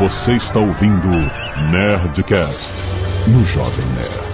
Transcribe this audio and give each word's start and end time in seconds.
Você 0.00 0.32
está 0.32 0.58
ouvindo 0.58 1.08
Nerdcast 1.70 2.72
no 3.28 3.44
Jovem 3.44 3.84
Nerd. 3.88 4.30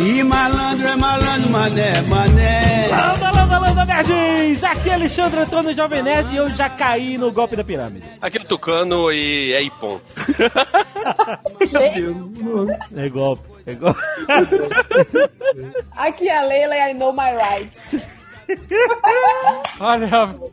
E 0.00 0.22
malandro 0.22 0.86
é 0.88 0.96
malandro, 0.96 1.50
mané, 1.50 2.00
mané. 2.08 2.88
Landa, 2.88 3.30
landa, 3.30 3.58
landa, 3.58 3.84
nerds! 3.84 4.64
Aqui 4.64 4.88
é 4.88 4.94
Alexandre 4.94 5.40
Antônio 5.40 5.76
Jovem 5.76 6.02
Nerd 6.02 6.32
e 6.32 6.36
eu 6.36 6.48
já 6.48 6.70
caí 6.70 7.18
no 7.18 7.30
golpe 7.30 7.56
da 7.56 7.62
pirâmide. 7.62 8.06
Aqui 8.22 8.38
é 8.38 8.40
o 8.40 8.44
Tucano 8.46 9.12
e 9.12 9.52
é 9.52 9.62
Ipon. 9.62 10.00
É 12.96 13.08
golpe, 13.08 13.42
é 13.66 13.74
golpe. 13.74 14.00
Aqui 15.96 16.28
é 16.28 16.38
a 16.38 16.42
Leila 16.42 16.76
e 16.76 16.90
I 16.90 16.94
know 16.94 17.12
my 17.12 17.32
rights. 17.32 18.06
Olha, 19.80 20.08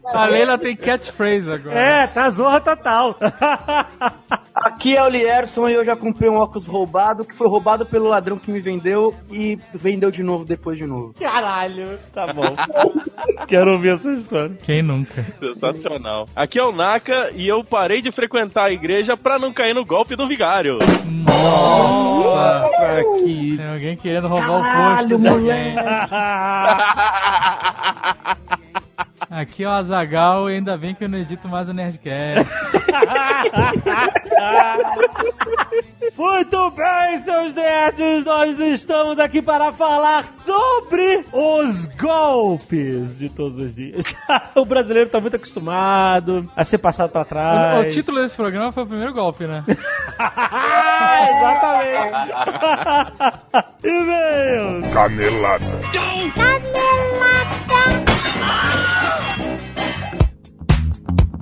a 0.05 0.25
Leila 0.25 0.57
tem 0.57 0.75
catchphrase 0.75 1.51
agora. 1.51 1.77
É, 1.77 2.07
tá 2.07 2.29
zorra 2.31 2.59
total. 2.59 3.15
Aqui 4.63 4.95
é 4.95 5.03
o 5.03 5.09
Lierson 5.09 5.67
e 5.67 5.73
eu 5.73 5.83
já 5.83 5.93
comprei 5.93 6.29
um 6.29 6.37
óculos 6.37 6.67
roubado 6.67 7.25
que 7.25 7.35
foi 7.35 7.49
roubado 7.49 7.85
pelo 7.85 8.07
ladrão 8.07 8.37
que 8.37 8.49
me 8.49 8.61
vendeu 8.61 9.13
e 9.29 9.59
vendeu 9.73 10.09
de 10.09 10.23
novo 10.23 10.45
depois 10.45 10.77
de 10.77 10.85
novo. 10.85 11.13
Caralho, 11.19 11.99
tá 12.13 12.31
bom. 12.33 12.55
Quero 13.45 13.73
ouvir 13.73 13.89
essa 13.95 14.13
história. 14.13 14.55
Quem 14.63 14.81
nunca? 14.81 15.21
Sensacional. 15.37 16.27
Aqui 16.33 16.57
é 16.59 16.63
o 16.63 16.71
Naka 16.71 17.31
e 17.35 17.45
eu 17.45 17.61
parei 17.63 18.01
de 18.01 18.09
frequentar 18.11 18.67
a 18.67 18.71
igreja 18.71 19.17
pra 19.17 19.37
não 19.37 19.51
cair 19.51 19.73
no 19.73 19.83
golpe 19.83 20.15
do 20.15 20.25
vigário. 20.27 20.77
Nossa, 21.05 22.99
Aqui. 22.99 23.57
tem 23.57 23.67
alguém 23.67 23.97
querendo 23.97 24.29
roubar 24.29 24.59
o 24.59 24.63
posto 24.97 25.17
de 25.17 25.27
alguém. 25.27 25.75
Aqui 29.35 29.63
é 29.63 29.67
o 29.67 29.71
Azagal 29.71 30.47
e 30.47 30.53
ainda 30.55 30.77
bem 30.77 30.93
que 30.93 31.03
eu 31.03 31.09
não 31.09 31.17
edito 31.17 31.49
mais 31.49 31.67
o 31.67 31.73
Nerdcast. 31.73 32.47
Muito 36.15 36.69
bem, 36.71 37.17
seus 37.23 37.53
nerds, 37.53 38.23
nós 38.23 38.59
estamos 38.59 39.17
aqui 39.17 39.41
para 39.41 39.73
falar 39.73 40.27
sobre 40.27 41.25
os 41.31 41.87
golpes 41.87 43.17
de 43.17 43.27
todos 43.29 43.57
os 43.57 43.73
dias. 43.73 44.15
o 44.53 44.63
brasileiro 44.65 45.09
tá 45.09 45.19
muito 45.19 45.35
acostumado 45.35 46.45
a 46.55 46.63
ser 46.63 46.77
passado 46.77 47.09
para 47.09 47.21
O, 47.21 47.25
trás. 47.25 47.87
o 47.87 47.89
título 47.89 48.21
desse 48.21 48.35
programa 48.35 48.71
foi 48.71 48.83
o 48.83 48.87
primeiro 48.87 49.13
golpe, 49.13 49.47
né? 49.47 49.63
Exatamente. 51.39 52.31
E-mail. 53.83 54.91
Canelada. 54.93 55.65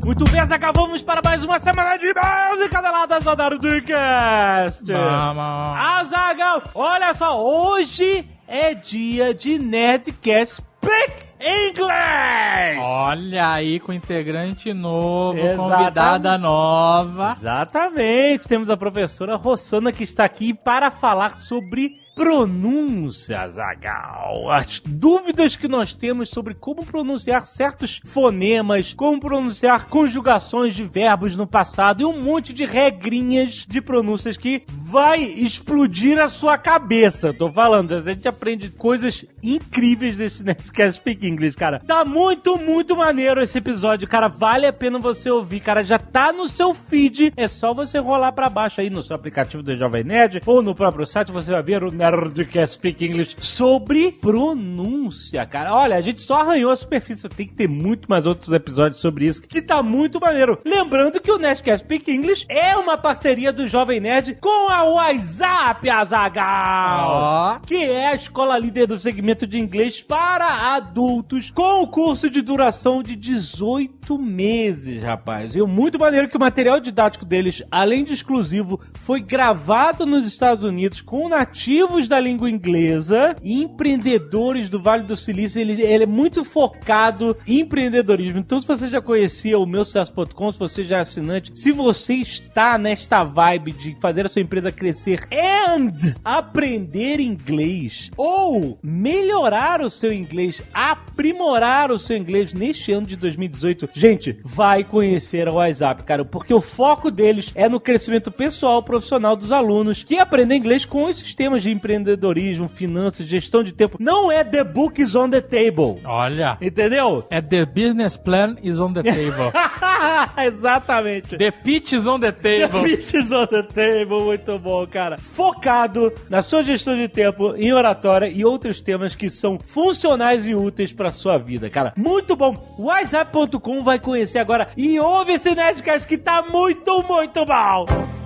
Muito 0.06 0.26
bem, 0.26 0.40
acabamos 0.42 1.04
para 1.04 1.22
mais 1.24 1.46
uma 1.46 1.60
semana 1.60 1.96
de 1.98 2.08
e-mails 2.08 2.62
e 2.62 2.70
caneladas 2.70 3.24
do 3.24 3.36
Nerdcast. 3.36 4.92
Vamos. 4.92 5.80
Azagal, 5.80 6.64
olha 6.74 7.14
só, 7.14 7.40
hoje 7.40 8.28
é 8.48 8.74
dia 8.74 9.34
de 9.34 9.60
Nerdcast 9.60 10.56
Speak 10.56 11.14
English! 11.40 12.80
Olha 12.82 13.54
aí 13.54 13.80
com 13.80 13.94
integrante 13.94 14.74
novo, 14.74 15.38
Exatamente. 15.38 15.78
convidada 15.78 16.38
nova. 16.38 17.38
Exatamente, 17.40 18.48
temos 18.48 18.70
a 18.70 18.78
professora 18.78 19.36
Rossana 19.36 19.92
que 19.92 20.04
está 20.04 20.26
aqui 20.26 20.54
para 20.54 20.90
falar 20.90 21.36
sobre 21.36 21.96
pronúncia, 22.16 23.48
Zagal. 23.48 24.50
As 24.52 24.80
dúvidas 24.80 25.56
que 25.56 25.68
nós 25.68 25.94
temos 25.94 26.30
sobre 26.30 26.54
como 26.54 26.86
pronunciar 26.86 27.46
certos 27.46 28.02
fonemas, 28.06 28.94
como 28.94 29.20
pronunciar 29.20 29.88
conjugações 29.88 30.76
de 30.76 30.84
verbos 30.84 31.36
no 31.36 31.48
passado 31.48 32.02
e 32.02 32.06
um 32.06 32.22
monte 32.22 32.54
de 32.54 32.66
regrinhas 32.66 33.66
de 33.68 33.82
pronúncias 33.82 34.38
que 34.38 34.64
vai 34.70 35.22
explodir 35.24 36.20
a 36.20 36.28
sua 36.28 36.58
cabeça. 36.58 37.34
Tô 37.34 37.50
falando, 37.52 37.94
a 37.94 38.02
gente 38.02 38.28
aprende 38.28 38.70
coisas 38.70 39.26
incríveis 39.42 40.16
desse 40.16 40.44
Nerdcast 40.46 40.98
Speak 41.00 41.26
English, 41.26 41.56
cara. 41.56 41.80
Tá 41.80 42.04
muito, 42.04 42.58
muito 42.58 42.96
maneiro 42.96 43.42
esse 43.42 43.58
episódio, 43.58 44.08
cara. 44.08 44.28
Vale 44.28 44.68
a 44.68 44.74
pena 44.74 45.00
você 45.00 45.30
ouvir, 45.30 45.60
cara. 45.60 45.84
Já 45.84 45.98
tá 45.98 46.32
no 46.32 46.48
seu 46.48 46.74
feed. 46.74 47.34
É 47.36 47.48
só 47.48 47.74
você 47.74 48.00
rolar 48.00 48.32
pra 48.32 48.50
baixo 48.50 48.82
aí 48.82 48.90
no 48.90 49.02
seu 49.02 49.16
aplicativo 49.16 49.64
do 49.64 49.76
Jovem 49.78 50.04
Nerd 50.04 50.42
ou 50.46 50.62
no 50.62 50.76
próprio 50.76 51.06
site. 51.06 51.32
Você 51.32 51.52
vai 51.52 51.64
ver 51.64 51.84
o 51.84 51.92
Nerdcast 52.02 52.76
Speak 52.76 53.06
English 53.06 53.36
sobre 53.40 54.12
pronúncia, 54.12 55.46
cara. 55.46 55.76
Olha, 55.76 55.96
a 55.96 56.02
gente 56.02 56.22
só 56.24 56.42
arranhou 56.42 56.72
a 56.72 56.76
superfície. 56.76 57.30
Tem 57.30 57.48
que 57.48 57.54
ter 57.54 57.68
muito 57.68 58.10
mais 58.10 58.26
outros 58.26 58.52
episódios 58.52 59.00
sobre 59.00 59.28
isso, 59.28 59.44
que 59.44 59.62
tá 59.62 59.84
muito 59.84 60.20
maneiro. 60.20 60.58
Lembrando 60.66 61.22
que 61.22 61.32
o 61.32 61.38
Nerdcast 61.38 61.86
Speak 61.86 62.12
English 62.12 62.46
é 62.50 62.76
uma 62.76 62.98
parceria 62.98 63.54
do 63.54 63.68
Jovem 63.68 64.00
Nerd 64.00 64.36
com 64.42 64.70
a 64.70 64.84
WhatsApp, 64.84 65.88
Azagal 65.90 67.12
Ó. 67.12 67.60
que 67.60 67.76
é 67.76 68.08
a 68.08 68.16
escola 68.16 68.58
líder 68.58 68.88
do 68.88 69.00
segmento 69.00 69.46
de 69.46 69.60
inglês 69.60 70.02
para 70.02 70.74
adultos, 70.74 71.52
com 71.52 71.84
o 71.84 71.88
curso 71.88 72.30
de 72.30 72.42
duração 72.42 73.04
de 73.04 73.16
18 73.16 74.18
meses, 74.18 75.04
rapaz. 75.04 75.56
E 75.56 75.62
muito 75.62 76.00
maneiro 76.00 76.28
que 76.28 76.38
o 76.38 76.40
material 76.40 76.80
didático 76.80 77.26
deles, 77.26 77.62
além 77.70 78.04
de 78.04 78.14
exclusivo, 78.14 78.80
foi 78.96 79.22
gravado 79.22 80.06
nos 80.06 80.26
Estados 80.26 80.64
Unidos 80.64 81.02
com 81.02 81.30
nativos 81.30 81.91
da 82.08 82.20
língua 82.20 82.50
inglesa 82.50 83.36
e 83.42 83.62
empreendedores 83.62 84.70
do 84.70 84.82
Vale 84.82 85.04
do 85.04 85.16
Silício. 85.18 85.60
Ele, 85.60 85.82
ele 85.82 86.04
é 86.04 86.08
muito 86.08 86.44
focado 86.44 87.38
em 87.48 87.62
empreendedorismo. 87.72 88.40
Então, 88.40 88.60
se 88.60 88.68
você 88.68 88.88
já 88.88 89.02
conhecia 89.02 89.58
o 89.58 89.66
meu 89.66 89.86
sucesso.com, 89.86 90.52
se 90.52 90.60
você 90.60 90.84
já 90.84 90.98
é 90.98 91.02
assinante, 91.02 91.52
se 91.56 91.72
você 91.72 92.16
está 92.16 92.78
nesta 92.78 93.24
vibe 93.24 93.72
de 93.72 93.98
fazer 94.00 94.26
a 94.26 94.30
sua 94.30 94.42
empresa 94.42 94.72
crescer 94.72 95.28
and 95.32 96.16
aprender 96.24 97.20
inglês 97.20 98.12
ou 98.18 98.78
melhorar 98.84 99.82
o 99.82 99.90
seu 99.90 100.12
inglês, 100.12 100.62
aprimorar 100.74 101.92
o 101.92 101.98
seu 101.98 102.18
inglês 102.18 102.54
neste 102.54 102.92
ano 102.92 103.08
de 103.08 103.16
2018, 103.16 103.90
gente, 103.94 104.40
vai 104.44 104.84
conhecer 104.84 105.48
a 105.48 105.54
WhatsApp, 105.54 106.04
cara, 106.04 106.26
porque 106.26 106.54
o 106.54 106.62
foco 106.62 107.10
deles 107.10 107.52
é 107.56 107.70
no 107.70 107.80
crescimento 107.80 108.32
pessoal 108.32 108.84
profissional 108.84 109.36
dos 109.36 109.52
alunos 109.52 110.04
que 110.04 110.18
aprendem 110.18 110.58
inglês 110.58 110.84
com 110.84 111.06
os 111.06 111.20
sistemas 111.20 111.64
de 111.64 111.72
empreendedorismo, 111.82 112.68
finanças, 112.68 113.26
gestão 113.26 113.64
de 113.64 113.72
tempo. 113.72 113.98
Não 114.00 114.32
é 114.32 114.44
the 114.44 114.64
book 114.64 115.02
is 115.02 115.16
on 115.16 115.30
the 115.30 115.42
table. 115.42 116.00
Olha. 116.06 116.58
Entendeu? 116.62 117.26
É 117.32 117.42
the 117.42 117.66
business 117.66 118.16
plan 118.16 118.56
is 118.62 118.80
on 118.80 118.94
the 118.94 119.02
table. 119.02 119.52
Exatamente. 120.38 121.38
the 121.38 121.52
pitch 121.52 121.94
is 121.94 122.06
on 122.06 122.20
the 122.20 122.32
table. 122.32 122.84
Pitches 122.84 123.32
on 123.32 123.48
the 123.48 123.64
table, 123.64 124.22
muito 124.22 124.60
bom, 124.60 124.86
cara. 124.86 125.18
Focado 125.18 126.14
na 126.30 126.42
sua 126.42 126.64
gestão 126.64 126.96
de 126.96 127.08
tempo, 127.08 127.56
em 127.56 127.74
oratória 127.74 128.28
e 128.28 128.46
outros 128.46 128.80
temas 128.80 129.16
que 129.16 129.30
são 129.30 129.58
funcionais 129.60 130.46
e 130.46 130.54
úteis 130.54 130.94
pra 130.94 131.12
sua 131.12 131.38
vida, 131.38 131.70
cara. 131.70 131.94
Muito 131.98 132.36
bom. 132.36 132.76
WhatsApp.com 132.78 133.84
vai 133.84 133.98
conhecer 134.00 134.40
agora 134.40 134.70
e 134.78 135.00
ouve 135.00 135.34
esse 135.34 135.56
Nerdcast 135.56 136.08
que 136.08 136.18
tá 136.18 136.44
muito, 136.44 137.04
muito 137.04 137.46
bom. 137.46 138.21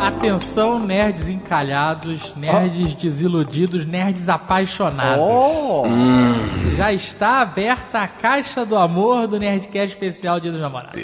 Atenção, 0.00 0.78
nerds 0.78 1.28
encalhados, 1.28 2.34
nerds 2.36 2.94
desiludidos, 2.94 3.84
nerds 3.84 4.28
apaixonados. 4.28 5.24
Oh. 5.24 5.82
Já 6.76 6.92
está 6.92 7.40
aberta 7.40 8.02
a 8.02 8.08
caixa 8.08 8.64
do 8.64 8.76
amor 8.76 9.26
do 9.26 9.38
Nerdcast 9.38 9.88
especial 9.88 10.38
Dia 10.38 10.52
dos 10.52 10.60
Namorados. 10.60 11.02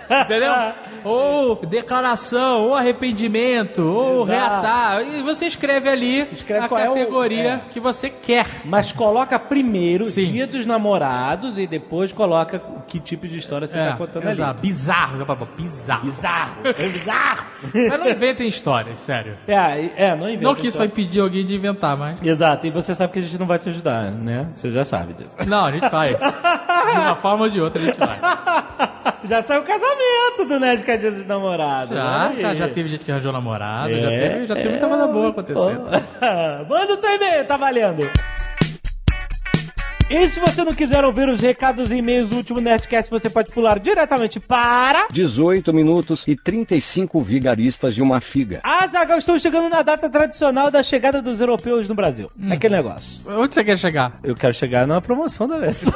Entendeu? 0.23 0.53
Ou 1.03 1.55
declaração, 1.65 2.67
ou 2.67 2.75
arrependimento, 2.75 3.81
ou 3.81 4.21
Exato. 4.21 4.31
reatar. 4.31 5.01
E 5.01 5.23
você 5.23 5.45
escreve 5.47 5.89
ali 5.89 6.27
Escreve 6.31 6.65
a 6.65 6.69
qual 6.69 6.79
é 6.79 6.87
o- 6.87 6.93
categoria 6.93 7.53
é. 7.53 7.61
que 7.71 7.79
você 7.79 8.07
quer. 8.07 8.45
Mas 8.65 8.91
coloca 8.91 9.39
primeiro 9.39 10.05
Sim. 10.05 10.31
Dia 10.31 10.45
dos 10.45 10.63
Namorados 10.67 11.57
e 11.57 11.65
depois 11.65 12.11
coloca 12.11 12.61
que 12.87 12.99
tipo 12.99 13.27
de 13.27 13.39
história 13.39 13.67
você 13.67 13.77
tá 13.77 13.95
contando 13.97 14.21
ali. 14.25 14.31
exato. 14.33 14.61
Bizarro, 14.61 15.25
bizarro. 15.57 16.05
Bizarro, 16.05 16.55
é 16.65 16.73
bizarro. 16.87 17.45
Mas 17.89 17.99
não 17.99 18.07
inventem 18.07 18.47
histórias, 18.47 19.01
sério. 19.01 19.35
É, 19.47 19.89
é, 20.09 20.15
não 20.15 20.27
inventa. 20.29 20.43
Não 20.43 20.53
que 20.53 20.67
isso 20.67 20.73
só. 20.77 20.83
vai 20.83 20.87
impedir 20.87 21.19
alguém 21.19 21.43
de 21.43 21.55
inventar, 21.55 21.97
mas. 21.97 22.21
Exato, 22.21 22.67
e 22.67 22.69
você 22.69 22.93
sabe 22.93 23.11
que 23.13 23.17
a 23.17 23.21
gente 23.23 23.39
não 23.39 23.47
vai 23.47 23.57
te 23.57 23.69
ajudar, 23.69 24.11
né? 24.11 24.47
Você 24.51 24.69
já 24.69 24.85
sabe 24.85 25.13
disso. 25.13 25.35
Não, 25.47 25.65
a 25.65 25.71
gente 25.71 25.89
vai. 25.89 26.13
De 26.91 26.97
uma 26.99 27.15
forma 27.15 27.45
ou 27.45 27.49
de 27.49 27.59
outra 27.61 27.81
a 27.81 27.85
gente 27.85 27.97
vai. 27.99 28.19
já 29.23 29.41
saiu 29.41 29.61
o 29.61 29.63
casamento 29.63 30.00
do 30.47 30.59
Nerdcast 30.59 30.99
Dia 31.01 31.11
dos 31.11 31.25
Namorados. 31.25 31.95
Já, 31.95 32.29
olha 32.29 32.41
já, 32.41 32.55
já 32.55 32.67
teve 32.69 32.89
gente 32.89 33.05
que 33.05 33.11
arranjou 33.11 33.31
namorado, 33.31 33.89
já 33.97 34.11
É, 34.11 34.29
teve, 34.29 34.47
já 34.47 34.55
teve 34.55 34.67
é. 34.67 34.71
muita 34.71 34.87
coisa 34.87 35.07
boa 35.07 35.29
acontecendo. 35.29 35.85
Manda 36.69 36.93
o 36.93 37.01
seu 37.01 37.15
e-mail, 37.15 37.45
tá 37.45 37.57
valendo. 37.57 38.09
E 40.13 40.27
se 40.27 40.41
você 40.41 40.61
não 40.61 40.73
quiser 40.73 41.05
ouvir 41.05 41.29
os 41.29 41.39
recados 41.39 41.89
e 41.89 41.95
e-mails 41.95 42.27
do 42.27 42.35
último 42.35 42.59
Nerdcast, 42.59 43.09
você 43.09 43.29
pode 43.29 43.49
pular 43.53 43.79
diretamente 43.79 44.41
para... 44.41 45.07
18 45.09 45.73
minutos 45.73 46.27
e 46.27 46.35
35 46.35 47.21
vigaristas 47.21 47.95
de 47.95 48.01
uma 48.01 48.19
figa. 48.19 48.59
Azaghal, 48.61 49.17
estou 49.17 49.39
chegando 49.39 49.69
na 49.69 49.81
data 49.81 50.09
tradicional 50.09 50.69
da 50.69 50.83
chegada 50.83 51.21
dos 51.21 51.39
europeus 51.39 51.87
no 51.87 51.95
Brasil. 51.95 52.29
É 52.49 52.55
aquele 52.55 52.75
negócio. 52.75 53.23
Onde 53.25 53.53
você 53.53 53.63
quer 53.63 53.77
chegar? 53.77 54.19
Eu 54.21 54.35
quero 54.35 54.53
chegar 54.53 54.85
numa 54.85 55.01
promoção 55.01 55.47
da 55.47 55.57
vez. 55.57 55.85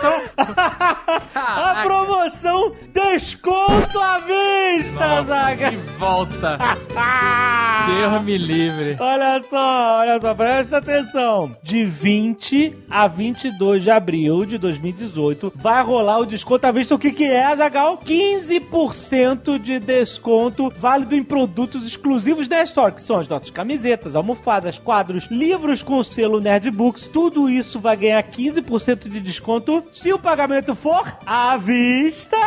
A 1.36 1.84
promoção 1.84 2.74
Desconto 2.94 4.00
à 4.00 4.20
Vista, 4.20 5.04
Azaghal. 5.04 5.72
Que 5.72 5.78
volta! 6.00 6.58
Deus 7.86 8.24
me 8.24 8.38
livre. 8.38 8.96
Olha 8.98 9.44
só, 9.50 10.00
olha 10.00 10.20
só, 10.22 10.34
presta 10.34 10.78
atenção. 10.78 11.56
De 11.62 11.84
20 11.84 12.74
a 12.90 13.08
22 13.08 13.84
de 13.84 13.92
abril 13.92 14.05
de 14.06 14.58
2018, 14.60 15.52
vai 15.56 15.84
rolar 15.84 16.20
o 16.20 16.26
desconto 16.26 16.68
à 16.68 16.72
vista. 16.72 16.94
O 16.94 17.00
que 17.00 17.12
que 17.12 17.24
é, 17.24 17.46
Azagal? 17.46 18.00
15% 18.06 19.58
de 19.58 19.80
desconto 19.80 20.72
válido 20.78 21.16
em 21.16 21.24
produtos 21.24 21.86
exclusivos 21.88 22.48
da 22.48 22.62
Store, 22.62 22.94
que 22.94 23.02
são 23.02 23.20
as 23.20 23.28
nossas 23.28 23.50
camisetas, 23.50 24.16
almofadas, 24.16 24.78
quadros, 24.78 25.26
livros 25.32 25.82
com 25.82 26.04
selo 26.04 26.40
Nerdbooks. 26.40 27.08
Tudo 27.08 27.50
isso 27.50 27.80
vai 27.80 27.98
ganhar 27.98 28.24
15% 28.24 29.10
de 29.10 29.20
desconto 29.20 29.84
se 29.92 30.14
o 30.14 30.20
pagamento 30.20 30.76
for 30.76 31.18
à 31.26 31.58
vista 31.58 32.38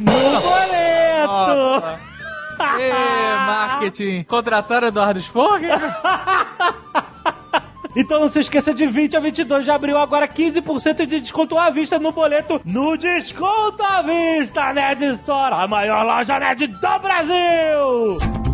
no 0.00 0.12
boleto. 0.42 1.28
Nossa. 1.28 2.14
Ê, 2.78 2.90
marketing. 2.90 4.22
Contrataram 4.24 4.88
Eduardo 4.88 5.20
Spork? 5.20 5.64
Então 7.96 8.20
não 8.20 8.28
se 8.28 8.40
esqueça 8.40 8.74
de 8.74 8.86
20 8.86 9.16
a 9.16 9.20
22 9.20 9.64
de 9.64 9.70
abril, 9.70 9.96
agora 9.96 10.26
15% 10.26 11.06
de 11.06 11.20
desconto 11.20 11.56
à 11.56 11.70
vista 11.70 11.98
no 11.98 12.12
boleto, 12.12 12.60
no 12.64 12.96
Desconto 12.96 13.82
à 13.82 14.02
Vista 14.02 14.72
Nerd 14.72 15.02
Store, 15.04 15.54
a 15.54 15.68
maior 15.68 16.04
loja 16.04 16.38
nerd 16.38 16.66
do 16.66 16.98
Brasil! 17.00 18.53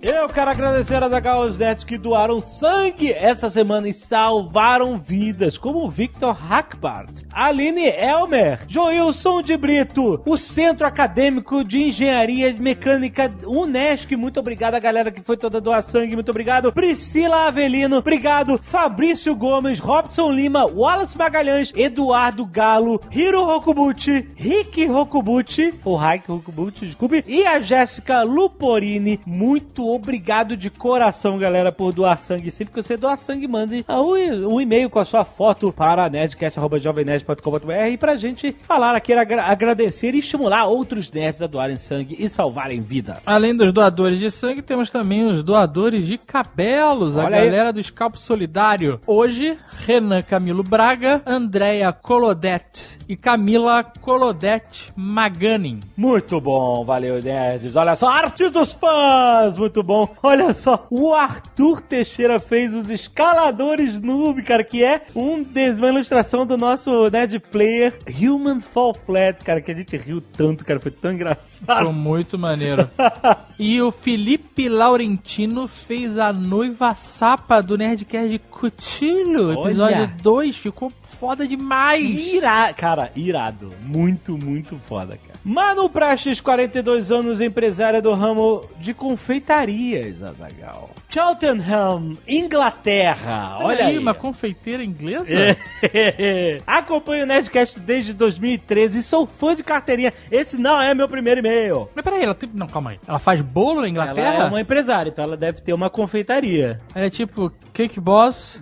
Eu 0.00 0.28
quero 0.28 0.48
agradecer 0.48 1.02
a 1.02 1.08
Zagal 1.08 1.42
aos 1.42 1.58
nerds 1.58 1.82
que 1.82 1.98
doaram 1.98 2.40
sangue 2.40 3.10
essa 3.10 3.50
semana 3.50 3.88
e 3.88 3.92
salvaram 3.92 4.96
vidas, 4.96 5.58
como 5.58 5.90
Victor 5.90 6.32
Hackbart, 6.34 7.22
Aline 7.32 7.88
Elmer, 7.88 8.60
Joilson 8.68 9.42
de 9.42 9.56
Brito, 9.56 10.22
o 10.24 10.36
Centro 10.36 10.86
Acadêmico 10.86 11.64
de 11.64 11.82
Engenharia 11.82 12.54
Mecânica 12.60 13.34
Unesc, 13.44 14.14
muito 14.14 14.38
obrigado 14.38 14.74
a 14.74 14.78
galera 14.80 15.10
que 15.10 15.20
foi 15.20 15.36
toda 15.36 15.60
doar 15.60 15.82
sangue, 15.82 16.14
muito 16.14 16.30
obrigado, 16.30 16.72
Priscila 16.72 17.48
Avelino, 17.48 17.96
obrigado, 17.96 18.56
Fabrício 18.62 19.34
Gomes, 19.34 19.80
Robson 19.80 20.30
Lima, 20.30 20.64
Wallace 20.64 21.18
Magalhães, 21.18 21.72
Eduardo 21.74 22.46
Galo, 22.46 23.00
Hiro 23.10 23.44
Rokubuchi, 23.44 24.28
Rick 24.36 24.86
Rokubuchi, 24.86 25.74
ou 25.84 25.96
Raik 25.96 26.30
Rokubuchi, 26.30 26.86
desculpe, 26.86 27.24
e 27.26 27.44
a 27.44 27.60
Jéssica 27.60 28.22
Luporini, 28.22 29.18
muito 29.26 29.87
obrigado 29.94 30.56
de 30.56 30.70
coração, 30.70 31.38
galera, 31.38 31.70
por 31.72 31.92
doar 31.92 32.18
sangue. 32.18 32.50
Sempre 32.50 32.74
que 32.74 32.82
você 32.82 32.96
doar 32.96 33.18
sangue, 33.18 33.46
mande 33.48 33.84
um, 33.88 34.54
um 34.54 34.60
e-mail 34.60 34.88
com 34.90 34.98
a 34.98 35.04
sua 35.04 35.24
foto 35.24 35.72
para 35.72 36.08
nerdcast.jovemnerd.com.br 36.08 37.98
pra 37.98 38.16
gente 38.16 38.54
falar 38.62 38.94
aqui, 38.94 39.12
agra 39.12 39.44
agradecer 39.44 40.14
e 40.14 40.18
estimular 40.18 40.64
outros 40.66 41.10
nerds 41.10 41.42
a 41.42 41.46
doarem 41.46 41.76
sangue 41.76 42.16
e 42.18 42.28
salvarem 42.28 42.80
vidas. 42.80 43.18
Além 43.26 43.54
dos 43.56 43.72
doadores 43.72 44.18
de 44.18 44.30
sangue, 44.30 44.62
temos 44.62 44.90
também 44.90 45.24
os 45.24 45.42
doadores 45.42 46.06
de 46.06 46.18
cabelos, 46.18 47.16
a 47.18 47.24
Olha 47.24 47.38
aí. 47.38 47.44
galera 47.46 47.72
do 47.72 47.82
Scalpo 47.82 48.18
Solidário. 48.18 49.00
Hoje, 49.06 49.56
Renan 49.86 50.22
Camilo 50.22 50.62
Braga, 50.62 51.22
Andréia 51.26 51.92
Colodete 51.92 52.98
e 53.08 53.16
Camila 53.16 53.82
Colodete 54.00 54.92
Maganin. 54.96 55.80
Muito 55.96 56.40
bom, 56.40 56.84
valeu, 56.84 57.22
nerds. 57.22 57.76
Olha 57.76 57.96
só, 57.96 58.08
arte 58.08 58.48
dos 58.48 58.72
fãs, 58.72 59.56
muito 59.58 59.77
bom. 59.82 60.08
Olha 60.22 60.54
só, 60.54 60.86
o 60.90 61.12
Arthur 61.14 61.80
Teixeira 61.80 62.38
fez 62.40 62.72
os 62.74 62.90
escaladores 62.90 64.00
noob, 64.00 64.42
cara, 64.42 64.62
que 64.64 64.82
é 64.84 65.02
um 65.14 65.42
des- 65.42 65.78
uma 65.78 65.88
ilustração 65.88 66.46
do 66.46 66.56
nosso 66.56 67.10
Nerd 67.10 67.38
Player 67.40 67.98
Human 68.20 68.60
Fall 68.60 68.94
Flat, 68.94 69.42
cara, 69.42 69.60
que 69.60 69.70
a 69.70 69.74
gente 69.74 69.96
riu 69.96 70.20
tanto, 70.20 70.64
cara, 70.64 70.80
foi 70.80 70.90
tão 70.90 71.12
engraçado. 71.12 71.78
Ficou 71.78 71.92
muito 71.92 72.38
maneiro. 72.38 72.88
E 73.60 73.82
o 73.82 73.90
Felipe 73.90 74.68
Laurentino 74.68 75.66
fez 75.66 76.16
a 76.16 76.32
noiva 76.32 76.94
sapa 76.94 77.60
do 77.60 77.76
Nerdcast 77.76 78.38
Cutilho, 78.50 79.52
episódio 79.66 79.96
2. 80.22 80.56
Ficou 80.56 80.92
foda 81.02 81.44
demais. 81.46 82.04
Irado, 82.32 82.74
cara, 82.76 83.10
irado. 83.16 83.72
Muito, 83.84 84.38
muito 84.38 84.76
foda, 84.76 85.16
cara. 85.18 85.27
Manu 85.44 85.88
Praxis, 85.88 86.40
42 86.40 87.10
anos, 87.10 87.40
empresária 87.40 88.02
do 88.02 88.12
ramo 88.12 88.64
de 88.78 88.92
confeitarias, 88.92 90.22
Azagal. 90.22 90.90
Cheltenham, 91.08 92.12
Inglaterra. 92.26 93.58
Olha 93.60 93.86
aí. 93.86 93.98
uma 93.98 94.12
confeiteira 94.12 94.84
inglesa? 94.84 95.56
É. 95.82 96.60
Acompanho 96.66 97.24
o 97.24 97.26
Nerdcast 97.26 97.80
desde 97.80 98.12
2013 98.12 98.98
e 98.98 99.02
sou 99.02 99.26
fã 99.26 99.54
de 99.56 99.62
carteirinha. 99.62 100.12
Esse 100.30 100.58
não 100.58 100.80
é 100.80 100.92
meu 100.94 101.08
primeiro 101.08 101.40
e-mail. 101.40 101.88
Mas 101.94 102.04
peraí, 102.04 102.24
ela 102.24 102.34
tem... 102.34 102.50
Não, 102.52 102.66
calma 102.66 102.90
aí. 102.90 103.00
Ela 103.06 103.18
faz 103.18 103.40
bolo 103.40 103.80
na 103.80 103.88
Inglaterra? 103.88 104.34
Ela 104.34 104.44
é 104.44 104.48
uma 104.48 104.60
empresária, 104.60 105.08
então 105.08 105.24
ela 105.24 105.36
deve 105.36 105.62
ter 105.62 105.72
uma 105.72 105.88
confeitaria. 105.88 106.78
Ela 106.94 107.06
é 107.06 107.10
tipo 107.10 107.50
Cake 107.72 108.00
Boss, 108.00 108.60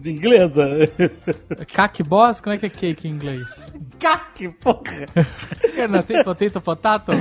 de 0.00 0.10
inglesa. 0.10 0.66
Cake 1.66 2.02
Boss, 2.02 2.40
como 2.40 2.54
é 2.54 2.58
que 2.58 2.66
é 2.66 2.70
cake 2.70 3.06
em 3.06 3.10
inglês? 3.10 3.65
Caque, 3.98 4.48
porra. 4.48 5.06
Não 5.88 6.02
tem 6.02 6.22
potato 6.22 6.60
potato? 6.60 7.12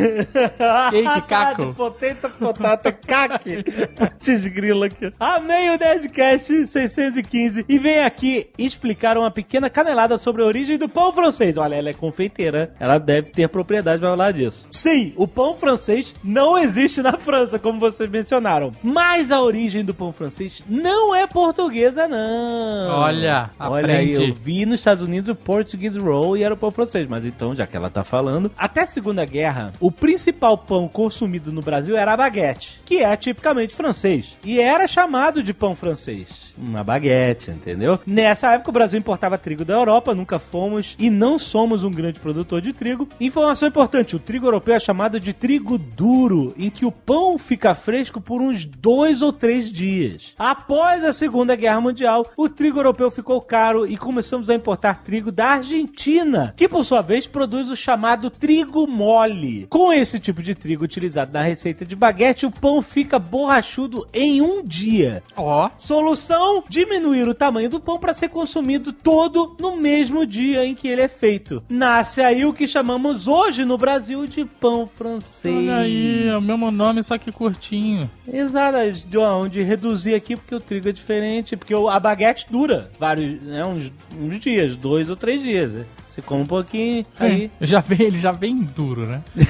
Cake 0.92 1.22
caco. 1.28 1.74
Potato, 1.74 2.30
potata, 2.38 2.92
caque. 2.92 3.64
Putz 3.64 4.48
grila 4.48 4.86
aqui. 4.88 5.12
Amei 5.20 5.70
o 5.70 5.78
Nerdcast 5.78 6.68
615 6.68 7.66
e 7.68 7.80
vem 7.80 8.04
aqui 8.04 8.50
explicar 8.58 9.18
uma 9.18 9.32
pequena 9.32 9.70
canelada 9.70 10.18
sobre 10.18 10.42
a 10.42 10.46
origem 10.46 10.78
do 10.78 10.88
pão 10.90 11.12
francês. 11.12 11.58
Olha, 11.58 11.76
ela 11.76 11.90
é 11.90 11.94
confeiteira, 11.94 12.74
ela 12.80 12.98
deve 12.98 13.30
ter 13.32 13.48
propriedade 13.50 14.00
pra 14.00 14.10
falar 14.10 14.32
disso. 14.32 14.68
Sim, 14.72 15.14
o 15.16 15.28
pão 15.28 15.56
francês 15.56 16.14
não 16.24 16.58
existe 16.58 17.02
na 17.02 17.14
França, 17.18 17.58
como 17.60 17.80
vocês 17.80 18.10
mencionaram. 18.10 18.72
Mas 18.84 19.32
a 19.32 19.42
origem 19.42 19.84
do 19.84 19.94
pão 19.94 20.12
francês 20.12 20.64
não 20.70 21.14
é 21.14 21.26
portuguesa, 21.28 22.08
não. 22.08 22.90
Olha, 23.00 23.50
Olha 23.60 23.96
aí, 23.98 24.14
aprende. 24.14 24.30
eu 24.30 24.34
vi 24.36 24.66
nos 24.66 24.80
Estados 24.80 25.04
Unidos 25.04 25.30
o 25.30 25.36
Portuguese 25.36 26.00
Roll 26.00 26.38
e 26.38 26.44
era 26.44 26.54
o 26.54 26.58
pão 26.66 26.72
francês, 26.72 27.08
mas 27.08 27.26
então, 27.26 27.56
já 27.56 27.68
que 27.68 27.78
ela 27.78 27.90
tá 27.90 28.04
falando, 28.04 28.52
até 28.58 28.82
a 28.82 28.88
Segunda 28.88 29.24
Guerra, 29.24 29.72
o 29.80 29.92
principal 29.92 30.58
pão 30.58 30.88
consumido 30.88 31.52
no 31.52 31.62
Brasil 31.62 31.96
era 31.96 32.14
a 32.14 32.18
baguete, 32.18 32.80
que 32.84 33.04
é 33.04 33.16
tipicamente 33.16 33.76
francês, 33.76 34.36
e 34.44 34.60
era 34.60 34.88
chamado 34.88 35.44
de 35.44 35.54
pão 35.54 35.76
francês. 35.76 36.46
Uma 36.58 36.84
baguete, 36.84 37.52
entendeu? 37.52 38.00
Nessa 38.08 38.54
época 38.54 38.70
o 38.70 38.74
Brasil 38.74 38.98
importava 38.98 39.38
trigo 39.38 39.66
da 39.66 39.74
Europa, 39.74 40.16
nunca 40.16 40.40
fomos 40.40 40.96
e 40.98 41.10
não 41.10 41.38
somos 41.38 41.84
um 41.84 41.92
grande 41.92 42.20
produtor 42.20 42.62
de 42.62 42.72
trigo. 42.72 43.10
Informação 43.20 43.68
importante: 43.68 44.16
o 44.16 44.20
trigo 44.20 44.48
europeu 44.48 44.74
é 44.74 44.80
chamado 44.80 45.20
de 45.20 45.34
trigo 45.34 45.78
duro, 45.78 46.54
em 46.58 46.70
que 46.70 46.86
o 46.86 46.92
pão 46.92 47.38
fica 47.38 47.76
fresco 47.76 48.22
por 48.22 48.42
uns 48.42 48.64
dois 48.66 49.22
ou 49.22 49.34
três 49.34 49.70
dias. 49.70 50.34
Após 50.40 51.04
a 51.04 51.12
Segunda 51.12 51.56
Guerra 51.58 51.82
Mundial, 51.82 52.26
o 52.38 52.48
trigo 52.48 52.80
europeu 52.80 53.12
ficou 53.12 53.42
caro 53.42 53.86
e 53.86 53.98
começamos 53.98 54.50
a 54.50 54.56
importar 54.56 55.04
trigo 55.04 55.34
da 55.34 55.48
Argentina, 55.48 56.54
que 56.56 56.68
por 56.68 56.84
sua 56.86 57.02
vez 57.02 57.28
produz 57.28 57.70
o 57.70 57.76
chamado 57.76 58.30
trigo 58.30 58.88
mole. 58.88 59.68
Com 59.70 59.92
esse 59.92 60.20
tipo 60.20 60.42
de 60.42 60.56
trigo 60.56 60.84
utilizado 60.84 61.32
na 61.34 61.42
receita 61.42 61.86
de 61.86 61.96
baguete, 61.96 62.46
o 62.46 62.52
pão 62.52 62.82
fica 62.82 63.20
borrachudo 63.20 64.08
em 64.14 64.42
um 64.42 64.64
dia. 64.64 65.22
Ó. 65.36 65.70
Solução: 65.78 66.64
diminuir 66.70 67.28
o 67.28 67.34
tamanho 67.34 67.70
do 67.70 67.80
pão 67.80 68.00
para 68.00 68.14
ser 68.14 68.30
consumido 68.30 68.94
todo 68.94 69.56
no 69.60 69.76
mesmo 69.76 70.26
dia 70.26 70.66
em 70.66 70.76
que 70.76 70.88
ele 70.88 71.02
é 71.02 71.08
feito. 71.08 71.64
Nasce 71.70 72.22
aí 72.22 72.46
o 72.46 72.54
que 72.54 72.68
chamamos 72.68 73.28
hoje 73.28 73.66
no 73.66 73.78
Brasil 73.78 74.26
de 74.26 74.46
pão 74.46 74.88
francês. 74.88 75.56
Olha 75.56 75.78
aí, 75.78 76.28
é 76.28 76.38
o 76.38 76.42
mesmo 76.42 76.72
nome, 76.72 77.04
só 77.04 77.18
que 77.18 77.32
curtinho. 77.32 78.10
Exato, 78.28 78.78
João, 79.12 79.48
de 79.48 79.62
reduzir 79.62 80.16
aqui 80.16 80.36
porque 80.36 80.56
o 80.56 80.60
trigo 80.60 80.90
é 80.90 80.92
diferente, 80.92 81.56
porque 81.56 81.74
a 81.74 82.00
baguete 82.00 82.48
dura 82.50 82.90
vários, 83.00 83.42
né, 83.44 83.66
uns, 83.66 83.92
uns 84.20 84.40
dias, 84.40 84.76
dois 84.76 85.10
ou 85.10 85.16
três 85.16 85.42
dias. 85.42 85.86
Você 86.16 86.22
come 86.22 86.44
um 86.44 86.48
pouquinho, 86.48 87.06
aí. 87.20 87.52
Já 87.60 87.82
vem, 87.82 88.02
ele 88.04 88.20
já 88.22 88.32
vem 88.32 88.56
duro, 88.56 89.06
né? 89.06 89.22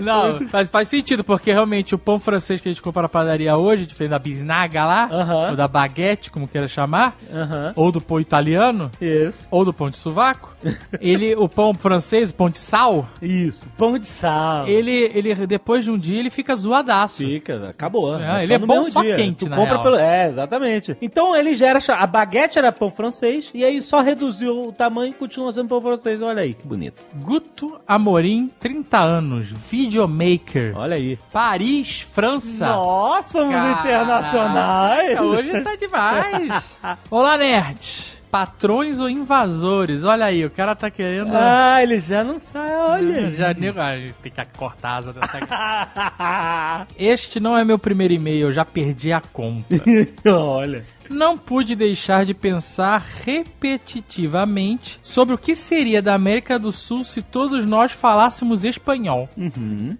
Não, 0.00 0.48
faz, 0.48 0.68
faz 0.68 0.88
sentido, 0.88 1.22
porque 1.22 1.52
realmente 1.52 1.94
o 1.94 1.98
pão 1.98 2.18
francês 2.18 2.60
que 2.60 2.68
a 2.68 2.72
gente 2.72 2.82
compra 2.82 3.02
na 3.02 3.08
padaria 3.08 3.56
hoje, 3.56 3.86
diferente 3.86 4.10
da 4.10 4.18
bisnaga 4.18 4.84
lá, 4.84 5.08
ou 5.50 5.56
da 5.56 5.68
baguete, 5.68 6.28
como 6.28 6.48
queira 6.48 6.66
chamar, 6.66 7.16
ou 7.76 7.92
do 7.92 8.00
pão 8.00 8.18
italiano, 8.18 8.90
Isso. 9.00 9.46
ou 9.48 9.64
do 9.64 9.72
pão 9.72 9.88
de 9.88 9.96
sovaco, 9.96 10.52
ele, 11.00 11.36
o 11.36 11.48
pão 11.48 11.72
francês, 11.72 12.30
o 12.30 12.34
pão 12.34 12.50
de 12.50 12.58
sal, 12.58 13.08
Isso. 13.22 13.64
Pão 13.78 13.96
de 13.96 14.06
sal. 14.06 14.66
ele, 14.66 14.90
ele, 15.14 15.46
depois 15.46 15.84
de 15.84 15.90
um 15.92 15.98
dia, 15.98 16.18
ele 16.18 16.30
fica 16.30 16.56
zoadaço. 16.56 17.18
Fica, 17.24 17.68
acabou. 17.70 18.18
É, 18.18 18.38
só 18.38 18.42
ele 18.42 18.54
é 18.54 18.58
bom 18.58 18.82
só 18.90 19.02
dia. 19.02 19.14
quente, 19.14 19.44
tu 19.44 19.48
na 19.48 19.54
compra 19.56 19.74
real. 19.74 19.82
pelo 19.84 19.96
É, 19.96 20.26
exatamente. 20.26 20.96
Então 21.00 21.36
ele 21.36 21.54
já 21.54 21.68
era. 21.68 21.78
A 21.90 22.06
baguete 22.06 22.58
era 22.58 22.72
pão 22.72 22.90
francês 22.90 23.50
e 23.54 23.64
aí 23.64 23.80
só 23.80 23.99
reduziu 24.02 24.68
o 24.68 24.72
tamanho 24.72 25.10
e 25.10 25.14
continua 25.14 25.52
sendo 25.52 25.68
pão 25.68 25.80
francês. 25.80 26.20
Olha 26.22 26.42
aí 26.42 26.54
que 26.54 26.66
bonito. 26.66 27.02
Guto 27.14 27.80
Amorim, 27.86 28.50
30 28.60 28.98
anos, 28.98 29.46
videomaker, 29.48 30.76
Olha 30.76 30.96
aí. 30.96 31.18
Paris, 31.32 32.00
França. 32.00 32.66
Nossa, 32.66 33.38
somos 33.38 33.54
Caraca, 33.54 33.80
internacionais. 33.80 35.20
Hoje 35.20 35.60
tá 35.62 35.76
demais. 35.76 36.76
Olá, 37.10 37.36
nerd. 37.36 38.20
Patrões 38.30 39.00
ou 39.00 39.10
invasores? 39.10 40.04
Olha 40.04 40.26
aí, 40.26 40.44
o 40.44 40.50
cara 40.50 40.76
tá 40.76 40.88
querendo. 40.88 41.32
Ah, 41.34 41.82
ele 41.82 42.00
já 42.00 42.22
não 42.22 42.38
sai, 42.38 42.76
olha. 42.76 43.30
Já 43.34 43.52
nego, 43.52 43.80
ah, 43.80 43.88
a 43.88 43.96
gente 43.96 44.14
tem 44.18 44.30
que 44.30 44.46
cortar 44.56 44.90
a 44.90 44.96
asa 44.98 45.12
dessa. 45.12 46.86
Este 46.96 47.40
não 47.40 47.58
é 47.58 47.64
meu 47.64 47.76
primeiro 47.78 48.14
e-mail, 48.14 48.48
eu 48.48 48.52
já 48.52 48.64
perdi 48.64 49.12
a 49.12 49.20
conta. 49.20 49.74
olha. 50.30 50.84
Não 51.10 51.36
pude 51.36 51.74
deixar 51.74 52.24
de 52.24 52.32
pensar 52.32 53.04
repetitivamente 53.24 55.00
sobre 55.02 55.34
o 55.34 55.38
que 55.38 55.56
seria 55.56 56.00
da 56.00 56.14
América 56.14 56.56
do 56.56 56.70
Sul 56.70 57.02
se 57.02 57.20
todos 57.20 57.66
nós 57.66 57.90
falássemos 57.90 58.64
espanhol. 58.64 59.28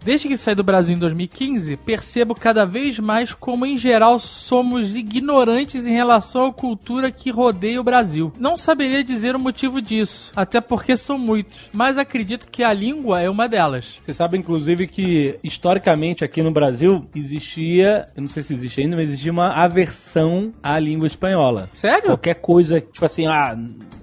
Desde 0.04 0.28
que 0.28 0.36
saí 0.36 0.54
do 0.54 0.62
Brasil 0.62 0.94
em 0.94 0.98
2015, 1.00 1.76
percebo 1.78 2.32
cada 2.32 2.64
vez 2.64 3.00
mais 3.00 3.34
como, 3.34 3.66
em 3.66 3.76
geral, 3.76 4.20
somos 4.20 4.94
ignorantes 4.94 5.84
em 5.84 5.92
relação 5.92 6.46
à 6.46 6.52
cultura 6.52 7.10
que 7.10 7.30
rodeia 7.30 7.80
o 7.80 7.84
Brasil. 7.84 8.32
Não 8.38 8.56
saberia 8.56 9.02
dizer 9.02 9.34
o 9.34 9.40
motivo 9.40 9.82
disso, 9.82 10.30
até 10.36 10.60
porque 10.60 10.96
são 10.96 11.18
muitos, 11.18 11.70
mas 11.72 11.98
acredito 11.98 12.48
que 12.48 12.62
a 12.62 12.72
língua 12.72 13.20
é 13.20 13.28
uma 13.28 13.48
delas. 13.48 13.98
Você 14.00 14.14
sabe, 14.14 14.38
inclusive, 14.38 14.86
que 14.86 15.36
historicamente 15.42 16.24
aqui 16.24 16.40
no 16.40 16.52
Brasil 16.52 17.04
existia, 17.16 18.06
eu 18.14 18.22
não 18.22 18.28
sei 18.28 18.44
se 18.44 18.54
existe 18.54 18.80
ainda, 18.80 18.94
mas 18.94 19.08
existia 19.08 19.32
uma 19.32 19.52
aversão 19.54 20.52
à 20.62 20.78
língua 20.78 20.99
espanhola. 21.06 21.68
Sério? 21.72 22.06
Qualquer 22.06 22.34
coisa, 22.34 22.80
tipo 22.80 23.04
assim, 23.04 23.26
ah, 23.26 23.56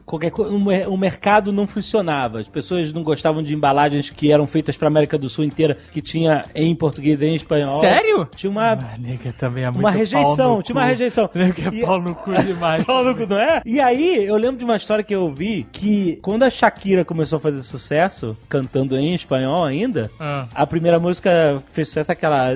qualquer 0.07 0.31
o 0.35 0.57
mer- 0.59 0.89
o 0.89 0.97
mercado 0.97 1.51
não 1.51 1.67
funcionava. 1.67 2.39
As 2.39 2.49
pessoas 2.49 2.91
não 2.91 3.03
gostavam 3.03 3.43
de 3.43 3.53
embalagens 3.53 4.09
que 4.09 4.31
eram 4.31 4.47
feitas 4.47 4.75
para 4.75 4.87
América 4.87 5.17
do 5.19 5.29
Sul 5.29 5.43
inteira, 5.43 5.77
que 5.91 6.01
tinha 6.01 6.45
em 6.55 6.73
português 6.73 7.21
e 7.21 7.25
em 7.27 7.35
espanhol. 7.35 7.79
Sério? 7.81 8.27
Tinha 8.35 8.49
uma 8.49 8.71
Ah, 8.71 8.97
nega 8.97 9.33
também 9.37 9.63
é 9.65 9.67
muito 9.67 9.79
uma 9.81 9.89
pau 9.91 9.99
rejeição, 9.99 10.55
no 10.57 10.63
tinha 10.63 10.73
cu. 10.73 10.79
uma 10.79 10.85
rejeição. 10.87 11.29
Nega 11.35 11.61
é 11.69 11.75
E- 11.75 11.81
pau 11.85 12.01
no 12.01 12.15
cu 12.15 12.31
demais. 12.41 12.83
Pau 12.85 13.03
no 13.03 13.13
cu, 13.15 13.27
não 13.27 13.37
é? 13.37 13.61
E 13.65 13.79
aí, 13.79 14.25
eu 14.25 14.37
lembro 14.37 14.57
de 14.57 14.63
uma 14.63 14.77
história 14.77 15.03
que 15.03 15.13
eu 15.13 15.29
vi 15.29 15.67
que 15.71 16.17
quando 16.21 16.43
a 16.43 16.49
Shakira 16.49 17.03
começou 17.03 17.37
a 17.37 17.39
fazer 17.39 17.61
sucesso, 17.61 18.35
cantando 18.47 18.97
em 18.97 19.13
espanhol 19.13 19.65
ainda, 19.65 20.09
Ah. 20.19 20.47
a 20.55 20.65
primeira 20.65 20.97
música 20.99 21.61
fez 21.67 21.89
sucesso 21.89 22.11
aquela. 22.11 22.55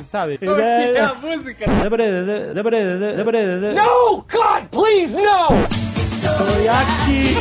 Sabe? 0.00 0.38
Como 0.38 0.58
é 0.60 0.92
que 0.92 0.98
é 0.98 1.00
a 1.00 1.14
música? 1.14 1.66
No, 3.74 4.16
God, 4.30 4.64
please, 4.70 5.14
no! 5.14 5.93
Foi 6.04 6.68
aqui, 6.68 7.34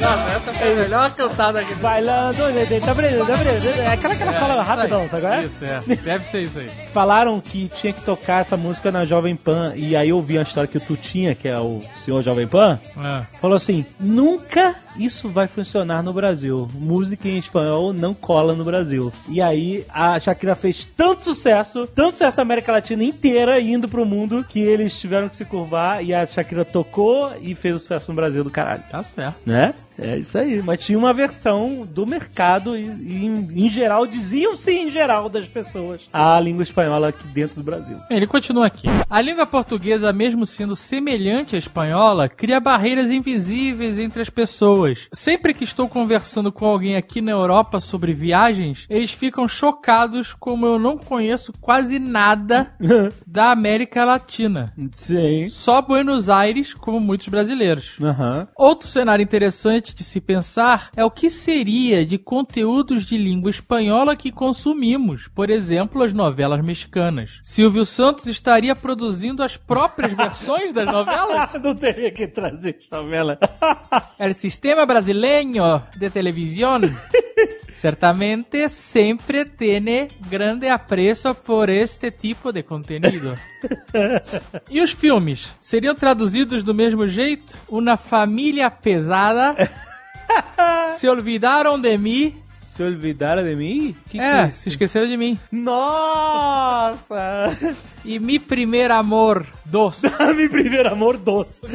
Nossa, 0.00 0.30
essa 0.30 0.52
foi 0.54 0.72
a 0.72 0.76
melhor 0.76 1.10
cantada 1.14 1.60
aqui. 1.60 1.74
bailando. 1.74 2.38
É 2.42 3.86
aquela 3.92 4.14
que 4.14 4.22
ela 4.22 4.32
fala 4.32 4.62
rapidão, 4.62 5.08
sabe? 5.08 5.26
é? 5.26 5.44
Isso, 5.44 5.64
é. 5.64 5.80
Deve 5.96 6.24
ser 6.24 6.42
isso 6.42 6.58
aí. 6.58 6.68
Falaram 6.92 7.40
que 7.40 7.68
tinha 7.74 7.92
que 7.92 8.00
tocar 8.02 8.40
essa 8.40 8.56
música 8.56 8.90
na 8.92 9.04
Jovem 9.04 9.34
Pan. 9.36 9.72
E 9.76 9.96
aí 9.96 10.08
eu 10.10 10.20
vi 10.20 10.36
uma 10.36 10.42
história 10.42 10.68
que 10.68 10.78
o 10.78 10.80
Tutinha, 10.80 11.34
que 11.34 11.48
é 11.48 11.58
o 11.58 11.82
senhor 11.96 12.22
Jovem 12.22 12.46
Pan, 12.46 12.78
Ah. 12.96 13.24
falou 13.40 13.56
assim: 13.56 13.84
nunca 14.00 14.76
isso 14.96 15.28
vai 15.28 15.46
funcionar 15.46 16.02
no 16.02 16.12
Brasil. 16.12 16.68
Música 16.74 17.28
em 17.28 17.38
espanhol 17.38 17.92
não 17.92 18.12
cola 18.14 18.54
no 18.54 18.64
Brasil. 18.64 19.12
E 19.28 19.40
aí 19.40 19.84
a 19.92 20.18
Shakira 20.18 20.54
fez 20.54 20.84
tanto 20.96 21.24
sucesso, 21.24 21.86
tanto 21.86 22.12
sucesso 22.12 22.36
na 22.36 22.42
América 22.42 22.72
Latina 22.72 23.04
inteira, 23.04 23.60
indo 23.60 23.88
pro 23.88 24.04
mundo, 24.06 24.44
que 24.48 24.60
eles 24.60 24.98
tiveram 24.98 25.28
que 25.28 25.36
se 25.36 25.44
curvar. 25.44 26.02
E 26.04 26.12
a 26.14 26.26
Shakira 26.26 26.64
tocou 26.64 27.32
e 27.40 27.54
fez 27.54 27.76
o 27.76 27.78
sucesso 27.78 28.10
no 28.10 28.16
Brasil 28.16 28.42
do 28.44 28.50
caralho. 28.50 28.82
Tá 28.90 29.02
certo. 29.02 29.36
Né? 29.46 29.74
É 29.98 30.16
isso 30.16 30.38
aí. 30.38 30.62
Mas 30.62 30.80
tinha 30.80 30.98
uma 30.98 31.12
versão 31.12 31.86
do 31.88 32.06
mercado 32.06 32.76
e, 32.76 32.84
e 32.84 33.26
em, 33.26 33.66
em 33.66 33.68
geral, 33.68 34.06
diziam-se 34.06 34.70
em 34.72 34.90
geral 34.90 35.28
das 35.28 35.46
pessoas 35.46 36.08
a 36.12 36.38
língua 36.40 36.62
espanhola 36.62 37.08
aqui 37.08 37.26
dentro 37.28 37.56
do 37.56 37.62
Brasil. 37.62 37.96
Ele 38.10 38.26
continua 38.26 38.66
aqui. 38.66 38.88
A 39.08 39.20
língua 39.20 39.46
portuguesa, 39.46 40.12
mesmo 40.12 40.46
sendo 40.46 40.76
semelhante 40.76 41.56
à 41.56 41.58
espanhola, 41.58 42.28
cria 42.28 42.60
barreiras 42.60 43.10
invisíveis 43.10 43.98
entre 43.98 44.22
as 44.22 44.30
pessoas. 44.30 45.08
Sempre 45.12 45.54
que 45.54 45.64
estou 45.64 45.88
conversando 45.88 46.52
com 46.52 46.66
alguém 46.66 46.96
aqui 46.96 47.20
na 47.20 47.32
Europa 47.32 47.80
sobre 47.80 48.12
viagens, 48.12 48.86
eles 48.88 49.12
ficam 49.12 49.48
chocados 49.48 50.34
como 50.34 50.66
eu 50.66 50.78
não 50.78 50.96
conheço 50.98 51.52
quase 51.60 51.98
nada 51.98 52.72
da 53.26 53.50
América 53.50 54.04
Latina. 54.04 54.72
Sim. 54.92 55.48
Só 55.48 55.80
Buenos 55.82 56.28
Aires, 56.28 56.74
como 56.74 57.00
muitos 57.00 57.28
brasileiros. 57.28 57.96
Aham. 58.00 58.48
Outro 58.56 58.88
cenário 58.88 59.22
interessante 59.22 59.87
de 59.94 60.02
se 60.02 60.20
pensar 60.20 60.90
é 60.96 61.04
o 61.04 61.10
que 61.10 61.30
seria 61.30 62.04
de 62.04 62.18
conteúdos 62.18 63.04
de 63.04 63.16
língua 63.16 63.50
espanhola 63.50 64.16
que 64.16 64.32
consumimos, 64.32 65.28
por 65.28 65.50
exemplo, 65.50 66.02
as 66.02 66.12
novelas 66.12 66.64
mexicanas. 66.64 67.40
Silvio 67.42 67.84
Santos 67.84 68.26
estaria 68.26 68.74
produzindo 68.74 69.42
as 69.42 69.56
próprias 69.56 70.12
versões 70.16 70.72
das 70.72 70.86
novelas? 70.86 71.50
Não 71.62 71.74
teria 71.74 72.10
que 72.10 72.26
trazer 72.26 72.78
novela. 72.90 73.38
El 74.18 74.34
sistema 74.34 74.84
brasileño 74.84 75.82
de 75.96 76.10
televisão 76.10 76.48
certamente 77.78 78.68
sempre 78.68 79.44
tiene 79.44 80.08
grande 80.28 80.68
apreço 80.68 81.32
por 81.32 81.70
este 81.70 82.10
tipo 82.10 82.52
de 82.52 82.64
conteúdo. 82.64 83.38
E 84.70 84.80
os 84.80 84.92
filmes? 84.92 85.52
Seriam 85.60 85.94
traduzidos 85.94 86.62
do 86.62 86.74
mesmo 86.74 87.08
jeito? 87.08 87.56
Uma 87.68 87.96
família 87.96 88.70
pesada? 88.70 89.56
Se 90.96 91.08
olvidaram 91.08 91.80
de 91.80 91.96
mim? 91.98 92.42
Se 92.78 92.84
olvidaram 92.84 93.42
de 93.42 93.56
mim? 93.56 93.96
Que 94.08 94.20
É, 94.20 94.46
que- 94.50 94.56
se 94.56 94.68
esqueceram 94.68 95.08
de 95.08 95.16
mim. 95.16 95.36
Nossa! 95.50 97.48
E 98.04 98.20
Mi 98.20 98.38
Primeiro 98.38 98.94
Amor 98.94 99.44
2. 99.64 100.02
Meu 100.36 100.48
primeiro 100.48 100.88
amor 100.88 101.16
doce. 101.16 101.66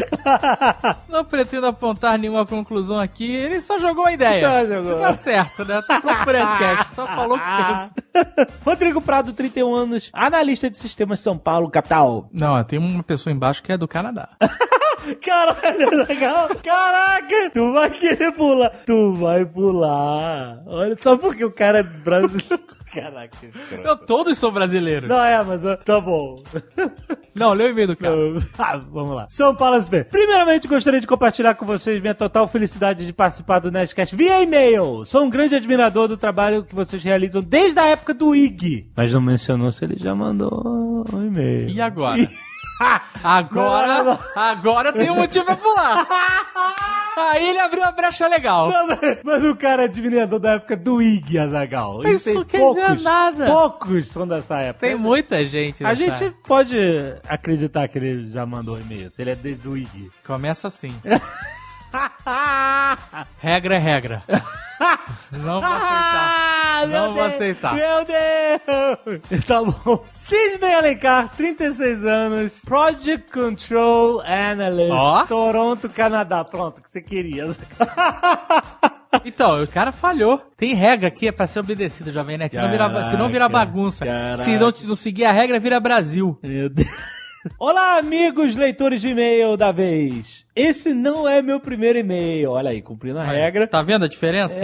Não 1.10 1.26
pretendo 1.26 1.68
apontar 1.68 2.18
nenhuma 2.18 2.46
conclusão 2.46 2.98
aqui, 3.02 3.30
ele 3.36 3.60
só 3.60 3.78
jogou 3.78 4.06
a 4.06 4.14
ideia. 4.14 4.50
Só 4.50 4.66
jogou. 4.66 5.00
Tá 5.02 5.14
certo, 5.16 5.66
né? 5.66 5.82
Tá 5.86 6.00
com 6.02 6.08
o 6.10 6.24
podcast, 6.24 6.96
só 6.96 7.06
falou 7.06 7.38
que 7.38 7.44
pensa. 7.44 8.48
Rodrigo 8.64 9.02
Prado, 9.02 9.34
31 9.34 9.76
anos, 9.76 10.10
analista 10.14 10.70
de 10.70 10.78
sistemas 10.78 11.20
São 11.20 11.38
Paulo, 11.38 11.70
capital. 11.70 12.30
Não, 12.32 12.64
tem 12.64 12.80
uma 12.80 13.04
pessoa 13.04 13.34
embaixo 13.34 13.62
que 13.62 13.74
é 13.74 13.78
do 13.78 13.90
Canadá. 13.90 14.30
Caralho, 15.22 15.90
legal. 16.08 16.48
Caraca, 16.64 17.50
tu 17.54 17.74
vai 17.74 17.90
querer 17.90 18.32
pular. 18.32 18.70
Tu 18.86 19.14
vai 19.16 19.46
pular. 19.46 20.64
Olha, 20.66 20.93
só 21.00 21.18
porque 21.18 21.44
o 21.44 21.52
cara 21.52 21.80
é 21.80 21.84
brasileiro. 21.84 22.64
Caraca, 22.94 23.36
escroto. 23.44 23.88
Eu, 23.88 23.98
todos 23.98 24.38
são 24.38 24.52
brasileiros. 24.52 25.10
Não 25.10 25.24
é, 25.24 25.44
mas 25.44 25.62
tá 25.84 26.00
bom. 26.00 26.36
Não, 27.34 27.52
leu 27.52 27.68
o 27.68 27.70
e-mail 27.72 27.88
do 27.88 27.98
cara. 27.98 28.16
Ah, 28.60 28.78
vamos 28.78 29.16
lá. 29.16 29.26
São 29.30 29.56
Paulo 29.56 29.82
SP. 29.82 30.06
Primeiramente, 30.06 30.68
gostaria 30.68 31.02
de 31.02 31.08
compartilhar 31.08 31.56
com 31.56 31.66
vocês 31.66 32.00
minha 32.00 32.14
total 32.14 32.48
felicidade 32.48 33.04
de 33.04 33.12
participar 33.12 33.58
do 33.60 33.72
Nerdcast 33.72 34.16
via 34.16 34.44
e-mail. 34.44 35.04
Sou 35.06 35.24
um 35.24 35.30
grande 35.30 35.56
admirador 35.56 36.08
do 36.08 36.16
trabalho 36.16 36.64
que 36.64 36.76
vocês 36.76 37.04
realizam 37.04 37.42
desde 37.42 37.80
a 37.80 37.88
época 37.88 38.14
do 38.14 38.36
IG. 38.36 38.92
Mas 38.96 39.12
não 39.12 39.22
mencionou 39.22 39.72
se 39.72 39.84
ele 39.84 39.96
já 40.00 40.14
mandou 40.14 41.04
um 41.12 41.26
e-mail. 41.26 41.70
E 41.70 41.82
agora? 41.82 42.30
Agora, 43.24 44.20
agora 44.36 44.92
tem 44.92 45.10
um 45.10 45.16
motivo 45.16 45.46
pra 45.46 45.56
pular. 45.56 46.06
Aí 47.16 47.50
ele 47.50 47.60
abriu 47.60 47.82
uma 47.82 47.92
brecha 47.92 48.28
legal. 48.28 48.70
Não, 48.70 48.88
mas, 48.88 49.00
mas 49.24 49.46
o 49.46 49.56
cara 49.56 49.84
é 49.84 49.86
admirador 49.86 50.40
da 50.40 50.54
época 50.54 50.76
do 50.76 51.02
IG, 51.02 51.38
Azagal. 51.38 52.02
Isso 52.08 52.44
quer 52.44 52.60
dizer 52.60 53.02
nada. 53.02 53.46
Poucos 53.46 54.08
são 54.10 54.28
dessa 54.28 54.60
época. 54.60 54.88
Tem 54.88 54.96
muita 54.96 55.46
gente. 55.46 55.86
A 55.86 55.94
gente 55.94 56.32
pode 56.46 56.76
acreditar 57.28 57.88
que 57.88 57.98
ele 57.98 58.30
já 58.30 58.46
mandou 58.46 58.78
e-mail, 58.80 59.10
se 59.10 59.22
ele 59.22 59.32
é 59.32 59.36
desde 59.36 59.68
o 59.70 59.78
IG. 59.78 60.10
Começa 60.26 60.68
assim. 60.68 60.94
Regra 63.40 63.76
é 63.76 63.80
regra. 63.80 64.24
Não 65.32 65.62
vou 65.62 65.70
aceitar. 65.70 66.34
Ah, 66.76 66.86
Não 66.88 67.06
vou 67.14 67.24
Deus, 67.24 67.34
aceitar. 67.36 67.74
Meu 67.76 68.06
Deus! 68.06 69.46
Tá 69.46 69.64
bom. 69.64 70.04
Sidney 70.12 70.74
Alencar, 70.74 71.30
36 71.38 72.04
anos, 72.06 72.62
Project 72.66 73.32
Control 73.32 74.22
Analyst, 74.22 74.92
Ó. 74.92 75.26
Toronto, 75.26 75.88
Canadá. 75.90 76.44
Pronto, 76.44 76.80
o 76.80 76.82
que 76.84 76.92
você 76.92 77.02
queria. 77.02 77.48
Então, 79.26 79.62
o 79.64 79.68
cara 79.68 79.92
falhou. 79.92 80.40
Tem 80.58 80.74
regra 80.74 81.08
aqui, 81.08 81.28
é 81.28 81.32
pra 81.32 81.46
ser 81.46 81.60
obedecida, 81.60 82.12
Jovem 82.12 82.36
Nerd. 82.36 82.56
Se 82.56 82.60
não 82.60 82.72
vira, 82.72 83.06
se 83.06 83.16
não 83.16 83.28
vira 83.30 83.48
Caraca, 83.48 83.66
bagunça. 83.68 84.04
caraca. 84.06 84.38
Se 84.38 84.58
não, 84.58 84.74
não 84.88 84.96
seguir 84.96 85.26
a 85.26 85.32
regra, 85.32 85.60
vira 85.60 85.80
Brasil. 85.80 86.38
Meu 86.42 86.68
Deus. 86.68 86.88
Olá, 87.60 87.98
amigos 87.98 88.56
leitores 88.56 89.02
de 89.02 89.10
e-mail 89.10 89.58
da 89.58 89.70
vez. 89.70 90.46
Esse 90.56 90.94
não 90.94 91.28
é 91.28 91.42
meu 91.42 91.60
primeiro 91.60 92.00
e-mail. 92.00 92.52
Olha 92.52 92.70
aí, 92.70 92.82
cumprindo 92.82 93.20
a 93.20 93.24
regra. 93.24 93.68
Tá 93.68 93.82
vendo 93.82 94.06
a 94.06 94.08
diferença? 94.08 94.62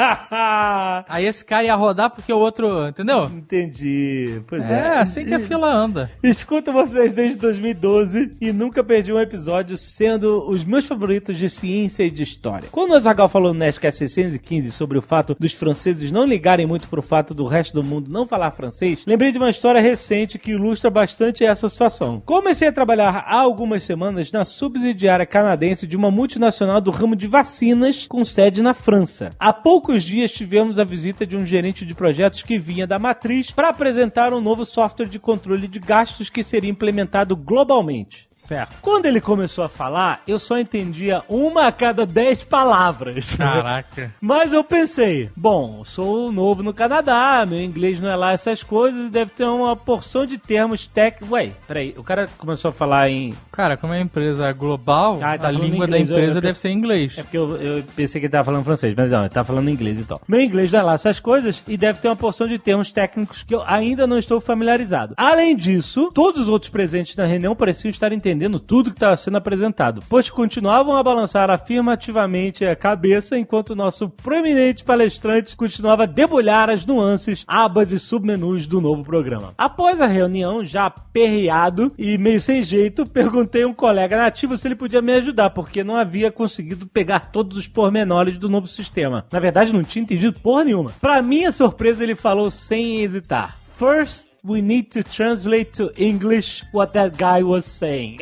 Aí 1.08 1.26
esse 1.26 1.44
cara 1.44 1.64
ia 1.64 1.74
rodar 1.74 2.10
porque 2.10 2.32
o 2.32 2.38
outro, 2.38 2.88
entendeu? 2.88 3.24
Entendi. 3.24 4.42
Pois 4.46 4.62
É, 4.68 4.72
é. 4.72 4.98
assim 4.98 5.24
que 5.24 5.34
a 5.34 5.40
fila 5.40 5.72
anda. 5.72 6.10
Escuto 6.22 6.72
vocês 6.72 7.12
desde 7.14 7.38
2012 7.38 8.36
e 8.40 8.52
nunca 8.52 8.82
perdi 8.82 9.12
um 9.12 9.20
episódio, 9.20 9.76
sendo 9.76 10.48
os 10.48 10.64
meus 10.64 10.86
favoritos 10.86 11.36
de 11.36 11.48
ciência 11.48 12.02
e 12.04 12.10
de 12.10 12.22
história. 12.22 12.68
Quando 12.70 12.92
o 12.92 12.94
Azagal 12.94 13.28
falou 13.28 13.52
no 13.52 13.60
Nerdcast 13.60 13.98
615 13.98 14.70
sobre 14.70 14.98
o 14.98 15.02
fato 15.02 15.36
dos 15.38 15.52
franceses 15.52 16.10
não 16.10 16.24
ligarem 16.24 16.66
muito 16.66 16.88
pro 16.88 17.02
fato 17.02 17.34
do 17.34 17.46
resto 17.46 17.74
do 17.74 17.84
mundo 17.86 18.10
não 18.10 18.26
falar 18.26 18.50
francês, 18.52 19.02
lembrei 19.06 19.32
de 19.32 19.38
uma 19.38 19.50
história 19.50 19.80
recente 19.80 20.38
que 20.38 20.52
ilustra 20.52 20.90
bastante 20.90 21.44
essa 21.44 21.68
situação. 21.68 22.22
Comecei 22.24 22.68
a 22.68 22.72
trabalhar 22.72 23.24
há 23.26 23.40
algumas 23.40 23.84
semanas 23.84 24.32
na 24.32 24.44
subsidiária 24.44 25.26
canadense 25.26 25.86
de 25.86 25.96
uma 25.96 26.10
multinacional 26.10 26.80
do 26.80 26.90
ramo 26.90 27.16
de 27.16 27.26
vacinas 27.26 28.06
com 28.06 28.24
sede 28.24 28.62
na 28.62 28.74
França. 28.74 29.30
Há 29.38 29.52
poucos 29.90 30.04
dias 30.04 30.30
tivemos 30.30 30.78
a 30.78 30.84
visita 30.84 31.26
de 31.26 31.36
um 31.36 31.44
gerente 31.44 31.84
de 31.84 31.96
projetos 31.96 32.44
que 32.44 32.60
vinha 32.60 32.86
da 32.86 32.96
matriz 32.96 33.50
para 33.50 33.70
apresentar 33.70 34.32
um 34.32 34.40
novo 34.40 34.64
software 34.64 35.08
de 35.08 35.18
controle 35.18 35.66
de 35.66 35.80
gastos 35.80 36.30
que 36.30 36.44
seria 36.44 36.70
implementado 36.70 37.34
globalmente. 37.34 38.29
Certo. 38.40 38.76
Quando 38.80 39.06
ele 39.06 39.20
começou 39.20 39.62
a 39.62 39.68
falar, 39.68 40.22
eu 40.26 40.38
só 40.38 40.58
entendia 40.58 41.22
uma 41.28 41.66
a 41.66 41.72
cada 41.72 42.06
dez 42.06 42.42
palavras. 42.42 43.36
Caraca. 43.36 44.12
Mas 44.20 44.52
eu 44.52 44.64
pensei, 44.64 45.30
bom, 45.36 45.84
sou 45.84 46.32
novo 46.32 46.62
no 46.62 46.72
Canadá, 46.72 47.46
meu 47.46 47.60
inglês 47.60 48.00
não 48.00 48.08
é 48.10 48.16
lá 48.16 48.32
essas 48.32 48.62
coisas, 48.62 49.10
deve 49.10 49.30
ter 49.32 49.44
uma 49.44 49.76
porção 49.76 50.26
de 50.26 50.38
termos 50.38 50.86
técnicos. 50.86 51.30
Ué, 51.30 51.52
peraí, 51.68 51.94
o 51.96 52.02
cara 52.02 52.28
começou 52.38 52.70
a 52.70 52.72
falar 52.72 53.10
em. 53.10 53.34
Cara, 53.52 53.76
como 53.76 53.92
é 53.92 53.98
uma 53.98 54.02
empresa 54.02 54.50
global, 54.52 55.20
Ah, 55.22 55.36
tá 55.38 55.48
a 55.48 55.50
língua 55.50 55.84
inglês, 55.84 55.90
da 55.90 55.98
empresa 55.98 56.38
eu 56.38 56.42
deve 56.42 56.58
ser 56.58 56.70
inglês. 56.70 57.18
É 57.18 57.22
porque 57.22 57.36
eu, 57.38 57.56
eu 57.56 57.84
pensei 57.94 58.20
que 58.20 58.26
ele 58.26 58.32
tava 58.32 58.46
falando 58.46 58.64
francês, 58.64 58.94
mas 58.96 59.10
não, 59.10 59.20
ele 59.20 59.28
tava 59.28 59.46
falando 59.46 59.68
inglês 59.68 59.98
e 59.98 60.04
tal. 60.04 60.20
Meu 60.26 60.40
inglês 60.40 60.72
não 60.72 60.80
é 60.80 60.82
lá 60.82 60.94
essas 60.94 61.20
coisas 61.20 61.62
e 61.68 61.76
deve 61.76 62.00
ter 62.00 62.08
uma 62.08 62.16
porção 62.16 62.48
de 62.48 62.58
termos 62.58 62.90
técnicos 62.90 63.42
que 63.42 63.54
eu 63.54 63.62
ainda 63.66 64.06
não 64.06 64.18
estou 64.18 64.40
familiarizado. 64.40 65.14
Além 65.16 65.54
disso, 65.54 66.10
todos 66.12 66.40
os 66.40 66.48
outros 66.48 66.70
presentes 66.70 67.14
na 67.14 67.26
reunião 67.26 67.54
pareciam 67.54 67.90
estar 67.90 68.12
entendendo 68.12 68.29
tudo 68.58 68.90
que 68.90 68.96
estava 68.96 69.16
sendo 69.16 69.36
apresentado, 69.36 70.02
pois 70.08 70.30
continuavam 70.30 70.96
a 70.96 71.02
balançar 71.02 71.50
afirmativamente 71.50 72.64
a 72.64 72.76
cabeça 72.76 73.38
enquanto 73.38 73.74
nosso 73.74 74.08
proeminente 74.08 74.84
palestrante 74.84 75.56
continuava 75.56 76.04
a 76.04 76.06
debulhar 76.06 76.70
as 76.70 76.84
nuances, 76.84 77.44
abas 77.46 77.92
e 77.92 77.98
submenus 77.98 78.66
do 78.66 78.80
novo 78.80 79.04
programa. 79.04 79.54
Após 79.56 80.00
a 80.00 80.06
reunião, 80.06 80.62
já 80.62 80.86
aperreado 80.86 81.92
e 81.98 82.16
meio 82.18 82.40
sem 82.40 82.62
jeito, 82.62 83.04
perguntei 83.10 83.62
a 83.62 83.68
um 83.68 83.74
colega 83.74 84.16
nativo 84.16 84.56
se 84.56 84.68
ele 84.68 84.76
podia 84.76 85.02
me 85.02 85.12
ajudar, 85.14 85.50
porque 85.50 85.84
não 85.84 85.96
havia 85.96 86.30
conseguido 86.30 86.86
pegar 86.86 87.30
todos 87.30 87.56
os 87.56 87.68
pormenores 87.68 88.38
do 88.38 88.48
novo 88.48 88.66
sistema. 88.66 89.26
Na 89.32 89.40
verdade, 89.40 89.72
não 89.72 89.82
tinha 89.82 90.02
entendido 90.02 90.40
porra 90.40 90.64
nenhuma. 90.64 90.92
Pra 91.00 91.22
minha 91.22 91.52
surpresa, 91.52 92.02
ele 92.02 92.14
falou 92.14 92.50
sem 92.50 93.00
hesitar. 93.00 93.58
First, 93.62 94.29
we 94.42 94.62
need 94.62 94.90
to 94.92 95.02
translate 95.02 95.72
to 95.74 95.92
English 95.96 96.64
what 96.72 96.92
that 96.94 97.16
guy 97.16 97.42
was 97.42 97.64
saying. 97.64 98.18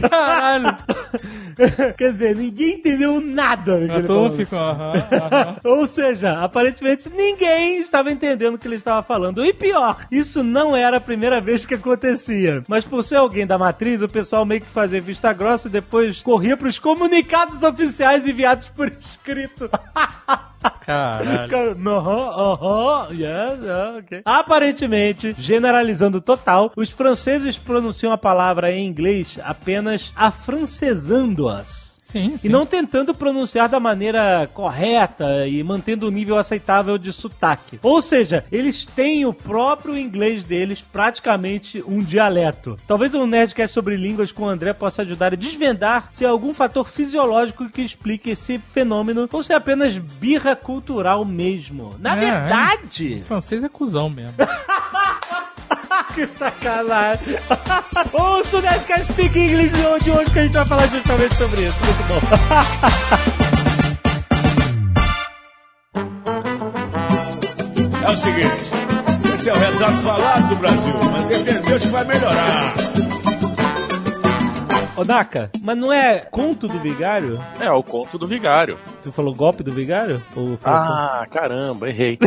Caralho. 0.00 0.76
Quer 1.96 2.10
dizer, 2.10 2.36
ninguém 2.36 2.74
entendeu 2.74 3.20
nada 3.20 3.80
do 3.80 3.88
que 3.88 3.96
ele 3.96 4.06
Todo 4.06 4.36
ficou, 4.36 4.58
aham, 4.58 4.92
aham. 4.92 5.56
Ou 5.64 5.86
seja, 5.86 6.40
aparentemente 6.40 7.08
ninguém 7.08 7.80
estava 7.80 8.10
entendendo 8.10 8.54
o 8.54 8.58
que 8.58 8.66
ele 8.66 8.76
estava 8.76 9.02
falando. 9.02 9.44
E 9.44 9.52
pior, 9.52 10.06
isso 10.10 10.42
não 10.42 10.74
era 10.74 10.96
a 10.96 11.00
primeira 11.00 11.40
vez 11.40 11.66
que 11.66 11.74
acontecia. 11.74 12.64
Mas 12.66 12.84
por 12.84 13.02
ser 13.04 13.16
alguém 13.16 13.46
da 13.46 13.58
matriz, 13.58 14.02
o 14.02 14.08
pessoal 14.08 14.44
meio 14.44 14.62
que 14.62 14.66
fazia 14.66 15.00
vista 15.00 15.32
grossa 15.32 15.68
e 15.68 15.70
depois 15.70 16.22
corria 16.22 16.56
para 16.56 16.68
os 16.68 16.78
comunicados 16.78 17.62
oficiais 17.62 18.26
enviados 18.26 18.68
por 18.68 18.88
escrito. 18.88 19.68
Caralho. 20.84 21.48
Yes, 23.10 23.20
yeah, 23.20 23.98
ok. 23.98 24.22
Aparentemente, 24.24 25.34
generalizando 25.38 26.20
total, 26.20 26.72
os 26.76 26.90
franceses 26.90 27.58
pronunciam 27.58 28.12
a 28.12 28.18
palavra 28.18 28.72
em 28.72 28.86
inglês 28.86 29.38
apenas 29.42 30.12
afrancesando-as. 30.16 31.83
Sim, 32.14 32.36
sim. 32.36 32.46
E 32.46 32.50
não 32.50 32.64
tentando 32.64 33.12
pronunciar 33.12 33.68
da 33.68 33.80
maneira 33.80 34.48
correta 34.54 35.48
e 35.48 35.60
mantendo 35.64 36.06
o 36.06 36.10
nível 36.12 36.38
aceitável 36.38 36.96
de 36.96 37.12
sotaque. 37.12 37.80
Ou 37.82 38.00
seja, 38.00 38.44
eles 38.52 38.84
têm 38.84 39.26
o 39.26 39.32
próprio 39.32 39.98
inglês 39.98 40.44
deles, 40.44 40.80
praticamente 40.80 41.82
um 41.84 41.98
dialeto. 41.98 42.78
Talvez 42.86 43.14
um 43.16 43.26
Nerdcast 43.26 43.74
sobre 43.74 43.96
línguas 43.96 44.30
com 44.30 44.44
o 44.44 44.48
André 44.48 44.72
possa 44.72 45.02
ajudar 45.02 45.32
a 45.32 45.36
desvendar 45.36 46.08
se 46.12 46.24
há 46.24 46.30
algum 46.30 46.54
fator 46.54 46.88
fisiológico 46.88 47.68
que 47.68 47.82
explique 47.82 48.30
esse 48.30 48.58
fenômeno 48.58 49.28
ou 49.32 49.42
se 49.42 49.52
é 49.52 49.56
apenas 49.56 49.98
birra 49.98 50.54
cultural 50.54 51.24
mesmo. 51.24 51.96
Na 51.98 52.16
É, 52.16 52.20
verdade, 52.20 53.18
O 53.22 53.24
francês 53.24 53.64
é 53.64 53.68
cuzão 53.68 54.08
mesmo. 54.08 54.34
que 56.14 56.26
sacanagem. 56.26 57.36
Ouça 58.12 58.56
o 58.56 58.60
Nerdcast 58.60 59.12
Speak 59.12 59.38
English 59.38 59.74
de 59.74 59.86
hoje, 59.86 60.04
de 60.04 60.10
hoje 60.10 60.30
que 60.30 60.38
a 60.38 60.42
gente 60.42 60.54
vai 60.54 60.64
falar 60.64 60.86
justamente 60.86 61.34
sobre 61.36 61.62
isso. 61.62 61.78
Muito 61.84 62.04
bom. 62.08 62.20
É 68.06 68.10
o 68.10 68.16
seguinte, 68.16 69.32
esse 69.32 69.48
é 69.48 69.52
o 69.54 69.56
retrato 69.56 69.96
falado 70.02 70.48
do 70.50 70.56
Brasil, 70.56 70.94
mas 71.10 71.24
defendeu 71.24 71.80
que 71.80 71.86
vai 71.86 72.04
melhorar. 72.04 72.74
Ô, 74.94 75.04
Naka, 75.04 75.50
mas 75.62 75.76
não 75.76 75.90
é 75.90 76.18
conto 76.20 76.68
do 76.68 76.78
vigário? 76.78 77.42
É, 77.58 77.70
o 77.70 77.82
conto 77.82 78.18
do 78.18 78.28
vigário. 78.28 78.78
Tu 79.04 79.12
falou 79.12 79.34
golpe 79.34 79.62
do 79.62 79.70
vigário? 79.70 80.20
Ou 80.34 80.56
foi 80.56 80.72
Ah, 80.72 81.26
caramba, 81.30 81.88
errei. 81.90 82.16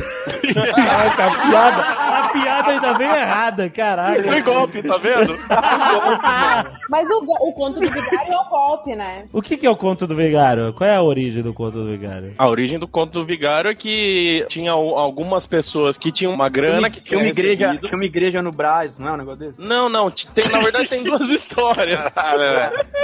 Caraca, 0.53 1.25
a 1.25 1.49
piada, 1.49 1.81
a 1.81 2.29
piada 2.29 2.71
ainda 2.71 2.93
vem 2.93 3.07
errada, 3.09 3.69
caraca. 3.69 4.23
Foi 4.23 4.41
golpe, 4.43 4.83
tá 4.83 4.97
vendo? 4.97 5.35
Mas 6.89 7.09
o, 7.09 7.17
o 7.17 7.53
conto 7.53 7.79
do 7.79 7.89
vigário 7.89 8.31
é 8.31 8.37
o 8.37 8.45
golpe, 8.49 8.95
né? 8.95 9.25
O 9.33 9.41
que, 9.41 9.57
que 9.57 9.65
é 9.65 9.69
o 9.69 9.75
conto 9.75 10.05
do 10.05 10.15
vigário? 10.15 10.71
Qual 10.73 10.87
é 10.89 10.95
a 10.95 11.01
origem 11.01 11.41
do 11.41 11.53
conto 11.53 11.77
do 11.83 11.87
vigário? 11.87 12.33
A 12.37 12.47
origem 12.47 12.77
do 12.77 12.87
conto 12.87 13.13
do 13.19 13.25
vigário 13.25 13.69
é 13.71 13.75
que 13.75 14.45
tinha 14.49 14.71
al- 14.71 14.97
algumas 14.97 15.45
pessoas 15.47 15.97
que 15.97 16.11
tinham 16.11 16.31
uma 16.33 16.47
grana 16.49 16.89
que 16.91 17.01
tinha 17.01 17.19
uma 17.19 17.27
igreja, 17.27 17.67
recebido- 17.67 17.87
tinha 17.87 17.97
uma 17.97 18.05
igreja 18.05 18.41
no 18.41 18.51
Brás, 18.51 18.99
não 18.99 19.09
é 19.09 19.13
um 19.13 19.17
negócio 19.17 19.39
desse? 19.39 19.59
Não, 19.59 19.89
não, 19.89 20.11
tem, 20.11 20.47
na 20.49 20.59
verdade 20.59 20.87
tem 20.87 21.03
duas 21.03 21.27
histórias. 21.29 21.99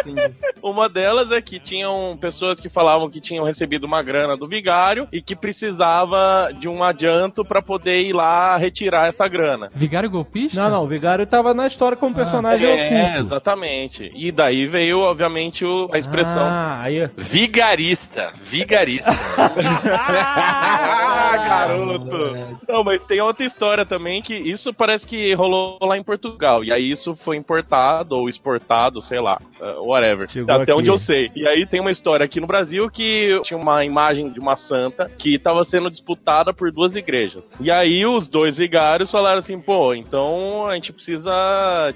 Entendi. 0.06 0.34
Uma 0.62 0.88
delas 0.88 1.32
é 1.32 1.42
que 1.42 1.60
tinham 1.60 2.16
pessoas 2.22 2.60
que 2.60 2.70
falavam 2.70 3.10
que 3.10 3.20
tinham 3.20 3.44
recebido 3.44 3.63
recebido 3.64 3.86
uma 3.86 4.02
grana 4.04 4.36
do 4.36 4.46
vigário 4.48 5.08
e 5.12 5.22
que 5.22 5.36
precisava 5.36 6.50
de 6.60 6.68
um 6.68 6.84
adianto 6.84 7.46
pra 7.46 7.62
poder 7.62 8.00
ir 8.02 8.12
lá 8.14 8.58
retirar 8.58 9.08
essa 9.08 9.26
grana. 9.28 9.70
Vigário 9.74 10.10
golpista? 10.10 10.62
Não, 10.62 10.70
não, 10.70 10.84
o 10.84 10.88
Vigário 10.88 11.26
tava 11.26 11.54
na 11.54 11.66
história 11.66 11.96
como 11.98 12.14
personagem 12.14 12.68
É, 12.70 12.86
oculto. 13.06 13.22
exatamente. 13.22 14.12
E 14.16 14.32
daí 14.32 14.68
veio, 14.68 15.00
obviamente, 15.00 15.64
o- 15.64 15.90
a 15.94 15.98
expressão. 15.98 16.44
Ah, 16.44 16.82
aí... 16.82 17.08
Vigarista. 17.18 18.34
Vigarista. 18.44 19.10
Ah, 21.34 21.48
garoto! 21.68 22.58
Não, 22.68 22.84
mas 22.84 23.04
tem 23.06 23.22
outra 23.22 23.46
história 23.46 23.86
também 23.86 24.22
que 24.22 24.36
isso 24.36 24.74
parece 24.74 25.06
que 25.06 25.34
rolou 25.34 25.78
lá 25.82 25.98
em 25.98 26.04
Portugal. 26.04 26.64
E 26.64 26.72
aí 26.72 26.90
isso 26.92 27.16
foi 27.16 27.38
importado 27.38 28.16
ou 28.16 28.28
exportado, 28.30 29.02
sei 29.02 29.20
lá, 29.20 29.40
uh, 29.60 29.88
whatever. 29.88 30.30
Chegou 30.30 30.54
Até 30.54 30.64
aqui. 30.72 30.80
onde 30.80 30.90
eu 30.90 30.98
sei. 30.98 31.30
E 31.36 31.48
aí 31.48 31.66
tem 31.66 31.80
uma 31.80 31.92
história 31.92 32.24
aqui 32.26 32.40
no 32.40 32.48
Brasil 32.48 32.90
que 32.90 33.40
tinha 33.44 33.58
uma 33.58 33.84
imagem 33.86 34.30
de 34.30 34.40
uma 34.40 34.56
santa 34.56 35.10
que 35.18 35.36
estava 35.36 35.64
sendo 35.66 35.90
disputada 35.90 36.54
por 36.54 36.72
duas 36.72 36.96
igrejas. 36.96 37.58
E 37.60 37.72
aí 37.72 38.06
os 38.06 38.28
dois 38.28 38.56
vigários 38.56 39.12
falaram 39.12 39.40
assim, 39.40 39.60
pô, 39.60 39.94
então 39.94 40.68
a 40.68 40.76
gente 40.76 40.94
precisa 40.94 41.32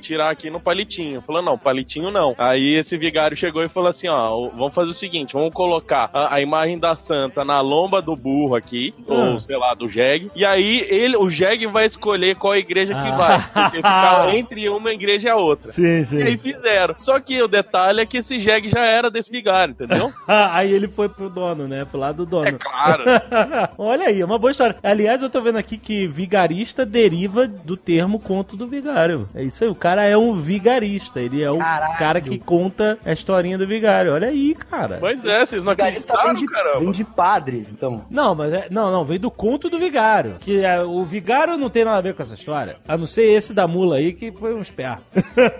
tirar 0.01 0.29
aqui 0.31 0.49
no 0.49 0.59
palitinho. 0.59 1.21
Falou, 1.21 1.41
não, 1.41 1.57
palitinho 1.57 2.11
não. 2.11 2.35
Aí 2.37 2.75
esse 2.77 2.97
vigário 2.97 3.35
chegou 3.37 3.63
e 3.63 3.69
falou 3.69 3.89
assim, 3.89 4.07
ó, 4.07 4.47
vamos 4.49 4.73
fazer 4.73 4.91
o 4.91 4.93
seguinte, 4.93 5.33
vamos 5.33 5.53
colocar 5.53 6.09
a, 6.13 6.35
a 6.35 6.41
imagem 6.41 6.77
da 6.79 6.95
santa 6.95 7.43
na 7.43 7.61
lomba 7.61 8.01
do 8.01 8.15
burro 8.15 8.55
aqui, 8.55 8.93
Ah. 9.09 9.13
ou 9.13 9.26
sei 9.39 9.57
lá, 9.57 9.73
do 9.73 9.87
jegue. 9.89 10.31
E 10.35 10.45
aí 10.45 10.85
ele, 10.89 11.17
o 11.17 11.29
jegue 11.29 11.67
vai 11.67 11.85
escolher 11.85 12.35
qual 12.35 12.55
igreja 12.55 12.93
que 12.93 13.07
Ah. 13.07 13.15
vai. 13.15 13.41
Porque 13.41 13.77
fica 13.77 14.35
entre 14.35 14.69
uma 14.69 14.91
igreja 14.91 15.27
e 15.29 15.31
a 15.31 15.35
outra. 15.35 15.71
Sim, 15.71 16.03
sim. 16.03 16.17
E 16.19 16.23
aí 16.23 16.37
fizeram. 16.37 16.95
Só 16.97 17.19
que 17.19 17.41
o 17.41 17.47
detalhe 17.47 18.01
é 18.01 18.05
que 18.05 18.17
esse 18.17 18.39
jegue 18.39 18.67
já 18.69 18.85
era 18.85 19.09
desse 19.09 19.31
vigário, 19.31 19.71
entendeu? 19.71 20.11
aí 20.27 20.71
ele 20.73 20.87
foi 20.87 21.09
pro 21.09 21.29
dono, 21.29 21.67
né? 21.67 21.85
Pro 21.85 21.99
lado 21.99 22.17
do 22.17 22.25
dono. 22.25 22.47
É 22.47 22.51
claro. 22.53 23.03
Olha 23.77 24.07
aí, 24.07 24.21
é 24.21 24.25
uma 24.25 24.37
boa 24.39 24.51
história. 24.51 24.75
Aliás, 24.83 25.21
eu 25.21 25.29
tô 25.29 25.41
vendo 25.41 25.57
aqui 25.57 25.77
que 25.77 26.07
vigarista 26.07 26.85
deriva 26.85 27.47
do 27.47 27.75
termo 27.77 28.19
conto 28.19 28.55
do 28.55 28.67
vigário. 28.67 29.27
É 29.35 29.43
isso 29.43 29.63
aí, 29.63 29.69
o 29.69 29.75
cara 29.75 30.03
é 30.03 30.17
um 30.17 30.33
vigarista. 30.33 31.19
Ele 31.21 31.43
é 31.43 31.51
o 31.51 31.57
Caralho. 31.57 31.97
cara 31.97 32.21
que 32.21 32.37
conta 32.39 32.97
a 33.05 33.11
historinha 33.11 33.57
do 33.57 33.65
vigário. 33.67 34.13
Olha 34.13 34.27
aí, 34.27 34.53
cara. 34.55 34.97
Pois 34.99 35.23
é, 35.25 35.45
vocês 35.45 35.63
não 35.63 35.71
Vigarista 35.73 36.13
acreditaram, 36.13 36.35
vem 36.35 36.45
de, 36.45 36.51
caramba. 36.53 36.79
vem 36.79 36.91
de 36.91 37.03
padre, 37.03 37.67
então. 37.71 38.05
Não, 38.09 38.33
mas 38.35 38.53
é, 38.53 38.67
não, 38.69 38.91
não, 38.91 39.03
vem 39.05 39.16
do 39.17 39.31
conto 39.31 39.69
do 39.69 39.79
vigário. 39.79 40.35
Que 40.39 40.63
é, 40.63 40.81
o 40.81 41.03
vigário 41.03 41.57
não 41.57 41.69
tem 41.69 41.85
nada 41.85 41.97
a 41.97 42.01
ver 42.01 42.13
com 42.13 42.21
essa 42.21 42.35
história. 42.35 42.77
A 42.87 42.97
não 42.97 43.05
ser 43.05 43.23
esse 43.23 43.53
da 43.53 43.67
mula 43.67 43.97
aí, 43.97 44.13
que 44.13 44.31
foi 44.31 44.53
um 44.53 44.61
esperto. 44.61 45.03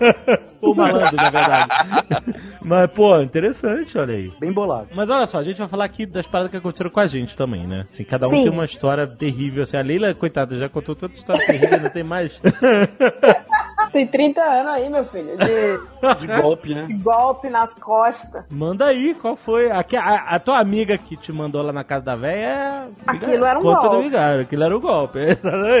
Ou 0.60 0.74
malandro, 0.74 1.16
na 1.16 1.30
verdade. 1.30 1.70
mas, 2.62 2.90
pô, 2.90 3.20
interessante, 3.20 3.96
olha 3.96 4.14
aí. 4.14 4.32
Bem 4.40 4.52
bolado. 4.52 4.88
Mas 4.94 5.08
olha 5.08 5.26
só, 5.26 5.38
a 5.38 5.44
gente 5.44 5.58
vai 5.58 5.68
falar 5.68 5.84
aqui 5.84 6.04
das 6.04 6.26
paradas 6.26 6.50
que 6.50 6.56
aconteceram 6.56 6.90
com 6.90 7.00
a 7.00 7.06
gente 7.06 7.36
também, 7.36 7.66
né? 7.66 7.86
Assim, 7.92 8.04
cada 8.04 8.26
um 8.26 8.30
Sim. 8.30 8.42
tem 8.42 8.52
uma 8.52 8.64
história 8.64 9.06
terrível. 9.06 9.62
Assim, 9.62 9.76
a 9.76 9.82
Leila, 9.82 10.12
coitada, 10.14 10.58
já 10.58 10.68
contou 10.68 10.96
tanta 10.96 11.14
história 11.14 11.44
terrível, 11.46 11.80
não 11.80 11.90
tem 11.90 12.02
mais. 12.02 12.40
Tem 13.92 14.06
30 14.06 14.40
anos 14.42 14.72
aí, 14.72 14.88
meu 14.88 15.04
filho, 15.04 15.36
de, 15.36 16.26
De 16.26 16.40
golpe, 16.42 16.74
né? 16.74 16.84
de 16.86 16.94
golpe 16.94 17.48
nas 17.48 17.72
costas. 17.74 18.44
Manda 18.50 18.86
aí, 18.86 19.14
qual 19.14 19.36
foi? 19.36 19.70
A, 19.70 19.80
a, 19.80 20.36
a 20.36 20.38
tua 20.40 20.58
amiga 20.58 20.98
que 20.98 21.16
te 21.16 21.32
mandou 21.32 21.62
lá 21.62 21.72
na 21.72 21.84
casa 21.84 22.04
da 22.04 22.16
véia 22.16 22.46
é. 22.48 22.88
Aquilo 23.06 23.44
era 23.44 23.58
um 23.58 23.62
Conta 23.62 23.82
do 23.82 23.88
golpe. 23.90 24.04
vigário, 24.04 24.42
aquilo 24.42 24.64
era 24.64 24.76
o 24.76 24.80
golpe. 24.80 25.18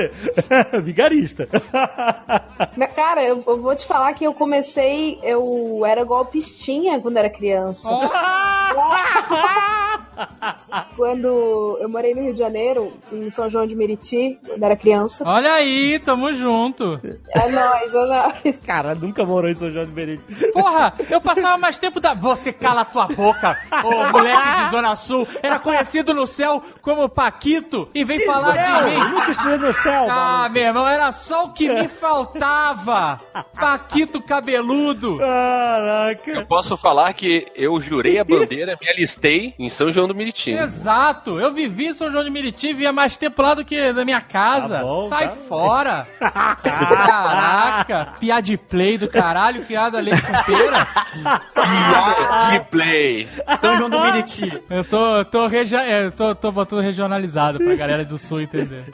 Vigarista. 0.82 1.48
Cara, 2.94 3.22
eu, 3.22 3.42
eu 3.46 3.60
vou 3.60 3.74
te 3.76 3.86
falar 3.86 4.12
que 4.14 4.24
eu 4.24 4.34
comecei, 4.34 5.18
eu 5.22 5.82
era 5.86 6.02
golpistinha 6.04 7.00
quando 7.00 7.16
era 7.16 7.30
criança. 7.30 7.88
Quando 10.96 11.78
eu 11.80 11.88
morei 11.88 12.14
no 12.14 12.22
Rio 12.22 12.32
de 12.32 12.38
Janeiro, 12.38 12.92
em 13.12 13.30
São 13.30 13.48
João 13.48 13.66
de 13.66 13.76
Meriti, 13.76 14.38
quando 14.46 14.62
era 14.62 14.76
criança. 14.76 15.24
Olha 15.26 15.52
aí, 15.52 15.98
tamo 16.00 16.32
junto. 16.32 17.00
É 17.30 17.48
nóis, 17.50 17.87
nóis. 17.92 18.60
Cara, 18.62 18.94
nunca 18.94 19.24
morou 19.24 19.50
em 19.50 19.54
São 19.56 19.70
João 19.70 19.86
de 19.86 19.92
Meriti. 19.92 20.22
Porra, 20.52 20.92
eu 21.10 21.20
passava 21.20 21.56
mais 21.58 21.78
tempo 21.78 22.00
da. 22.00 22.14
Você 22.14 22.52
cala 22.52 22.82
a 22.82 22.84
tua 22.84 23.06
boca, 23.06 23.56
ô 23.84 23.90
moleque 24.12 24.64
de 24.64 24.70
Zona 24.70 24.96
Sul. 24.96 25.26
Era 25.42 25.58
conhecido 25.58 26.12
no 26.14 26.26
céu 26.26 26.62
como 26.82 27.08
Paquito 27.08 27.88
e 27.94 28.04
vem 28.04 28.24
falar 28.24 28.56
de 28.56 28.90
mim. 28.90 29.10
Nunca 29.10 29.30
estive 29.30 29.56
no 29.58 29.72
céu, 29.74 30.06
Ah, 30.10 30.40
mano. 30.42 30.54
meu 30.54 30.62
irmão, 30.64 30.88
era 30.88 31.12
só 31.12 31.44
o 31.46 31.52
que 31.52 31.68
me 31.68 31.86
faltava. 31.88 33.18
Paquito 33.58 34.20
cabeludo. 34.22 35.18
Caraca. 35.18 36.30
Eu 36.30 36.46
posso 36.46 36.76
falar 36.76 37.12
que 37.14 37.46
eu 37.54 37.80
jurei 37.80 38.18
a 38.18 38.24
bandeira, 38.24 38.76
me 38.80 38.88
alistei 38.90 39.54
em 39.58 39.68
São 39.68 39.90
João 39.92 40.06
do 40.06 40.14
Meriti. 40.14 40.50
Exato, 40.50 41.38
eu 41.40 41.52
vivi 41.52 41.86
em 41.88 41.94
São 41.94 42.10
João 42.10 42.24
de 42.24 42.30
Meriti, 42.30 42.72
via 42.72 42.92
mais 42.92 43.16
tempo 43.16 43.40
lá 43.42 43.54
do 43.54 43.64
que 43.64 43.92
na 43.92 44.04
minha 44.04 44.20
casa. 44.20 44.78
Tá 44.78 44.82
bom, 44.82 45.02
Sai 45.02 45.28
tá. 45.28 45.34
fora. 45.34 46.06
Caraca, 46.20 47.77
piada 48.18 48.42
de 48.42 48.56
play 48.56 48.98
do 48.98 49.08
caralho, 49.08 49.64
criado 49.64 49.96
a 49.96 50.00
leite 50.00 50.20
com 50.22 50.32
pera. 50.44 50.88
De 52.50 52.60
play. 52.70 53.28
São 53.60 53.76
João 53.76 53.90
do 53.90 54.00
Meriti. 54.00 54.62
Eu 54.70 54.84
tô, 54.84 55.24
tô, 55.24 55.46
regi- 55.46 55.76
é, 55.76 56.10
tô, 56.10 56.34
tô 56.34 56.50
botando 56.52 56.80
regionalizado 56.80 57.58
pra 57.58 57.74
galera 57.74 58.04
do 58.04 58.18
sul 58.18 58.40
entender. 58.40 58.84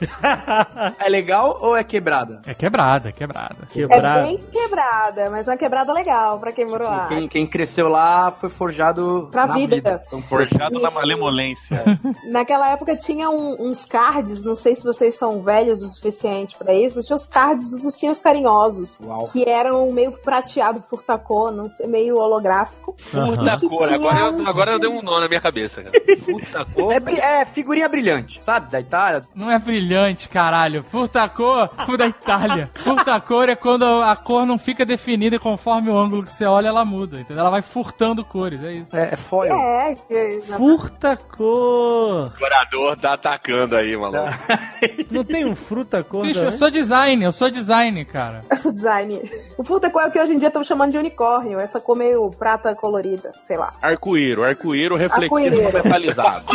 É 0.99 1.09
legal 1.09 1.57
ou 1.61 1.75
é 1.75 1.83
quebrada? 1.83 2.41
É 2.45 2.53
quebrada, 2.53 3.09
é 3.09 3.11
quebrada. 3.11 3.55
É 3.63 3.73
Quebrar. 3.73 4.23
bem 4.23 4.37
quebrada, 4.51 5.29
mas 5.29 5.47
uma 5.47 5.57
quebrada 5.57 5.93
legal 5.93 6.39
pra 6.39 6.51
quem 6.51 6.65
morou 6.65 6.87
lá. 6.87 7.07
Quem, 7.07 7.27
quem 7.27 7.47
cresceu 7.47 7.87
lá 7.87 8.31
foi 8.31 8.49
forjado 8.49 9.27
Pra 9.31 9.45
na 9.47 9.53
vida. 9.53 10.01
Então, 10.07 10.21
Forjado 10.21 10.79
na 10.81 10.89
malemolência. 10.91 11.83
Naquela 12.31 12.71
época 12.71 12.95
tinha 12.95 13.29
um- 13.29 13.55
uns 13.59 13.85
cards, 13.85 14.43
não 14.43 14.55
sei 14.55 14.75
se 14.75 14.83
vocês 14.83 15.15
são 15.17 15.41
velhos 15.41 15.81
o 15.81 15.87
suficiente 15.87 16.55
pra 16.57 16.73
isso, 16.73 16.95
mas 16.95 17.05
tinha 17.05 17.15
os 17.15 17.25
cards 17.25 17.69
dos 17.69 17.83
ursinhos 17.85 18.21
carinhosos, 18.21 18.74
Uau. 19.03 19.25
que 19.25 19.47
eram 19.47 19.91
meio 19.91 20.11
prateado 20.11 20.83
furtacô, 20.89 21.51
não 21.51 21.69
sei, 21.69 21.87
meio 21.87 22.17
holográfico. 22.17 22.95
Puta 23.11 23.57
Que 23.57 23.67
cor. 23.69 23.87
tinha 23.87 23.95
Agora 23.97 24.19
eu, 24.19 24.33
um- 24.33 24.47
agora 24.47 24.71
eu 24.71 24.79
dei 24.79 24.89
um 24.89 25.01
nó 25.01 25.19
na 25.19 25.27
minha 25.27 25.41
cabeça, 25.41 25.83
cara. 25.83 25.93
Puta 26.25 26.65
cor. 26.65 26.93
É, 26.93 27.41
é 27.41 27.45
figurinha 27.45 27.87
brilhante, 27.89 28.43
sabe? 28.43 28.71
Da 28.71 28.79
Itália. 28.79 29.21
Não 29.35 29.49
é 29.51 29.57
brilhante, 29.59 30.27
caralho. 30.29 30.83
Furtacor, 30.83 31.69
fu 31.85 31.97
da 31.97 32.07
Itália. 32.07 32.69
Furtacor 32.75 33.49
é 33.49 33.55
quando 33.55 33.83
a 33.85 34.15
cor 34.15 34.45
não 34.45 34.57
fica 34.57 34.85
definida 34.85 35.35
e 35.35 35.39
conforme 35.39 35.89
o 35.89 35.97
ângulo 35.97 36.23
que 36.23 36.33
você 36.33 36.45
olha, 36.45 36.67
ela 36.69 36.83
muda, 36.85 37.19
entendeu? 37.19 37.41
Ela 37.41 37.49
vai 37.49 37.61
furtando 37.61 38.23
cores, 38.23 38.61
é 38.63 38.73
isso. 38.73 38.95
É, 38.95 39.13
é 39.13 39.15
foil. 39.15 39.53
É, 39.53 39.95
que- 39.95 40.41
Furta 40.57 41.17
cor. 41.17 42.31
O 42.35 42.39
morador 42.39 42.97
tá 42.99 43.13
atacando 43.13 43.75
aí, 43.75 43.95
maluco. 43.95 44.23
Não 45.11 45.23
tem 45.23 45.45
um 45.45 45.55
fruta 45.55 46.03
cor? 46.03 46.23
Bicho, 46.23 46.43
eu 46.43 46.51
sou 46.51 46.69
design, 46.69 47.23
eu 47.23 47.31
sou 47.31 47.49
design, 47.49 48.03
cara. 48.05 48.43
Essa 48.65 48.73
design. 48.73 49.21
O 49.57 49.63
furtacô 49.63 49.99
é 49.99 50.07
o 50.07 50.11
que 50.11 50.19
hoje 50.19 50.33
em 50.33 50.39
dia 50.39 50.47
estão 50.47 50.63
chamando 50.63 50.91
de 50.91 50.97
unicórnio, 50.97 51.59
essa 51.59 51.79
cor 51.79 51.95
meio 51.95 52.29
prata 52.31 52.73
colorida, 52.75 53.31
sei 53.39 53.57
lá. 53.57 53.73
Arco-íro, 53.81 54.43
arco-íro 54.43 54.95
refletivo 54.95 55.35
Arco-íro. 55.37 55.73
metalizado. 55.73 56.45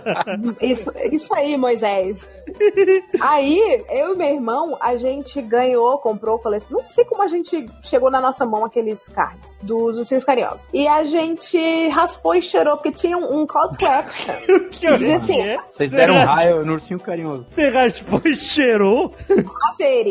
Isso, 0.60 0.92
isso 1.10 1.34
aí, 1.34 1.56
Moisés. 1.56 2.28
Aí, 3.20 3.84
eu 3.90 4.14
e 4.14 4.16
meu 4.16 4.28
irmão, 4.28 4.76
a 4.80 4.96
gente 4.96 5.40
ganhou, 5.42 5.98
comprou, 5.98 6.38
falei 6.38 6.58
assim, 6.58 6.72
não 6.72 6.84
sei 6.84 7.04
como 7.04 7.22
a 7.22 7.28
gente 7.28 7.66
chegou 7.82 8.10
na 8.10 8.20
nossa 8.20 8.44
mão 8.44 8.64
aqueles 8.64 9.08
cards 9.08 9.58
dos 9.62 9.98
ursinhos 9.98 10.24
carinhosos. 10.24 10.68
E 10.72 10.86
a 10.86 11.02
gente 11.04 11.88
raspou 11.88 12.34
e 12.34 12.42
cheirou, 12.42 12.76
porque 12.76 12.92
tinha 12.92 13.16
um, 13.16 13.40
um 13.40 13.46
call 13.46 13.70
to 13.72 13.86
action. 13.86 14.34
Que 14.70 14.90
Dizia 14.96 15.16
assim, 15.16 15.40
é? 15.40 15.58
Vocês 15.70 15.90
deram 15.90 16.14
um 16.14 16.24
raio 16.24 16.64
no 16.64 16.72
ursinho 16.72 17.00
carinhoso. 17.00 17.44
Você 17.48 17.68
raspou 17.68 18.20
e 18.24 18.36
cheirou? 18.36 19.12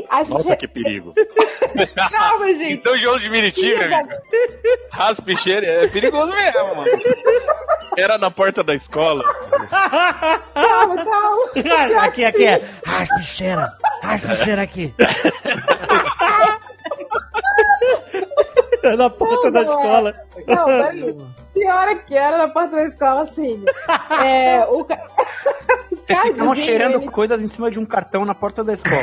A 0.09 0.23
gente... 0.23 0.33
Nossa, 0.33 0.55
que 0.55 0.67
perigo. 0.67 1.13
Calma, 2.09 2.47
gente. 2.53 2.73
Então, 2.73 2.97
João 2.97 3.19
de 3.19 3.27
amigo. 3.27 3.55
Raspa 4.91 5.31
e 5.31 5.37
cheira, 5.37 5.67
é 5.67 5.87
perigoso 5.87 6.33
mesmo, 6.33 6.75
mano. 6.75 6.89
Era 7.97 8.17
na 8.17 8.31
porta 8.31 8.63
da 8.63 8.73
escola. 8.75 9.23
Calma, 10.53 11.03
calma. 11.03 11.49
aqui, 12.05 12.25
aqui 12.25 12.45
é. 12.45 12.61
Raspa 12.85 13.19
e 13.19 13.25
cheira. 13.25 13.69
Raspa 14.01 14.33
e 14.33 14.37
cheira 14.37 14.61
aqui. 14.61 14.93
É 18.83 18.95
na 18.97 19.09
porta 19.09 19.35
Não, 19.45 19.51
da 19.51 19.63
não 19.63 19.71
é. 19.71 19.75
escola. 19.75 20.13
Não, 20.47 20.65
peraí. 20.65 21.17
Pior 21.53 21.87
é 21.89 21.95
que 21.95 22.15
era 22.15 22.37
na 22.37 22.47
porta 22.47 22.75
da 22.77 22.83
escola, 22.85 23.21
assim. 23.21 23.63
É, 24.23 24.65
o 24.65 24.83
ca... 24.85 24.97
Vocês 25.91 26.19
ficavam 26.21 26.55
cheirando 26.55 26.95
ele- 26.95 27.09
coisas 27.11 27.41
em 27.41 27.47
cima 27.47 27.69
de 27.69 27.79
um 27.79 27.85
cartão 27.85 28.25
na 28.25 28.33
porta 28.33 28.63
da 28.63 28.73
escola. 28.73 29.01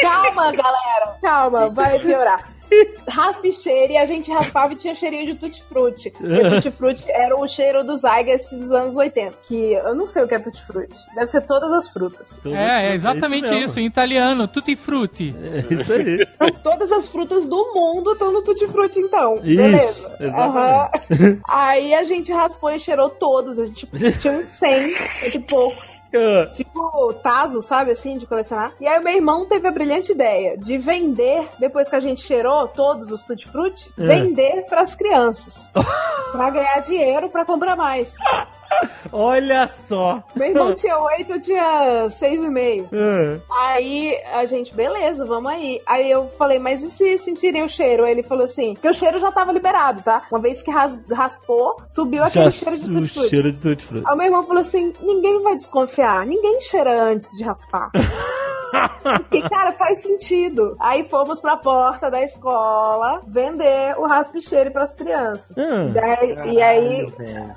Calma, 0.00 0.52
galera. 0.52 1.16
Calma, 1.22 1.68
vai 1.70 1.98
piorar. 1.98 2.44
raspa 3.08 3.46
e 3.46 3.52
cheiro, 3.52 3.92
e 3.92 3.96
a 3.96 4.04
gente 4.04 4.30
raspava 4.30 4.72
e 4.72 4.76
tinha 4.76 4.94
cheirinho 4.94 5.26
de 5.26 5.34
tutti-frutti. 5.34 6.12
E 6.20 6.46
o 6.46 6.50
tutti-frutti 6.50 7.04
era 7.08 7.34
o 7.36 7.46
cheiro 7.48 7.84
dos 7.84 8.02
Zygas 8.02 8.50
dos 8.50 8.72
anos 8.72 8.96
80, 8.96 9.36
que 9.46 9.72
eu 9.72 9.94
não 9.94 10.06
sei 10.06 10.22
o 10.22 10.28
que 10.28 10.34
é 10.34 10.38
tutti-frutti. 10.38 10.96
Deve 11.14 11.26
ser 11.26 11.46
todas 11.46 11.72
as 11.72 11.88
frutas. 11.88 12.40
É, 12.46 12.90
é 12.90 12.94
exatamente 12.94 13.50
mesmo. 13.50 13.64
isso, 13.64 13.80
em 13.80 13.86
italiano, 13.86 14.46
tutti 14.48 14.76
frutti. 14.76 15.34
É 15.42 15.74
isso 15.74 15.92
aí. 15.92 16.26
Então, 16.34 16.62
todas 16.62 16.92
as 16.92 17.08
frutas 17.08 17.46
do 17.46 17.72
mundo 17.74 18.12
estão 18.12 18.32
no 18.32 18.42
tutti-frutti, 18.42 19.00
então. 19.00 19.36
Isso, 19.36 19.56
Beleza. 19.56 20.16
exatamente. 20.20 21.08
Aham. 21.10 21.40
Aí 21.48 21.94
a 21.94 22.04
gente 22.04 22.32
raspou 22.32 22.70
e 22.70 22.78
cheirou 22.78 23.10
todos. 23.10 23.58
A 23.58 23.64
gente 23.64 23.86
tinha 24.18 24.34
uns 24.34 24.48
100, 24.48 25.30
de 25.30 25.38
poucos. 25.40 25.97
Tipo, 26.50 27.12
Tazo, 27.22 27.60
sabe 27.62 27.90
assim, 27.92 28.16
de 28.18 28.26
colecionar. 28.26 28.72
E 28.80 28.86
aí 28.86 28.98
o 29.00 29.04
meu 29.04 29.14
irmão 29.14 29.46
teve 29.46 29.66
a 29.68 29.70
brilhante 29.70 30.12
ideia 30.12 30.56
de 30.56 30.78
vender, 30.78 31.48
depois 31.58 31.88
que 31.88 31.96
a 31.96 32.00
gente 32.00 32.20
cheirou 32.20 32.66
todos 32.68 33.10
os 33.10 33.22
Tutti 33.22 33.46
Frutti, 33.48 33.90
É. 33.98 34.02
vender 34.06 34.64
pras 34.66 34.94
crianças. 34.94 35.68
pra 36.32 36.50
ganhar 36.50 36.80
dinheiro 36.80 37.28
pra 37.28 37.44
comprar 37.44 37.76
mais. 37.76 38.14
Olha 39.12 39.66
só. 39.68 40.22
Meu 40.36 40.48
irmão 40.48 40.74
tinha 40.74 40.98
oito, 40.98 41.32
eu 41.32 41.40
tinha 41.40 42.08
seis 42.10 42.42
e 42.42 42.48
meio. 42.48 42.88
É. 42.92 43.38
Aí 43.58 44.18
a 44.32 44.44
gente, 44.44 44.74
beleza, 44.74 45.24
vamos 45.24 45.50
aí. 45.50 45.80
Aí 45.86 46.10
eu 46.10 46.28
falei, 46.38 46.58
mas 46.58 46.82
e 46.82 46.90
se 46.90 47.18
sentirem 47.18 47.64
o 47.64 47.68
cheiro? 47.68 48.04
Aí 48.04 48.10
ele 48.12 48.22
falou 48.22 48.44
assim, 48.44 48.74
que 48.74 48.88
o 48.88 48.94
cheiro 48.94 49.18
já 49.18 49.32
tava 49.32 49.52
liberado, 49.52 50.02
tá? 50.02 50.22
Uma 50.30 50.40
vez 50.40 50.62
que 50.62 50.70
ras- 50.70 50.98
raspou, 51.10 51.76
subiu 51.86 52.22
aquele 52.24 52.44
Já 52.46 52.50
cheiro 52.50 52.76
de 52.78 52.90
o 52.90 52.94
tutti 53.00 53.12
frutti. 53.14 53.30
cheiro 53.30 53.52
de 53.52 53.58
tutti 53.60 53.84
frutti. 53.84 54.04
Aí 54.06 54.14
o 54.14 54.16
meu 54.16 54.26
irmão 54.26 54.42
falou 54.42 54.60
assim: 54.60 54.92
ninguém 55.00 55.42
vai 55.42 55.56
desconfiar, 55.56 56.26
ninguém 56.26 56.60
cheira 56.60 57.02
antes 57.02 57.30
de 57.36 57.44
raspar. 57.44 57.90
e, 59.32 59.42
cara, 59.48 59.72
faz 59.72 60.02
sentido. 60.02 60.76
Aí 60.78 61.04
fomos 61.04 61.40
pra 61.40 61.56
porta 61.56 62.10
da 62.10 62.22
escola 62.22 63.20
vender 63.26 63.94
o 63.98 64.06
raspa-cheiro 64.06 64.70
pras 64.70 64.94
crianças. 64.94 65.56
Hum. 65.56 65.92
Daí- 65.92 66.52
e 66.54 66.62
aí, 66.62 67.06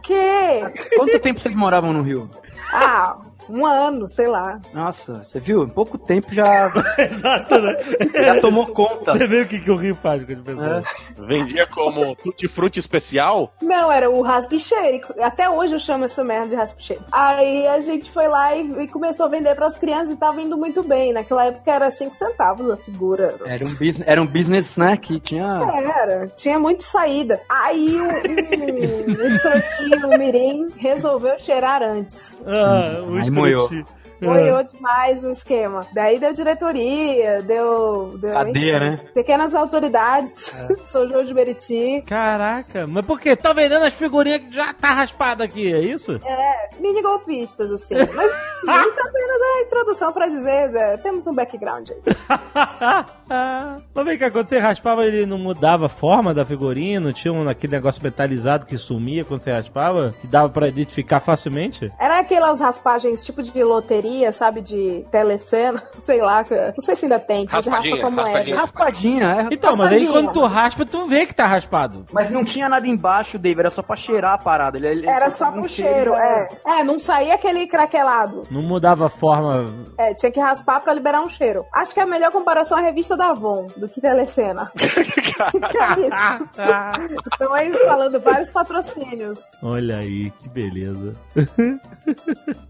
que? 0.04 0.16
Quanto 1.02 1.20
tempo 1.20 1.42
vocês 1.42 1.56
moravam 1.56 1.92
no 1.94 2.04
Rio? 2.04 2.30
Ah, 2.72 3.18
um 3.50 3.66
ano, 3.66 4.10
sei 4.10 4.28
lá. 4.28 4.60
Nossa, 4.74 5.24
você 5.24 5.40
viu? 5.40 5.64
Em 5.64 5.70
pouco 5.70 5.98
tempo 5.98 6.34
já, 6.34 6.72
Exato, 6.98 7.60
né? 7.60 7.78
já 8.14 8.42
tomou 8.42 8.66
conta. 8.68 9.14
Você 9.14 9.28
vê 9.28 9.42
o 9.42 9.48
que, 9.48 9.60
que 9.60 9.72
o 9.72 9.76
Rio 9.76 9.96
faz 9.96 10.24
com 10.24 10.34
as 10.34 10.40
pessoas. 10.40 10.86
Vendia 11.18 11.68
como 11.68 12.16
tutti-frutti 12.16 12.80
especial? 12.80 13.54
Não, 13.62 13.92
era 13.92 14.10
o 14.10 14.22
raspa-cheiro. 14.22 15.02
Até 15.22 15.50
hoje 15.50 15.74
eu 15.74 15.80
chamo 15.80 16.06
essa 16.06 16.24
merda 16.24 16.50
de 16.50 16.56
raspa-cheiro. 16.56 17.04
Aí 17.12 17.68
a 17.68 17.82
gente 17.82 18.10
foi 18.10 18.28
lá 18.28 18.56
e, 18.56 18.84
e 18.84 18.88
começou 18.88 19.26
a 19.26 19.30
vender 19.30 19.56
pras 19.56 19.78
crianças 19.78 20.12
e 20.12 20.18
tava 20.18 20.42
indo 20.42 20.58
muito 20.58 20.84
bem. 20.84 21.14
Naquela 21.14 21.46
época 21.46 21.72
era 21.72 21.92
5 21.92 22.14
centavos 22.14 22.70
a 22.70 22.78
figura. 22.78 23.36
Era 23.46 23.66
um 23.66 23.74
business, 23.74 24.04
era 24.08 24.22
um 24.22 24.28
business 24.28 24.78
né, 24.78 24.98
que 24.98 25.20
tinha... 25.20 25.62
Era, 26.02 26.28
tinha 26.28 26.60
muita 26.60 26.84
saída. 26.84 27.40
Aí 27.50 27.96
o, 28.00 28.04
o, 28.04 29.24
o 29.24 29.28
escrotinho, 29.28 30.08
o 30.08 30.18
Mirim, 30.18 30.68
resolveu 30.78 31.38
cheirar 31.38 31.82
antes. 31.84 32.42
Ah, 32.46 33.00
o 33.32 33.44
Aí 33.46 33.52
moiou. 33.52 33.64
escrotinho. 33.64 34.01
Moiou 34.22 34.64
demais 34.64 35.24
o 35.24 35.32
esquema. 35.32 35.86
Daí 35.94 36.20
deu 36.20 36.34
diretoria, 36.34 37.42
deu. 37.42 38.18
deu 38.18 38.34
Cadeia, 38.34 38.80
né? 38.80 38.96
Pequenas 39.14 39.56
autoridades, 39.56 40.54
São 40.86 41.08
João 41.10 41.24
de 41.24 41.34
Meriti. 41.34 42.04
Caraca, 42.06 42.86
mas 42.88 43.06
por 43.06 43.20
quê? 43.20 43.36
Tá 43.36 43.54
vendendo 43.54 43.84
as 43.84 43.94
figurinhas 43.94 44.42
que 44.42 44.52
já 44.54 44.74
tá 44.74 44.94
raspada 44.94 45.44
aqui, 45.44 45.74
é 45.74 45.80
isso? 45.80 46.20
É, 46.26 46.70
mini 46.80 47.02
golpistas, 47.02 47.72
assim. 47.72 47.96
Mas 47.96 48.32
isso 48.62 49.00
é 49.00 49.10
apenas 49.10 49.42
a 49.42 49.62
introdução 49.66 50.14
pra 50.14 50.28
dizer, 50.28 50.70
né, 50.70 50.98
temos 50.98 51.26
um 51.28 51.34
background 51.34 51.90
aí. 51.90 52.02
mas 53.94 54.06
vem 54.06 54.18
cá, 54.18 54.30
quando 54.30 54.48
você 54.48 54.60
raspava, 54.60 55.06
ele 55.06 55.26
não 55.26 55.38
mudava 55.38 55.86
a 55.86 55.90
forma 55.90 56.34
da 56.34 56.46
figurinha? 56.46 57.00
Não 57.00 57.12
tinha 57.12 57.34
um, 57.34 57.48
aquele 57.48 57.74
negócio 57.74 58.04
metalizado 58.04 58.66
que 58.66 58.78
sumia 58.78 59.24
quando 59.24 59.42
você 59.42 59.52
raspava? 59.52 60.14
Que 60.22 60.28
dava 60.28 60.50
pra 60.50 60.68
identificar 60.68 61.20
facilmente? 61.20 61.92
Era 62.00 62.20
aquelas 62.20 62.60
raspagens 62.60 63.24
tipo 63.24 63.42
de 63.42 63.64
loteria, 63.64 64.11
sabe? 64.32 64.62
De 64.62 65.06
telecena, 65.12 65.82
sei 66.02 66.22
lá. 66.22 66.44
Não 66.76 66.82
sei 66.82 66.96
se 66.96 67.06
ainda 67.06 67.20
tem. 67.20 67.46
você 67.46 67.52
raspa 67.56 67.72
Raspadinha, 67.72 68.02
como 68.02 68.18
raspadinha. 68.22 68.54
era. 68.54 68.62
Raspadinha, 68.62 69.26
é. 69.50 69.54
Então, 69.54 69.76
mas 69.76 69.92
aí 69.92 70.00
Raspadinha. 70.00 70.12
quando 70.12 70.34
tu 70.34 70.46
raspa, 70.46 70.86
tu 70.86 71.06
vê 71.06 71.26
que 71.26 71.34
tá 71.34 71.46
raspado. 71.46 72.06
Mas 72.12 72.30
não 72.30 72.44
tinha 72.44 72.68
nada 72.70 72.88
embaixo, 72.88 73.38
Dave, 73.40 73.60
era 73.60 73.70
só 73.70 73.82
pra 73.82 73.96
cheirar 73.96 74.34
a 74.34 74.38
parada. 74.38 74.78
Ele, 74.78 74.88
ele 74.88 75.08
Era 75.08 75.30
só 75.30 75.50
um 75.50 75.54
pro 75.54 75.70
cheiro, 75.70 76.14
é. 76.14 76.48
É, 76.66 76.84
não 76.84 76.98
saía 77.00 77.36
aquele 77.36 77.68
craquelado. 77.68 78.44
Não 78.52 78.62
mudava 78.62 79.08
a 79.08 79.10
forma. 79.10 79.66
É, 79.98 80.14
tinha 80.14 80.32
que 80.32 80.40
raspar 80.40 80.80
pra 80.82 80.94
liberar 80.94 81.22
um 81.22 81.30
cheiro. 81.30 81.66
Acho 81.74 81.94
que 81.94 82.00
a 82.00 82.06
melhor 82.06 82.32
comparação 82.32 82.78
é 82.78 82.82
a 82.82 82.86
revista 82.86 83.16
da 83.16 83.28
Avon, 83.28 83.68
do 83.78 83.88
que 83.88 84.02
telecena. 84.02 84.72
que 84.76 85.78
é 85.78 85.92
isso? 86.08 87.22
Estão 87.32 87.54
aí 87.54 87.72
falando 87.86 88.20
vários 88.20 88.50
patrocínios. 88.52 89.40
Olha 89.64 89.98
aí, 89.98 90.32
que 90.42 90.50
beleza. 90.50 91.14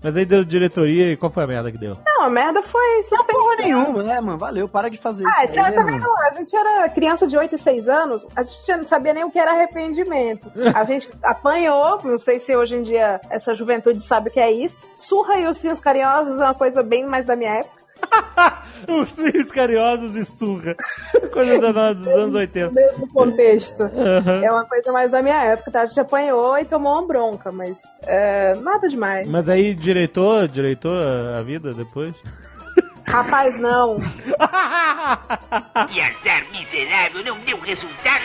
mas 0.04 0.16
aí 0.18 0.26
deu 0.26 0.44
diretoria 0.44 1.12
e 1.12 1.18
qual 1.18 1.31
foi 1.32 1.44
a 1.44 1.48
merda 1.48 1.72
que 1.72 1.78
deu? 1.78 1.94
Não, 2.06 2.24
a 2.24 2.30
merda 2.30 2.62
foi 2.64 2.82
Porra 2.82 3.04
suspensão. 3.24 3.56
nenhuma, 3.58 4.04
né, 4.04 4.20
mano? 4.22 4.38
Valeu, 4.38 4.68
para 4.70 4.90
de 4.90 4.98
fazer 4.98 5.26
Ah, 5.28 5.44
isso. 5.44 5.54
tinha 5.54 5.66
aí, 5.66 5.74
também 5.76 6.00
não, 6.00 6.16
a 6.28 6.32
gente 6.32 6.56
era 6.56 6.90
criança 6.90 7.28
de 7.28 7.38
8 7.38 7.56
e 7.56 7.58
6 7.58 7.90
anos, 7.90 8.28
a 8.36 8.44
gente 8.44 8.78
não 8.78 8.84
sabia 8.88 9.14
nem 9.14 9.24
o 9.24 9.32
que 9.32 9.40
era 9.40 9.52
arrependimento. 9.52 10.52
A 10.76 10.84
gente 10.84 11.12
apanhou, 11.24 12.00
não 12.04 12.18
sei 12.18 12.40
se 12.40 12.56
hoje 12.56 12.76
em 12.76 12.84
dia 12.84 13.20
essa 13.30 13.54
juventude 13.54 14.02
sabe 14.02 14.30
o 14.30 14.32
que 14.32 14.40
é 14.40 14.52
isso. 14.52 14.90
Surra 14.98 15.36
e 15.38 15.46
ursinhos 15.48 15.80
carinhosos 15.80 16.40
é 16.40 16.44
uma 16.44 16.56
coisa 16.56 16.82
bem 16.84 17.06
mais 17.06 17.26
da 17.26 17.36
minha 17.36 17.52
época. 17.58 17.81
Ursinhos 18.90 19.52
carinhosos 19.52 20.16
e 20.16 20.26
surra. 20.26 20.76
Coisa 21.32 21.72
da- 21.74 21.94
dos 21.94 22.08
anos 22.08 22.36
80. 22.36 22.72
mesmo 22.74 23.08
contexto. 23.10 23.84
Aham. 23.84 24.42
É 24.44 24.52
uma 24.52 24.66
coisa 24.66 24.92
mais 24.92 25.12
da 25.12 25.22
minha 25.22 25.40
época, 25.44 25.72
tá? 25.72 25.82
A 25.82 25.86
gente 25.86 26.00
apanhou 26.00 26.58
e 26.58 26.66
tomou 26.66 26.94
uma 26.94 27.08
bronca, 27.08 27.52
mas 27.52 27.80
é, 28.08 28.56
nada 28.56 28.88
demais. 28.88 29.28
Mas 29.28 29.48
aí 29.48 29.74
direitou, 29.76 30.48
direitou 30.48 30.94
a 30.96 31.40
a 31.40 31.42
vida 31.44 31.72
depois? 31.72 32.14
Rapaz, 33.08 33.58
não. 33.60 33.98
E 35.92 36.02
azar 36.02 36.46
miserável 36.52 37.24
não 37.24 37.40
deu 37.42 37.60
resultado. 37.60 38.24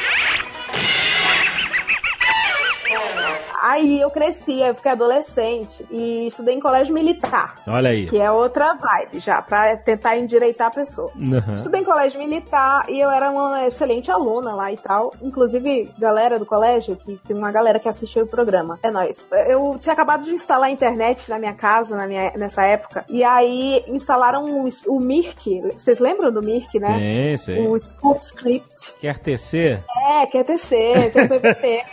Aí 3.63 4.01
eu 4.01 4.11
cresci, 4.11 4.61
eu 4.61 4.75
fiquei 4.75 4.93
adolescente 4.93 5.85
e 5.91 6.27
estudei 6.29 6.55
em 6.55 6.61
colégio 6.61 6.95
militar. 6.95 7.57
Olha 7.67 7.91
aí. 7.91 8.07
Que 8.07 8.19
é 8.19 8.31
outra 8.31 8.75
vibe 8.75 9.19
já, 9.19 9.43
pra 9.43 9.77
tentar 9.77 10.17
endireitar 10.17 10.69
a 10.69 10.71
pessoa. 10.71 11.11
Aham. 11.17 11.55
Estudei 11.57 11.81
em 11.81 11.85
colégio 11.85 12.19
militar 12.19 12.85
e 12.89 13.01
eu 13.01 13.11
era 13.11 13.31
uma 13.31 13.67
excelente 13.67 14.11
aluna 14.11 14.55
lá 14.55 14.71
e 14.73 14.77
tal. 14.77 15.13
Inclusive, 15.21 15.91
galera 15.99 16.39
do 16.39 16.47
colégio, 16.47 16.97
que 16.97 17.17
tem 17.27 17.37
uma 17.37 17.51
galera 17.51 17.79
que 17.81 17.89
assistiu 17.89 18.25
o 18.25 18.29
programa. 18.29 18.79
É 18.83 18.91
nóis. 18.91 19.29
Eu 19.49 19.77
tinha 19.81 19.93
acabado 19.93 20.23
de 20.25 20.31
instalar 20.33 20.69
a 20.69 20.73
internet 20.73 21.29
na 21.29 21.39
minha 21.39 21.55
casa 21.55 21.97
na 21.97 22.07
minha- 22.07 22.33
nessa 22.37 22.65
época. 22.65 23.05
E 23.09 23.25
aí 23.25 23.85
instalaram 23.89 24.45
o, 24.45 24.69
o 24.87 25.01
Mirk. 25.01 25.61
Vocês 25.73 25.99
lembram 25.99 26.31
do 26.31 26.43
Mirk, 26.43 26.79
né? 26.79 27.37
Sim, 27.37 27.37
sim. 27.55 27.69
O 27.69 27.79
Scoop 27.79 28.21
Script. 28.23 28.95
Quer 29.01 29.19
tecer? 29.19 29.81
É, 30.09 30.27
que 30.27 30.39
é 30.39 30.45
TC, 30.45 31.11
tem 31.13 31.27
PPT. 31.29 31.85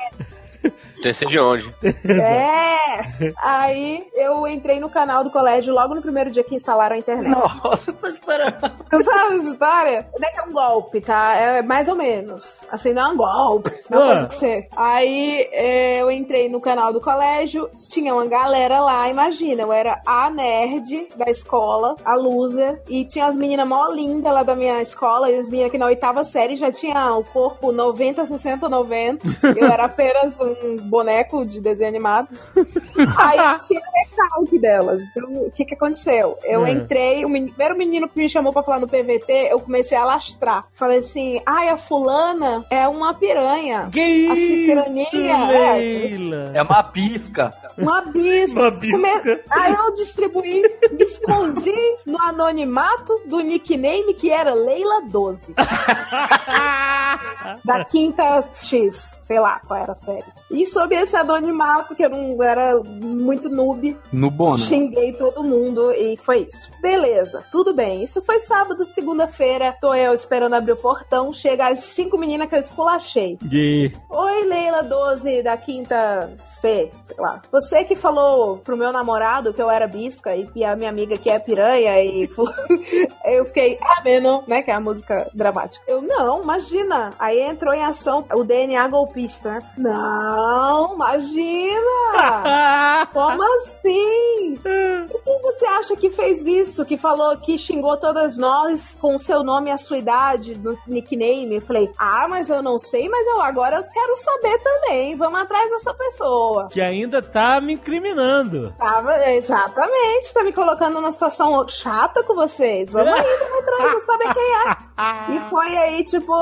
Descer 1.03 1.27
de 1.27 1.39
onde? 1.39 1.69
É! 2.09 3.33
Aí 3.41 4.05
eu 4.13 4.47
entrei 4.47 4.79
no 4.79 4.87
canal 4.89 5.23
do 5.23 5.31
colégio 5.31 5.73
logo 5.73 5.95
no 5.95 6.01
primeiro 6.01 6.29
dia 6.29 6.43
que 6.43 6.53
instalaram 6.55 6.95
a 6.95 6.99
internet. 6.99 7.27
Nossa, 7.29 7.89
essa 7.91 8.09
história. 8.09 8.55
Você 8.91 9.03
sabe 9.03 9.35
essa 9.35 9.49
história? 9.49 10.07
Não 10.19 10.27
é 10.27 10.31
que 10.31 10.39
é 10.39 10.43
um 10.43 10.51
golpe, 10.51 11.01
tá? 11.01 11.33
É 11.35 11.61
mais 11.63 11.87
ou 11.89 11.95
menos. 11.95 12.67
Assim, 12.71 12.93
não 12.93 13.01
é 13.01 13.13
um 13.13 13.17
golpe. 13.17 13.71
Não 13.89 13.99
é 13.99 14.03
Ah. 14.03 14.07
coisa 14.13 14.27
que 14.27 14.33
você. 14.35 14.67
Aí 14.75 15.49
é, 15.51 16.01
eu 16.01 16.11
entrei 16.11 16.47
no 16.49 16.61
canal 16.61 16.93
do 16.93 17.01
colégio, 17.01 17.67
tinha 17.89 18.13
uma 18.13 18.27
galera 18.27 18.79
lá, 18.81 19.09
imagina, 19.09 19.63
eu 19.63 19.73
era 19.73 19.99
a 20.05 20.29
nerd 20.29 21.07
da 21.15 21.29
escola, 21.31 21.95
a 22.05 22.13
loser, 22.13 22.79
e 22.87 23.05
tinha 23.05 23.25
as 23.25 23.35
meninas 23.35 23.67
mó 23.67 23.87
lindas 23.87 24.31
lá 24.33 24.43
da 24.43 24.55
minha 24.55 24.81
escola, 24.81 25.31
e 25.31 25.39
as 25.39 25.47
meninas 25.47 25.71
que 25.71 25.77
na 25.79 25.87
oitava 25.87 26.23
série 26.23 26.55
já 26.55 26.71
tinham 26.71 27.19
o 27.19 27.23
corpo 27.23 27.71
90, 27.71 28.23
60, 28.25 28.69
90. 28.69 29.25
Eu 29.57 29.65
era 29.67 29.85
apenas 29.85 30.39
um 30.39 30.77
boneco 30.93 31.43
de 31.45 31.59
desenho 31.59 31.89
animado. 31.89 32.29
Aí 33.17 33.59
tinha 33.67 33.81
recalque 34.05 34.59
delas. 34.59 35.01
Então, 35.07 35.29
o 35.47 35.51
que 35.51 35.65
que 35.65 35.73
aconteceu? 35.73 36.37
Eu 36.43 36.65
É. 36.65 36.71
entrei, 36.71 37.25
o 37.25 37.29
men- 37.29 37.47
primeiro 37.47 37.75
menino 37.77 38.07
que 38.07 38.17
me 38.19 38.29
chamou 38.29 38.53
pra 38.53 38.63
falar 38.63 38.79
no 38.79 38.87
PVT, 38.87 39.49
eu 39.51 39.59
comecei 39.59 39.97
a 39.97 40.05
lastrar. 40.05 40.65
Falei 40.73 40.99
assim, 40.99 41.41
ai, 41.45 41.69
a 41.69 41.77
fulana 41.77 42.65
é 42.69 42.87
uma 42.87 43.13
piranha. 43.13 43.89
Que 43.91 43.99
A 44.29 44.35
isso, 44.35 44.47
cicraninha, 44.47 45.51
é, 45.51 45.73
Leila? 45.73 46.51
É 46.53 46.61
uma 46.61 46.83
pisca. 46.83 47.53
uma 47.77 48.01
bisca. 48.01 48.59
Uma 48.61 48.71
bisca. 48.71 49.41
Aí 49.49 49.73
eu 49.73 49.93
distribuí, 49.93 50.61
me 50.91 51.03
escondi 51.03 51.73
no 52.05 52.21
anonimato 52.21 53.19
do 53.25 53.39
nickname 53.39 54.13
que 54.13 54.29
era 54.29 54.53
Leila 54.53 55.01
12. 55.09 55.55
da 57.65 57.83
quinta 57.85 58.43
X, 58.51 59.17
sei 59.21 59.39
lá 59.39 59.59
qual 59.65 59.79
era 59.81 59.91
a 59.91 59.95
série. 59.95 60.23
E 60.51 60.65
sob 60.73 60.95
esse 60.95 61.15
anonimato, 61.15 61.95
que 61.95 62.03
eu 62.03 62.09
não 62.09 62.41
era 62.41 62.81
muito 62.83 63.47
noob, 63.47 63.95
No 64.11 64.31
Bono. 64.31 64.57
Xinguei 64.57 65.13
todo 65.13 65.43
mundo 65.43 65.91
e 65.91 66.17
foi 66.17 66.47
isso. 66.49 66.71
Beleza, 66.81 67.43
tudo 67.51 67.73
bem. 67.73 68.03
Isso 68.03 68.21
foi 68.23 68.39
sábado, 68.39 68.85
segunda-feira. 68.85 69.77
Tô 69.79 69.93
eu 69.93 70.13
esperando 70.13 70.55
abrir 70.55 70.71
o 70.71 70.77
portão. 70.77 71.31
Chega 71.31 71.67
as 71.67 71.79
cinco 71.81 72.17
meninas 72.17 72.49
que 72.49 72.55
eu 72.55 72.59
esculachei. 72.59 73.37
E... 73.51 73.91
Oi, 74.09 74.43
Leila 74.45 74.81
12 74.81 75.43
da 75.43 75.55
quinta 75.55 76.33
C, 76.37 76.89
sei 77.03 77.15
lá. 77.19 77.41
Você 77.51 77.83
que 77.83 77.95
falou 77.95 78.57
pro 78.57 78.75
meu 78.75 78.91
namorado 78.91 79.53
que 79.53 79.61
eu 79.61 79.69
era 79.69 79.87
bisca 79.87 80.35
e, 80.35 80.49
e 80.55 80.65
a 80.65 80.75
minha 80.75 80.89
amiga 80.89 81.17
que 81.17 81.29
é 81.29 81.37
piranha 81.37 82.03
e 82.03 82.27
eu 83.25 83.45
fiquei, 83.45 83.77
ah, 83.79 84.01
menos, 84.03 84.47
né? 84.47 84.63
Que 84.63 84.71
é 84.71 84.73
a 84.73 84.79
música 84.79 85.29
dramática. 85.35 85.83
Eu, 85.87 86.01
não, 86.01 86.41
imagina. 86.41 87.11
Aí 87.19 87.39
entrou 87.41 87.73
em 87.73 87.83
ação 87.83 88.25
o 88.33 88.43
DNA 88.43 88.87
golpista, 88.87 89.51
né? 89.51 89.61
Não, 89.77 90.62
imagina! 90.93 93.07
Como 93.13 93.43
assim? 93.55 94.57
Por 94.61 95.23
que 95.23 95.41
você 95.41 95.65
acha 95.65 95.95
que 95.95 96.09
fez 96.09 96.45
isso? 96.45 96.85
Que 96.85 96.97
falou 96.97 97.37
que 97.37 97.57
xingou 97.57 97.97
todas 97.97 98.37
nós 98.37 98.97
com 98.99 99.15
o 99.15 99.19
seu 99.19 99.43
nome 99.43 99.69
e 99.69 99.73
a 99.73 99.77
sua 99.77 99.97
idade 99.97 100.57
no 100.57 100.77
nickname? 100.87 101.55
Eu 101.55 101.61
falei, 101.61 101.91
ah, 101.97 102.27
mas 102.29 102.49
eu 102.49 102.61
não 102.61 102.77
sei, 102.79 103.07
mas 103.09 103.25
eu 103.27 103.41
agora 103.41 103.77
eu 103.77 103.83
quero 103.83 104.17
saber 104.17 104.57
também. 104.59 105.15
Vamos 105.15 105.41
atrás 105.41 105.69
dessa 105.69 105.93
pessoa. 105.93 106.67
Que 106.71 106.81
ainda 106.81 107.21
tá 107.21 107.59
me 107.61 107.73
incriminando. 107.73 108.73
Tava, 108.77 109.29
exatamente, 109.31 110.33
tá 110.33 110.43
me 110.43 110.53
colocando 110.53 110.95
numa 110.95 111.11
situação 111.11 111.67
chata 111.67 112.23
com 112.23 112.35
vocês. 112.35 112.91
Vamos 112.91 113.13
aí, 113.13 113.21
vamos 113.21 113.59
atrás, 113.59 113.91
vamos 113.91 114.05
saber 114.05 114.33
quem 114.33 114.43
é. 114.43 114.93
E 115.29 115.39
foi 115.49 115.75
aí, 115.75 116.03
tipo, 116.03 116.33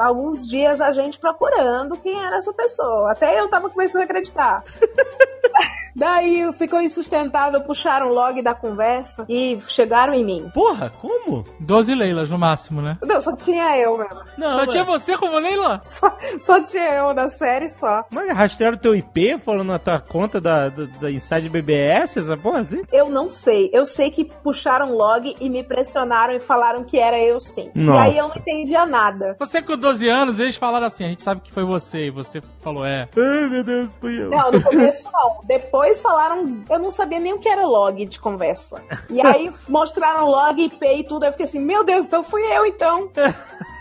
alguns 0.00 0.46
dias 0.48 0.80
a 0.80 0.92
gente 0.92 1.18
procurando 1.18 1.98
quem 1.98 2.18
era 2.18 2.36
essa 2.36 2.52
pessoa. 2.52 3.12
Até 3.12 3.38
eu 3.38 3.43
tava 3.48 3.68
começando 3.70 4.02
a 4.02 4.04
acreditar. 4.04 4.62
Daí 5.96 6.52
ficou 6.54 6.80
insustentável, 6.82 7.60
puxaram 7.60 8.08
o 8.08 8.12
log 8.12 8.42
da 8.42 8.52
conversa 8.52 9.24
e 9.28 9.60
chegaram 9.68 10.12
em 10.12 10.24
mim. 10.24 10.50
Porra, 10.52 10.90
como? 11.00 11.44
12 11.60 11.94
Leilas 11.94 12.30
no 12.30 12.36
máximo, 12.38 12.82
né? 12.82 12.98
Não, 13.04 13.22
só 13.22 13.34
tinha 13.36 13.78
eu 13.78 13.96
mesmo. 13.96 14.20
Não, 14.36 14.50
Só 14.50 14.56
mas- 14.62 14.68
tinha 14.70 14.82
você 14.84 15.16
como 15.16 15.38
Leila? 15.38 15.80
Só, 15.84 16.18
só 16.40 16.60
tinha 16.64 16.94
eu 16.94 17.14
da 17.14 17.28
série 17.28 17.70
só. 17.70 18.04
Mas 18.12 18.28
rastrearam 18.36 18.76
teu 18.76 18.94
IP 18.96 19.38
falando 19.38 19.68
na 19.68 19.78
tua 19.78 20.00
conta 20.00 20.40
da, 20.40 20.68
da, 20.68 20.84
da 21.00 21.10
Inside 21.12 21.48
BBS, 21.48 22.16
essa 22.18 22.36
porra 22.36 22.60
assim? 22.60 22.82
Eu 22.92 23.08
não 23.08 23.30
sei. 23.30 23.70
Eu 23.72 23.86
sei 23.86 24.10
que 24.10 24.24
puxaram 24.24 24.92
log 24.96 25.36
e 25.40 25.48
me 25.48 25.62
pressionaram 25.62 26.34
e 26.34 26.40
falaram 26.40 26.82
que 26.82 26.98
era 26.98 27.20
eu 27.20 27.40
sim. 27.40 27.70
Nossa. 27.72 28.00
E 28.00 28.02
aí 28.10 28.18
eu 28.18 28.26
não 28.28 28.36
entendia 28.36 28.84
nada. 28.84 29.36
Você 29.38 29.62
com 29.62 29.76
12 29.76 30.08
anos, 30.08 30.40
eles 30.40 30.56
falaram 30.56 30.86
assim, 30.86 31.04
a 31.04 31.08
gente 31.08 31.22
sabe 31.22 31.40
que 31.40 31.52
foi 31.52 31.64
você. 31.64 32.06
E 32.06 32.10
você 32.10 32.42
falou, 32.60 32.84
é. 32.84 33.08
Ai, 33.34 33.48
meu 33.50 33.64
Deus, 33.64 33.90
fui 34.00 34.22
eu. 34.22 34.30
Não, 34.30 34.52
no 34.52 34.62
começo 34.62 35.08
não. 35.12 35.40
Depois 35.44 36.00
falaram, 36.00 36.62
eu 36.70 36.78
não 36.78 36.90
sabia 36.90 37.18
nem 37.20 37.32
o 37.32 37.38
que 37.38 37.48
era 37.48 37.66
log 37.66 38.04
de 38.04 38.18
conversa. 38.20 38.80
E 39.10 39.24
aí 39.24 39.50
mostraram 39.68 40.26
log, 40.26 40.60
IP 40.62 40.84
e 40.86 41.04
tudo. 41.04 41.24
Eu 41.26 41.32
fiquei 41.32 41.46
assim, 41.46 41.60
meu 41.60 41.84
Deus, 41.84 42.06
então 42.06 42.22
fui 42.24 42.42
eu 42.42 42.66
então. 42.66 43.10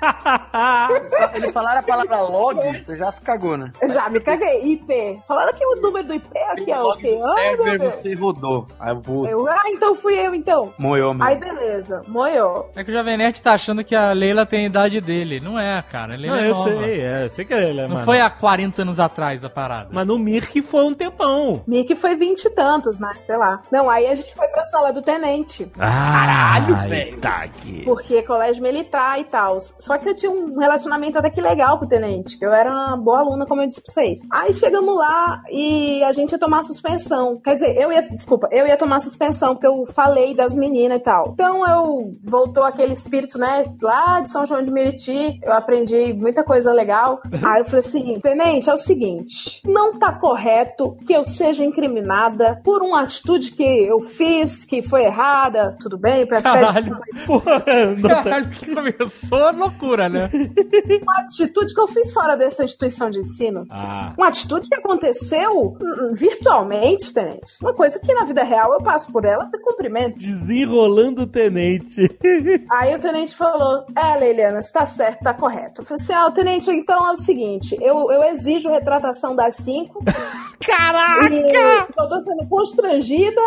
Eles 1.34 1.54
falaram 1.54 1.80
a 1.80 1.84
palavra 1.84 2.22
log, 2.22 2.58
você 2.84 2.98
já 2.98 3.12
se 3.12 3.22
cagou, 3.22 3.58
né? 3.58 3.72
Eu 3.82 3.90
já 3.92 4.10
me 4.10 4.20
caguei. 4.20 4.64
IP. 4.74 5.20
Falaram 5.28 5.54
que 5.54 5.66
o 5.66 5.76
número 5.78 6.08
do 6.08 6.14
IP 6.14 6.38
aqui 6.38 6.72
é 6.72 6.82
o 6.82 6.94
quê? 6.96 7.20
Ai, 7.38 7.56
meu 7.56 7.80
Deus. 7.80 7.94
você 8.02 8.14
rodou. 8.16 8.68
Aí 8.80 8.92
eu 8.92 9.02
vou. 9.02 9.28
Eu, 9.28 9.48
ah, 9.48 9.62
então 9.68 9.96
fui 9.96 10.14
eu 10.16 10.34
então. 10.36 10.74
Moeu 10.78 11.14
mesmo. 11.14 11.24
Aí 11.24 11.36
beleza, 11.38 12.02
moiou. 12.08 12.70
É 12.76 12.84
que 12.84 12.92
o 12.92 12.94
Jovem 12.94 13.18
Nerd 13.18 13.42
tá 13.42 13.54
achando 13.54 13.84
que 13.84 13.96
a 13.96 14.12
Leila 14.14 14.46
tem 14.46 14.64
a 14.66 14.68
idade 14.68 15.02
dele. 15.02 15.40
Não 15.40 15.58
é, 15.60 15.82
cara. 15.90 16.14
A 16.14 16.18
Leila 16.18 16.36
Não, 16.38 16.44
é 16.44 16.50
eu 16.50 16.54
nova. 16.56 16.70
sei, 16.70 17.02
é, 17.02 17.24
eu 17.26 17.30
sei 17.30 17.46
que 17.46 17.54
ele 17.54 17.80
é 17.80 17.84
Não 17.84 17.92
mano. 17.96 18.06
foi 18.06 18.20
há 18.22 18.30
40 18.30 18.82
anos 18.82 19.00
atrás 19.00 19.43
a 19.46 19.50
parada. 19.50 19.90
Mas 19.92 20.06
no 20.08 20.18
Mirk 20.18 20.62
foi 20.62 20.84
um 20.86 20.94
tempão. 20.94 21.62
Mickey 21.68 21.96
foi 21.96 22.16
vinte 22.16 22.46
e 22.46 22.50
tantos, 22.50 23.00
né? 23.00 23.12
Sei 23.26 23.38
lá. 23.38 23.62
Não, 23.72 23.90
aí 23.90 24.08
a 24.08 24.16
gente 24.16 24.34
foi 24.36 24.48
pra 24.48 24.66
sala 24.66 24.92
do 24.92 25.02
tenente. 25.02 25.66
Caralho, 25.78 26.76
velho. 26.90 27.20
Tá 27.20 27.44
aqui. 27.44 27.84
Porque 27.86 28.16
é 28.16 28.22
colégio 28.22 28.62
militar 28.62 29.20
e 29.20 29.24
tal. 29.24 29.60
Só 29.60 29.98
que 29.98 30.10
eu 30.10 30.16
tinha 30.16 30.32
um 30.32 30.58
relacionamento 30.60 31.18
até 31.18 31.30
que 31.30 31.42
legal 31.42 31.78
com 31.80 31.86
o 31.86 31.90
tenente. 31.90 32.38
que 32.38 32.46
Eu 32.46 32.52
era 32.52 32.72
uma 32.72 32.98
boa 32.98 33.20
aluna, 33.20 33.46
como 33.46 33.62
eu 33.62 33.68
disse 33.68 33.82
pra 33.82 33.94
vocês. 33.94 34.22
Aí 34.32 34.54
chegamos 34.54 34.96
lá 34.96 35.42
e 35.50 36.04
a 36.04 36.12
gente 36.12 36.32
ia 36.32 36.40
tomar 36.40 36.64
suspensão. 36.64 37.40
Quer 37.44 37.56
dizer, 37.56 37.78
eu 37.78 37.92
ia. 37.92 38.04
Desculpa, 38.04 38.48
eu 38.52 38.68
ia 38.68 38.78
tomar 38.78 39.00
suspensão, 39.00 39.54
porque 39.56 39.68
eu 39.68 39.86
falei 39.88 40.34
das 40.34 40.56
meninas 40.56 41.00
e 41.00 41.04
tal. 41.04 41.32
Então 41.34 41.68
eu 41.68 42.16
voltou 42.24 42.64
aquele 42.64 42.94
espírito, 42.94 43.38
né? 43.38 43.64
Lá 43.82 44.22
de 44.22 44.32
São 44.32 44.46
João 44.46 44.64
de 44.64 44.72
Meriti. 44.72 45.40
Eu 45.42 45.54
aprendi 45.54 46.14
muita 46.14 46.44
coisa 46.44 46.72
legal. 46.72 47.22
Aí 47.44 47.62
eu 47.62 47.66
falei 47.66 47.80
assim: 47.80 48.20
tenente, 48.20 48.70
é 48.70 48.74
o 48.74 48.78
seguinte: 48.78 49.33
não 49.66 49.98
tá 49.98 50.14
correto 50.14 50.98
que 51.06 51.14
eu 51.14 51.26
seja 51.26 51.64
incriminada 51.64 52.60
por 52.64 52.82
uma 52.82 53.02
atitude 53.02 53.52
que 53.52 53.64
eu 53.64 54.00
fiz, 54.00 54.66
que 54.66 54.82
foi 54.82 55.04
errada. 55.04 55.76
Tudo 55.80 55.98
bem, 55.98 56.26
peço 56.26 56.48
até 56.48 56.60
Caralho, 56.62 56.98
porra. 57.26 57.64
não 57.98 58.10
tá- 58.10 58.24
Caralho, 58.24 58.50
que 58.50 58.74
começou 58.74 59.44
a 59.46 59.52
loucura, 59.52 60.10
né? 60.10 60.30
uma 61.02 61.20
atitude 61.22 61.74
que 61.74 61.80
eu 61.82 61.88
fiz 61.88 62.12
fora 62.12 62.36
dessa 62.36 62.64
instituição 62.64 63.10
de 63.10 63.20
ensino. 63.20 63.66
Ah, 63.70 64.14
Uma 64.18 64.28
atitude 64.28 64.68
que 64.68 64.76
aconteceu 64.76 65.52
hum, 65.82 66.14
virtualmente, 66.14 67.14
tenente. 67.14 67.58
Uma 67.62 67.74
coisa 67.74 68.00
que 68.00 68.14
na 68.14 68.26
vida 68.26 68.44
real 68.44 68.74
eu 68.74 68.80
passo 68.84 69.12
por 69.12 69.26
ela 69.26 69.48
e 69.54 69.60
cumprimento. 69.60 70.18
desenrolando 70.20 71.24
o 71.24 71.28
tenente. 71.28 72.02
Aí 72.72 72.96
o 72.96 73.00
tenente 73.00 73.36
falou: 73.36 73.86
É, 73.96 74.18
Leiliana, 74.18 74.62
você 74.62 74.72
tá 74.72 74.86
certo, 74.88 75.22
tá 75.24 75.34
correto. 75.34 75.82
Eu 75.82 75.86
falei 75.86 76.04
assim: 76.04 76.14
Ah, 76.14 76.28
o 76.28 76.32
tenente, 76.32 76.70
então 76.72 77.08
é 77.08 77.12
o 77.12 77.18
seguinte: 77.18 77.78
eu, 77.82 78.12
eu 78.12 78.24
exijo 78.24 78.70
retratação 78.70 79.23
das 79.36 79.56
cinco. 79.56 80.00
Caraca! 80.66 81.34
E 81.34 81.92
eu 81.98 82.08
tô 82.08 82.22
sendo 82.22 82.48
constrangida 82.48 83.42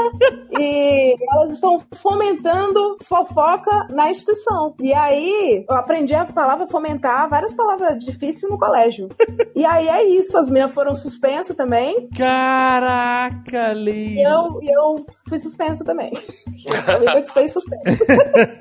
e 0.58 1.16
elas 1.32 1.52
estão 1.52 1.78
fomentando 1.94 2.96
fofoca 3.02 3.86
na 3.90 4.10
instituição. 4.10 4.74
E 4.80 4.92
aí 4.92 5.64
eu 5.68 5.76
aprendi 5.76 6.14
a 6.14 6.26
palavra 6.26 6.66
fomentar, 6.66 7.28
várias 7.30 7.54
palavras 7.54 7.98
difíceis 8.04 8.50
no 8.50 8.58
colégio. 8.58 9.08
E 9.54 9.64
aí 9.64 9.88
é 9.88 10.04
isso, 10.04 10.36
as 10.38 10.50
meninas 10.50 10.74
foram 10.74 10.94
suspensas 10.94 11.56
também. 11.56 12.06
Caraca, 12.16 13.70
E 13.70 13.74
Leila. 13.74 14.30
eu, 14.30 14.62
e 14.62 14.68
eu 14.70 15.06
fui 15.28 15.38
suspensa 15.38 15.84
também. 15.84 16.10
Eu 16.66 17.12
continuei 17.12 17.48
suspensa. 17.48 18.04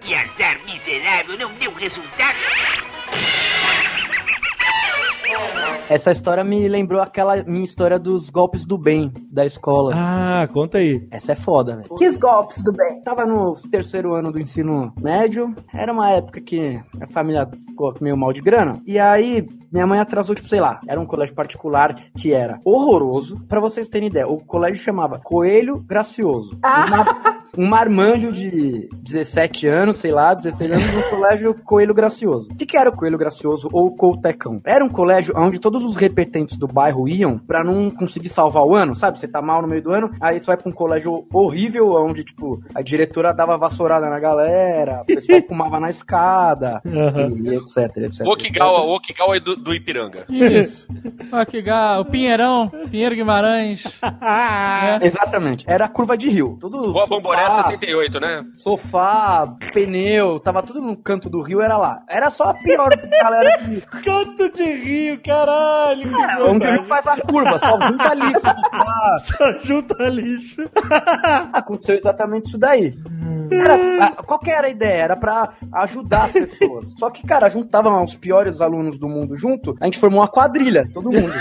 Que 0.01 0.13
azar 0.15 0.63
miserável, 0.65 1.37
não 1.39 1.57
deu 1.57 1.71
resultado. 1.73 2.37
Essa 5.87 6.11
história 6.11 6.43
me 6.43 6.67
lembrou 6.67 6.99
aquela 6.99 7.43
minha 7.43 7.63
história 7.63 7.99
dos 7.99 8.29
golpes 8.31 8.65
do 8.65 8.75
bem 8.77 9.11
da 9.31 9.45
escola. 9.45 9.91
Ah, 9.95 10.47
conta 10.51 10.79
aí. 10.79 11.07
Essa 11.11 11.33
é 11.33 11.35
foda, 11.35 11.75
velho. 11.75 11.95
Que 11.95 12.17
golpes 12.17 12.63
do 12.63 12.71
bem. 12.73 13.01
Tava 13.03 13.23
no 13.25 13.53
terceiro 13.69 14.15
ano 14.15 14.31
do 14.31 14.39
ensino 14.39 14.91
médio. 14.99 15.53
Era 15.73 15.93
uma 15.93 16.09
época 16.09 16.41
que 16.41 16.81
a 16.99 17.07
família 17.07 17.47
ficou 17.69 17.93
meio 18.01 18.17
mal 18.17 18.33
de 18.33 18.41
grana. 18.41 18.73
E 18.85 18.97
aí, 18.97 19.47
minha 19.71 19.85
mãe 19.85 19.99
atrasou, 19.99 20.33
tipo, 20.33 20.49
sei 20.49 20.59
lá, 20.59 20.79
era 20.87 20.99
um 20.99 21.05
colégio 21.05 21.35
particular 21.35 21.95
que 22.17 22.33
era 22.33 22.59
horroroso. 22.65 23.45
Pra 23.47 23.59
vocês 23.59 23.87
terem 23.87 24.07
ideia, 24.09 24.27
o 24.27 24.43
colégio 24.43 24.81
chamava 24.83 25.19
Coelho 25.19 25.83
Gracioso. 25.83 26.49
Uma- 26.63 27.44
um 27.57 27.67
marmanjo 27.67 28.31
de 28.31 28.89
17 29.01 29.67
anos, 29.67 29.97
sei 29.97 30.11
lá, 30.11 30.33
16 30.33 30.71
anos, 30.71 30.93
no 30.93 31.09
colégio 31.09 31.55
Coelho 31.63 31.93
Gracioso. 31.93 32.49
O 32.51 32.55
que, 32.55 32.65
que 32.65 32.77
era 32.77 32.89
o 32.89 32.95
Coelho 32.95 33.17
Gracioso 33.17 33.69
ou 33.71 33.95
Coutecão? 33.95 34.61
Era 34.65 34.83
um 34.83 34.89
colégio 34.89 35.33
onde 35.37 35.59
todos 35.59 35.83
os 35.83 35.95
repetentes 35.95 36.57
do 36.57 36.67
bairro 36.67 37.07
iam 37.07 37.37
pra 37.37 37.63
não 37.63 37.89
conseguir 37.91 38.29
salvar 38.29 38.63
o 38.63 38.75
ano, 38.75 38.95
sabe? 38.95 39.19
Você 39.19 39.27
tá 39.27 39.41
mal 39.41 39.61
no 39.61 39.67
meio 39.67 39.81
do 39.81 39.91
ano, 39.91 40.11
aí 40.21 40.39
você 40.39 40.47
vai 40.47 40.57
pra 40.57 40.69
um 40.69 40.73
colégio 40.73 41.25
horrível, 41.33 41.91
onde, 41.91 42.23
tipo, 42.23 42.61
a 42.73 42.81
diretora 42.81 43.33
dava 43.33 43.57
vassourada 43.57 44.09
na 44.09 44.19
galera, 44.19 45.01
o 45.01 45.05
pessoal 45.05 45.41
fumava 45.47 45.79
na 45.79 45.89
escada, 45.89 46.81
e 46.85 47.55
etc, 47.55 47.97
etc. 47.97 48.25
O 48.25 48.31
Okigawa, 48.31 48.85
o 48.85 48.95
Okigawa 48.95 49.37
é 49.37 49.39
do, 49.39 49.55
do 49.55 49.73
Ipiranga. 49.73 50.25
Isso. 50.29 50.87
Ga... 51.63 51.99
O 51.99 52.05
Pinheirão, 52.05 52.69
Pinheiro 52.89 53.15
Guimarães. 53.15 53.83
né? 54.01 54.99
Exatamente. 55.01 55.65
Era 55.67 55.85
a 55.85 55.89
curva 55.89 56.17
de 56.17 56.29
rio. 56.29 56.57
Tudo 56.59 56.93
Bamboré 57.07 57.44
sofá, 57.47 57.63
68, 57.63 58.19
né? 58.19 58.41
sofá, 58.55 59.45
pneu, 59.73 60.39
tava 60.39 60.61
tudo 60.63 60.81
no 60.81 60.95
canto 60.97 61.29
do 61.29 61.41
rio, 61.41 61.61
era 61.61 61.77
lá. 61.77 62.01
Era 62.09 62.29
só 62.31 62.49
a 62.49 62.53
pior 62.53 62.89
galera 63.21 63.57
que 63.59 63.81
Canto 64.03 64.49
de 64.51 64.63
rio, 64.63 65.19
caralho. 65.23 66.09
É, 66.21 66.43
onde 66.43 66.65
o 66.67 66.71
rio 66.71 66.83
faz 66.83 67.05
a 67.07 67.17
curva, 67.21 67.57
só 67.59 67.79
junta 67.81 68.13
lixo. 68.13 68.41
Ah, 68.71 69.15
Só 69.23 69.57
junta 69.59 70.03
lixo. 70.09 70.63
aconteceu 71.53 71.97
exatamente 71.97 72.47
isso 72.47 72.57
daí. 72.57 72.97
Era, 73.51 74.05
a- 74.05 74.11
qual 74.23 74.39
que 74.39 74.49
era 74.49 74.67
a 74.67 74.69
ideia? 74.69 75.03
Era 75.03 75.15
pra 75.15 75.53
ajudar 75.73 76.25
as 76.25 76.31
pessoas. 76.31 76.93
Só 76.97 77.09
que, 77.11 77.25
cara, 77.27 77.47
juntavam 77.49 78.03
os 78.03 78.15
piores 78.15 78.59
alunos 78.61 78.97
do 78.97 79.07
mundo 79.07 79.35
junto, 79.35 79.75
a 79.79 79.85
gente 79.85 79.99
formou 79.99 80.19
uma 80.21 80.27
quadrilha, 80.27 80.83
todo 80.93 81.11
mundo. 81.11 81.33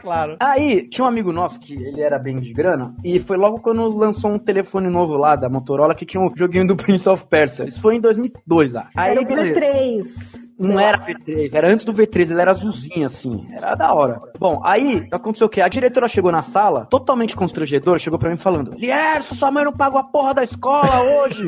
claro. 0.00 0.36
Aí, 0.40 0.88
tinha 0.88 1.04
um 1.04 1.08
amigo 1.08 1.32
nosso 1.32 1.60
que 1.60 1.74
ele 1.74 2.00
era 2.00 2.18
bem 2.18 2.36
de 2.36 2.52
grana, 2.52 2.94
e 3.04 3.18
foi 3.18 3.36
logo 3.36 3.60
quando 3.60 3.86
lançou 3.88 4.30
um 4.32 4.38
telefone 4.38 4.69
novo 4.78 5.16
lá 5.16 5.34
da 5.34 5.48
Motorola 5.48 5.94
que 5.94 6.04
tinha 6.04 6.20
um 6.20 6.30
joguinho 6.36 6.66
do 6.66 6.76
Prince 6.76 7.08
of 7.08 7.26
Persia. 7.26 7.64
Isso 7.64 7.80
foi 7.80 7.96
em 7.96 8.00
2002, 8.00 8.76
acho. 8.76 8.90
Aí, 8.94 9.10
Era 9.12 9.22
o 9.22 9.24
beleza. 9.24 9.52
Play 9.58 9.72
3. 9.72 10.49
Não 10.60 10.78
era 10.78 10.98
lá. 10.98 11.06
V3, 11.06 11.50
era 11.52 11.72
antes 11.72 11.84
do 11.84 11.92
V3, 11.92 12.30
ele 12.30 12.40
era 12.40 12.50
azulzinho, 12.50 13.06
assim. 13.06 13.46
Era 13.52 13.74
da 13.74 13.92
hora. 13.92 14.20
Bom, 14.38 14.60
aí 14.64 15.06
aconteceu 15.10 15.46
o 15.46 15.50
quê? 15.50 15.60
A 15.60 15.68
diretora 15.68 16.08
chegou 16.08 16.30
na 16.30 16.42
sala, 16.42 16.86
totalmente 16.86 17.34
constrangedora, 17.34 17.98
chegou 17.98 18.18
pra 18.18 18.30
mim 18.30 18.36
falando: 18.36 18.72
Lierson, 18.76 19.34
sua 19.34 19.50
mãe 19.50 19.64
não 19.64 19.72
pagou 19.72 20.00
a 20.00 20.04
porra 20.04 20.34
da 20.34 20.44
escola 20.44 21.00
hoje. 21.02 21.44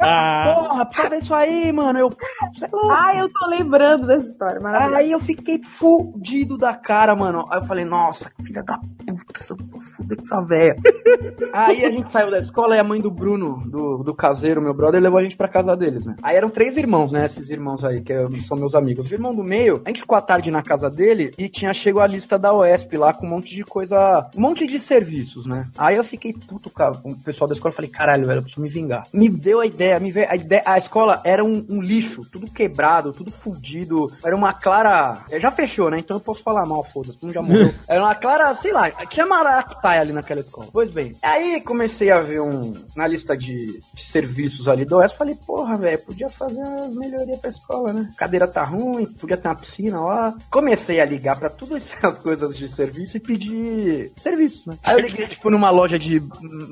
Ah, 0.00 0.54
porra, 0.68 0.86
precisa 0.86 1.08
ver 1.08 1.22
isso 1.22 1.34
aí, 1.34 1.72
mano. 1.72 1.98
Eu, 1.98 2.10
sei 2.56 2.68
lá. 2.72 3.06
Ai, 3.06 3.20
eu 3.20 3.28
tô 3.28 3.46
lembrando 3.48 4.06
dessa 4.06 4.28
história, 4.28 4.60
maravilhosa. 4.60 4.96
Aí 4.96 5.12
eu 5.12 5.20
fiquei 5.20 5.62
fudido 5.62 6.58
da 6.58 6.74
cara, 6.74 7.14
mano. 7.14 7.44
Aí 7.50 7.58
eu 7.58 7.64
falei, 7.64 7.84
nossa, 7.84 8.30
que 8.30 8.42
filha 8.44 8.62
da 8.62 8.78
puta, 8.78 9.40
se 9.40 9.52
eu 9.52 9.56
fuder 9.56 10.16
com 10.16 10.22
essa 10.22 10.40
véia. 10.42 10.76
Aí 11.52 11.84
a 11.84 11.90
gente 11.90 12.10
saiu 12.10 12.30
da 12.30 12.38
escola 12.38 12.76
e 12.76 12.78
a 12.78 12.84
mãe 12.84 13.00
do 13.00 13.10
Bruno, 13.10 13.60
do, 13.68 14.02
do 14.02 14.14
caseiro, 14.14 14.62
meu 14.62 14.74
brother, 14.74 15.00
levou 15.00 15.18
a 15.18 15.22
gente 15.22 15.36
pra 15.36 15.48
casa 15.48 15.76
deles, 15.76 16.06
né? 16.06 16.16
Aí 16.22 16.36
eram 16.36 16.48
três 16.48 16.76
irmãos, 16.76 17.12
né? 17.12 17.24
Esses 17.24 17.50
irmãos 17.50 17.59
aí, 17.84 18.02
que 18.02 18.14
são 18.42 18.56
meus 18.56 18.74
amigos. 18.74 19.10
O 19.10 19.14
irmão 19.14 19.34
do 19.34 19.42
meio, 19.42 19.80
a 19.84 19.88
gente 19.88 20.00
ficou 20.00 20.16
à 20.16 20.20
tarde 20.20 20.50
na 20.50 20.62
casa 20.62 20.90
dele 20.90 21.32
e 21.36 21.48
tinha 21.48 21.72
chegado 21.72 22.00
a 22.00 22.06
lista 22.06 22.38
da 22.38 22.52
OESP 22.52 22.96
lá 22.96 23.12
com 23.12 23.26
um 23.26 23.30
monte 23.30 23.54
de 23.54 23.64
coisa, 23.64 24.30
um 24.36 24.40
monte 24.40 24.66
de 24.66 24.78
serviços, 24.78 25.46
né? 25.46 25.68
Aí 25.76 25.96
eu 25.96 26.04
fiquei 26.04 26.32
puto, 26.32 26.70
cara, 26.70 26.94
com 26.94 27.10
o 27.10 27.20
pessoal 27.20 27.48
da 27.48 27.54
escola. 27.54 27.72
Falei, 27.72 27.90
caralho, 27.90 28.26
velho, 28.26 28.38
eu 28.38 28.42
preciso 28.42 28.62
me 28.62 28.68
vingar. 28.68 29.06
Me 29.12 29.28
deu 29.28 29.60
a 29.60 29.66
ideia, 29.66 29.98
me 30.00 30.10
veio 30.10 30.28
a 30.30 30.36
ideia. 30.36 30.62
A 30.64 30.78
escola 30.78 31.20
era 31.24 31.44
um, 31.44 31.66
um 31.68 31.80
lixo, 31.80 32.22
tudo 32.30 32.46
quebrado, 32.46 33.12
tudo 33.12 33.30
fudido. 33.30 34.10
Era 34.24 34.36
uma 34.36 34.52
clara. 34.52 35.18
Já 35.38 35.50
fechou, 35.50 35.90
né? 35.90 35.98
Então 35.98 36.16
eu 36.16 36.20
posso 36.20 36.42
falar 36.42 36.64
mal, 36.64 36.84
foda-se, 36.84 37.18
não 37.22 37.32
já 37.32 37.42
morreu. 37.42 37.72
Era 37.88 38.00
uma 38.00 38.14
clara, 38.14 38.54
sei 38.54 38.72
lá, 38.72 38.90
tinha 39.06 39.26
maracutaia 39.26 40.00
ali 40.00 40.12
naquela 40.12 40.40
escola. 40.40 40.68
Pois 40.72 40.90
bem, 40.90 41.14
aí 41.22 41.60
comecei 41.60 42.10
a 42.10 42.20
ver 42.20 42.40
um. 42.40 42.72
Na 42.96 43.06
lista 43.06 43.36
de, 43.36 43.80
de 43.94 44.04
serviços 44.04 44.68
ali 44.68 44.84
do 44.84 44.96
Oeste, 44.96 45.18
falei, 45.18 45.34
porra, 45.34 45.76
velho, 45.76 45.98
podia 46.04 46.28
fazer 46.28 46.62
umas 46.62 46.94
melhorias 46.94 47.39
pra 47.40 47.50
escola, 47.50 47.92
né? 47.92 48.10
Cadeira 48.16 48.46
tá 48.46 48.62
ruim, 48.62 49.06
podia 49.06 49.36
ter 49.36 49.48
uma 49.48 49.54
piscina 49.54 50.00
lá. 50.00 50.34
Comecei 50.50 51.00
a 51.00 51.04
ligar 51.04 51.38
pra 51.38 51.48
todas 51.48 51.92
essas 51.92 52.18
coisas 52.18 52.56
de 52.56 52.68
serviço 52.68 53.16
e 53.16 53.20
pedir 53.20 54.12
serviços, 54.16 54.66
né? 54.66 54.78
Aí 54.84 54.94
eu 54.94 55.00
liguei, 55.00 55.26
tipo, 55.26 55.50
numa 55.50 55.70
loja 55.70 55.98
de, 55.98 56.20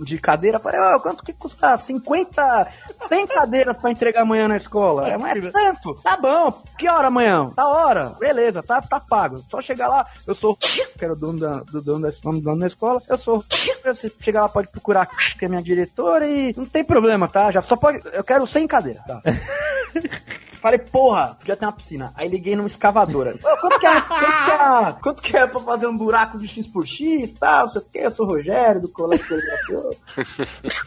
de 0.05 0.19
cadeira, 0.19 0.59
falei, 0.59 0.81
ó, 0.81 0.99
quanto 0.99 1.25
que 1.25 1.33
custa 1.33 1.77
50, 1.77 2.69
100 3.09 3.27
cadeiras 3.27 3.77
pra 3.77 3.91
entregar 3.91 4.23
amanhã 4.23 4.49
na 4.49 4.57
escola? 4.57 5.09
É, 5.09 5.17
mas 5.17 5.45
é 5.45 5.51
tanto. 5.51 5.95
Tá 6.03 6.17
bom. 6.17 6.63
Que 6.79 6.89
hora 6.89 7.09
amanhã? 7.09 7.51
Tá 7.55 7.67
hora. 7.67 8.11
Beleza, 8.19 8.63
tá, 8.63 8.81
tá 8.81 9.01
pago. 9.01 9.39
Só 9.49 9.61
chegar 9.61 9.89
lá, 9.89 10.07
eu 10.27 10.35
sou 10.35 10.57
que 10.99 11.05
era 11.05 11.13
o 11.13 11.17
dono 11.17 11.39
da, 11.39 11.61
do 11.61 11.81
dono 11.81 12.07
da, 12.07 12.13
dono 12.41 12.61
da 12.61 12.67
escola, 12.67 13.01
eu 13.09 13.19
sou 13.19 13.45
você 13.85 14.13
chegar 14.21 14.43
lá 14.43 14.49
pode 14.49 14.69
procurar 14.69 15.09
que 15.39 15.45
é 15.45 15.49
minha 15.49 15.63
diretora 15.63 16.27
e 16.27 16.55
não 16.57 16.67
tem 16.67 16.85
problema, 16.85 17.29
tá? 17.29 17.51
Já 17.51 17.63
só 17.63 17.77
pode, 17.77 18.01
eu 18.13 18.25
quero 18.25 18.47
100 18.47 18.67
cadeiras, 18.67 19.03
tá? 19.05 19.23
Falei, 20.61 20.79
porra, 20.79 21.35
podia 21.39 21.57
ter 21.57 21.65
uma 21.65 21.73
piscina. 21.73 22.13
Aí 22.17 22.29
liguei 22.29 22.57
numa 22.57 22.67
escavadora. 22.67 23.35
Ô, 23.43 23.57
quanto, 23.61 23.79
que 23.81 23.87
é, 23.87 24.01
quanto, 24.01 24.19
que 24.19 24.53
é, 24.53 24.93
quanto 25.03 25.23
que 25.23 25.37
é 25.37 25.47
pra 25.47 25.61
fazer 25.61 25.87
um 25.87 25.97
buraco 25.97 26.39
de 26.39 26.49
X 26.49 26.67
por 26.67 26.87
X, 26.87 27.35
tá? 27.35 27.61
Não 27.61 27.69
sei 27.69 27.81
o 27.81 27.85
quê. 27.85 27.99
Eu 28.03 28.11
sou 28.11 28.27
o 28.27 28.29
Rogério, 28.31 28.81
do 28.83 28.89
Colégio. 28.93 29.27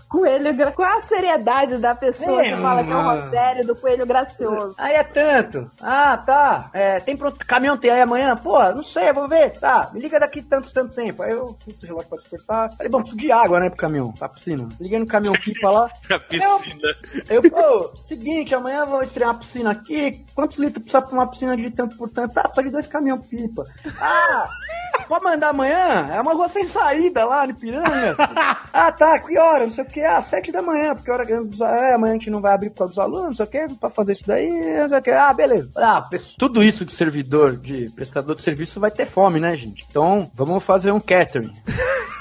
Coelho, 0.09 0.55
gra- 0.55 0.71
qual 0.71 0.97
a 0.97 1.01
seriedade 1.03 1.77
da 1.77 1.95
pessoa 1.95 2.43
É, 2.45 2.53
que 2.55 2.61
fala 2.61 2.83
que 2.83 2.91
é 2.91 2.95
o. 2.95 3.01
Rogério 3.01 3.67
do 3.67 3.75
Coelho 3.75 4.05
Gracioso? 4.05 4.75
Aí 4.77 4.93
é 4.95 5.03
tanto. 5.03 5.69
Ah, 5.81 6.17
tá. 6.17 6.69
É, 6.73 6.99
tem 6.99 7.15
pronto. 7.15 7.37
Caminhão 7.45 7.77
tem 7.77 7.91
aí 7.91 8.01
amanhã? 8.01 8.35
Pô, 8.35 8.59
não 8.73 8.83
sei, 8.83 9.11
vou 9.13 9.27
ver. 9.27 9.51
Tá, 9.59 9.89
me 9.93 9.99
liga 9.99 10.19
daqui 10.19 10.41
tanto, 10.41 10.71
tanto 10.73 10.93
tempo. 10.95 11.23
Aí 11.23 11.31
eu 11.31 11.57
fiz 11.63 11.77
o 11.81 11.85
relógio 11.85 12.09
pra 12.09 12.17
despertar. 12.17 12.71
Falei, 12.75 12.89
bom, 12.89 12.99
preciso 12.99 13.17
de 13.19 13.31
água, 13.31 13.59
né, 13.59 13.69
pro 13.69 13.77
caminhão, 13.77 14.11
pra 14.11 14.29
piscina. 14.29 14.67
Liguei 14.79 14.99
no 14.99 15.07
caminhão 15.07 15.33
pipa 15.35 15.69
lá. 15.69 15.89
A 16.11 16.19
piscina. 16.19 16.95
Eu, 17.29 17.41
pô, 17.49 17.91
seguinte, 18.07 18.53
amanhã 18.55 18.79
eu 18.81 18.87
vou 18.87 19.01
estrear 19.03 19.29
uma 19.31 19.39
piscina 19.39 19.60
aqui. 19.69 20.25
Quantos 20.33 20.57
litros 20.57 20.83
precisa 20.83 21.01
pra 21.01 21.13
uma 21.13 21.27
piscina 21.27 21.55
de 21.55 21.69
tanto 21.71 21.95
por 21.97 22.09
tanto? 22.09 22.37
Ah, 22.37 22.49
só 22.53 22.61
de 22.61 22.69
dois 22.69 22.87
caminhão 22.87 23.19
pipa. 23.19 23.65
Ah, 23.99 24.47
pode 25.07 25.23
mandar 25.23 25.49
amanhã? 25.49 26.09
É 26.11 26.21
uma 26.21 26.33
rua 26.33 26.47
sem 26.49 26.65
saída 26.65 27.25
lá 27.25 27.45
no 27.45 27.55
Piranga. 27.55 28.15
Ah, 28.73 28.89
tá, 28.89 29.19
que 29.19 29.37
hora? 29.37 29.65
Não 29.65 29.71
sei 29.71 29.83
o 29.83 29.87
que. 29.87 29.99
Ah, 29.99 30.21
sete 30.21 30.49
da 30.49 30.61
manhã, 30.61 30.95
porque 30.95 31.11
hora 31.11 31.25
que 31.25 31.33
é, 31.33 31.93
amanhã 31.93 32.11
a 32.11 32.13
gente 32.13 32.29
não 32.29 32.39
vai 32.39 32.53
abrir 32.53 32.69
por 32.69 32.77
causa 32.77 32.93
dos 32.93 32.99
alunos, 32.99 33.25
não 33.25 33.33
sei 33.33 33.45
o 33.45 33.49
que, 33.49 33.75
pra 33.75 33.89
fazer 33.89 34.13
isso 34.13 34.25
daí, 34.25 34.49
não 34.49 34.87
sei 34.87 34.97
o 34.97 35.01
que. 35.01 35.11
Ah, 35.11 35.33
beleza. 35.33 35.69
Ah, 35.75 36.09
tudo 36.39 36.63
isso 36.63 36.85
de 36.85 36.93
servidor, 36.93 37.57
de 37.57 37.89
prestador 37.89 38.33
de 38.33 38.41
serviço 38.41 38.79
vai 38.79 38.89
ter 38.89 39.05
fome, 39.05 39.41
né, 39.41 39.53
gente? 39.57 39.85
Então, 39.89 40.31
vamos 40.33 40.63
fazer 40.63 40.91
um 40.91 41.01
catering. 41.01 41.51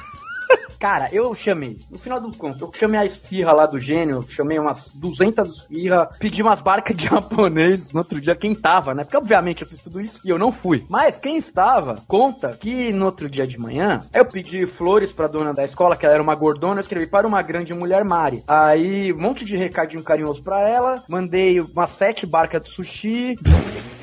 Cara, 0.81 1.11
eu 1.13 1.35
chamei, 1.35 1.77
no 1.91 1.99
final 1.99 2.19
dos 2.19 2.39
contos, 2.39 2.59
eu 2.59 2.71
chamei 2.73 2.99
a 2.99 3.05
esfirra 3.05 3.53
lá 3.53 3.67
do 3.67 3.79
gênio, 3.79 4.25
chamei 4.27 4.59
umas 4.59 4.91
200 4.95 5.59
esfirras, 5.59 6.17
pedi 6.19 6.41
umas 6.41 6.63
barcas 6.63 6.97
de 6.97 7.05
japonês 7.11 7.93
no 7.93 7.99
outro 7.99 8.19
dia, 8.19 8.35
quem 8.35 8.55
tava, 8.55 8.95
né? 8.95 9.05
Porque 9.05 9.19
obviamente 9.19 9.61
eu 9.61 9.69
fiz 9.69 9.79
tudo 9.79 10.01
isso 10.01 10.19
e 10.25 10.31
eu 10.31 10.39
não 10.39 10.51
fui. 10.51 10.87
Mas 10.89 11.19
quem 11.19 11.37
estava, 11.37 12.03
conta 12.09 12.57
que 12.59 12.95
no 12.95 13.05
outro 13.05 13.29
dia 13.29 13.47
de 13.47 13.59
manhã, 13.59 14.01
eu 14.15 14.25
pedi 14.25 14.65
flores 14.65 15.13
pra 15.13 15.29
dona 15.29 15.53
da 15.53 15.65
escola, 15.65 15.99
que 15.99 16.07
ela 16.07 16.15
era 16.15 16.23
uma 16.23 16.35
gordona, 16.35 16.77
eu 16.77 16.81
escrevi 16.81 17.07
para 17.07 17.29
uma 17.29 17.43
grande 17.43 17.75
mulher 17.75 18.03
Mari. 18.03 18.43
Aí, 18.49 19.13
um 19.13 19.21
monte 19.21 19.45
de 19.45 19.59
recadinho 19.59 20.03
carinhoso 20.03 20.43
pra 20.43 20.67
ela, 20.67 21.05
mandei 21.07 21.61
umas 21.61 21.91
sete 21.91 22.25
barcas 22.25 22.63
de 22.63 22.71
sushi. 22.71 23.37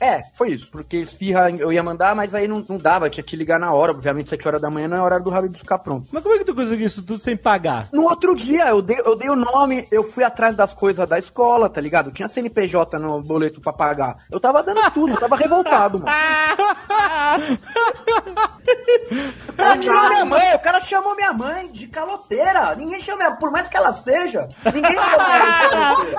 É, 0.00 0.20
foi 0.34 0.50
isso, 0.50 0.70
porque 0.70 0.98
esfirra 0.98 1.50
eu 1.50 1.72
ia 1.72 1.82
mandar, 1.82 2.14
mas 2.14 2.34
aí 2.34 2.46
não, 2.46 2.64
não 2.68 2.76
dava, 2.76 3.08
tinha 3.10 3.24
que 3.24 3.36
ligar 3.36 3.58
na 3.58 3.72
hora, 3.72 3.92
obviamente 3.92 4.30
7 4.30 4.46
horas 4.46 4.60
da 4.60 4.70
manhã 4.70 4.88
não 4.88 4.96
é 4.96 5.00
hora 5.00 5.20
do 5.20 5.34
Habib 5.34 5.56
ficar 5.56 5.78
pronto. 5.78 6.08
Mas 6.12 6.22
como 6.22 6.34
é 6.34 6.38
que 6.38 6.44
tu 6.44 6.54
conseguiu 6.54 6.86
isso 6.86 7.02
tudo 7.02 7.18
sem 7.18 7.36
pagar? 7.36 7.88
No 7.92 8.04
outro 8.04 8.34
dia, 8.34 8.68
eu 8.68 8.82
dei, 8.82 9.00
eu 9.04 9.16
dei 9.16 9.28
o 9.28 9.36
nome, 9.36 9.86
eu 9.90 10.04
fui 10.04 10.24
atrás 10.24 10.56
das 10.56 10.72
coisas 10.72 11.08
da 11.08 11.18
escola, 11.18 11.68
tá 11.68 11.80
ligado? 11.80 12.12
Tinha 12.12 12.28
CNPJ 12.28 12.98
no 12.98 13.20
boleto 13.22 13.60
pra 13.60 13.72
pagar. 13.72 14.18
Eu 14.30 14.40
tava 14.40 14.62
dando 14.62 14.80
tudo, 14.92 15.12
eu 15.12 15.20
tava 15.20 15.36
revoltado, 15.36 16.00
mano. 16.00 16.08
O 19.48 19.52
cara 19.54 19.78
tirou 19.78 20.08
minha 20.08 20.24
mãe, 20.24 20.54
o 20.54 20.58
cara 20.58 20.80
chamou 20.80 21.16
minha 21.16 21.32
mãe 21.32 21.68
de 21.72 21.88
caloteira. 21.88 22.74
Ninguém 22.76 23.00
chama 23.00 23.36
por 23.36 23.50
mais 23.50 23.66
que 23.66 23.76
ela 23.76 23.92
seja, 23.92 24.48
ninguém 24.64 24.94
chama 24.94 25.36
ela 25.36 25.50
de 25.50 25.68
caloteira. 25.70 26.18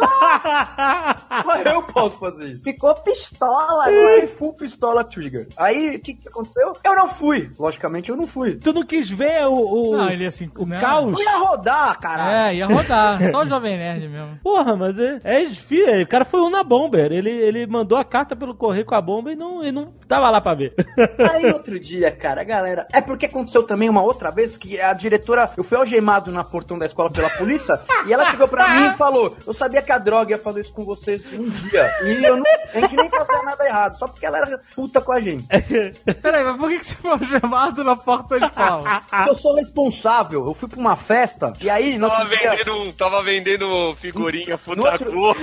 Só 1.44 1.56
eu 1.58 1.84
posso 1.84 2.20
fazer 2.20 2.50
isso. 2.50 2.64
Ficou 2.64 2.94
pistola 2.96 3.69
Foi 3.70 4.14
agora. 4.14 4.28
full 4.28 4.54
pistola 4.54 5.04
trigger. 5.04 5.48
Aí, 5.58 5.96
o 5.96 6.00
que, 6.00 6.14
que 6.16 6.28
aconteceu? 6.28 6.74
Eu 6.84 6.96
não 6.96 7.08
fui. 7.08 7.50
Logicamente, 7.58 8.10
eu 8.10 8.18
não 8.18 8.28
fui. 8.28 8.56
Tu 8.56 8.74
não 8.74 8.84
quis 8.84 9.10
ver 9.10 9.46
o, 9.48 9.54
o, 9.54 9.98
Não, 9.98 10.10
ele 10.10 10.26
assim, 10.26 10.50
o 10.58 10.66
né? 10.66 10.80
caos? 10.80 11.12
Não 11.12 11.22
ia 11.22 11.38
rodar, 11.38 12.00
caralho. 12.00 12.38
É, 12.38 12.56
ia 12.56 12.66
rodar. 12.68 13.20
Só 13.32 13.44
o 13.44 13.46
Jovem 13.46 13.78
Nerd 13.78 14.08
mesmo. 14.08 14.40
Porra, 14.44 14.76
mas 14.76 14.98
é, 14.98 15.20
é 15.24 15.46
difícil. 15.46 16.02
O 16.02 16.08
cara 16.08 16.26
foi 16.26 16.42
um 16.42 16.50
na 16.50 16.64
bomber. 16.64 17.12
Ele, 17.12 17.30
ele 17.30 17.68
mandou 17.68 17.98
a 17.98 18.04
carta 18.04 18.36
pelo 18.36 18.56
correio 18.56 18.86
com 18.86 18.96
a 18.96 19.02
bomba 19.02 19.32
e 19.32 19.36
não, 19.36 19.64
e 19.64 19.72
não 19.72 19.94
tava 20.10 20.30
lá 20.32 20.42
pra 20.42 20.56
ver. 20.56 20.74
Aí 21.32 21.46
outro 21.46 21.80
dia, 21.80 22.12
cara, 22.12 22.42
a 22.42 22.44
galera. 22.44 22.88
É 22.92 23.00
porque 23.00 23.28
aconteceu 23.28 23.64
também 23.64 23.88
uma 23.88 24.02
outra 24.02 24.32
vez 24.32 24.58
que 24.58 24.82
a 24.82 24.92
diretora. 24.92 25.50
Eu 25.56 25.64
fui 25.64 25.78
algemado 25.78 26.32
na 26.32 26.44
portão 26.44 26.78
da 26.78 26.86
escola 26.88 27.12
pela 27.12 27.30
polícia 27.30 27.80
e 28.08 28.12
ela 28.12 28.30
chegou 28.32 28.48
pra 28.48 28.68
mim 28.70 28.88
e 28.88 28.98
falou: 28.98 29.38
Eu 29.46 29.54
sabia 29.54 29.82
que 29.82 29.92
a 29.92 30.00
droga 30.00 30.32
ia 30.32 30.38
fazer 30.38 30.62
isso 30.62 30.74
com 30.74 30.84
vocês 30.84 31.32
um 31.32 31.48
dia. 31.48 31.94
E 32.04 32.26
eu 32.26 32.36
não. 32.36 32.44
A 32.74 32.80
gente 32.80 32.96
nem 32.96 33.10
fazia 33.10 33.44
nada 33.44 33.66
errado, 33.66 33.98
só 33.98 34.08
porque 34.08 34.26
ela 34.26 34.40
era 34.40 34.60
puta 34.76 35.00
com 35.00 35.12
a 35.12 35.22
gente. 35.22 35.46
Peraí, 36.22 36.44
mas 36.44 36.58
por 36.58 36.70
que, 36.70 36.80
que 36.80 36.86
você 36.86 36.96
foi 36.96 37.40
chamado 37.40 37.84
na 37.84 37.96
porta 37.96 38.40
de 38.40 38.50
pau? 38.50 38.84
Eu 39.28 39.36
sou 39.36 39.56
responsável. 39.56 40.46
Eu 40.46 40.54
fui 40.56 40.68
pra 40.68 40.80
uma 40.80 40.96
festa 40.96 41.54
e 41.62 41.70
aí. 41.70 42.00
Tava 42.00 42.26
dia, 42.26 42.52
vendendo, 42.52 42.94
tava 42.94 43.22
vendendo 43.22 43.96
figurinha 43.96 44.60
No 44.66 44.86
outro-. 44.86 45.36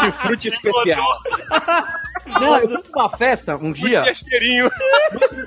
Que 0.00 0.12
fruta 0.12 0.48
especial. 0.48 1.18
não, 2.26 2.58
eu 2.58 2.79
uma 2.94 3.08
festa 3.10 3.56
um 3.56 3.72
dia. 3.72 4.02
Tinha 4.02 4.14
cheirinho. 4.14 4.70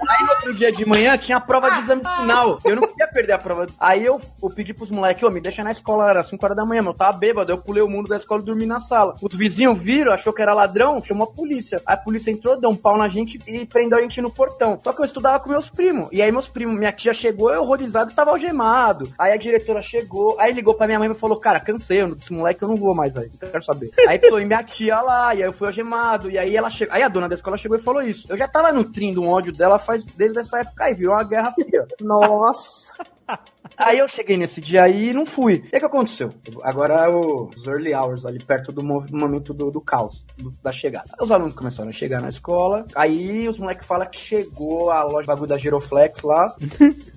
Aí 0.07 0.23
no 0.23 0.29
outro 0.31 0.53
dia 0.53 0.71
de 0.71 0.85
manhã 0.87 1.17
tinha 1.17 1.37
a 1.37 1.41
prova 1.41 1.69
de 1.71 1.79
exame 1.79 2.01
final. 2.01 2.57
Eu 2.63 2.75
não 2.75 2.87
queria 2.87 3.07
perder 3.07 3.33
a 3.33 3.37
prova. 3.37 3.67
Aí 3.79 4.05
eu, 4.05 4.19
eu 4.41 4.49
pedi 4.49 4.73
pros 4.73 4.89
moleques, 4.91 5.23
ô, 5.23 5.29
me 5.29 5.41
deixa 5.41 5.63
na 5.63 5.71
escola, 5.71 6.09
era 6.09 6.23
5 6.23 6.43
horas 6.45 6.57
da 6.57 6.65
manhã, 6.65 6.81
meu, 6.81 6.91
eu 6.91 6.95
tava 6.97 7.17
bêbado. 7.17 7.51
Eu 7.51 7.57
pulei 7.57 7.81
o 7.83 7.89
mundo 7.89 8.07
da 8.09 8.17
escola 8.17 8.41
e 8.41 8.45
dormi 8.45 8.65
na 8.65 8.79
sala. 8.79 9.15
Os 9.21 9.35
vizinhos 9.35 9.77
viram, 9.77 10.11
achou 10.11 10.33
que 10.33 10.41
era 10.41 10.53
ladrão, 10.53 11.01
chamou 11.01 11.27
a 11.27 11.31
polícia. 11.31 11.81
Aí 11.85 11.95
a 11.95 11.97
polícia 11.97 12.31
entrou, 12.31 12.59
deu 12.59 12.69
um 12.69 12.75
pau 12.75 12.97
na 12.97 13.07
gente 13.07 13.39
e 13.47 13.65
prendeu 13.65 13.97
a 13.97 14.01
gente 14.01 14.21
no 14.21 14.31
portão. 14.31 14.79
Só 14.83 14.91
que 14.93 15.01
eu 15.01 15.05
estudava 15.05 15.39
com 15.39 15.49
meus 15.49 15.69
primos. 15.69 16.09
E 16.11 16.21
aí 16.21 16.31
meus 16.31 16.47
primos, 16.47 16.75
minha 16.77 16.91
tia 16.91 17.13
chegou, 17.13 17.51
eu 17.53 17.61
horrorizado, 17.61 18.13
tava 18.13 18.31
algemado. 18.31 19.11
Aí 19.17 19.31
a 19.33 19.37
diretora 19.37 19.81
chegou, 19.81 20.39
aí 20.39 20.53
ligou 20.53 20.73
pra 20.75 20.85
minha 20.87 20.99
mãe 20.99 21.09
e 21.09 21.13
falou, 21.13 21.37
cara, 21.39 21.59
cansei, 21.59 22.01
eu- 22.01 22.15
desse 22.15 22.31
moleque 22.33 22.61
eu 22.63 22.67
não 22.67 22.75
vou 22.75 22.93
mais 22.93 23.15
aí, 23.17 23.29
não 23.41 23.49
quero 23.49 23.63
saber. 23.63 23.89
Aí 24.07 24.19
foi 24.19 24.45
minha 24.45 24.63
tia 24.63 24.99
lá, 25.01 25.33
e 25.33 25.39
aí 25.41 25.47
eu 25.47 25.53
fui 25.53 25.67
algemado, 25.67 26.29
e 26.29 26.37
aí 26.37 26.55
ela 26.55 26.69
chegou. 26.69 26.93
Aí 26.95 27.01
a 27.03 27.07
dona 27.07 27.22
da 27.27 27.35
escola 27.35 27.57
chegou 27.57 27.77
e 27.77 27.81
falou 27.81 28.01
isso. 28.01 28.27
Eu 28.29 28.37
já 28.37 28.47
tava 28.47 28.71
nutrindo 28.71 29.21
um 29.21 29.29
ódio 29.29 29.53
dela 29.53 29.79
faz 29.79 30.05
desde 30.05 30.39
essa 30.39 30.59
época 30.59 30.85
aí, 30.85 30.93
virou 30.93 31.13
uma 31.13 31.23
guerra 31.23 31.51
fria. 31.51 31.87
Nossa. 32.01 32.93
Aí 33.77 33.97
eu 33.97 34.07
cheguei 34.07 34.37
nesse 34.37 34.59
dia 34.61 34.83
aí 34.83 35.09
e 35.09 35.13
não 35.13 35.25
fui. 35.25 35.55
O 35.55 35.69
que, 35.69 35.75
aconteceu? 35.77 36.29
Agora 36.61 37.05
é 37.05 37.09
os 37.09 37.65
early 37.67 37.93
hours, 37.93 38.25
ali 38.25 38.37
perto 38.43 38.71
do 38.71 38.83
momento 38.83 39.53
do, 39.53 39.71
do 39.71 39.81
caos, 39.81 40.25
do- 40.37 40.53
da 40.61 40.71
chegada. 40.71 41.09
Os 41.19 41.31
alunos 41.31 41.53
começaram 41.55 41.89
a 41.89 41.93
chegar 41.93 42.21
na 42.21 42.29
escola, 42.29 42.85
aí 42.95 43.47
os 43.47 43.57
moleques 43.57 43.87
falam 43.87 44.07
que 44.07 44.17
chegou 44.17 44.91
a 44.91 45.03
loja 45.03 45.27
bagulho 45.27 45.47
da 45.47 45.57
Giroflex 45.57 46.21
lá. 46.21 46.53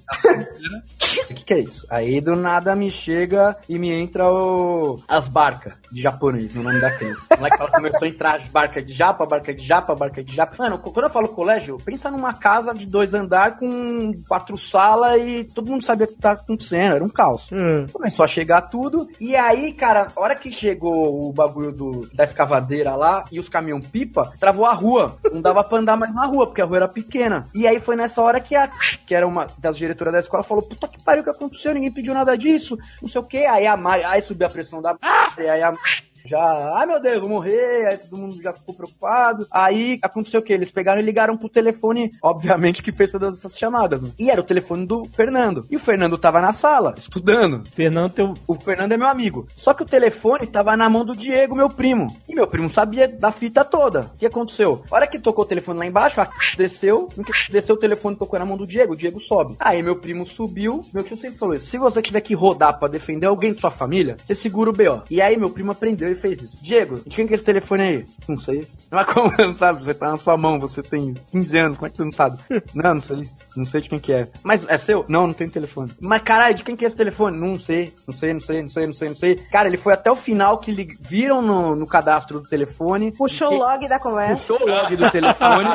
O 1.29 1.35
que, 1.35 1.45
que 1.45 1.55
é 1.55 1.59
isso? 1.61 1.87
Aí 1.91 2.21
do 2.21 2.37
nada 2.37 2.77
me 2.77 2.91
chega 2.91 3.57
e 3.69 3.79
me 3.79 3.91
entra 3.91 4.31
o... 4.33 5.01
as 5.09 5.27
barcas 5.27 5.77
de 5.91 6.01
japonês, 6.01 6.55
no 6.55 6.63
nome 6.63 6.81
daqueles. 6.81 7.19
O 7.31 7.37
moleque 7.37 7.57
fala, 7.57 7.71
começou 7.73 8.07
a 8.07 8.09
entrar 8.09 8.35
as 8.37 8.49
barcas 8.49 8.87
de 8.87 8.93
japa, 8.93 9.27
barca 9.27 9.53
de 9.53 9.65
japa, 9.65 9.95
barca 9.95 10.23
de 10.23 10.33
japa. 10.35 10.55
Mano, 10.59 10.79
quando 10.79 11.07
eu 11.07 11.11
falo 11.11 11.29
colégio, 11.29 11.79
pensa 11.85 12.11
numa 12.11 12.35
casa 12.35 12.73
de 12.73 12.87
dois 12.87 13.15
andares 13.15 13.59
com 13.59 14.13
quatro 14.29 14.57
salas 14.57 15.21
e 15.21 15.45
todo 15.45 15.71
mundo 15.71 15.83
sabia 15.83 16.07
que 16.07 16.15
tá 16.15 16.36
acontecendo, 16.43 16.95
era 16.95 17.05
um 17.05 17.09
caos. 17.09 17.49
Começou 17.93 18.25
a 18.25 18.29
chegar 18.29 18.63
tudo, 18.63 19.09
e 19.21 19.35
aí, 19.37 19.73
cara, 19.73 20.09
a 20.15 20.21
hora 20.21 20.35
que 20.35 20.51
chegou 20.51 21.29
o 21.29 21.33
bagulho 21.33 21.73
do, 21.73 22.09
da 22.15 22.25
escavadeira 22.25 22.95
lá 22.95 23.25
e 23.31 23.39
os 23.39 23.49
caminhão 23.49 23.81
pipa, 23.81 24.33
travou 24.39 24.67
a 24.67 24.73
rua. 24.73 25.17
Não 25.33 25.41
dava 25.41 25.63
pra 25.65 25.79
andar 25.79 25.97
mais 25.97 26.15
na 26.15 26.27
rua, 26.27 26.47
porque 26.47 26.63
a 26.63 26.65
rua 26.65 26.77
era 26.77 26.89
pequena. 26.89 27.45
E 27.55 27.67
aí 27.67 27.81
foi 27.81 27.97
nessa 27.97 28.23
hora 28.23 28.41
que 28.41 28.55
a, 28.55 28.69
que 29.07 29.15
era 29.15 29.27
uma 29.27 29.47
das 29.59 29.77
diretoras 29.77 30.13
da 30.13 30.21
escola, 30.21 30.43
falou: 30.43 30.63
Puta 30.63 30.89
que 30.89 31.03
pariu, 31.03 31.23
o 31.23 31.25
que 31.25 31.31
aconteceu? 31.31 31.75
Ninguém 31.75 31.93
pediu 31.93 32.15
nada 32.15 32.37
disso, 32.37 32.79
não 33.01 33.09
sei 33.09 33.21
o 33.21 33.25
que. 33.25 33.45
Aí 33.45 33.67
a 33.67 33.77
Mari, 33.77 34.05
aí 34.05 34.23
subiu 34.23 34.47
a 34.47 34.51
pressão 34.51 34.83
da. 34.83 34.97
E 35.39 35.49
aí 35.49 35.63
a 35.63 35.73
já, 36.27 36.71
ai 36.77 36.87
meu 36.87 37.01
Deus, 37.01 37.21
vou 37.21 37.31
morrer, 37.31 37.87
aí 37.87 37.99
todo 37.99 38.21
mundo 38.21 38.41
já 38.43 38.53
ficou 38.53 38.75
preocupado. 38.75 39.47
Aí 39.51 39.99
aconteceu 40.03 40.41
o 40.41 40.43
que? 40.43 40.53
Eles 40.53 40.71
pegaram 40.71 41.01
e 41.01 41.05
ligaram 41.05 41.37
pro 41.37 41.49
telefone, 41.49 42.11
obviamente, 42.23 42.83
que 42.83 42.93
fez 42.93 43.11
todas 43.13 43.39
essas 43.39 43.59
chamadas. 43.59 44.03
né? 44.03 44.11
E 44.19 44.31
era 44.31 44.41
o 44.41 44.45
telefone 44.45 44.87
do 44.87 45.05
Fernando. 45.07 45.65
E 45.71 45.77
o 45.77 45.81
Fernando 45.81 46.19
tava 46.19 46.41
na 46.41 46.53
sala, 46.53 46.95
estudando. 46.97 47.63
Fernando, 47.71 48.13
teu. 48.13 48.35
O 48.47 48.55
Fernando 48.55 48.93
é 48.93 48.97
meu 48.97 49.09
amigo. 49.09 49.47
Só 49.57 49.73
que 49.75 49.83
o 49.83 49.87
telefone 49.87 50.47
tava 50.47 50.77
na 50.77 50.89
mão 50.89 51.05
do 51.05 51.15
Diego, 51.17 51.55
meu 51.57 51.69
primo. 51.69 52.07
E 52.29 52.35
meu 52.35 52.47
primo 52.47 52.69
sabia 52.69 53.09
da 53.09 53.31
fita 53.31 53.65
toda. 53.65 54.03
O 54.15 54.19
que 54.19 54.27
aconteceu? 54.27 54.83
A 54.91 54.95
hora 54.95 55.07
que 55.07 55.19
tocou 55.19 55.45
o 55.45 55.49
telefone 55.49 55.79
lá 55.79 55.87
embaixo, 55.87 56.21
a 56.21 56.29
desceu, 56.57 57.09
desceu 57.51 57.75
o 57.75 57.79
telefone 57.79 58.17
tocou 58.17 58.39
na 58.39 58.45
mão 58.45 58.57
do 58.57 58.67
Diego, 58.67 58.93
o 58.95 58.97
Diego 58.97 59.21
sobe. 59.21 59.57
Aí 59.59 59.83
meu 59.83 59.97
primo 59.97 60.27
subiu, 60.27 60.85
meu 60.93 61.05
tio 61.05 61.17
sempre 61.17 61.39
falou 61.39 61.55
isso. 61.55 61.67
Se 61.67 61.79
você 61.79 62.01
tiver 62.03 62.21
que 62.21 62.35
rodar 62.35 62.79
pra 62.79 62.89
defender 62.89 63.27
alguém 63.27 63.53
de 63.53 63.61
sua 63.61 63.71
família, 63.71 64.17
você 64.25 64.35
segura 64.35 64.71
o 64.71 64.73
BO. 64.73 65.03
E 65.11 65.21
aí 65.21 65.37
meu 65.37 65.51
primo 65.51 65.73
aprendeu 65.73 66.11
e 66.17 66.21
fez 66.21 66.43
isso. 66.43 66.59
Diego, 66.63 66.97
de 67.07 67.17
quem 67.17 67.27
que 67.27 67.35
é 67.35 67.37
esse 67.37 67.45
telefone 67.45 67.83
aí? 67.83 68.07
Não 68.29 68.37
sei. 68.37 68.67
Mas 68.91 69.07
como 69.07 69.33
não 69.39 69.55
sabe? 69.55 69.83
Você 69.83 69.95
tá 69.95 70.09
na 70.11 70.17
sua 70.17 70.37
mão, 70.37 70.59
você 70.59 70.83
tem 70.83 71.15
15 71.33 71.59
anos, 71.59 71.77
como 71.79 71.87
é 71.87 71.91
que 71.91 71.97
você 71.97 72.05
não 72.05 72.11
sabe? 72.11 72.39
Não, 72.75 72.95
não 72.95 73.01
sei. 73.01 73.23
Não 73.57 73.65
sei 73.65 73.81
de 73.81 73.89
quem 73.89 73.99
que 73.99 74.13
é. 74.13 74.29
Mas 74.43 74.67
é 74.69 74.79
seu? 74.79 75.05
Não, 75.09 75.27
não 75.27 75.35
tem 75.35 75.49
telefone. 75.49 75.93
Mas 76.01 76.23
caralho, 76.23 76.55
de 76.55 76.65
quem 76.65 76.77
que 76.77 76.85
é 76.85 76.89
esse 76.89 76.97
telefone? 76.97 77.37
Não 77.39 77.59
sei. 77.59 77.93
Não 78.07 78.15
sei, 78.15 78.33
não 78.33 78.41
sei, 78.41 78.63
não 78.63 78.69
sei, 78.69 78.87
não 78.87 78.95
sei, 78.95 79.09
não 79.09 79.15
sei. 79.17 79.35
Cara, 79.51 79.69
ele 79.69 79.77
foi 79.77 79.93
até 79.93 80.11
o 80.11 80.17
final 80.17 80.59
que 80.59 80.73
viram 81.01 81.41
no, 81.43 81.75
no 81.77 81.87
cadastro 81.87 82.41
do 82.41 82.49
telefone. 82.49 83.13
Puxou 83.13 83.53
o 83.53 83.59
log 83.59 83.89
da 83.89 83.99
conversa. 83.99 84.53
Puxou 84.55 84.67
o 84.67 84.71
log 84.71 84.97
do 84.97 85.11
telefone. 85.11 85.69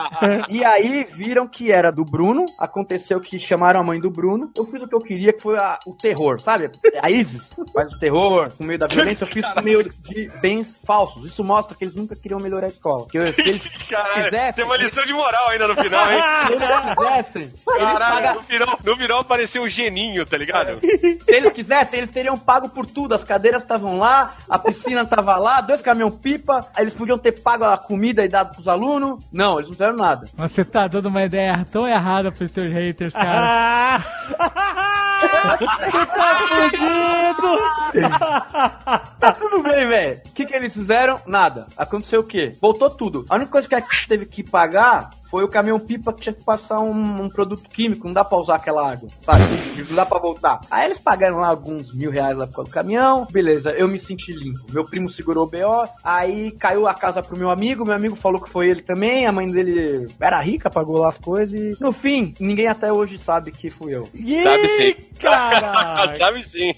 e 0.50 0.64
aí 0.64 1.06
viram 1.12 1.46
que 1.46 1.70
era 1.72 1.90
do 1.90 2.04
Bruno. 2.04 2.44
Aconteceu 2.58 3.20
que 3.20 3.38
chamaram 3.38 3.80
a 3.80 3.84
mãe 3.84 3.98
do 4.00 4.10
Bruno. 4.10 4.50
Eu 4.56 4.64
fiz 4.64 4.82
o 4.82 4.88
que 4.88 4.94
eu 4.94 5.00
queria, 5.00 5.32
que 5.32 5.40
foi 5.42 5.56
a- 5.58 5.78
o 5.86 5.94
terror, 5.94 6.40
sabe? 6.40 6.70
A 7.02 7.10
Isis 7.10 7.52
faz 7.72 7.92
o 7.92 7.98
terror, 7.98 8.50
com 8.56 8.64
meio 8.64 8.78
da 8.78 8.86
violência. 8.86 9.24
Eu 9.24 9.28
fiz 9.28 9.46
com 9.46 9.60
meio 9.62 9.85
de 9.88 10.28
bens 10.40 10.80
falsos. 10.84 11.24
Isso 11.24 11.42
mostra 11.44 11.76
que 11.76 11.84
eles 11.84 11.94
nunca 11.94 12.14
queriam 12.16 12.40
melhorar 12.40 12.66
a 12.66 12.70
escola. 12.70 13.06
Que 13.08 13.24
se 13.32 13.40
eles 13.42 13.66
Caralho, 13.88 14.24
quisessem. 14.24 14.52
tem 14.54 14.64
uma 14.64 14.76
lição 14.76 15.04
de 15.04 15.12
moral 15.12 15.48
ainda 15.48 15.68
no 15.68 15.76
final, 15.76 16.04
hein? 16.12 16.20
Se 16.46 16.52
eles 16.52 16.94
quisessem, 16.96 17.42
eles 17.42 17.64
Caralho, 17.64 18.14
paga- 18.14 18.34
no 18.34 18.42
final, 18.44 18.78
no 18.84 18.96
final 18.96 19.20
apareceu 19.20 19.62
um 19.62 19.68
geninho, 19.68 20.24
tá 20.26 20.36
ligado? 20.36 20.80
se 20.80 21.20
eles 21.34 21.52
quisessem, 21.52 21.98
eles 22.00 22.10
teriam 22.10 22.36
pago 22.38 22.68
por 22.68 22.86
tudo. 22.86 23.14
As 23.14 23.24
cadeiras 23.24 23.62
estavam 23.62 23.98
lá, 23.98 24.34
a 24.48 24.58
piscina 24.58 25.04
tava 25.04 25.36
lá, 25.36 25.60
dois 25.60 25.82
caminhão 25.82 26.10
pipa. 26.10 26.66
Aí 26.74 26.84
eles 26.84 26.94
podiam 26.94 27.18
ter 27.18 27.32
pago 27.32 27.64
a 27.64 27.76
comida 27.78 28.24
e 28.24 28.28
dado 28.28 28.52
pros 28.54 28.68
alunos. 28.68 29.24
Não, 29.32 29.54
eles 29.56 29.68
não 29.68 29.74
fizeram 29.74 29.96
nada. 29.96 30.28
Mas 30.36 30.52
você 30.52 30.64
tá 30.64 30.86
dando 30.88 31.06
uma 31.06 31.22
ideia 31.24 31.66
tão 31.70 31.86
errada 31.86 32.30
pros 32.32 32.50
teus 32.50 32.72
haters, 32.72 33.12
cara. 33.14 34.04
Tá 39.18 39.32
tudo 39.32 39.62
bem, 39.62 39.88
velho. 39.88 40.20
O 40.26 40.32
que, 40.32 40.46
que 40.46 40.54
eles 40.54 40.72
fizeram? 40.72 41.20
Nada. 41.26 41.66
Aconteceu 41.76 42.20
o 42.20 42.24
quê? 42.24 42.56
Voltou 42.60 42.90
tudo. 42.90 43.24
A 43.28 43.36
única 43.36 43.50
coisa 43.50 43.68
que 43.68 43.74
a 43.74 43.82
teve 44.08 44.26
que 44.26 44.42
pagar 44.42 45.10
foi 45.30 45.44
o 45.44 45.48
caminhão 45.48 45.78
pipa 45.78 46.12
que 46.12 46.20
tinha 46.20 46.32
que 46.32 46.44
passar 46.44 46.80
um, 46.80 47.22
um 47.22 47.28
produto 47.28 47.68
químico. 47.68 48.06
Não 48.06 48.14
dá 48.14 48.24
pra 48.24 48.38
usar 48.38 48.56
aquela 48.56 48.90
água, 48.90 49.08
sabe? 49.20 49.42
Não 49.88 49.96
dá 49.96 50.06
pra 50.06 50.18
voltar. 50.18 50.60
Aí 50.70 50.86
eles 50.86 50.98
pagaram 50.98 51.38
lá 51.38 51.48
alguns 51.48 51.92
mil 51.92 52.10
reais 52.10 52.36
lá 52.36 52.46
por 52.46 52.56
causa 52.56 52.70
do 52.70 52.74
caminhão. 52.74 53.26
Beleza, 53.30 53.70
eu 53.70 53.88
me 53.88 53.98
senti 53.98 54.32
limpo. 54.32 54.60
Meu 54.70 54.84
primo 54.84 55.10
segurou 55.10 55.44
o 55.44 55.50
BO. 55.50 55.88
Aí 56.02 56.52
caiu 56.52 56.86
a 56.86 56.94
casa 56.94 57.22
pro 57.22 57.36
meu 57.36 57.50
amigo. 57.50 57.84
Meu 57.84 57.94
amigo 57.94 58.14
falou 58.14 58.40
que 58.40 58.48
foi 58.48 58.68
ele 58.68 58.82
também. 58.82 59.26
A 59.26 59.32
mãe 59.32 59.50
dele 59.50 60.08
era 60.20 60.40
rica, 60.40 60.70
pagou 60.70 60.98
lá 60.98 61.08
as 61.08 61.18
coisas. 61.18 61.58
E 61.58 61.76
no 61.80 61.92
fim, 61.92 62.34
ninguém 62.38 62.68
até 62.68 62.92
hoje 62.92 63.18
sabe 63.18 63.50
que 63.50 63.68
fui 63.68 63.94
eu. 63.94 64.04
Sabe 64.04 64.68
sim. 64.68 64.94
Caralho. 65.20 66.16
Sabe 66.26 66.48
sim. 66.48 66.74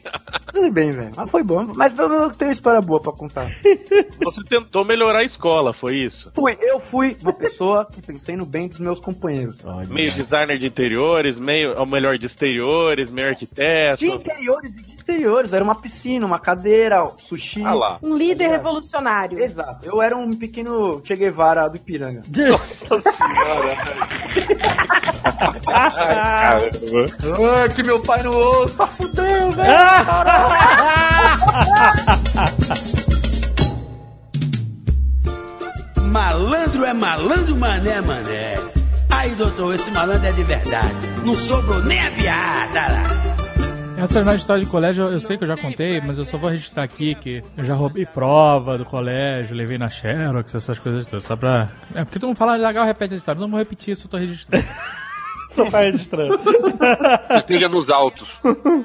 Tudo 0.53 0.70
bem, 0.70 0.90
velho. 0.90 1.12
Mas 1.14 1.30
foi 1.30 1.42
bom. 1.42 1.66
Mas 1.74 1.92
pelo 1.92 2.09
menos 2.09 2.36
tem 2.36 2.49
uma 2.49 2.53
história 2.53 2.80
boa 2.80 3.01
pra 3.01 3.12
contar. 3.12 3.46
Você 4.22 4.42
tentou 4.44 4.84
melhorar 4.84 5.20
a 5.20 5.24
escola, 5.24 5.72
foi 5.72 5.96
isso? 5.96 6.32
Fui, 6.34 6.57
eu 6.61 6.80
fui 6.80 7.16
uma 7.22 7.32
pessoa 7.32 7.84
que 7.84 8.01
pensei 8.01 8.36
no 8.39 8.47
bem 8.47 8.68
dos 8.68 8.78
meus 8.78 9.01
companheiros. 9.01 9.57
Meio 9.89 10.11
designer 10.12 10.59
de 10.59 10.66
interiores, 10.66 11.39
meio, 11.39 11.78
ou 11.78 11.86
melhor, 11.86 12.16
de 12.16 12.26
exteriores, 12.26 13.11
meio 13.11 13.28
arquiteto. 13.28 13.99
De 13.99 14.07
interiores 14.07 14.70
e 14.70 14.82
de 14.82 14.95
exteriores. 14.95 15.53
Era 15.53 15.64
uma 15.64 15.74
piscina, 15.74 16.24
uma 16.24 16.39
cadeira, 16.39 17.07
sushi. 17.18 17.62
Ah 17.64 17.74
lá. 17.74 17.99
Um 18.03 18.16
líder 18.16 18.49
revolucionário. 18.49 19.39
Exato. 19.39 19.84
Eu 19.84 20.01
era 20.01 20.16
um 20.16 20.32
pequeno 20.34 21.03
Che 21.05 21.16
Guevara 21.16 21.68
do 21.68 21.76
Ipiranga. 21.76 22.22
Nossa 22.28 23.01
senhora. 23.01 23.76
Caramba. 25.64 26.70
Ah, 27.64 27.68
que 27.74 27.82
meu 27.82 28.01
pai 28.01 28.22
não 28.22 28.32
ouça. 28.32 28.86
Fudeu, 28.86 29.51
velho. 29.51 29.68
Malandro 36.09 36.84
é 36.84 36.94
malandro, 36.94 37.54
mané 37.56 37.90
é 37.90 38.00
mané. 38.00 38.56
Aí, 39.11 39.34
doutor, 39.34 39.74
esse 39.74 39.90
malandro 39.90 40.26
é 40.26 40.32
de 40.32 40.42
verdade. 40.42 40.96
Não 41.24 41.34
sobrou 41.34 41.82
nem 41.82 42.00
a 42.00 42.11
piada 42.11 42.80
lá. 42.92 44.02
Essa 44.02 44.24
não 44.24 44.32
é 44.32 44.36
história 44.36 44.64
de 44.64 44.70
colégio, 44.70 45.06
eu 45.06 45.18
sei 45.18 45.36
que 45.36 45.42
eu 45.42 45.48
já 45.48 45.56
contei, 45.56 46.00
mas 46.00 46.18
eu 46.18 46.24
só 46.24 46.38
vou 46.38 46.50
registrar 46.50 46.84
aqui 46.84 47.14
que 47.16 47.42
eu 47.56 47.64
já 47.64 47.74
roubei 47.74 48.06
prova 48.06 48.78
do 48.78 48.84
colégio, 48.84 49.56
levei 49.56 49.76
na 49.76 49.88
Xerox, 49.88 50.54
essas 50.54 50.78
coisas 50.78 51.04
todas, 51.04 51.24
só 51.24 51.34
pra... 51.34 51.68
É 51.94 52.04
porque 52.04 52.18
todo 52.18 52.28
mundo 52.28 52.36
fala 52.36 52.54
legal, 52.54 52.86
repete 52.86 53.14
a 53.14 53.16
história. 53.16 53.40
Não 53.40 53.48
vou 53.48 53.59
repetir 53.59 53.92
isso, 53.92 54.06
eu 54.06 54.11
tô 54.11 54.16
registrando. 54.16 54.64
Só 55.64 55.70
tá 55.70 55.80
registrando. 55.80 56.38
Esteja 57.36 57.68
nos 57.68 57.90
altos. 57.90 58.40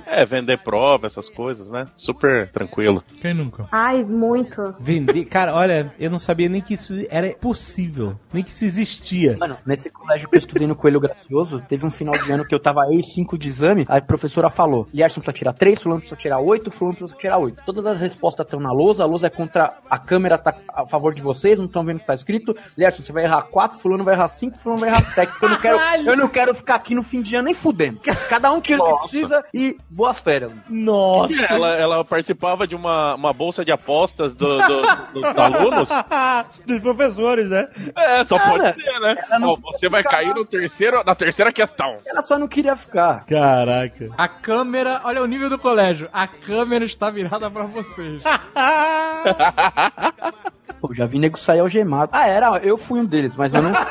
É, 0.06 0.26
vender 0.26 0.58
prova, 0.64 1.08
essas 1.08 1.30
coisas, 1.30 1.70
né? 1.70 1.86
Super 1.96 2.50
tranquilo. 2.52 3.04
Quem 3.22 3.34
nunca? 3.34 3.68
Ai, 3.72 4.04
muito. 4.04 4.76
Vender. 4.80 5.26
Cara, 5.26 5.54
olha, 5.54 5.94
eu 6.00 6.10
não 6.10 6.20
sabia 6.20 6.50
nem 6.50 6.62
que 6.62 6.74
isso 6.74 6.94
era 7.10 7.34
possível. 7.34 8.16
Nem 8.34 8.44
que 8.44 8.50
isso 8.50 8.66
existia. 8.66 9.38
Mano, 9.38 9.58
nesse 9.66 9.90
colégio 9.90 10.28
que 10.30 10.36
eu 10.36 10.40
estudei 10.40 10.68
no 10.68 10.76
Coelho 10.76 11.00
Gracioso, 11.00 11.62
teve 11.68 11.86
um 11.86 11.92
final 11.92 12.18
de 12.18 12.32
ano 12.32 12.46
que 12.46 12.54
eu 12.54 12.60
tava 12.60 12.82
eu 12.88 13.00
e 13.00 13.04
cinco 13.04 13.38
de 13.38 13.50
exame, 13.50 13.86
a 13.88 14.02
professora 14.02 14.50
falou, 14.50 14.88
Lierson 14.94 15.22
precisa 15.22 15.38
tirar 15.38 15.54
três, 15.54 15.82
fulano 15.82 16.00
precisa 16.02 16.20
tirar 16.20 16.40
oito, 16.40 16.72
fulano 16.72 16.98
precisa 16.98 17.18
tirar 17.18 17.38
oito. 17.38 17.62
Todas 17.66 17.86
as 17.86 18.00
respostas 18.00 18.46
estão 18.46 18.60
na 18.60 18.72
lousa, 18.72 19.04
a 19.04 19.06
lousa 19.06 19.28
é 19.28 19.30
contra 19.30 19.78
a 19.90 19.98
câmera, 19.98 20.38
tá 20.38 20.56
a 20.74 20.86
favor 20.88 21.14
de 21.14 21.22
vocês, 21.22 21.58
não 21.60 21.66
estão 21.66 21.84
vendo 21.84 21.98
o 21.98 22.00
que 22.00 22.08
tá 22.08 22.14
escrito. 22.14 22.56
Lierson, 22.78 23.04
você 23.04 23.12
vai 23.12 23.24
errar 23.24 23.44
quatro, 23.44 23.80
fulano 23.80 24.04
vai 24.04 24.16
errar 24.16 24.28
cinco, 24.28 24.58
fulano 24.58 24.82
vai 24.82 24.90
errar 24.90 25.04
sete, 25.04 25.34
eu 25.42 25.50
não 25.50 25.60
quero, 25.60 25.78
eu 26.06 26.18
não 26.18 26.28
quero 26.28 26.56
ficar 26.64 26.76
aqui 26.76 26.96
no 26.96 27.04
fim 27.04 27.22
de 27.22 27.36
ano 27.36 27.46
nem 27.46 27.54
fudendo. 27.54 28.00
Cada 28.30 28.52
um 28.54 28.62
tira 28.62 28.82
o 28.82 28.86
que 28.96 29.00
precisa 29.02 29.44
e 29.54 29.76
boas 29.90 30.18
férias. 30.20 30.52
Nossa. 30.70 31.34
Ela, 31.46 31.68
ela 31.76 32.06
participava 32.06 32.66
de 32.66 32.74
uma, 32.76 33.16
uma 33.16 33.34
bolsa 33.34 33.66
de 33.66 33.72
apostas 33.72 34.34
do- 34.34 34.58
do- 34.58 34.82
dos 35.14 35.38
alunos? 35.38 35.90
Dos 36.66 36.80
professores, 36.80 37.50
né? 37.50 37.68
É, 37.96 38.24
só 38.24 38.38
Cara, 38.38 38.52
pode 38.74 38.82
ser, 38.82 39.00
né? 39.00 39.16
Ó, 39.44 39.58
você 39.62 39.90
vai 39.90 40.02
cair 40.04 40.34
no 40.34 40.46
terceiro, 40.46 41.04
na 41.04 41.14
terceira 41.16 41.52
questão. 41.52 41.98
Ela 42.08 42.22
só 42.22 42.40
não 42.40 42.48
queria 42.48 42.76
ficar. 42.78 43.26
Caraca. 43.26 44.10
A 44.18 44.28
câmera, 44.30 45.02
olha 45.04 45.22
o 45.22 45.26
nível 45.26 45.50
do 45.50 45.60
colégio. 45.60 46.08
A 46.14 46.26
câmera 46.28 46.86
está 46.86 47.10
virada 47.10 47.50
pra 47.52 47.64
vocês. 47.66 48.22
Pô, 50.80 50.94
já 50.94 51.06
vi 51.06 51.20
nego 51.20 51.38
sair 51.38 51.60
algemado. 51.60 52.10
Ah, 52.14 52.28
era, 52.28 52.58
eu 52.60 52.78
fui 52.78 53.00
um 53.00 53.06
deles, 53.06 53.36
mas 53.36 53.54
eu 53.54 53.62
não. 53.62 53.72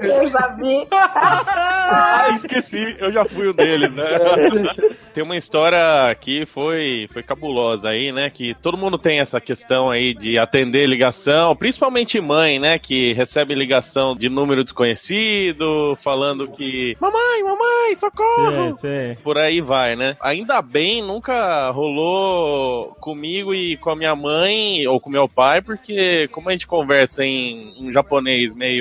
Eu 0.00 0.28
já 0.28 0.48
vi. 0.48 0.86
Ah, 0.90 2.30
esqueci, 2.36 2.96
eu 2.98 3.12
já 3.12 3.24
fui 3.24 3.48
um 3.48 3.52
deles, 3.52 3.92
né? 3.94 4.04
Tem 5.12 5.22
uma 5.22 5.36
história 5.36 6.14
que 6.14 6.46
foi, 6.46 7.06
foi 7.12 7.22
cabulosa 7.22 7.90
aí, 7.90 8.12
né? 8.12 8.30
Que 8.30 8.54
todo 8.54 8.78
mundo 8.78 8.96
tem 8.96 9.20
essa 9.20 9.38
questão 9.40 9.90
aí 9.90 10.14
de 10.14 10.38
atender 10.38 10.86
ligação, 10.86 11.54
principalmente 11.54 12.18
mãe, 12.18 12.58
né? 12.58 12.78
Que 12.78 13.12
recebe 13.12 13.54
ligação 13.54 14.16
de 14.16 14.30
número 14.30 14.64
desconhecido, 14.64 15.94
falando 16.02 16.48
que 16.48 16.96
mamãe, 16.98 17.42
mamãe, 17.42 17.94
socorro! 17.96 18.78
Sei, 18.78 18.90
sei. 18.90 19.16
Por 19.16 19.36
aí 19.36 19.60
vai, 19.60 19.94
né? 19.96 20.16
Ainda 20.20 20.62
bem, 20.62 21.02
nunca 21.02 21.70
rolou 21.70 22.96
comigo 23.00 23.54
e 23.54 23.76
com 23.76 23.90
a 23.90 23.96
minha 23.96 24.16
mãe 24.16 24.86
ou 24.86 24.98
com 24.98 25.10
meu 25.10 25.28
pai, 25.28 25.60
porque 25.60 26.26
como 26.28 26.48
a 26.48 26.52
gente 26.52 26.66
conversa 26.66 27.22
em 27.22 27.74
um 27.78 27.92
japonês 27.92 28.54
meio 28.54 28.71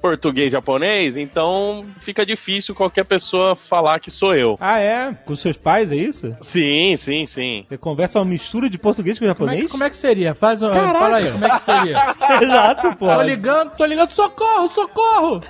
português 0.00 0.52
japonês, 0.52 0.66
japonês, 0.76 1.16
então 1.16 1.84
fica 2.00 2.24
difícil 2.24 2.74
qualquer 2.74 3.04
pessoa 3.04 3.54
falar 3.56 3.98
que 4.00 4.10
sou 4.10 4.34
eu. 4.34 4.56
Ah, 4.60 4.78
é? 4.78 5.12
Com 5.24 5.34
seus 5.36 5.56
pais, 5.56 5.92
é 5.92 5.96
isso? 5.96 6.34
Sim, 6.40 6.96
sim, 6.96 7.26
sim. 7.26 7.64
Você 7.68 7.78
conversa 7.78 8.18
uma 8.18 8.24
mistura 8.24 8.68
de 8.68 8.78
português 8.78 9.18
com 9.18 9.24
Como 9.24 9.30
é, 9.30 9.34
japonês? 9.34 9.62
que, 9.64 9.68
como 9.70 9.84
é 9.84 9.90
que 9.90 9.96
seria? 9.96 10.34
Faz 10.34 10.62
um. 10.62 10.70
Caraca. 10.70 10.98
Fala 10.98 11.16
aí, 11.16 11.32
como 11.32 11.44
é 11.44 11.50
que 11.50 11.62
seria? 11.62 11.96
Exato, 12.42 12.96
pô. 12.96 13.06
Tô 13.06 13.22
ligando, 13.22 13.70
tô 13.76 13.84
ligando, 13.84 14.10
socorro, 14.10 14.68
socorro! 14.68 15.42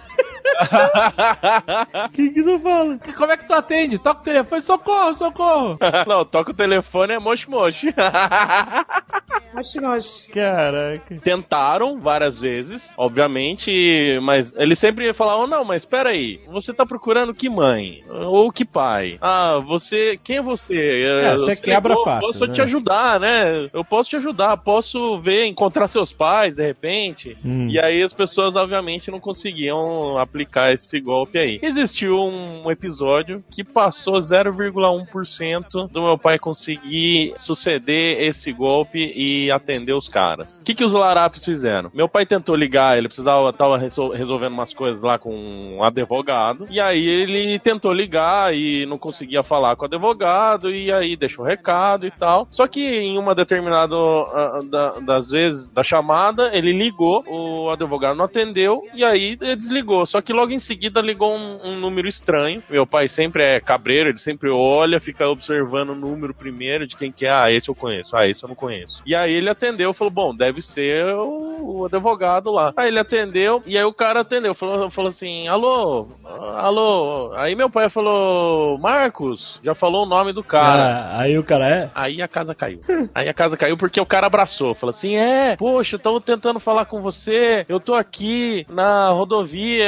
Quem 2.13 2.33
que 2.35 2.43
não 2.43 2.59
fala? 2.61 2.99
Como 3.17 3.33
é 3.33 3.37
que 3.37 3.47
tu 3.47 3.53
atende? 3.53 3.99
Toca 3.99 4.21
o 4.21 4.25
telefone, 4.25 4.63
socorro, 4.63 5.15
socorro! 5.15 5.79
Não, 6.07 6.25
toca 6.25 6.51
o 6.51 6.55
telefone 6.55 7.15
é 7.15 7.19
mochi 7.19 7.49
mochi. 7.51 7.93
Oxi, 9.57 9.85
oxi. 9.85 10.31
Caraca. 10.31 11.17
Tentaram 11.23 11.99
várias 12.01 12.41
vezes, 12.41 12.93
obviamente, 12.97 14.19
mas 14.23 14.55
eles 14.57 14.79
sempre 14.79 15.13
falavam, 15.13 15.47
não, 15.47 15.65
mas 15.65 15.83
espera 15.83 16.11
aí, 16.11 16.41
você 16.49 16.73
tá 16.73 16.85
procurando 16.87 17.35
que 17.35 17.49
mãe? 17.49 18.01
Ou 18.27 18.51
que 18.53 18.65
pai? 18.65 19.19
Ah, 19.21 19.59
você, 19.67 20.19
quem 20.23 20.37
é 20.39 20.43
você? 20.43 20.75
É, 20.77 21.33
Eu- 21.35 21.39
você 21.39 21.57
quebra 21.57 21.95
eu 21.95 22.03
fácil, 22.05 22.21
Posso 22.29 22.47
né? 22.47 22.55
te 22.55 22.63
ajudar, 22.63 23.19
né? 23.21 23.69
Eu 23.73 23.85
posso 23.85 24.11
te 24.11 24.17
ajudar, 24.17 24.57
posso 24.59 25.19
ver, 25.19 25.47
encontrar 25.47 25.87
seus 25.89 26.13
pais, 26.13 26.55
de 26.55 26.65
repente. 26.65 27.37
Hum. 27.45 27.69
E 27.69 27.79
aí 27.81 28.03
as 28.03 28.13
pessoas, 28.13 28.57
obviamente, 28.57 29.11
não 29.11 29.21
conseguiam 29.21 29.77
aplicar 30.19 30.73
esse 30.73 31.01
golpe 31.01 31.39
aí. 31.39 31.59
Existiu 31.63 32.15
um 32.17 32.71
episódio 32.71 33.43
que 33.51 33.63
passou 33.65 34.19
0,1% 34.21 35.89
do 35.91 36.03
meu 36.03 36.19
pai 36.19 36.39
conseguir 36.39 37.33
suceder 37.37 38.21
esse 38.23 38.53
golpe 38.53 38.99
e 39.15 39.51
atender 39.51 39.93
os 39.95 40.09
caras. 40.09 40.61
O 40.61 40.65
que, 40.65 40.75
que 40.75 40.85
os 40.85 40.93
larápios 40.93 41.45
fizeram? 41.45 41.91
Meu 41.95 42.09
pai 42.09 42.27
tentou 42.27 42.55
ligar, 42.55 42.97
ele 42.97 43.09
precisava, 43.09 43.53
tava 43.53 43.77
resol- 43.79 44.13
resolvendo 44.13 44.53
umas 44.53 44.73
coisas 44.73 45.03
lá 45.03 45.19
com 45.19 45.35
um 45.35 45.83
advogado, 45.85 46.67
e 46.71 46.81
aí 46.81 47.07
ele 47.07 47.59
tentou 47.59 47.93
ligar 47.93 48.55
e 48.55 48.87
não 48.87 48.99
conseguia 48.99 49.43
falar 49.43 49.77
com 49.77 49.85
o 49.85 49.87
advogado, 49.87 50.71
e 50.71 50.93
aí 50.93 51.17
deixou 51.17 51.45
recado 51.45 52.07
e 52.07 52.11
tal. 52.11 52.47
Só 52.51 52.67
que 52.67 52.81
em 52.81 53.19
uma 53.19 53.35
determinada 53.35 53.95
ah, 53.97 54.59
da- 54.69 54.99
das 55.01 55.31
vezes 55.31 55.69
da 55.69 55.83
chamada, 55.83 56.51
ele 56.53 56.73
ligou, 56.73 57.25
o 57.29 57.71
advogado 57.71 58.17
não 58.17 58.25
atendeu, 58.25 58.83
e 58.95 59.05
aí 59.05 59.37
ele 59.41 59.57
desligou. 59.97 60.07
Só 60.07 60.21
que 60.21 60.33
logo 60.33 60.53
em 60.53 60.59
seguida 60.59 61.01
ligou 61.01 61.35
um, 61.35 61.59
um 61.65 61.81
número 61.81 62.09
estranho. 62.09 62.63
Meu 62.69 62.87
pai 62.87 63.09
sempre 63.09 63.43
é 63.43 63.61
cabreiro, 63.61 64.11
ele 64.11 64.19
sempre 64.19 64.51
olha, 64.51 65.01
fica 65.01 65.29
observando 65.29 65.91
o 65.91 65.95
número 65.95 66.35
primeiro 66.35 66.87
de 66.87 66.97
quem 66.97 67.11
que 67.11 67.25
é. 67.25 67.31
Ah, 67.31 67.51
esse 67.51 67.69
eu 67.69 67.75
conheço, 67.75 68.17
ah, 68.17 68.27
esse 68.27 68.43
eu 68.45 68.49
não 68.49 68.57
conheço. 68.57 69.03
E 69.07 69.15
aí 69.15 69.33
ele 69.33 69.49
atendeu, 69.49 69.93
falou, 69.93 70.11
bom, 70.11 70.35
deve 70.35 70.61
ser 70.61 71.07
o, 71.15 71.79
o 71.79 71.85
advogado 71.85 72.51
lá. 72.51 72.73
Aí 72.77 72.89
ele 72.89 72.99
atendeu, 72.99 73.63
e 73.67 73.77
aí 73.77 73.85
o 73.85 73.93
cara 73.93 74.21
atendeu, 74.21 74.55
falou, 74.55 74.91
falou 74.91 75.09
assim, 75.09 75.49
alô, 75.49 76.09
alô. 76.25 77.33
Aí 77.37 77.55
meu 77.55 77.71
pai 77.71 77.89
falou, 77.89 78.79
Marcos, 78.79 79.61
já 79.63 79.75
falou 79.75 80.05
o 80.05 80.09
nome 80.09 80.33
do 80.33 80.43
cara. 80.43 81.11
Ah, 81.13 81.21
aí 81.21 81.39
o 81.39 81.45
cara 81.45 81.69
é? 81.69 81.91
Aí 81.95 82.21
a 82.21 82.29
casa 82.29 82.55
caiu. 82.55 82.81
Aí 83.15 83.29
a 83.29 83.35
casa 83.35 83.57
caiu 83.57 83.77
porque 83.77 84.01
o 84.01 84.07
cara 84.07 84.27
abraçou. 84.27 84.75
Falou 84.75 84.91
assim: 84.91 85.17
é, 85.17 85.57
poxa, 85.57 85.97
eu 85.97 86.01
tô 86.01 86.21
tentando 86.21 86.59
falar 86.59 86.85
com 86.87 87.01
você. 87.01 87.65
Eu 87.69 87.79
tô 87.79 87.95
aqui 87.95 88.67
na 88.69 89.11
rodovia 89.11 89.86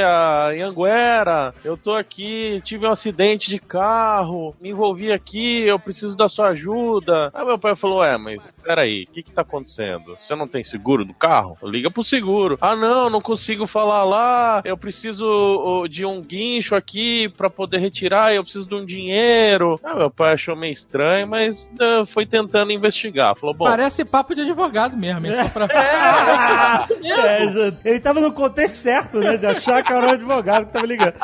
em 0.54 0.62
Anguera. 0.62 1.54
Eu 1.64 1.76
tô 1.76 1.94
aqui, 1.94 2.60
tive 2.64 2.86
um 2.86 2.90
acidente 2.90 3.50
de 3.50 3.58
carro. 3.58 4.54
Me 4.60 4.70
envolvi 4.70 5.12
aqui, 5.12 5.62
eu 5.62 5.78
preciso 5.78 6.16
da 6.16 6.28
sua 6.28 6.48
ajuda. 6.48 7.30
Aí 7.34 7.44
meu 7.44 7.58
pai 7.58 7.74
falou: 7.76 8.02
é, 8.04 8.16
mas 8.16 8.52
peraí, 8.52 9.04
o 9.08 9.12
que 9.12 9.22
que 9.22 9.32
tá 9.32 9.42
acontecendo? 9.42 10.16
Você 10.16 10.34
não 10.34 10.46
tem 10.46 10.62
seguro 10.62 11.04
do 11.04 11.14
carro? 11.14 11.56
Liga 11.62 11.90
pro 11.90 12.02
seguro. 12.04 12.58
Ah, 12.60 12.76
não, 12.76 13.08
não 13.10 13.20
consigo 13.20 13.66
falar 13.66 14.04
lá. 14.04 14.62
Eu 14.64 14.76
preciso 14.76 15.86
de 15.88 16.04
um 16.04 16.20
guincho 16.22 16.74
aqui 16.74 17.28
pra 17.30 17.50
poder 17.50 17.78
retirar. 17.78 18.34
Eu 18.34 18.42
preciso 18.42 18.68
de 18.68 18.74
um 18.74 18.84
dinheiro. 18.84 19.78
Ah, 19.82 19.94
meu 19.94 20.10
pai 20.10 20.32
achou 20.32 20.56
meio 20.56 20.72
estranho, 20.72 21.26
mas 21.26 21.72
ah, 21.80 22.04
foi 22.06 22.24
tentando 22.26 22.72
investigar. 22.72 23.34
Falou: 23.36 23.54
bom. 23.54 23.64
Parece 23.64 24.04
papo 24.04 24.34
de 24.34 24.42
advogado 24.42 24.96
mesmo? 24.96 25.26
Só 25.32 25.48
pra... 25.50 25.68
É, 27.28 27.48
já- 27.48 27.72
ele 27.84 28.00
tava 28.00 28.20
no 28.20 28.32
contexto 28.32 28.74
certo, 28.76 29.18
né? 29.18 29.36
De 29.36 29.46
achar 29.46 29.82
que 29.88 29.92
era 29.94 30.06
um 30.06 30.10
advogado 30.10 30.66
que 30.66 30.72
tava 30.72 30.86
ligando. 30.86 31.14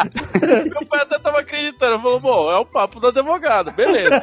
Meu 0.42 0.86
pai 0.86 1.00
até 1.02 1.18
tava 1.18 1.40
acreditando. 1.40 2.02
Falou, 2.02 2.20
bom, 2.20 2.50
é 2.50 2.58
o 2.58 2.64
papo 2.64 2.98
do 2.98 3.08
advogado, 3.08 3.70
beleza. 3.72 4.22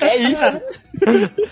É 0.00 0.16
isso. 0.16 0.60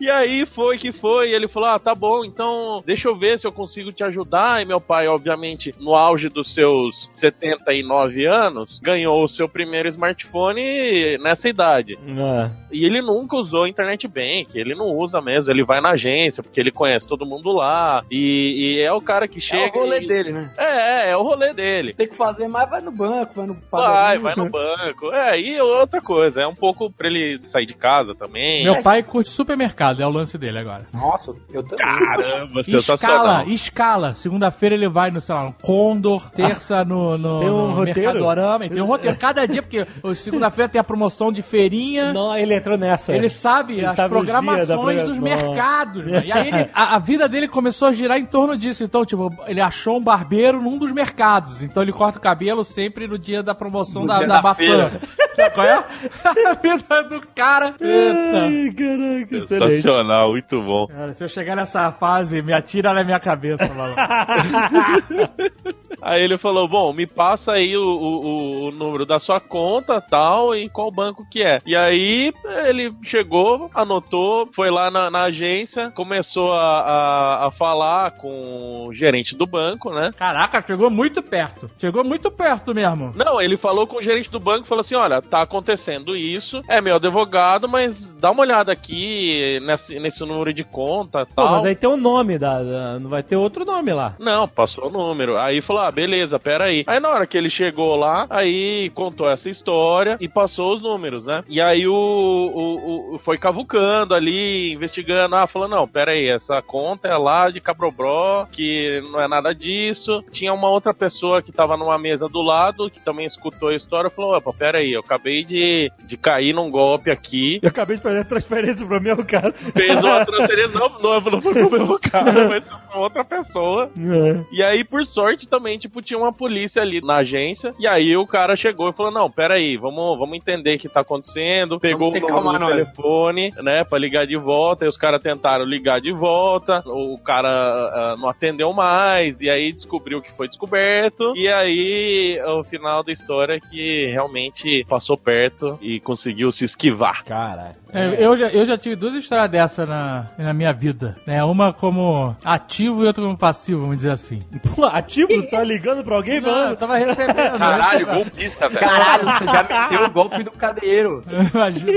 E 0.00 0.10
aí 0.10 0.44
foi 0.44 0.76
que 0.76 0.92
foi, 0.92 1.30
e 1.30 1.34
ele 1.34 1.48
falou: 1.48 1.68
Ah, 1.68 1.78
tá 1.78 1.94
bom, 1.94 2.24
então 2.24 2.82
deixa 2.84 3.08
eu 3.08 3.16
ver 3.16 3.38
se 3.38 3.46
eu 3.46 3.52
consigo 3.52 3.92
te 3.92 4.02
ajudar. 4.04 4.60
E 4.60 4.64
meu 4.64 4.80
pai, 4.80 5.06
obviamente, 5.08 5.74
no 5.78 5.94
auge 5.94 6.28
dos 6.28 6.52
seus 6.52 7.06
79 7.10 8.26
anos, 8.26 8.80
ganhou 8.82 9.22
o 9.22 9.28
seu 9.28 9.48
primeiro 9.48 9.88
smartphone 9.88 11.16
nessa 11.18 11.48
idade. 11.48 11.98
Ah, 12.18 12.50
E 12.72 12.84
ele 12.84 13.00
nunca 13.00 13.36
usou 13.36 13.66
internet 13.66 14.06
bank, 14.08 14.48
ele 14.58 14.74
não 14.74 14.88
usa 14.96 15.20
mesmo, 15.20 15.50
ele 15.52 15.64
vai 15.64 15.80
na 15.80 15.90
agência, 15.90 16.42
porque 16.42 16.60
ele 16.60 16.70
conhece 16.72 17.06
todo 17.06 17.24
mundo 17.26 17.52
lá. 17.52 18.04
E, 18.10 18.76
e 18.76 18.80
é 18.82 18.92
o 18.92 19.00
cara 19.00 19.28
que 19.28 19.38
É 19.38 19.42
chega. 19.42 19.78
o 19.78 19.82
rolê 19.82 20.00
e- 20.02 20.06
dele, 20.08 20.32
né? 20.32 20.52
É, 20.58 21.06
é, 21.06 21.10
é 21.10 21.16
o 21.16 21.22
rolê 21.22 21.52
dele. 21.54 21.94
Tem 21.94 22.08
que 22.08 22.16
fazer 22.16 22.48
mais, 22.48 22.68
vai 22.68 22.80
no 22.80 22.90
banco, 22.90 23.34
vai 23.34 23.46
no 23.46 23.56
Vai, 23.70 24.18
vai 24.18 24.34
no 24.36 24.50
banco. 24.50 25.12
É, 25.12 25.38
e 25.40 25.60
outra 25.60 26.00
coisa, 26.00 26.42
é 26.42 26.46
um 26.46 26.54
pouco 26.54 26.90
pra 26.90 27.06
ele 27.06 27.40
sair 27.44 27.66
de 27.66 27.74
casa 27.74 28.14
também. 28.14 28.53
Meu 28.62 28.82
pai 28.82 29.02
curte 29.02 29.30
supermercado, 29.30 30.00
é 30.02 30.06
o 30.06 30.10
lance 30.10 30.38
dele 30.38 30.58
agora. 30.58 30.86
Nossa, 30.92 31.32
eu 31.52 31.62
também. 31.62 31.76
Caramba, 31.78 32.60
Escala, 32.60 32.80
sensacional. 32.82 33.48
escala. 33.48 34.14
Segunda-feira 34.14 34.74
ele 34.74 34.88
vai 34.88 35.10
no, 35.10 35.20
sei 35.20 35.34
lá, 35.34 35.44
no 35.44 35.52
Condor, 35.60 36.30
terça 36.30 36.84
no, 36.84 37.16
no, 37.18 37.40
Tem 37.40 37.50
um 37.50 37.68
no 37.68 37.74
roteiro? 37.74 38.00
Mercadorama. 38.00 38.68
Tem 38.68 38.82
um 38.82 38.86
roteiro. 38.86 39.16
Cada 39.16 39.46
dia, 39.46 39.62
porque 39.62 39.86
o 40.02 40.14
segunda-feira 40.14 40.68
tem 40.68 40.78
a 40.80 40.84
promoção 40.84 41.32
de 41.32 41.42
feirinha. 41.42 42.12
não, 42.12 42.36
ele 42.36 42.54
entrou 42.54 42.76
nessa. 42.78 43.14
Ele 43.14 43.28
sabe 43.28 43.74
Ele 43.78 43.86
as 43.86 43.96
sabe 43.96 44.10
programações 44.10 44.68
progra- 44.68 45.04
dos 45.04 45.18
mercados. 45.18 46.04
né? 46.04 46.22
E 46.26 46.32
aí 46.32 46.48
ele- 46.48 46.70
a, 46.74 46.96
a 46.96 46.98
vida 46.98 47.28
dele 47.28 47.48
começou 47.48 47.88
a 47.88 47.92
girar 47.92 48.18
em 48.18 48.24
torno 48.26 48.56
disso. 48.56 48.84
Então, 48.84 49.04
tipo, 49.04 49.32
ele 49.46 49.60
achou 49.60 49.96
um 49.98 50.02
barbeiro 50.02 50.60
num 50.60 50.76
dos 50.78 50.92
mercados. 50.92 51.62
Então 51.62 51.82
ele 51.82 51.92
corta 51.92 52.18
o 52.18 52.20
cabelo 52.20 52.64
sempre 52.64 53.06
no 53.06 53.18
dia 53.18 53.42
da 53.42 53.54
promoção 53.54 54.02
No 54.02 54.08
da, 54.08 54.20
da 54.20 54.26
da 54.26 54.42
maçã. 54.42 54.90
Sabe 55.32 55.54
qual 55.54 55.66
é? 55.66 55.74
A 56.24 56.54
vida 56.54 57.02
do 57.04 57.20
cara. 57.34 57.74
Eita. 57.80 58.43
Ai, 58.44 58.72
caraca, 58.72 59.36
excelente. 59.36 59.48
Sensacional, 59.48 60.30
muito 60.30 60.62
bom. 60.62 60.86
Cara, 60.86 61.12
se 61.12 61.24
eu 61.24 61.28
chegar 61.28 61.56
nessa 61.56 61.90
fase, 61.92 62.42
me 62.42 62.52
atira 62.52 62.92
na 62.92 63.04
minha 63.04 63.20
cabeça, 63.20 63.72
maluco. 63.74 64.00
Aí 66.04 66.22
ele 66.22 66.36
falou: 66.36 66.68
Bom, 66.68 66.92
me 66.92 67.06
passa 67.06 67.52
aí 67.52 67.74
o, 67.76 67.82
o, 67.82 68.66
o 68.66 68.70
número 68.70 69.06
da 69.06 69.18
sua 69.18 69.40
conta 69.40 70.02
tal 70.02 70.54
e 70.54 70.68
qual 70.68 70.90
banco 70.90 71.26
que 71.30 71.42
é. 71.42 71.60
E 71.64 71.74
aí 71.74 72.30
ele 72.66 72.92
chegou, 73.02 73.70
anotou, 73.74 74.46
foi 74.52 74.70
lá 74.70 74.90
na, 74.90 75.10
na 75.10 75.24
agência, 75.24 75.90
começou 75.90 76.52
a, 76.52 76.80
a, 76.80 77.46
a 77.46 77.50
falar 77.50 78.10
com 78.12 78.84
o 78.86 78.92
gerente 78.92 79.34
do 79.34 79.46
banco, 79.46 79.90
né? 79.94 80.10
Caraca, 80.16 80.62
chegou 80.66 80.90
muito 80.90 81.22
perto. 81.22 81.70
Chegou 81.78 82.04
muito 82.04 82.30
perto 82.30 82.74
mesmo. 82.74 83.12
Não, 83.16 83.40
ele 83.40 83.56
falou 83.56 83.86
com 83.86 83.96
o 83.96 84.02
gerente 84.02 84.30
do 84.30 84.38
banco 84.38 84.66
e 84.66 84.68
falou 84.68 84.80
assim: 84.80 84.94
olha, 84.94 85.22
tá 85.22 85.40
acontecendo 85.40 86.14
isso, 86.14 86.60
é 86.68 86.82
meu 86.82 86.96
advogado, 86.96 87.66
mas 87.66 88.12
dá 88.12 88.30
uma 88.34 88.42
olhada 88.42 88.72
aqui 88.72 89.58
nesse, 89.62 89.98
nesse 89.98 90.24
número 90.24 90.52
de 90.52 90.64
conta 90.64 91.22
e 91.22 91.26
Pô, 91.26 91.42
tal. 91.42 91.50
mas 91.52 91.64
aí 91.64 91.74
tem 91.74 91.88
o 91.88 91.96
nome 91.96 92.38
da, 92.38 92.62
da- 92.62 92.98
Não 92.98 93.08
vai 93.08 93.22
ter 93.22 93.36
outro 93.36 93.64
nome 93.64 93.92
lá. 93.92 94.14
Não, 94.18 94.46
passou 94.46 94.88
o 94.88 94.90
número. 94.90 95.36
Aí 95.38 95.60
falou: 95.60 95.82
ah, 95.82 95.90
beleza, 95.90 96.38
pera 96.38 96.64
aí. 96.66 96.84
Aí 96.86 97.00
na 97.00 97.08
hora 97.10 97.26
que 97.26 97.36
ele 97.38 97.48
chegou 97.50 97.96
lá, 97.96 98.26
aí 98.30 98.90
contou 98.94 99.30
essa 99.30 99.48
história 99.48 100.16
e 100.20 100.28
passou 100.28 100.72
os 100.74 100.82
números, 100.82 101.24
né? 101.24 101.42
E 101.48 101.60
aí 101.60 101.86
o, 101.86 101.94
o, 101.94 103.14
o- 103.14 103.18
foi 103.18 103.38
cavucando 103.38 104.14
ali, 104.14 104.72
investigando. 104.72 105.34
Ah, 105.36 105.46
falou: 105.46 105.68
não, 105.68 105.86
pera 105.88 106.12
aí, 106.12 106.28
essa 106.28 106.60
conta 106.62 107.08
é 107.08 107.16
lá 107.16 107.50
de 107.50 107.60
Cabrobró, 107.60 108.46
que 108.50 109.00
não 109.10 109.20
é 109.20 109.28
nada 109.28 109.54
disso. 109.54 110.22
Tinha 110.30 110.52
uma 110.52 110.68
outra 110.68 110.92
pessoa 110.92 111.40
que 111.42 111.52
tava 111.52 111.76
numa 111.76 111.98
mesa 111.98 112.28
do 112.28 112.42
lado, 112.42 112.90
que 112.90 113.00
também 113.00 113.26
escutou 113.26 113.68
a 113.68 113.74
história, 113.74 114.10
falou: 114.10 114.36
opa, 114.36 114.52
pera 114.52 114.78
aí, 114.78 114.92
eu 114.92 115.00
acabei 115.00 115.44
de, 115.44 115.90
de 116.04 116.16
cair 116.16 116.52
num 116.54 116.70
golpe 116.70 117.10
aqui. 117.10 117.58
Eu 117.62 117.68
acabei 117.68 117.96
de 117.96 118.02
fazer 118.02 118.23
a 118.24 118.28
transferência 118.28 118.86
pro 118.86 119.00
meu 119.00 119.24
cara. 119.24 119.52
Fez 119.52 120.02
uma 120.02 120.24
transferência, 120.26 120.78
não, 120.78 120.88
não, 121.00 121.20
não 121.20 121.40
foi 121.40 121.54
pro 121.54 121.70
meu 121.70 121.98
cara, 122.00 122.48
mas 122.48 122.68
foi 122.68 122.78
pra 122.78 122.98
outra 122.98 123.24
pessoa. 123.24 123.90
É. 123.96 124.44
E 124.52 124.62
aí, 124.62 124.84
por 124.84 125.04
sorte, 125.04 125.48
também, 125.48 125.78
tipo, 125.78 126.02
tinha 126.02 126.18
uma 126.18 126.32
polícia 126.32 126.82
ali 126.82 127.00
na 127.00 127.16
agência. 127.16 127.74
E 127.78 127.86
aí 127.86 128.16
o 128.16 128.26
cara 128.26 128.56
chegou 128.56 128.88
e 128.88 128.92
falou: 128.92 129.12
Não, 129.12 129.30
peraí, 129.30 129.76
vamos, 129.76 130.18
vamos 130.18 130.36
entender 130.36 130.76
o 130.76 130.78
que 130.78 130.88
tá 130.88 131.00
acontecendo. 131.00 131.78
Pegou 131.78 132.10
o 132.10 132.20
número 132.20 132.40
do 132.40 132.66
telefone, 132.66 133.52
né, 133.62 133.84
pra 133.84 133.98
ligar 133.98 134.26
de 134.26 134.36
volta. 134.36 134.84
E 134.84 134.88
os 134.88 134.96
caras 134.96 135.22
tentaram 135.22 135.64
ligar 135.64 136.00
de 136.00 136.12
volta. 136.12 136.82
O 136.86 137.18
cara 137.22 137.48
ah, 137.48 138.16
não 138.18 138.28
atendeu 138.28 138.72
mais. 138.72 139.40
E 139.40 139.50
aí 139.50 139.72
descobriu 139.72 140.20
que 140.20 140.34
foi 140.34 140.48
descoberto. 140.48 141.32
E 141.36 141.48
aí, 141.48 142.40
o 142.46 142.64
final 142.64 143.02
da 143.02 143.12
história 143.12 143.54
é 143.54 143.60
que 143.60 144.06
realmente 144.06 144.84
passou 144.88 145.16
perto 145.16 145.78
e 145.80 146.00
conseguiu 146.00 146.50
se 146.50 146.64
esquivar. 146.64 147.24
Caralho. 147.24 147.83
É, 147.94 148.24
Eu, 148.24 148.36
já, 148.36 148.48
eu 148.48 148.66
já 148.66 148.76
tive 148.76 148.96
duas 148.96 149.14
histórias 149.14 149.48
dessa 149.50 149.86
na, 149.86 150.26
na 150.36 150.52
minha 150.52 150.72
vida. 150.72 151.14
Né? 151.26 151.42
Uma 151.44 151.72
como 151.72 152.36
ativo 152.44 153.04
e 153.04 153.06
outra 153.06 153.22
como 153.22 153.36
passivo, 153.38 153.82
vamos 153.82 153.96
dizer 153.98 154.10
assim. 154.10 154.42
Pô, 154.74 154.84
ativo? 154.84 155.28
Tá 155.48 155.62
ligando 155.62 156.02
pra 156.04 156.16
alguém 156.16 156.40
Não, 156.40 156.48
eu 156.48 156.54
falando? 156.54 156.76
tava 156.76 156.96
recebendo. 156.96 157.58
Caralho, 157.58 158.06
golpista, 158.06 158.68
velho. 158.68 158.80
Caralho, 158.80 159.24
você 159.24 159.46
já 159.46 159.62
meteu 159.62 160.06
o 160.06 160.10
golpe 160.10 160.42
do 160.42 160.50
cadeiro. 160.50 161.22
Imagina. 161.54 161.92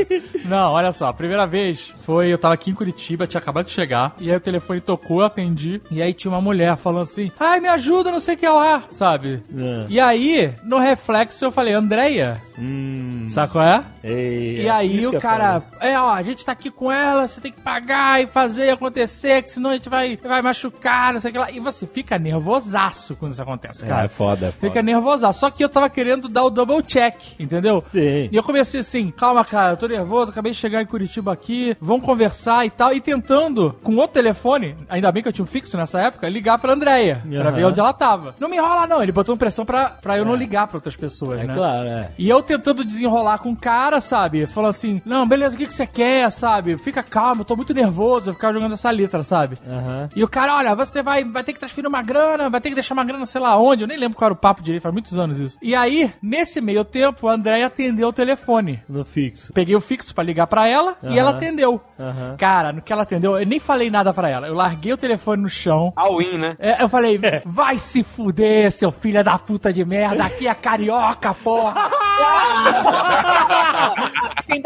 Não, 0.46 0.72
olha 0.74 0.92
só, 0.92 1.08
a 1.08 1.14
primeira 1.14 1.46
vez 1.48 1.94
foi, 2.04 2.28
eu 2.32 2.38
tava 2.38 2.54
aqui 2.54 2.70
em 2.72 2.74
Curitiba, 2.76 3.26
tinha 3.28 3.42
acabado 3.42 3.66
de 3.66 3.72
chegar, 3.72 4.16
e 4.20 4.30
aí 4.30 4.36
o 4.38 4.40
telefone 4.40 4.80
tocou, 4.82 5.22
eu 5.22 5.26
atendi, 5.26 5.82
e 5.90 6.02
aí 6.02 6.14
tinha 6.14 6.32
uma 6.32 6.42
mulher 6.42 6.78
falando 6.78 7.04
assim, 7.04 7.32
ai, 7.40 7.60
me 7.60 7.68
ajuda, 7.68 8.12
não 8.12 8.20
sei 8.20 8.36
o 8.36 8.38
que 8.38 8.48
lá, 8.48 8.84
sabe? 8.92 9.44
É. 9.58 9.86
E 9.90 10.00
aí, 10.00 10.54
no 10.64 10.78
reflexo, 10.78 11.44
eu 11.46 11.52
falei, 11.52 11.74
Andréia, 11.74 12.42
Hum. 12.60 13.28
sabe 13.30 13.52
qual 13.52 13.64
é? 13.64 13.84
Ei, 14.04 14.64
E 14.64 14.70
aí 14.70 14.98
isso 15.00 15.12
que 15.12 15.18
o 15.18 15.22
cara, 15.22 15.62
é, 15.80 16.00
ó, 16.00 16.10
a 16.12 16.24
gente 16.24 16.44
tá 16.46 16.52
aqui 16.52 16.70
com 16.72 16.92
ela, 16.92 17.28
você 17.28 17.40
tem 17.40 17.52
que 17.52 17.62
pagar 17.62 18.22
e 18.22 18.28
fazer 18.28 18.70
acontecer, 18.70 19.42
que 19.44 19.50
senão 19.50 19.70
a 19.70 19.74
gente 19.74 19.90
vai, 19.90 20.18
vai 20.18 20.42
machucar, 20.42 21.14
não 21.14 21.20
sei 21.20 21.30
o 21.30 21.34
que 21.34 21.40
lá. 21.40 21.52
E 21.52 21.60
você 21.60 21.86
fica 21.86 22.18
nervosaço 22.18 23.16
quando 23.16 23.34
isso 23.34 23.42
acontece, 23.42 23.84
É, 23.84 23.88
cara. 23.88 24.06
é 24.06 24.08
foda, 24.08 24.48
é 24.48 24.52
foda. 24.52 24.68
Fica 24.68 24.82
nervosaço. 24.82 25.40
Só 25.40 25.50
que 25.50 25.64
eu 25.64 25.70
tava 25.70 25.90
querendo 25.90 26.28
dar 26.28 26.44
o 26.44 26.50
double 26.50 26.82
check, 26.82 27.16
entendeu? 27.40 27.80
Sim. 27.82 28.30
E 28.32 28.36
eu 28.36 28.44
comecei 28.44 28.80
assim, 28.80 29.12
calma, 29.12 29.44
cara, 29.46 29.74
eu 29.74 29.78
tô 29.78 29.88
nervoso, 29.88 30.32
acabei 30.32 30.52
de 30.52 30.58
chegar 30.58 30.82
em 30.82 30.86
Curitiba 30.86 31.32
aqui, 31.32 31.76
vamos 31.80 32.06
conversar 32.06 32.66
e 32.66 32.70
tal, 32.70 32.94
e 32.94 33.00
tentando, 33.02 33.76
com 33.84 33.96
outro 33.98 34.14
telefone, 34.14 34.76
ainda 34.90 35.12
bem 35.12 35.22
que 35.22 35.30
eu 35.30 35.34
tinha 35.34 35.44
um 35.44 35.48
fixo 35.48 35.78
nessa 35.78 36.00
época, 36.02 36.28
ligar 36.30 36.58
pra 36.58 36.74
Andréia, 36.74 37.22
pra 37.30 37.42
Aham. 37.42 37.52
ver 37.52 37.66
onde 37.66 37.80
ela 37.80 37.94
tava. 37.94 38.36
Não 38.40 38.50
me 38.50 38.58
enrola, 38.58 38.88
não. 38.88 39.02
Ele 39.04 39.12
botou 39.12 39.38
pressão 39.38 39.66
pra, 39.66 39.90
pra 39.90 40.18
eu 40.18 40.26
não 40.26 40.36
ligar 40.36 40.68
pra 40.68 40.78
outras 40.78 40.96
pessoas, 40.96 41.40
É 41.42 41.44
né? 41.46 41.54
claro, 41.54 41.88
é. 41.88 42.10
E 42.18 42.28
eu 42.30 42.42
tentando 42.48 42.84
desenrolar 42.84 43.38
com 43.40 43.52
o 43.52 43.56
cara, 43.56 44.00
sabe? 44.02 44.46
Falando 44.48 44.70
assim, 44.72 45.02
não, 45.06 45.28
beleza, 45.28 45.56
o 45.56 45.58
que, 45.58 45.68
que 45.68 45.74
você 45.74 45.86
quer, 45.86 46.32
sabe? 46.32 46.78
Fica 46.78 47.04
calmo, 47.04 47.42
eu 47.42 47.46
tô 47.46 47.56
muito 47.56 47.74
nervoso, 47.74 48.30
eu 48.30 48.34
ficar 48.34 48.54
jogando 48.54 48.74
essa 48.74 48.90
letra, 48.90 49.24
sabe? 49.24 49.58
Aham. 49.68 50.10
E 50.16 50.24
o 50.24 50.28
cara, 50.28 50.56
olha, 50.56 50.74
você 50.76 51.04
vai, 51.04 51.24
vai 51.24 51.44
ter 51.44 51.54
que 51.54 51.60
transferir 51.60 51.88
uma 51.88 52.02
grana, 52.02 52.50
vai 52.50 52.62
ter 52.62 52.70
que 52.70 52.76
deixar 52.76 52.94
uma 52.94 53.04
grana, 53.04 53.26
sei 53.26 53.42
lá 53.42 53.58
onde, 53.58 53.84
eu 53.84 53.88
nem 53.88 53.98
lembro 53.98 54.18
qual 54.18 54.28
era 54.28 54.34
o 54.34 54.38
papo 54.38 54.62
direito, 54.64 54.84
faz 54.84 54.94
muitos 54.94 55.18
anos 55.20 55.38
isso. 55.40 55.58
E 55.62 55.76
aí, 55.76 56.12
nesse 56.22 56.62
meio 56.62 56.84
tempo, 56.86 57.28
a 57.28 57.34
Andréia 57.34 57.68
atendeu 57.68 58.08
o 58.08 58.14
telefone. 58.14 58.80
No 58.88 59.04
fixo. 59.04 59.52
Peguei 59.54 59.76
o 59.76 59.82
fixo 59.82 60.16
pra 60.16 60.24
ligar 60.24 60.48
pra 60.48 60.68
ela 60.68 60.96
e 61.04 61.08
Aham. 61.08 61.18
ela 61.18 61.30
atendeu. 61.32 61.82
Aham. 62.00 62.36
Cara, 62.38 62.72
no 62.72 62.82
que 62.82 62.94
ela 62.94 63.04
atendeu, 63.04 63.38
eu 63.38 63.46
nem 63.46 63.60
falei 63.60 63.90
nada 63.90 64.14
pra 64.14 64.30
ela. 64.30 64.48
Eu 64.48 64.54
larguei 64.54 64.94
o 64.94 64.98
telefone 64.98 65.42
no 65.44 65.50
chão. 65.50 65.92
All-in, 65.96 66.38
né? 66.38 66.56
É, 66.60 66.82
eu 66.82 66.90
falei, 66.90 67.20
vai 67.46 67.78
se 67.78 68.04
fuder, 68.04 68.72
seu 68.72 68.92
filho 68.92 69.24
da 69.24 69.38
puta 69.38 69.74
de 69.74 69.84
merda, 69.84 70.24
aqui 70.24 70.48
é 70.48 70.54
carioca, 70.54 71.34
porra! 71.34 71.90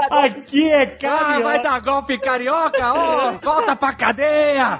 Aqui 0.10 0.70
é 0.70 0.84
Ah, 0.84 0.88
cara. 0.88 1.40
vai 1.40 1.62
dar 1.64 1.82
golpe 1.82 2.18
carioca? 2.18 2.94
Ó, 2.94 3.32
volta 3.42 3.76
pra 3.76 3.94
cadeia! 3.94 4.80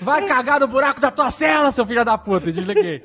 Vai 0.00 0.22
cagar 0.26 0.60
no 0.60 0.66
buraco 0.68 1.00
da 1.00 1.10
tua 1.10 1.30
cela, 1.30 1.70
seu 1.70 1.84
filho 1.86 2.04
da 2.04 2.16
puta! 2.16 2.50
Desliguei. 2.52 3.02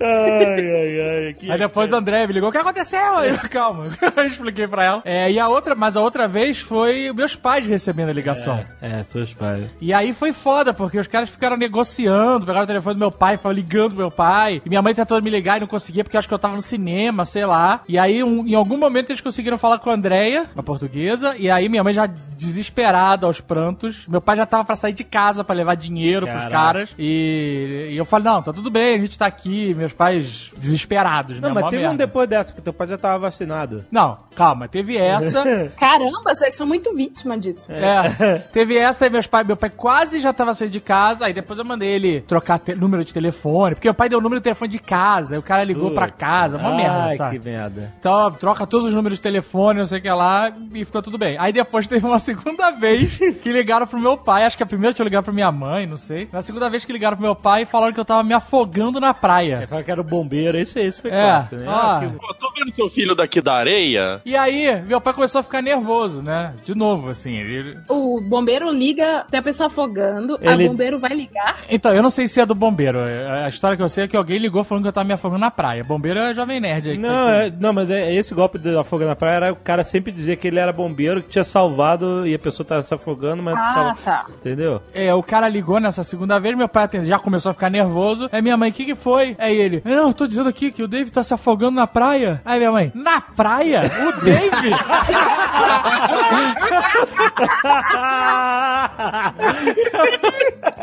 Ai, 0.00 0.60
ai, 0.60 1.00
ai. 1.40 1.50
Aí 1.50 1.58
depois 1.58 1.92
o 1.92 1.96
André 1.96 2.26
me 2.26 2.32
ligou, 2.32 2.48
o 2.48 2.52
que 2.52 2.58
aconteceu? 2.58 3.16
Aí 3.18 3.36
calma, 3.48 3.84
eu 4.16 4.24
expliquei 4.24 4.66
pra 4.66 4.84
ela. 4.84 5.02
É, 5.04 5.30
e 5.30 5.38
a 5.38 5.48
outra, 5.48 5.74
mas 5.74 5.96
a 5.96 6.00
outra 6.00 6.26
vez 6.26 6.58
foi 6.58 7.12
meus 7.14 7.34
pais 7.36 7.66
recebendo 7.66 8.08
a 8.10 8.12
ligação. 8.12 8.64
É, 8.80 9.02
seus 9.02 9.32
pais. 9.34 9.64
E 9.80 9.92
aí 9.92 10.12
foi 10.14 10.32
foda, 10.32 10.72
porque 10.72 10.98
os 10.98 11.06
caras 11.06 11.30
ficaram 11.30 11.56
negociando, 11.56 12.46
pegaram 12.46 12.64
o 12.64 12.66
telefone 12.68 12.94
do 12.94 12.98
meu 13.00 13.12
pai, 13.12 13.36
ficaram 13.36 13.54
ligando 13.54 13.88
pro 13.90 13.98
meu 13.98 14.10
pai. 14.10 14.62
E 14.64 14.68
minha 14.68 14.82
mãe 14.82 14.94
tentou 14.94 15.20
me 15.22 15.30
ligar 15.30 15.56
e 15.58 15.60
não 15.60 15.66
conseguia, 15.66 16.02
porque 16.04 16.16
eu 16.16 16.18
acho 16.18 16.28
que 16.28 16.34
eu 16.34 16.38
tava 16.38 16.54
no 16.54 16.62
cinema, 16.62 17.15
sei 17.24 17.46
lá. 17.46 17.80
E 17.88 17.98
aí, 17.98 18.22
um- 18.22 18.46
em 18.46 18.54
algum 18.54 18.76
momento, 18.76 19.10
eles 19.10 19.20
conseguiram 19.20 19.56
falar 19.58 19.78
com 19.78 19.90
a 19.90 19.94
Andrea, 19.94 20.46
uma 20.54 20.62
portuguesa. 20.62 21.34
E 21.38 21.50
aí, 21.50 21.68
minha 21.68 21.82
mãe 21.84 21.94
já 21.94 22.06
desesperada 22.06 23.26
aos 23.26 23.40
prantos. 23.40 24.06
Meu 24.06 24.20
pai 24.20 24.36
já 24.36 24.46
tava 24.46 24.64
pra 24.64 24.76
sair 24.76 24.92
de 24.92 25.04
casa 25.04 25.42
pra 25.42 25.54
levar 25.54 25.74
dinheiro 25.74 26.26
pros 26.26 26.42
Caraca. 26.42 26.56
caras. 26.56 26.90
E, 26.98 27.88
e 27.92 27.96
eu 27.96 28.04
falei, 28.04 28.26
não, 28.30 28.42
tá 28.42 28.52
tudo 28.52 28.70
bem, 28.70 28.94
a 28.96 28.98
gente 28.98 29.18
tá 29.18 29.26
aqui. 29.26 29.74
Meus 29.74 29.92
pais 29.92 30.52
desesperados, 30.56 31.40
Não, 31.40 31.48
né? 31.48 31.54
mas 31.54 31.64
Mó 31.64 31.70
teve 31.70 31.82
um 31.84 31.88
merda. 31.88 32.06
depois 32.06 32.28
dessa, 32.28 32.52
que 32.52 32.60
teu 32.60 32.72
pai 32.72 32.88
já 32.88 32.98
tava 32.98 33.18
vacinado. 33.18 33.84
Não, 33.90 34.18
calma, 34.34 34.68
teve 34.68 34.96
essa. 34.96 35.44
Caramba, 35.78 36.34
vocês 36.34 36.54
são 36.54 36.66
muito 36.66 36.94
vítima 36.94 37.38
disso. 37.38 37.66
É, 37.70 38.38
teve 38.52 38.76
essa 38.76 39.06
e 39.06 39.10
meus 39.10 39.26
pais, 39.26 39.46
meu 39.46 39.56
pai 39.56 39.70
quase 39.70 40.20
já 40.20 40.32
tava 40.32 40.54
saindo 40.54 40.72
de 40.72 40.80
casa, 40.80 41.26
aí 41.26 41.32
depois 41.32 41.58
eu 41.58 41.64
mandei 41.64 41.88
ele 41.90 42.20
trocar 42.22 42.60
número 42.76 43.04
de 43.04 43.12
telefone, 43.12 43.74
porque 43.74 43.88
meu 43.88 43.94
pai 43.94 44.08
deu 44.08 44.18
o 44.18 44.22
número 44.22 44.40
de 44.40 44.44
telefone 44.44 44.70
de 44.70 44.78
casa, 44.78 45.34
aí 45.34 45.38
o 45.38 45.42
cara 45.42 45.64
ligou 45.64 45.90
pra 45.92 46.08
casa, 46.08 46.58
uma 46.58 46.74
merda, 46.74 47.05
Ai, 47.08 47.16
sabe? 47.16 47.38
que 47.38 47.44
merda. 47.44 47.92
Então, 47.98 48.30
troca 48.32 48.66
todos 48.66 48.88
os 48.88 48.94
números 48.94 49.18
de 49.18 49.22
telefone, 49.22 49.78
não 49.80 49.86
sei 49.86 49.98
o 49.98 50.02
que 50.02 50.10
lá, 50.10 50.52
e 50.74 50.84
ficou 50.84 51.02
tudo 51.02 51.18
bem. 51.18 51.36
Aí 51.38 51.52
depois 51.52 51.86
teve 51.88 52.04
uma 52.06 52.18
segunda 52.18 52.70
vez 52.70 53.16
que 53.42 53.52
ligaram 53.52 53.86
pro 53.86 53.98
meu 54.00 54.16
pai, 54.16 54.44
acho 54.44 54.56
que 54.56 54.62
a 54.62 54.66
primeira 54.66 54.92
tinha 54.94 55.04
ligado 55.04 55.24
pra 55.24 55.32
minha 55.32 55.50
mãe, 55.52 55.86
não 55.86 55.98
sei. 55.98 56.28
Na 56.32 56.42
segunda 56.42 56.68
vez 56.70 56.84
que 56.84 56.92
ligaram 56.92 57.16
pro 57.16 57.24
meu 57.26 57.34
pai 57.34 57.62
e 57.62 57.66
falaram 57.66 57.92
que 57.92 58.00
eu 58.00 58.04
tava 58.04 58.22
me 58.22 58.34
afogando 58.34 59.00
na 59.00 59.12
praia. 59.14 59.66
Falaram 59.68 59.84
que 59.84 59.90
era 59.90 60.00
o 60.00 60.04
bombeiro, 60.04 60.58
isso, 60.58 60.78
isso 60.78 61.00
foi 61.02 61.10
É, 61.10 61.22
clássico, 61.22 61.56
né? 61.56 61.64
ó. 61.68 61.72
Ah, 61.72 62.00
que- 62.00 62.16
Pô, 62.18 62.34
tô 62.34 62.50
vendo 62.56 62.72
seu 62.74 62.88
filho 62.88 63.14
daqui 63.14 63.40
da 63.40 63.54
areia. 63.54 64.20
E 64.24 64.36
aí, 64.36 64.82
meu 64.86 65.00
pai 65.00 65.12
começou 65.12 65.40
a 65.40 65.42
ficar 65.42 65.62
nervoso, 65.62 66.22
né? 66.22 66.52
De 66.64 66.74
novo, 66.74 67.10
assim. 67.10 67.32
Ele... 67.34 67.76
O 67.88 68.20
bombeiro 68.20 68.70
liga, 68.70 69.24
tem 69.30 69.40
a 69.40 69.42
pessoa 69.42 69.66
afogando, 69.68 70.38
Ele- 70.40 70.64
a 70.64 70.68
bombeiro 70.68 70.98
vai 70.98 71.12
ligar. 71.14 71.58
Então, 71.68 71.92
eu 71.92 72.02
não 72.02 72.10
sei 72.10 72.26
se 72.28 72.40
é 72.40 72.46
do 72.46 72.54
bombeiro. 72.54 72.98
A 73.00 73.48
história 73.48 73.76
que 73.76 73.82
eu 73.82 73.88
sei 73.88 74.04
é 74.04 74.08
que 74.08 74.16
alguém 74.16 74.38
ligou 74.38 74.64
falando 74.64 74.84
que 74.84 74.88
eu 74.88 74.92
tava 74.92 75.06
me 75.06 75.12
afogando 75.14 75.40
na 75.40 75.50
praia. 75.50 75.84
Bombeiro 75.84 76.18
é 76.20 76.34
jovem 76.34 76.60
nerd 76.60 76.90
aí. 76.90 76.95
Não, 76.98 77.28
é- 77.28 77.52
não, 77.58 77.72
mas 77.72 77.90
é, 77.90 78.12
esse 78.14 78.34
golpe 78.34 78.58
do 78.58 78.78
afogo 78.78 79.04
na 79.04 79.16
praia 79.16 79.36
era 79.36 79.52
o 79.52 79.56
cara 79.56 79.82
sempre 79.84 80.10
dizer 80.12 80.36
que 80.36 80.48
ele 80.48 80.58
era 80.58 80.72
bombeiro, 80.72 81.22
que 81.22 81.28
tinha 81.30 81.44
salvado 81.44 82.26
e 82.26 82.34
a 82.34 82.38
pessoa 82.38 82.66
tava 82.66 82.82
se 82.82 82.94
afogando, 82.94 83.42
mas 83.42 83.56
Ah, 83.58 83.74
tava. 83.74 83.92
tá. 84.04 84.26
Entendeu? 84.40 84.80
É, 84.94 85.12
o 85.14 85.22
cara 85.22 85.48
ligou 85.48 85.78
nessa 85.80 86.02
segunda 86.04 86.38
vez, 86.38 86.56
meu 86.56 86.68
pai 86.68 86.84
atendeu, 86.84 87.08
já 87.08 87.18
começou 87.18 87.50
a 87.50 87.54
ficar 87.54 87.70
nervoso. 87.70 88.28
Aí 88.32 88.40
minha 88.42 88.56
mãe, 88.56 88.70
o 88.70 88.72
que 88.72 88.84
que 88.84 88.94
foi? 88.94 89.34
Aí 89.38 89.56
ele, 89.56 89.82
não, 89.84 90.08
eu 90.08 90.14
tô 90.14 90.26
dizendo 90.26 90.48
aqui 90.48 90.70
que 90.70 90.82
o 90.82 90.88
Dave 90.88 91.10
tá 91.10 91.22
se 91.24 91.32
afogando 91.34 91.76
na 91.76 91.86
praia. 91.86 92.40
Aí 92.44 92.58
minha 92.58 92.72
mãe, 92.72 92.92
na 92.94 93.20
praia? 93.20 93.82
O 93.82 94.24
Dave? 94.24 94.70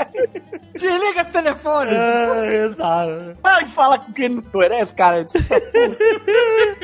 Desliga 0.83 1.21
esse 1.21 1.31
telefone! 1.31 1.91
É, 1.93 2.65
exato. 2.65 3.37
Para 3.41 3.63
de 3.63 3.71
falar 3.71 3.99
com 3.99 4.11
quem 4.11 4.29
não 4.29 4.41
conhece, 4.41 4.93
cara. 4.93 5.25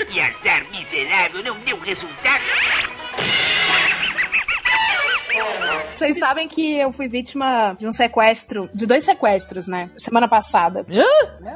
E 0.09 0.19
azar 0.21 0.65
miserável 0.71 1.43
não 1.43 1.59
deu 1.59 1.77
resultado. 1.79 2.43
Vocês 5.93 6.17
sabem 6.17 6.47
que 6.47 6.77
eu 6.77 6.91
fui 6.91 7.07
vítima 7.07 7.75
de 7.77 7.87
um 7.87 7.91
sequestro, 7.91 8.69
de 8.73 8.85
dois 8.85 9.03
sequestros, 9.03 9.67
né? 9.67 9.89
Semana 9.97 10.27
passada. 10.27 10.85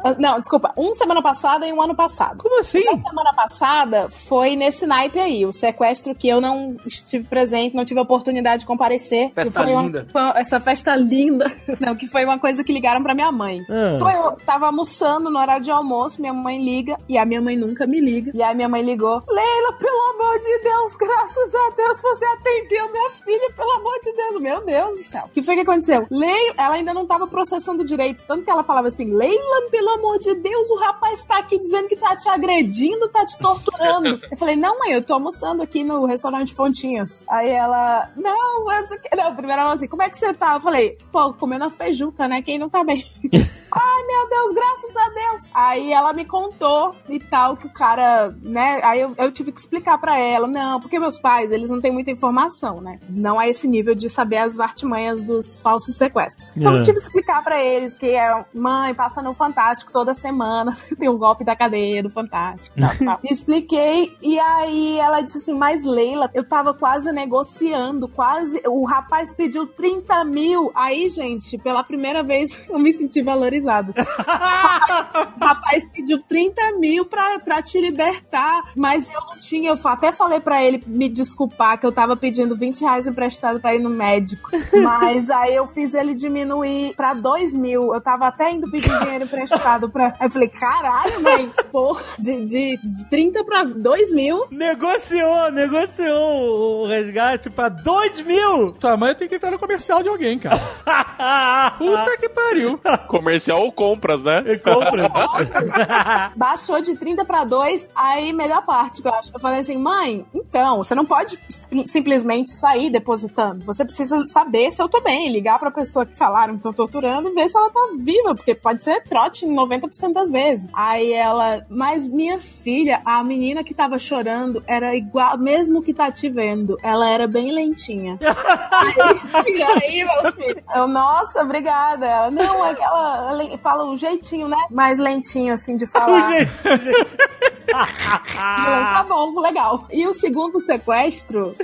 Ah, 0.04 0.16
Não, 0.20 0.40
desculpa, 0.40 0.74
um 0.78 0.94
semana 0.94 1.22
passada 1.22 1.66
e 1.68 1.74
um 1.74 1.82
ano 1.82 1.96
passado. 1.96 2.38
Como 2.38 2.60
assim? 2.60 2.88
A 2.88 2.98
semana 2.98 3.34
passada 3.34 4.10
foi 4.10 4.56
nesse 4.56 4.86
naipe 4.86 5.20
aí, 5.20 5.46
o 5.46 5.54
sequestro 5.54 6.14
que 6.14 6.28
eu 6.28 6.40
não 6.42 6.76
estive 6.86 7.26
presente, 7.26 7.76
não 7.76 7.86
tive 7.86 8.00
a 8.00 8.04
oportunidade 8.04 8.62
de 8.62 8.66
comparecer. 8.68 9.32
Festa 9.34 9.62
uma- 9.64 9.82
linda. 9.82 10.08
essa 10.36 10.60
festa 10.60 10.96
linda. 10.96 11.46
Não, 11.80 11.96
que 11.96 12.08
foi 12.08 12.24
uma 12.26 12.38
coisa 12.40 12.64
que 12.64 12.72
ligaram 12.72 13.02
pra 13.02 13.14
minha 13.16 13.32
mãe. 13.32 13.60
Ah. 13.70 13.94
Então 13.96 14.10
eu 14.12 14.32
tava 14.46 14.68
almoçando 14.68 15.30
no 15.30 15.40
horário 15.40 15.64
de 15.64 15.72
almoço, 15.72 16.22
minha 16.22 16.34
mãe 16.34 16.64
liga, 16.64 16.98
e 17.10 17.18
a 17.18 17.26
minha 17.26 17.42
mãe 17.42 17.58
nunca 17.58 17.86
me 17.88 18.00
liga. 18.00 18.32
E 18.34 18.42
aí 18.42 18.56
minha 18.56 18.70
mãe 18.70 18.82
ligou: 18.82 19.22
Leila, 19.28 19.74
pelo 19.80 20.12
amor 20.12 20.40
de 20.40 20.60
Deus, 20.60 20.96
graças 20.96 21.56
a 21.56 21.70
Deus 21.76 22.02
você 22.02 22.26
atendeu 22.26 22.92
minha 22.92 23.10
filha, 23.24 23.50
pelo 23.64 23.72
amor 23.78 23.98
de 24.02 24.12
Deus, 24.12 24.42
meu 24.42 24.66
Deus 24.66 24.96
do 24.98 25.04
céu. 25.04 25.24
O 25.26 25.30
que 25.30 25.42
foi 25.42 25.56
que 25.56 25.62
aconteceu? 25.62 26.06
Leila, 26.12 26.56
ela 26.58 26.76
ainda 26.76 26.94
não 26.94 27.08
tava 27.08 27.26
processando 27.26 27.86
direito, 27.86 28.26
tanto 28.26 28.44
que 28.44 28.52
ela 28.52 28.64
falava 28.64 28.90
assim: 28.90 29.06
Leila, 29.06 29.70
pelo 29.72 29.90
amor 29.92 30.20
de 30.20 30.36
Deus, 30.36 30.70
o 30.70 30.76
rapaz 30.76 31.24
tá 31.24 31.38
aqui 31.38 31.58
dizendo 31.58 31.88
que 31.88 31.96
tá 31.96 32.14
te 32.16 32.28
agredindo, 32.28 33.08
tá 33.08 33.26
te 33.26 33.38
torturando. 33.38 34.20
eu 34.30 34.38
falei: 34.38 34.58
Não, 34.58 34.78
mãe, 34.80 34.92
eu 34.92 35.02
tô 35.02 35.14
almoçando 35.14 35.64
aqui 35.64 35.82
no 35.84 36.06
restaurante 36.06 36.54
Fontinhas. 36.54 37.24
Aí 37.30 37.50
ela: 37.50 38.12
Não, 38.18 38.70
eu 38.70 38.82
não 38.82 38.88
sei 38.88 38.98
o 38.98 39.02
quê." 39.02 39.10
Não, 39.16 39.34
primeiro 39.34 39.62
ela 39.62 39.74
assim: 39.74 39.88
Como 39.88 40.02
é 40.02 40.10
que 40.10 40.18
você 40.18 40.34
tá? 40.34 40.56
Eu 40.56 40.62
falei: 40.62 40.98
Pô, 41.10 41.34
comendo 41.34 41.64
a 41.64 41.72
feijuca, 41.72 42.28
né? 42.28 42.42
Quem 42.42 42.60
não 42.60 42.70
tá 42.70 42.84
bem? 42.84 43.02
Ai, 43.76 44.04
meu 44.06 44.30
Deus, 44.30 44.52
graças 44.54 44.98
a 44.98 45.10
Deus. 45.10 45.52
Aí 45.54 45.94
ela 45.94 46.14
me 46.14 46.26
contou 46.26 46.94
e 47.10 47.18
tal, 47.18 47.58
que 47.58 47.66
o 47.66 47.74
cara, 47.74 48.36
né? 48.44 48.80
Aí 48.84 49.02
eu, 49.02 49.16
eu 49.18 49.32
tive 49.32 49.52
que 49.52 49.60
explicar 49.60 49.98
pra 49.98 50.20
ela. 50.20 50.48
Não, 50.48 50.80
porque 50.80 51.00
meus 51.00 51.18
pais, 51.18 51.52
eles 51.52 51.70
não 51.70 51.82
têm 51.82 51.92
muita 51.92 52.12
informação, 52.12 52.82
né? 52.82 53.00
Não 53.10 53.40
a 53.40 53.48
esse 53.54 53.68
nível 53.68 53.96
de 53.96 54.10
saber 54.10 54.38
as 54.38 54.60
artimanhas 54.60 55.24
dos 55.24 55.60
falsos 55.60 55.96
sequestros. 55.98 56.56
Então 56.58 56.74
É. 56.76 56.80
eu 56.80 56.84
tive 56.84 56.98
que 56.98 57.04
explicar 57.04 57.44
pra 57.44 57.62
eles 57.62 57.96
que 57.96 58.08
é 58.08 58.46
mãe, 58.54 58.94
passa 58.94 59.22
no 59.22 59.34
Fantástico 59.34 59.92
toda 59.92 60.14
semana, 60.14 60.76
tem 61.00 61.08
um 61.10 61.18
golpe 61.18 61.44
da 61.44 61.56
cadeia 61.56 62.04
do 62.04 62.10
Fantástico. 62.10 62.76
Tal, 62.80 62.92
tal. 63.06 63.20
Expliquei, 63.30 64.16
e 64.22 64.40
aí 64.40 64.98
ela 65.00 65.22
disse 65.22 65.38
assim: 65.38 65.54
Mas 65.54 65.86
Leila, 65.86 66.30
eu 66.34 66.44
tava 66.44 66.74
quase 66.74 67.12
negociando, 67.12 68.08
quase. 68.08 68.62
O 68.68 68.86
rapaz 68.86 69.34
pediu 69.34 69.68
30 69.68 70.24
mil. 70.26 70.72
Aí, 70.76 71.08
gente, 71.10 71.58
pela 71.58 71.84
primeira 71.84 72.24
vez 72.24 72.58
eu 72.70 72.80
me 72.80 72.92
senti 72.94 73.22
valorizado. 73.22 73.94
O 73.98 75.46
rapaz 75.46 75.86
pediu 75.94 76.22
30 76.28 76.80
mil 76.80 77.06
pra, 77.06 77.40
pra 77.40 77.62
te 77.62 77.80
libertar, 77.80 78.72
mas 78.76 79.08
eu 79.08 79.20
não 79.22 79.40
tinha. 79.40 79.70
Eu 79.70 79.80
até 79.86 80.12
falei 80.12 80.40
pra 80.40 80.64
ele 80.64 80.84
me 80.88 81.08
desculpar 81.10 81.80
que 81.80 81.86
eu 81.86 81.92
tava 81.92 82.16
pedindo 82.16 82.56
20 82.56 82.82
reais 82.82 83.08
emprestado 83.08 83.43
emprestado 83.44 83.60
pra 83.60 83.76
ir 83.76 83.80
no 83.80 83.90
médico. 83.90 84.50
Mas 84.82 85.30
aí 85.30 85.56
eu 85.56 85.68
fiz 85.68 85.94
ele 85.94 86.14
diminuir 86.14 86.94
pra 86.96 87.14
2 87.14 87.56
mil. 87.56 87.94
Eu 87.94 88.00
tava 88.02 88.28
até 88.28 88.52
indo 88.52 88.70
pedir 88.72 88.90
dinheiro 89.00 89.26
emprestado 89.26 89.90
pra. 89.90 90.16
Aí 90.20 90.28
eu 90.28 90.30
falei, 90.32 90.48
caralho, 90.48 91.22
mãe, 91.22 91.52
pô, 91.72 91.98
de, 92.18 92.46
de 92.46 92.80
30 93.10 93.44
pra 93.44 93.64
2 93.64 94.14
mil. 94.14 94.46
Negociou, 94.50 95.52
negociou 95.52 96.84
o 96.84 96.88
resgate 96.88 97.50
pra 97.50 97.70
2 97.70 98.22
mil! 98.22 98.72
Tua 98.74 98.96
mãe 98.96 99.14
tem 99.14 99.28
que 99.28 99.36
entrar 99.36 99.52
no 99.52 99.60
comercial 99.60 100.02
de 100.02 100.10
alguém, 100.10 100.40
cara. 100.40 100.58
Puta 101.78 102.18
que 102.18 102.30
pariu. 102.30 102.80
Comercial 103.08 103.62
ou 103.64 103.72
compras, 103.72 104.24
né? 104.24 104.44
Compra. 104.64 105.10
Baixou 106.36 106.82
de 106.82 106.96
30 106.96 107.26
pra 107.26 107.44
2, 107.44 107.88
aí 107.96 108.32
melhor 108.32 108.64
parte 108.66 109.02
que 109.02 109.08
eu 109.08 109.14
acho. 109.14 109.32
Eu 109.34 109.40
falei 109.40 109.60
assim, 109.60 109.78
mãe, 109.78 110.26
então, 110.34 110.78
você 110.78 110.96
não 110.96 111.06
pode 111.06 111.38
sim- 111.50 111.86
simplesmente 111.86 112.52
sair 112.54 112.90
depositando. 113.34 113.66
Você 113.66 113.84
precisa 113.84 114.26
saber 114.28 114.72
se 114.72 114.82
eu 114.82 114.88
tô 114.88 115.02
bem, 115.02 115.32
ligar 115.32 115.60
pra 115.60 115.72
pessoa 115.72 116.06
que 116.06 116.18
falaram 116.18 116.54
que 116.54 116.60
estão 116.60 116.72
torturando 116.74 117.30
e 117.30 117.34
ver 117.34 117.50
se 117.50 117.58
ela 117.58 117.70
tá 117.70 117.80
viva, 117.98 118.36
porque 118.36 118.54
pode 118.56 118.84
ser 118.84 119.04
trote 119.04 119.46
90% 119.46 120.14
das 120.14 120.30
vezes. 120.30 120.70
Aí 120.74 121.12
ela, 121.12 121.66
mas 121.70 122.08
minha 122.08 122.40
filha, 122.40 123.02
a 123.04 123.24
menina 123.24 123.64
que 123.64 123.74
tava 123.74 123.98
chorando 123.98 124.64
era 124.68 124.96
igual, 124.96 125.38
mesmo 125.38 125.82
que 125.82 125.94
tá 125.94 126.12
te 126.12 126.30
vendo, 126.30 126.78
ela 126.82 127.10
era 127.10 127.28
bem 127.28 127.52
lentinha. 127.52 128.18
e 129.48 129.64
aí, 129.64 130.06
meus 130.06 130.36
filhos, 130.36 130.64
eu, 130.76 130.88
nossa, 130.88 131.42
obrigada. 131.42 132.06
Ela, 132.06 132.32
Não, 132.32 132.64
aquela, 132.64 133.32
ela 133.32 133.58
fala 133.58 133.86
um 133.86 133.98
jeitinho, 133.98 134.48
né? 134.48 134.58
Mais 134.70 135.00
lentinho, 135.00 135.54
assim, 135.54 135.76
de 135.76 135.86
falar. 135.88 136.18
O 136.18 136.34
jeito, 136.34 136.52
o 136.52 136.78
jeito. 136.78 137.18
Tá 137.74 139.06
bom, 139.08 139.40
legal. 139.40 139.88
E 139.92 140.06
o 140.06 140.14
segundo 140.14 140.60
sequestro, 140.60 141.56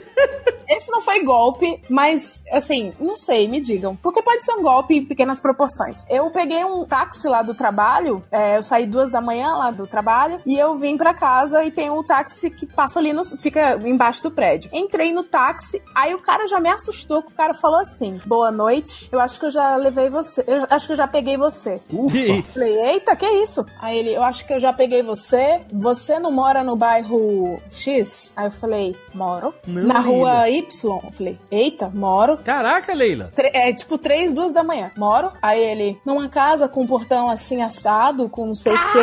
esse 0.67 0.89
não 0.91 1.01
foi 1.01 1.23
golpe, 1.23 1.58
mas 1.89 2.43
assim, 2.51 2.93
não 2.99 3.17
sei, 3.17 3.47
me 3.47 3.59
digam. 3.59 3.95
Porque 3.95 4.21
pode 4.21 4.43
ser 4.45 4.53
um 4.53 4.63
golpe 4.63 4.95
em 4.95 5.05
pequenas 5.05 5.39
proporções. 5.39 6.05
Eu 6.09 6.29
peguei 6.31 6.63
um 6.63 6.85
táxi 6.85 7.27
lá 7.27 7.41
do 7.41 7.53
trabalho, 7.53 8.23
é, 8.31 8.57
eu 8.57 8.63
saí 8.63 8.85
duas 8.85 9.11
da 9.11 9.21
manhã 9.21 9.49
lá 9.55 9.71
do 9.71 9.87
trabalho, 9.87 10.39
e 10.45 10.57
eu 10.57 10.77
vim 10.77 10.97
pra 10.97 11.13
casa 11.13 11.63
e 11.63 11.71
tem 11.71 11.89
um 11.89 12.03
táxi 12.03 12.49
que 12.49 12.65
passa 12.65 12.99
ali, 12.99 13.13
no, 13.13 13.23
fica 13.23 13.75
embaixo 13.85 14.23
do 14.23 14.31
prédio. 14.31 14.69
Entrei 14.73 15.11
no 15.11 15.23
táxi, 15.23 15.81
aí 15.95 16.13
o 16.13 16.19
cara 16.19 16.47
já 16.47 16.59
me 16.59 16.69
assustou, 16.69 17.21
que 17.21 17.31
o 17.31 17.35
cara 17.35 17.53
falou 17.53 17.79
assim: 17.79 18.19
Boa 18.25 18.51
noite, 18.51 19.09
eu 19.11 19.19
acho 19.19 19.39
que 19.39 19.45
eu 19.45 19.51
já 19.51 19.75
levei 19.75 20.09
você, 20.09 20.43
eu 20.47 20.65
acho 20.69 20.87
que 20.87 20.93
eu 20.93 20.97
já 20.97 21.07
peguei 21.07 21.37
você. 21.37 21.79
Que 21.89 22.39
isso? 22.39 22.53
Falei, 22.53 22.79
eita, 22.91 23.15
que 23.15 23.25
isso? 23.25 23.65
Aí 23.81 23.97
ele, 23.97 24.13
eu 24.13 24.23
acho 24.23 24.45
que 24.45 24.53
eu 24.53 24.59
já 24.59 24.73
peguei 24.73 25.01
você. 25.01 25.61
Você 25.71 26.19
não 26.19 26.31
mora 26.31 26.63
no 26.63 26.75
bairro 26.75 27.59
X? 27.69 28.33
Aí 28.35 28.47
eu 28.47 28.51
falei, 28.51 28.95
moro. 29.13 29.53
Não, 29.65 29.83
Na 29.83 29.99
rua. 29.99 30.49
Y? 30.49 30.65
Eu 31.03 31.11
falei, 31.11 31.37
eita, 31.51 31.89
moro. 31.93 32.37
Caraca, 32.37 32.93
Leila. 32.93 33.31
Tre- 33.35 33.51
é 33.53 33.73
tipo 33.73 33.97
três, 33.97 34.31
duas 34.33 34.51
da 34.51 34.63
manhã. 34.63 34.91
Moro. 34.97 35.31
Aí 35.41 35.61
ele, 35.61 35.97
numa 36.05 36.27
casa 36.29 36.67
com 36.67 36.81
um 36.81 36.87
portão 36.87 37.29
assim 37.29 37.61
assado, 37.61 38.29
com 38.29 38.45
não 38.45 38.53
sei 38.53 38.73
o 38.73 38.91
quê, 38.91 38.99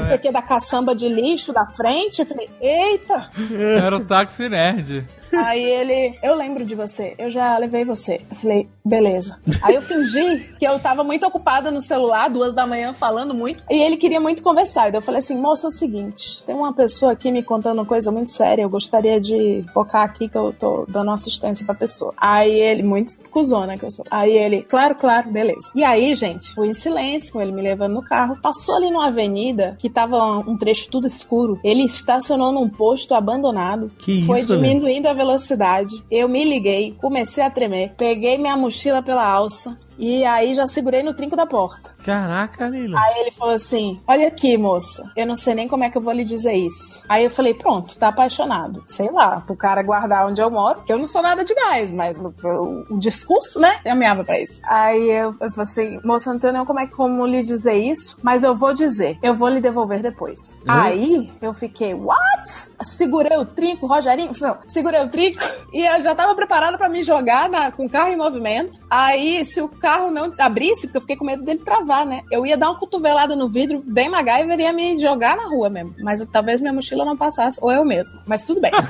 não 0.00 0.06
sei 0.06 0.16
o 0.16 0.18
que 0.20 0.30
da 0.30 0.42
caçamba 0.42 0.94
de 0.94 1.08
lixo 1.08 1.52
da 1.52 1.66
frente. 1.66 2.20
Eu 2.20 2.26
falei, 2.26 2.48
eita. 2.60 3.30
Era 3.84 3.96
o 3.96 4.04
táxi 4.04 4.48
nerd. 4.48 5.04
Aí 5.36 5.62
ele, 5.64 6.16
eu 6.22 6.34
lembro 6.36 6.64
de 6.64 6.74
você, 6.76 7.14
eu 7.18 7.28
já 7.28 7.56
levei 7.58 7.84
você. 7.84 8.20
Eu 8.30 8.36
falei, 8.36 8.68
beleza. 8.84 9.36
Aí 9.62 9.74
eu 9.74 9.82
fingi 9.82 10.54
que 10.58 10.64
eu 10.64 10.78
tava 10.78 11.02
muito 11.02 11.26
ocupada 11.26 11.72
no 11.72 11.80
celular, 11.82 12.30
duas 12.30 12.54
da 12.54 12.64
manhã, 12.66 12.92
falando 12.92 13.34
muito, 13.34 13.64
e 13.68 13.74
ele 13.82 13.96
queria 13.96 14.20
muito 14.20 14.42
conversar. 14.42 14.92
Daí 14.92 14.98
eu 14.98 15.02
falei 15.02 15.18
assim, 15.18 15.36
moça, 15.36 15.66
é 15.66 15.68
o 15.68 15.72
seguinte, 15.72 16.40
tem 16.44 16.54
uma 16.54 16.72
pessoa 16.72 17.12
aqui 17.12 17.32
me 17.32 17.42
contando 17.42 17.78
uma 17.80 17.84
coisa 17.84 18.12
muito 18.12 18.30
séria, 18.30 18.62
eu 18.62 18.70
gostaria 18.70 19.20
de 19.20 19.64
focar 19.74 20.02
aqui 20.04 20.28
que 20.28 20.36
eu 20.38 20.52
tô 20.52 20.84
dando 20.88 21.10
assistência 21.34 21.66
pra 21.66 21.74
pessoa. 21.74 22.14
Aí 22.16 22.60
ele, 22.60 22.82
muito 22.82 23.12
cuzona 23.30 23.76
que 23.76 23.84
eu 23.84 23.90
sou. 23.90 24.04
Aí 24.10 24.32
ele, 24.32 24.62
claro, 24.62 24.94
claro, 24.94 25.30
beleza. 25.30 25.70
E 25.74 25.84
aí, 25.84 26.14
gente, 26.14 26.52
fui 26.54 26.68
em 26.68 26.74
silêncio, 26.74 27.32
com 27.32 27.40
ele 27.40 27.52
me 27.52 27.62
levando 27.62 27.94
no 27.94 28.02
carro, 28.02 28.38
passou 28.40 28.76
ali 28.76 28.90
numa 28.90 29.08
avenida 29.08 29.76
que 29.78 29.90
tava 29.90 30.38
um 30.38 30.56
trecho 30.56 30.90
tudo 30.90 31.06
escuro. 31.06 31.58
Ele 31.62 31.84
estacionou 31.84 32.52
num 32.52 32.68
posto 32.68 33.14
abandonado. 33.14 33.90
Que 33.98 34.22
Foi 34.22 34.40
isso, 34.40 34.54
diminuindo 34.54 35.06
a 35.06 35.14
velocidade. 35.14 35.94
Eu 36.10 36.28
me 36.28 36.44
liguei, 36.44 36.94
comecei 37.00 37.42
a 37.42 37.50
tremer, 37.50 37.92
peguei 37.96 38.38
minha 38.38 38.56
mochila 38.56 39.02
pela 39.02 39.26
alça 39.26 39.76
e 39.98 40.24
aí 40.24 40.54
já 40.54 40.66
segurei 40.66 41.02
no 41.02 41.14
trinco 41.14 41.36
da 41.36 41.46
porta. 41.46 41.94
Caraca, 42.04 42.66
Leila. 42.68 42.98
Aí 43.00 43.20
ele 43.20 43.32
falou 43.32 43.54
assim: 43.54 44.00
Olha 44.06 44.28
aqui, 44.28 44.56
moça, 44.58 45.02
eu 45.16 45.26
não 45.26 45.36
sei 45.36 45.54
nem 45.54 45.66
como 45.68 45.84
é 45.84 45.90
que 45.90 45.96
eu 45.96 46.02
vou 46.02 46.12
lhe 46.12 46.24
dizer 46.24 46.52
isso. 46.52 47.02
Aí 47.08 47.24
eu 47.24 47.30
falei: 47.30 47.54
Pronto, 47.54 47.96
tá 47.96 48.08
apaixonado. 48.08 48.84
Sei 48.86 49.10
lá, 49.10 49.40
pro 49.40 49.56
cara 49.56 49.82
guardar 49.82 50.26
onde 50.26 50.40
eu 50.40 50.50
moro, 50.50 50.82
que 50.82 50.92
eu 50.92 50.98
não 50.98 51.06
sou 51.06 51.22
nada 51.22 51.44
demais, 51.44 51.90
mas 51.90 52.18
o, 52.18 52.28
o- 52.44 52.94
o 52.94 52.98
discurso, 52.98 53.58
né? 53.58 53.80
Eu 53.84 53.92
ameava 53.92 54.22
pra 54.24 54.40
isso. 54.40 54.60
Aí 54.66 55.10
eu, 55.10 55.34
eu 55.40 55.50
falei 55.50 55.62
assim: 55.62 56.00
Moça, 56.04 56.32
não 56.32 56.38
tenho 56.38 56.52
nem 56.52 56.64
como 56.64 56.80
é 56.80 56.86
como 56.86 57.26
lhe 57.26 57.40
dizer 57.42 57.74
isso, 57.74 58.18
mas 58.22 58.42
eu 58.42 58.54
vou 58.54 58.74
dizer, 58.74 59.18
eu 59.22 59.32
vou 59.32 59.48
lhe 59.48 59.60
devolver 59.60 60.02
depois. 60.02 60.58
Hum? 60.60 60.64
Aí 60.70 61.30
eu 61.40 61.54
fiquei: 61.54 61.94
What? 61.94 62.44
Segurei 62.82 63.36
o 63.38 63.46
trinco, 63.46 63.86
Rogerinho, 63.86 64.32
não, 64.40 64.58
segurei 64.66 65.00
o 65.02 65.08
trinco 65.08 65.38
e 65.72 65.84
eu 65.86 66.00
já 66.02 66.14
tava 66.14 66.34
preparada 66.34 66.76
pra 66.76 66.88
me 66.88 67.02
jogar 67.02 67.48
na- 67.48 67.70
com 67.72 67.86
o 67.86 67.90
carro 67.90 68.10
em 68.10 68.16
movimento. 68.16 68.78
Aí, 68.90 69.44
se 69.44 69.60
o 69.62 69.68
carro 69.84 70.10
não 70.10 70.30
abrisse, 70.38 70.86
porque 70.86 70.96
eu 70.96 71.02
fiquei 71.02 71.16
com 71.16 71.26
medo 71.26 71.44
dele 71.44 71.58
travar, 71.58 72.06
né? 72.06 72.22
Eu 72.30 72.46
ia 72.46 72.56
dar 72.56 72.70
uma 72.70 72.78
cotovelada 72.78 73.36
no 73.36 73.50
vidro, 73.50 73.82
bem 73.84 74.08
MacGyver, 74.08 74.58
e 74.58 74.62
ia 74.62 74.72
me 74.72 74.98
jogar 74.98 75.36
na 75.36 75.46
rua 75.46 75.68
mesmo. 75.68 75.94
Mas 75.98 76.26
talvez 76.32 76.62
minha 76.62 76.72
mochila 76.72 77.04
não 77.04 77.14
passasse, 77.16 77.60
ou 77.62 77.70
eu 77.70 77.84
mesmo. 77.84 78.18
Mas 78.26 78.46
tudo 78.46 78.62
bem. 78.62 78.72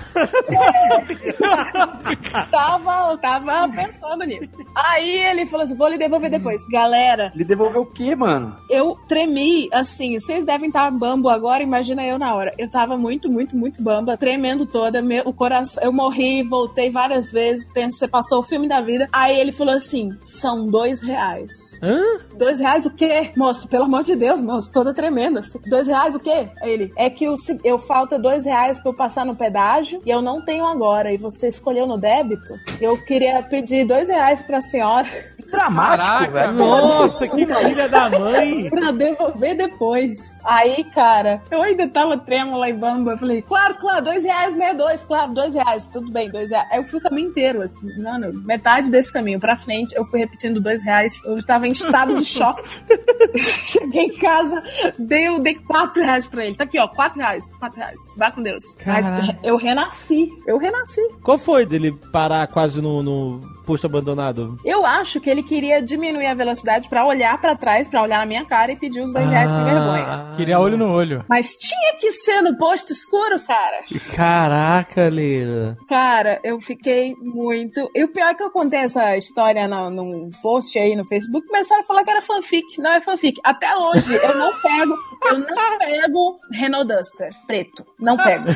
tava, 2.49 3.17
tava 3.19 3.69
pensando 3.73 4.25
nisso. 4.25 4.53
Aí 4.75 5.19
ele 5.19 5.47
falou 5.47 5.65
assim: 5.65 5.75
vou 5.75 5.89
lhe 5.89 5.99
devolver 5.99 6.31
depois. 6.31 6.65
Galera, 6.71 7.33
Ele 7.35 7.45
devolveu 7.45 7.83
o 7.83 7.87
quê, 7.87 8.15
mano? 8.15 8.57
eu 8.71 8.97
tremi, 9.09 9.69
assim, 9.73 10.19
vocês 10.19 10.45
devem 10.45 10.69
estar 10.69 10.91
bambo 10.91 11.29
agora, 11.29 11.63
imagina 11.63 12.05
eu 12.05 12.19
na 12.19 12.35
hora. 12.35 12.53
Eu 12.59 12.69
tava 12.69 12.97
muito, 12.97 13.31
muito, 13.31 13.57
muito 13.57 13.83
bamba, 13.83 14.17
tremendo 14.17 14.67
toda, 14.67 15.03
meu, 15.03 15.23
o 15.27 15.33
coração, 15.33 15.83
eu 15.83 15.93
morri, 15.93 16.43
voltei 16.43 16.91
várias 16.91 17.33
vezes, 17.33 17.67
pensei, 17.73 18.09
passou 18.09 18.41
o 18.41 18.43
filme 18.43 18.69
da 18.69 18.81
vida. 18.81 19.09
Aí 19.13 19.39
ele 19.39 19.53
falou 19.53 19.75
assim, 19.75 20.11
são 20.23 20.67
dois 20.67 20.84
reais. 21.03 21.79
Hã? 21.83 22.01
Dois 22.37 22.59
reais 22.59 22.87
o 22.87 22.91
quê? 22.91 23.31
Moço, 23.37 23.69
pelo 23.69 23.85
amor 23.85 24.03
de 24.03 24.15
Deus, 24.17 24.41
moço, 24.41 24.73
toda 24.73 24.93
tremenda. 24.95 25.41
Dois 25.67 25.87
reais 25.87 26.15
o 26.15 26.21
quê? 26.21 26.49
Ele, 26.63 26.93
é 26.97 27.09
que 27.11 27.29
o 27.29 27.37
se- 27.37 27.59
eu 27.65 27.79
falta 27.79 28.19
dois 28.19 28.45
reais 28.45 28.79
pra 28.81 28.91
eu 28.91 28.97
passar 28.97 29.25
no 29.25 29.37
pedágio 29.37 30.01
e 30.05 30.11
eu 30.11 30.21
não 30.23 30.45
tenho 30.45 30.65
agora. 30.65 31.13
E 31.13 31.17
você 31.17 31.49
escolheu 31.49 31.87
no 31.87 31.99
débito? 31.99 32.55
Eu 32.81 32.97
queria 33.05 33.43
pedir 33.43 33.85
dois 33.87 34.09
reais 34.09 34.41
pra 34.43 34.61
senhora 34.61 35.09
Dramático, 35.51 36.05
Caraca, 36.09 36.33
velho. 36.33 36.53
Nossa, 36.55 37.29
que 37.29 37.47
filha 37.47 37.89
da 37.89 38.11
mãe. 38.11 38.69
pra 38.71 38.91
devolver 38.91 39.57
depois. 39.57 40.35
Aí, 40.45 40.83
cara, 40.85 41.41
eu 41.51 41.63
ainda 41.63 41.87
tava 41.89 42.17
trêmula 42.19 42.69
e 42.69 42.73
bamba. 42.73 43.13
Eu 43.13 43.19
falei, 43.19 43.43
claro, 43.43 43.75
claro, 43.77 44.05
dois 44.05 44.25
reais, 44.25 44.55
né? 44.57 44.75
Dois, 44.75 45.05
claro, 45.05 45.33
dois 45.33 45.55
reais. 45.55 45.89
Tudo 45.93 46.11
bem, 46.11 46.29
dois 46.31 46.51
reais. 46.51 46.67
Aí 46.73 46.79
eu 46.79 46.85
fui 46.85 46.99
o 46.99 47.03
caminho 47.03 47.29
inteiro, 47.29 47.63
assim, 47.63 47.77
mano, 48.03 48.33
metade 48.45 48.91
desse 48.91 49.13
caminho 49.13 49.39
pra 49.39 49.57
frente, 49.57 49.95
eu 49.95 50.05
fui 50.07 50.19
repetindo 50.19 50.61
dois 50.61 50.74
reais. 50.83 51.21
Eu 51.25 51.39
estava 51.39 51.67
em 51.67 51.73
estado 51.73 52.17
de 52.17 52.25
choque. 52.25 52.63
Cheguei 53.39 54.05
em 54.05 54.17
casa, 54.17 54.63
dei, 54.99 55.29
eu 55.29 55.39
dei 55.39 55.55
quatro 55.55 56.03
reais 56.03 56.27
pra 56.27 56.45
ele. 56.45 56.57
Tá 56.57 56.65
aqui, 56.65 56.79
ó, 56.79 56.89
quatro 56.89 57.19
reais, 57.19 57.55
quatro 57.55 57.79
reais. 57.79 58.01
Vá 58.17 58.31
com 58.31 58.43
Deus. 58.43 58.65
Mas 58.85 59.07
eu 59.43 59.57
renasci, 59.57 60.29
eu 60.47 60.59
renasci. 60.59 61.01
Qual 61.23 61.39
foi 61.39 61.67
dele 61.67 61.93
parar 62.13 62.47
quase 62.47 62.81
no, 62.81 63.03
no 63.03 63.41
posto 63.65 63.87
abandonado? 63.87 64.57
Eu 64.65 64.85
acho 64.85 65.21
que 65.21 65.31
ele 65.31 65.43
queria 65.43 65.81
diminuir 65.83 66.27
a 66.27 66.35
velocidade 66.35 66.89
pra 66.89 67.07
olhar 67.07 67.41
pra 67.41 67.57
trás, 67.57 67.89
pra 67.89 68.03
olhar 68.03 68.19
na 68.19 68.27
minha 68.27 68.45
cara 68.45 68.73
e 68.73 68.77
pedir 68.77 69.01
os 69.01 69.13
dois 69.13 69.29
reais 69.29 69.51
com 69.51 69.65
vergonha. 69.65 70.35
Queria 70.37 70.61
olho 70.61 70.77
no 70.77 70.91
olho. 70.91 71.25
Mas 71.29 71.53
tinha 71.57 71.97
que 71.99 72.11
ser 72.13 72.41
no 72.43 72.57
posto 72.57 72.93
escuro, 72.93 73.37
cara. 73.47 73.83
Caraca, 74.15 75.09
Leila. 75.09 75.77
Cara, 75.89 76.41
eu 76.45 76.61
fiquei 76.61 77.15
muito. 77.21 77.91
E 77.95 78.05
o 78.05 78.09
pior 78.09 78.31
é 78.31 78.35
que 78.35 78.43
eu 78.43 78.51
contei 78.51 78.81
essa 78.81 79.17
história 79.17 79.67
no, 79.67 79.91
num 79.91 80.31
post 80.43 80.79
aí 80.79 80.95
no 80.95 81.07
Facebook, 81.07 81.47
começaram 81.47 81.83
a 81.83 81.87
falar 81.87 82.05
que 82.05 82.11
era 82.11 82.23
fanfic. 82.23 82.79
Não 82.79 82.91
é 82.93 83.01
fanfic. 83.01 83.41
Até 83.45 83.75
hoje, 83.77 84.15
eu 84.15 84.37
não 84.37 84.51
pego, 84.61 84.95
eu 85.31 85.39
não 85.39 85.79
pego 85.79 86.39
Renault 86.53 86.89
Duster 86.89 87.29
preto. 87.47 87.85
Não 87.99 88.17
pego. 88.17 88.45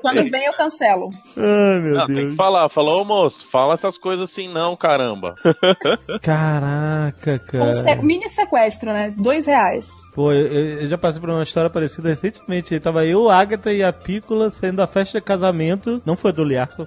Quando 0.00 0.30
vem, 0.30 0.46
eu 0.46 0.52
cancelo. 0.54 1.10
Ai, 1.36 1.80
meu 1.80 2.06
Não, 2.14 2.20
tem 2.20 2.30
que 2.30 2.36
Deus. 2.36 2.36
falar. 2.36 2.68
Falou, 2.68 3.02
ô 3.02 3.04
moço, 3.04 3.46
fala 3.50 3.74
essas 3.74 3.96
coisas 3.98 4.30
assim 4.30 4.52
não, 4.52 4.76
caramba. 4.76 5.34
Caraca, 6.22 7.40
Um 7.54 7.72
se- 7.74 7.84
cara. 7.84 8.02
mini 8.02 8.28
sequestro, 8.28 8.92
né? 8.92 9.12
Dois 9.16 9.46
reais. 9.46 9.88
Pô, 10.14 10.32
eu, 10.32 10.46
eu 10.82 10.88
já 10.88 10.98
passei 10.98 11.20
por 11.20 11.30
uma 11.30 11.42
história 11.42 11.70
parecida 11.70 12.08
recentemente. 12.08 12.78
Tava 12.80 13.04
eu, 13.04 13.28
a 13.30 13.38
Agatha 13.38 13.72
e 13.72 13.82
a 13.82 13.92
Pícola 13.92 14.50
saindo 14.50 14.76
da 14.76 14.86
festa 14.86 15.18
de 15.18 15.24
casamento. 15.24 16.02
Não 16.04 16.16
foi 16.16 16.32
do 16.32 16.44
Liarson. 16.44 16.86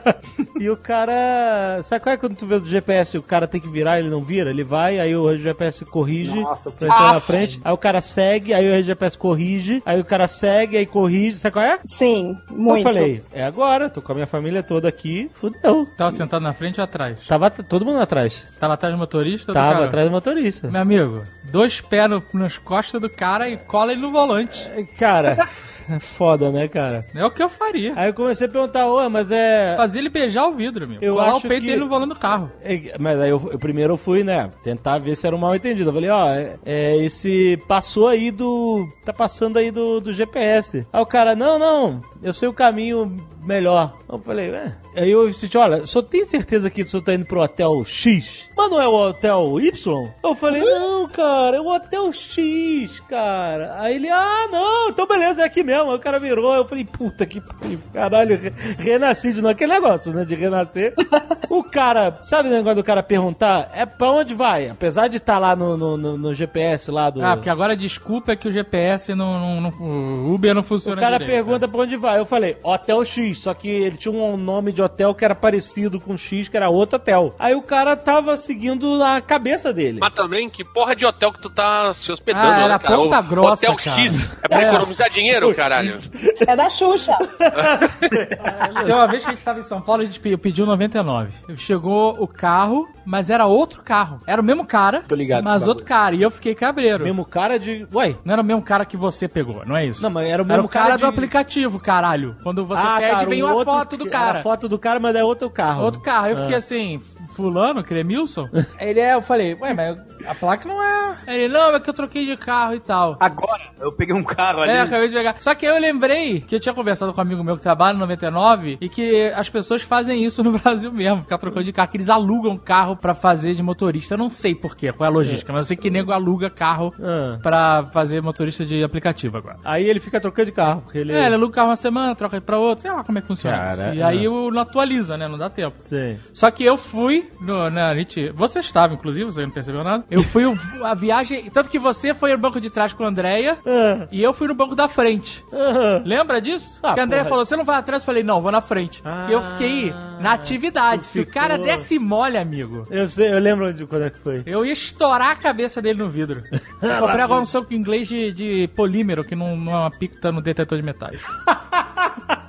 e 0.58 0.68
o 0.70 0.76
cara. 0.76 1.80
Sabe 1.82 2.02
qual 2.02 2.14
é 2.14 2.16
quando 2.16 2.36
tu 2.36 2.46
vê 2.46 2.58
do 2.58 2.66
GPS? 2.66 3.16
O 3.18 3.22
cara 3.22 3.46
tem 3.46 3.60
que 3.60 3.68
virar, 3.68 3.98
ele 3.98 4.10
não 4.10 4.22
vira? 4.22 4.50
Ele 4.50 4.64
vai, 4.64 4.98
aí 4.98 5.14
o 5.16 5.36
GPS 5.36 5.84
corrige 5.84 6.38
Nossa, 6.40 6.70
pra 6.70 6.88
entrar 6.88 7.00
na 7.08 7.16
Aff. 7.16 7.26
frente. 7.26 7.60
Aí 7.64 7.72
o 7.72 7.76
cara 7.78 8.00
segue, 8.00 8.54
aí 8.54 8.80
o 8.80 8.84
GPS 8.84 9.16
corrige. 9.18 9.82
Aí 9.84 10.00
o 10.00 10.04
cara 10.04 10.28
segue, 10.28 10.76
aí 10.76 10.86
corrige. 10.86 11.38
Sabe 11.38 11.52
qual 11.52 11.64
é? 11.64 11.74
é? 11.74 11.78
Sim, 11.86 12.36
muito. 12.50 12.78
Eu 12.88 12.94
falei, 12.94 13.22
é 13.32 13.44
agora, 13.44 13.88
tô 13.88 14.00
com 14.02 14.12
a 14.12 14.14
minha 14.14 14.26
família 14.26 14.53
toda 14.62 14.88
aqui, 14.88 15.30
fudeu. 15.34 15.86
Tava 15.96 16.10
sentado 16.12 16.42
na 16.42 16.52
frente 16.52 16.80
ou 16.80 16.84
atrás? 16.84 17.18
Tava 17.26 17.50
todo 17.50 17.84
mundo 17.84 18.00
atrás. 18.00 18.46
Você 18.50 18.58
tava 18.58 18.74
atrás 18.74 18.94
do 18.94 18.98
motorista 18.98 19.50
ou 19.50 19.54
do 19.54 19.58
Tava 19.58 19.72
cara? 19.74 19.84
atrás 19.86 20.08
do 20.08 20.12
motorista. 20.12 20.68
Meu 20.68 20.80
amigo, 20.80 21.22
dois 21.44 21.80
pés 21.80 22.08
no- 22.10 22.22
nas 22.34 22.58
costas 22.58 23.00
do 23.00 23.08
cara 23.10 23.48
e 23.48 23.56
cola 23.56 23.92
ele 23.92 24.00
no 24.02 24.10
volante. 24.12 24.68
Cara, 24.98 25.48
é 25.88 25.98
foda, 26.00 26.50
né, 26.50 26.66
cara? 26.68 27.04
É 27.14 27.24
o 27.24 27.30
que 27.30 27.42
eu 27.42 27.48
faria. 27.48 27.92
Aí 27.96 28.08
eu 28.08 28.14
comecei 28.14 28.46
a 28.46 28.50
perguntar, 28.50 28.86
ué, 28.86 29.08
mas 29.08 29.30
é. 29.30 29.74
Fazer 29.76 29.98
ele 29.98 30.08
beijar 30.08 30.46
o 30.46 30.52
vidro, 30.54 30.86
meu. 30.88 30.98
Eu 31.00 31.14
Colar 31.14 31.34
o 31.34 31.36
acho 31.36 31.48
peito 31.48 31.62
que- 31.62 31.66
dele 31.68 31.80
no 31.80 31.88
volante 31.88 32.14
do 32.14 32.18
carro. 32.20 32.50
É, 32.62 32.94
Mas 32.98 33.18
aí 33.20 33.30
eu, 33.30 33.48
eu 33.52 33.58
primeiro 33.58 33.92
eu 33.94 33.98
fui, 33.98 34.24
né, 34.24 34.50
tentar 34.62 34.98
ver 34.98 35.16
se 35.16 35.26
era 35.26 35.34
um 35.34 35.38
mal 35.38 35.54
entendido. 35.54 35.90
Eu 35.90 35.94
falei, 35.94 36.10
ó, 36.10 36.28
é, 36.30 36.56
é, 36.64 36.96
esse 36.98 37.56
passou 37.68 38.08
aí 38.08 38.30
do. 38.30 38.86
tá 39.04 39.12
passando 39.12 39.58
aí 39.58 39.70
do, 39.70 40.00
do 40.00 40.12
GPS. 40.12 40.86
Aí 40.92 41.00
o 41.02 41.06
cara, 41.06 41.34
não, 41.36 41.58
não, 41.58 42.00
eu 42.22 42.32
sei 42.32 42.48
o 42.48 42.52
caminho 42.52 43.14
melhor. 43.44 43.96
Eu 44.08 44.18
falei, 44.18 44.50
é. 44.50 44.72
Aí 44.96 45.10
eu 45.10 45.26
disse, 45.28 45.48
olha, 45.58 45.86
só 45.86 46.00
tem 46.00 46.24
certeza 46.24 46.70
que 46.70 46.82
o 46.82 46.88
senhor 46.88 47.02
tá 47.02 47.14
indo 47.14 47.26
pro 47.26 47.40
hotel 47.40 47.84
X? 47.84 48.48
Mas 48.56 48.70
não 48.70 48.80
é 48.80 48.86
o 48.86 48.94
hotel 48.94 49.60
Y? 49.60 50.08
Eu 50.22 50.34
falei, 50.36 50.62
não, 50.62 51.08
cara, 51.08 51.56
é 51.56 51.60
o 51.60 51.66
hotel 51.66 52.12
X, 52.12 53.00
cara. 53.08 53.74
Aí 53.80 53.96
ele, 53.96 54.08
ah, 54.08 54.48
não, 54.50 54.88
então 54.90 55.06
beleza, 55.06 55.42
é 55.42 55.44
aqui 55.44 55.62
mesmo. 55.64 55.90
Aí 55.90 55.96
o 55.96 56.00
cara 56.00 56.18
virou, 56.20 56.54
eu 56.54 56.64
falei, 56.66 56.84
puta 56.84 57.26
que 57.26 57.40
pariu, 57.40 57.80
caralho, 57.92 58.38
re- 58.38 58.52
renasci 58.78 59.32
de 59.32 59.40
novo. 59.42 59.52
Aquele 59.52 59.72
negócio, 59.72 60.12
né, 60.12 60.24
de 60.24 60.34
renascer. 60.36 60.94
o 61.50 61.62
cara, 61.64 62.20
sabe 62.22 62.48
o 62.48 62.52
negócio 62.52 62.76
do 62.76 62.84
cara 62.84 63.02
perguntar? 63.02 63.70
É 63.74 63.84
pra 63.84 64.10
onde 64.12 64.32
vai? 64.34 64.68
Apesar 64.68 65.08
de 65.08 65.16
estar 65.16 65.38
lá 65.38 65.56
no, 65.56 65.76
no, 65.76 65.96
no- 65.96 66.18
no 66.18 66.34
GPS 66.34 66.90
lá 66.90 67.10
do... 67.10 67.24
Ah, 67.24 67.34
porque 67.36 67.50
agora 67.50 67.72
a 67.72 67.76
desculpa 67.76 68.32
é 68.32 68.36
que 68.36 68.48
o 68.48 68.52
GPS 68.52 69.12
não. 69.14 69.40
não, 69.40 69.60
não- 69.60 69.88
o 69.88 70.34
Uber 70.34 70.54
não 70.54 70.62
funciona 70.62 70.96
O 70.96 71.00
cara 71.00 71.18
direito. 71.18 71.34
pergunta 71.36 71.66
pra 71.66 71.80
onde 71.80 71.96
vai. 71.96 72.18
Eu 72.20 72.26
falei, 72.26 72.56
Hotel 72.62 73.04
X. 73.04 73.33
Só 73.34 73.54
que 73.54 73.68
ele 73.68 73.96
tinha 73.96 74.12
um 74.12 74.36
nome 74.36 74.72
de 74.72 74.82
hotel 74.82 75.14
que 75.14 75.24
era 75.24 75.34
parecido 75.34 76.00
com 76.00 76.16
X, 76.16 76.48
que 76.48 76.56
era 76.56 76.68
outro 76.70 76.96
hotel. 76.96 77.34
Aí 77.38 77.54
o 77.54 77.62
cara 77.62 77.96
tava 77.96 78.36
seguindo 78.36 79.02
a 79.02 79.20
cabeça 79.20 79.72
dele. 79.72 79.98
Mas 80.00 80.12
também, 80.14 80.48
que 80.48 80.64
porra 80.64 80.94
de 80.96 81.04
hotel 81.06 81.32
que 81.32 81.40
tu 81.42 81.50
tá 81.50 81.92
se 81.94 82.10
hospedando, 82.12 82.46
Ah, 82.46 82.58
era 82.64 82.68
né, 82.74 82.78
cara? 82.78 82.96
Ponta 82.96 83.20
O 83.20 83.22
Grossa, 83.22 83.52
Hotel 83.70 83.76
cara. 83.76 84.00
X. 84.02 84.36
É 84.42 84.48
pra 84.48 84.62
É. 84.62 84.68
economizar 84.68 85.10
dinheiro, 85.10 85.52
caralho. 85.56 85.98
É 86.46 86.56
da 86.56 86.68
Xuxa. 86.68 87.16
Tem 88.84 88.94
uma 88.94 89.06
vez 89.08 89.22
que 89.24 89.30
a 89.30 89.32
gente 89.34 89.44
tava 89.44 89.58
em 89.60 89.62
São 89.62 89.80
Paulo, 89.80 90.02
a 90.02 90.04
gente 90.04 90.20
pe- 90.20 90.36
pediu 90.36 90.66
99. 90.66 91.30
Chegou 91.56 92.16
o 92.22 92.26
carro, 92.26 92.88
mas 93.04 93.30
era 93.30 93.46
outro 93.46 93.82
carro. 93.82 94.20
Era 94.26 94.40
o 94.40 94.44
mesmo 94.44 94.64
cara, 94.64 95.02
Tô 95.06 95.14
ligado, 95.14 95.44
mas 95.44 95.66
outro 95.68 95.84
cara. 95.84 96.14
E 96.14 96.22
eu 96.22 96.30
fiquei 96.30 96.54
cabreiro. 96.54 97.04
Mesmo 97.04 97.24
cara 97.24 97.58
de. 97.58 97.86
Ué? 97.94 98.14
Não 98.24 98.32
era 98.32 98.42
o 98.42 98.44
mesmo 98.44 98.62
cara 98.62 98.84
que 98.84 98.96
você 98.96 99.28
pegou, 99.28 99.64
não 99.66 99.76
é 99.76 99.86
isso? 99.86 100.02
Não, 100.02 100.10
mas 100.10 100.28
era 100.28 100.42
o 100.42 100.44
Era 100.46 100.54
mesmo 100.54 100.66
o 100.66 100.68
cara, 100.68 100.84
cara 100.86 100.96
do 100.96 101.00
de- 101.00 101.06
aplicativo, 101.06 101.78
caralho. 101.80 102.36
Quando 102.42 102.64
você 102.64 102.82
Ah, 102.84 102.96
pede, 102.98 103.10
cara, 103.12 103.23
vem 103.26 103.42
o 103.42 103.46
uma 103.46 103.54
outro 103.54 103.72
foto 103.72 103.96
do 103.96 104.04
que- 104.04 104.10
cara. 104.10 104.38
A 104.38 104.42
foto 104.42 104.68
do 104.68 104.78
cara, 104.78 105.00
mas 105.00 105.14
é 105.16 105.24
outro 105.24 105.50
carro. 105.50 105.82
Outro 105.82 106.00
carro. 106.00 106.28
Eu 106.28 106.34
Ah. 106.34 106.40
fiquei 106.40 106.54
assim, 106.54 106.98
fulano, 107.34 107.82
Cremilson? 107.82 108.48
Ele 108.80 109.00
é, 109.00 109.14
eu 109.14 109.22
falei, 109.22 109.54
ué, 109.60 109.74
mas 109.74 109.98
a 110.26 110.34
placa 110.34 110.68
não 110.68 110.82
é. 110.82 111.16
Ele, 111.26 111.52
não, 111.52 111.74
é 111.74 111.80
que 111.80 111.88
eu 111.90 111.94
troquei 111.94 112.26
de 112.26 112.36
carro 112.36 112.74
e 112.74 112.80
tal. 112.80 113.16
Agora, 113.20 113.62
eu 113.80 113.92
peguei 113.92 114.14
um 114.14 114.22
carro 114.22 114.60
ali. 114.60 114.72
É, 114.72 114.80
acabei 114.80 115.08
de 115.08 115.14
pegar. 115.14 115.36
Só 115.38 115.54
que 115.54 115.66
aí 115.66 115.74
eu 115.74 115.80
lembrei 115.80 116.40
que 116.40 116.54
eu 116.54 116.60
tinha 116.60 116.74
conversado 116.74 117.12
com 117.12 117.20
um 117.20 117.22
amigo 117.22 117.42
meu 117.44 117.56
que 117.56 117.62
trabalha 117.62 117.92
no 117.94 118.00
99 118.00 118.78
e 118.80 118.88
que 118.88 119.26
as 119.34 119.48
pessoas 119.48 119.82
fazem 119.82 120.24
isso 120.24 120.42
no 120.42 120.52
Brasil 120.58 120.92
mesmo, 120.92 121.22
ficar 121.22 121.38
trocando 121.38 121.64
de 121.64 121.72
carro, 121.72 121.88
que 121.88 121.96
eles 121.96 122.08
alugam 122.10 122.56
carro 122.56 122.96
pra 122.96 123.14
fazer 123.14 123.54
de 123.54 123.62
motorista. 123.62 124.14
Eu 124.14 124.18
não 124.18 124.30
sei 124.30 124.54
porquê, 124.54 124.92
qual 124.92 125.06
é 125.06 125.10
a 125.10 125.14
logística, 125.14 125.52
mas 125.52 125.64
eu 125.66 125.68
sei 125.68 125.76
que 125.76 125.90
nego 125.90 126.12
aluga 126.12 126.50
carro 126.50 126.92
Ah. 127.02 127.38
pra 127.42 127.84
fazer 127.92 128.20
motorista 128.22 128.64
de 128.64 128.82
aplicativo 128.82 129.36
agora. 129.36 129.56
Aí 129.64 129.84
ele 129.88 130.00
fica 130.00 130.20
trocando 130.20 130.46
de 130.46 130.52
carro. 130.52 130.82
Porque 130.82 130.98
ele... 130.98 131.12
É, 131.12 131.26
ele 131.26 131.34
aluga 131.34 131.50
o 131.50 131.54
carro 131.54 131.68
uma 131.68 131.76
semana, 131.76 132.14
troca 132.14 132.40
pra 132.40 132.58
outra, 132.58 132.82
sei 132.82 132.90
lá 132.90 133.02
como 133.04 133.13
é 133.18 133.20
que 133.22 133.28
funciona 133.28 133.56
Cara, 133.56 133.72
isso. 133.88 133.94
E 133.94 134.00
é. 134.00 134.04
aí 134.04 134.24
eu 134.24 134.50
não 134.50 134.62
atualiza, 134.62 135.16
né? 135.16 135.26
Não 135.28 135.38
dá 135.38 135.48
tempo. 135.50 135.76
Sim. 135.80 136.18
Só 136.32 136.50
que 136.50 136.64
eu 136.64 136.76
fui 136.76 137.28
no, 137.40 137.70
na 137.70 137.94
gente, 137.94 138.30
Você 138.30 138.58
estava, 138.60 138.94
inclusive, 138.94 139.24
você 139.24 139.42
não 139.42 139.50
percebeu 139.50 139.82
nada. 139.84 140.04
Eu 140.10 140.22
fui 140.22 140.44
o- 140.46 140.56
a 140.82 140.94
viagem. 140.94 141.48
Tanto 141.50 141.68
que 141.70 141.78
você 141.78 142.12
foi 142.14 142.32
no 142.32 142.38
banco 142.38 142.60
de 142.60 142.70
trás 142.70 142.92
com 142.92 143.04
a 143.04 143.08
Andrea 143.08 143.58
Ah. 143.66 144.06
e 144.10 144.22
eu 144.22 144.32
fui 144.32 144.48
no 144.48 144.54
banco 144.54 144.74
da 144.74 144.88
frente. 144.88 145.44
Ah. 145.52 146.02
Lembra 146.04 146.40
disso? 146.40 146.80
Ah, 146.82 146.94
que 146.94 147.00
a 147.00 147.04
Andrea 147.04 147.20
porra. 147.22 147.30
falou: 147.30 147.44
você 147.46 147.56
não 147.56 147.64
vai 147.64 147.76
atrás? 147.78 148.02
Eu 148.02 148.06
falei, 148.06 148.22
não, 148.22 148.40
vou 148.40 148.50
na 148.52 148.60
frente. 148.60 149.00
Ah, 149.04 149.26
e 149.28 149.32
eu 149.32 149.42
fiquei 149.42 149.92
na 150.20 150.32
atividade. 150.32 151.06
Se 151.06 151.20
o 151.20 151.26
cara 151.26 151.56
desse 151.58 151.98
mole, 151.98 152.36
amigo. 152.38 152.86
Eu, 152.90 153.08
sei, 153.08 153.32
eu 153.32 153.38
lembro 153.38 153.72
de 153.72 153.86
quando 153.86 154.04
é 154.04 154.10
que 154.10 154.18
foi. 154.18 154.42
Eu 154.46 154.64
ia 154.64 154.72
estourar 154.72 155.30
a 155.30 155.36
cabeça 155.36 155.80
dele 155.82 155.98
no 155.98 156.08
vidro. 156.08 156.42
Eu 156.82 156.98
comprei 157.00 157.20
agora 157.22 157.40
um 157.40 157.44
soco 157.44 157.72
inglês 157.74 158.08
de, 158.08 158.32
de 158.32 158.68
polímero, 158.74 159.24
que 159.24 159.34
não, 159.34 159.56
não 159.56 159.72
é 159.72 159.76
uma 159.76 159.90
picta 159.90 160.30
no 160.32 160.40
detetor 160.40 160.78
de 160.78 160.84
metais. 160.84 161.20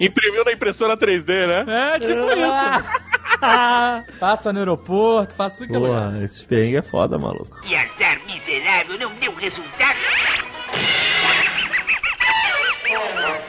Imprimiu 0.00 0.44
na 0.44 0.52
impressora 0.52 0.96
3D, 0.96 1.26
né? 1.46 1.94
É, 1.94 1.98
tipo 1.98 2.30
isso. 2.30 4.18
Passa 4.18 4.52
no 4.52 4.58
aeroporto, 4.58 5.34
que 5.34 5.74
é 5.74 5.78
lugar. 5.78 6.22
Esse 6.22 6.44
perrengue 6.44 6.76
é 6.76 6.82
foda, 6.82 7.18
maluco. 7.18 7.56
E 7.64 7.74
azar 7.74 8.20
miserável 8.26 8.98
não 8.98 9.14
deu 9.16 9.34
resultado. 9.34 9.98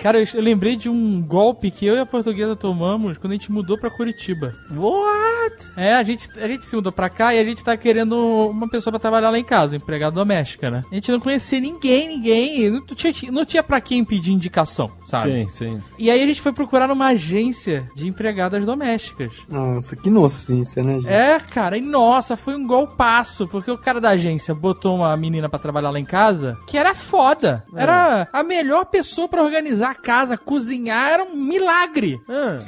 Cara, 0.01 0.19
eu, 0.19 0.25
eu 0.33 0.41
lembrei 0.41 0.75
de 0.75 0.89
um 0.89 1.21
golpe 1.21 1.71
que 1.71 1.85
eu 1.85 1.95
e 1.95 1.99
a 1.99 2.05
portuguesa 2.05 2.55
tomamos 2.55 3.17
quando 3.17 3.31
a 3.31 3.35
gente 3.35 3.51
mudou 3.51 3.77
pra 3.77 3.89
Curitiba. 3.89 4.53
What? 4.73 5.73
É, 5.75 5.93
a 5.93 6.03
gente, 6.03 6.29
a 6.39 6.47
gente 6.47 6.65
se 6.65 6.75
mudou 6.75 6.91
pra 6.91 7.09
cá 7.09 7.33
e 7.33 7.39
a 7.39 7.43
gente 7.43 7.63
tá 7.63 7.75
querendo 7.75 8.15
uma 8.49 8.69
pessoa 8.69 8.91
pra 8.91 8.99
trabalhar 8.99 9.29
lá 9.29 9.37
em 9.37 9.43
casa, 9.43 9.75
empregada 9.75 10.15
doméstica, 10.15 10.69
né? 10.69 10.81
A 10.91 10.95
gente 10.95 11.11
não 11.11 11.19
conhecia 11.19 11.59
ninguém, 11.59 12.07
ninguém. 12.07 12.69
Não 12.69 12.81
tinha, 12.85 13.31
não 13.31 13.45
tinha 13.45 13.63
pra 13.63 13.81
quem 13.81 14.03
pedir 14.03 14.31
indicação, 14.31 14.89
sabe? 15.05 15.31
Sim, 15.31 15.47
sim. 15.49 15.77
E 15.97 16.09
aí 16.09 16.21
a 16.21 16.25
gente 16.25 16.41
foi 16.41 16.53
procurar 16.53 16.87
numa 16.87 17.07
agência 17.07 17.85
de 17.95 18.07
empregadas 18.07 18.65
domésticas. 18.65 19.29
Nossa, 19.49 19.95
que 19.95 20.07
inocência, 20.09 20.83
né, 20.83 20.93
gente? 20.93 21.07
É, 21.07 21.39
cara, 21.39 21.77
e 21.77 21.81
nossa, 21.81 22.37
foi 22.37 22.55
um 22.55 22.65
golpaço, 22.65 23.47
porque 23.47 23.71
o 23.71 23.77
cara 23.77 23.99
da 23.99 24.09
agência 24.09 24.53
botou 24.53 24.95
uma 24.95 25.15
menina 25.17 25.49
pra 25.49 25.59
trabalhar 25.59 25.91
lá 25.91 25.99
em 25.99 26.05
casa, 26.05 26.57
que 26.67 26.77
era 26.77 26.93
foda. 26.93 27.63
Era 27.75 28.27
a 28.31 28.43
melhor 28.43 28.85
pessoa 28.85 29.27
pra 29.29 29.43
organizar 29.43 29.91
a 29.91 29.95
casa, 29.95 30.37
cozinhar, 30.37 31.09
era 31.11 31.23
um 31.23 31.35
milagre. 31.35 32.21
Ah. 32.27 32.59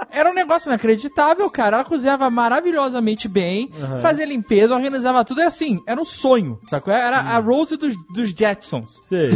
Era 0.14 0.30
um 0.30 0.34
negócio 0.34 0.68
inacreditável, 0.68 1.48
cara. 1.50 1.76
Ela 1.78 1.84
cozinhava 1.84 2.28
maravilhosamente 2.30 3.28
bem, 3.28 3.70
Uhum. 3.78 3.98
fazia 3.98 4.24
limpeza, 4.24 4.74
organizava 4.74 5.24
tudo. 5.24 5.40
É 5.40 5.46
assim, 5.46 5.82
era 5.86 6.00
um 6.00 6.04
sonho, 6.04 6.58
sacou? 6.66 6.92
Era 6.92 7.18
a 7.18 7.38
Rose 7.38 7.76
dos, 7.76 7.94
dos 8.12 8.30
Jetsons. 8.30 9.00
Sei. 9.02 9.30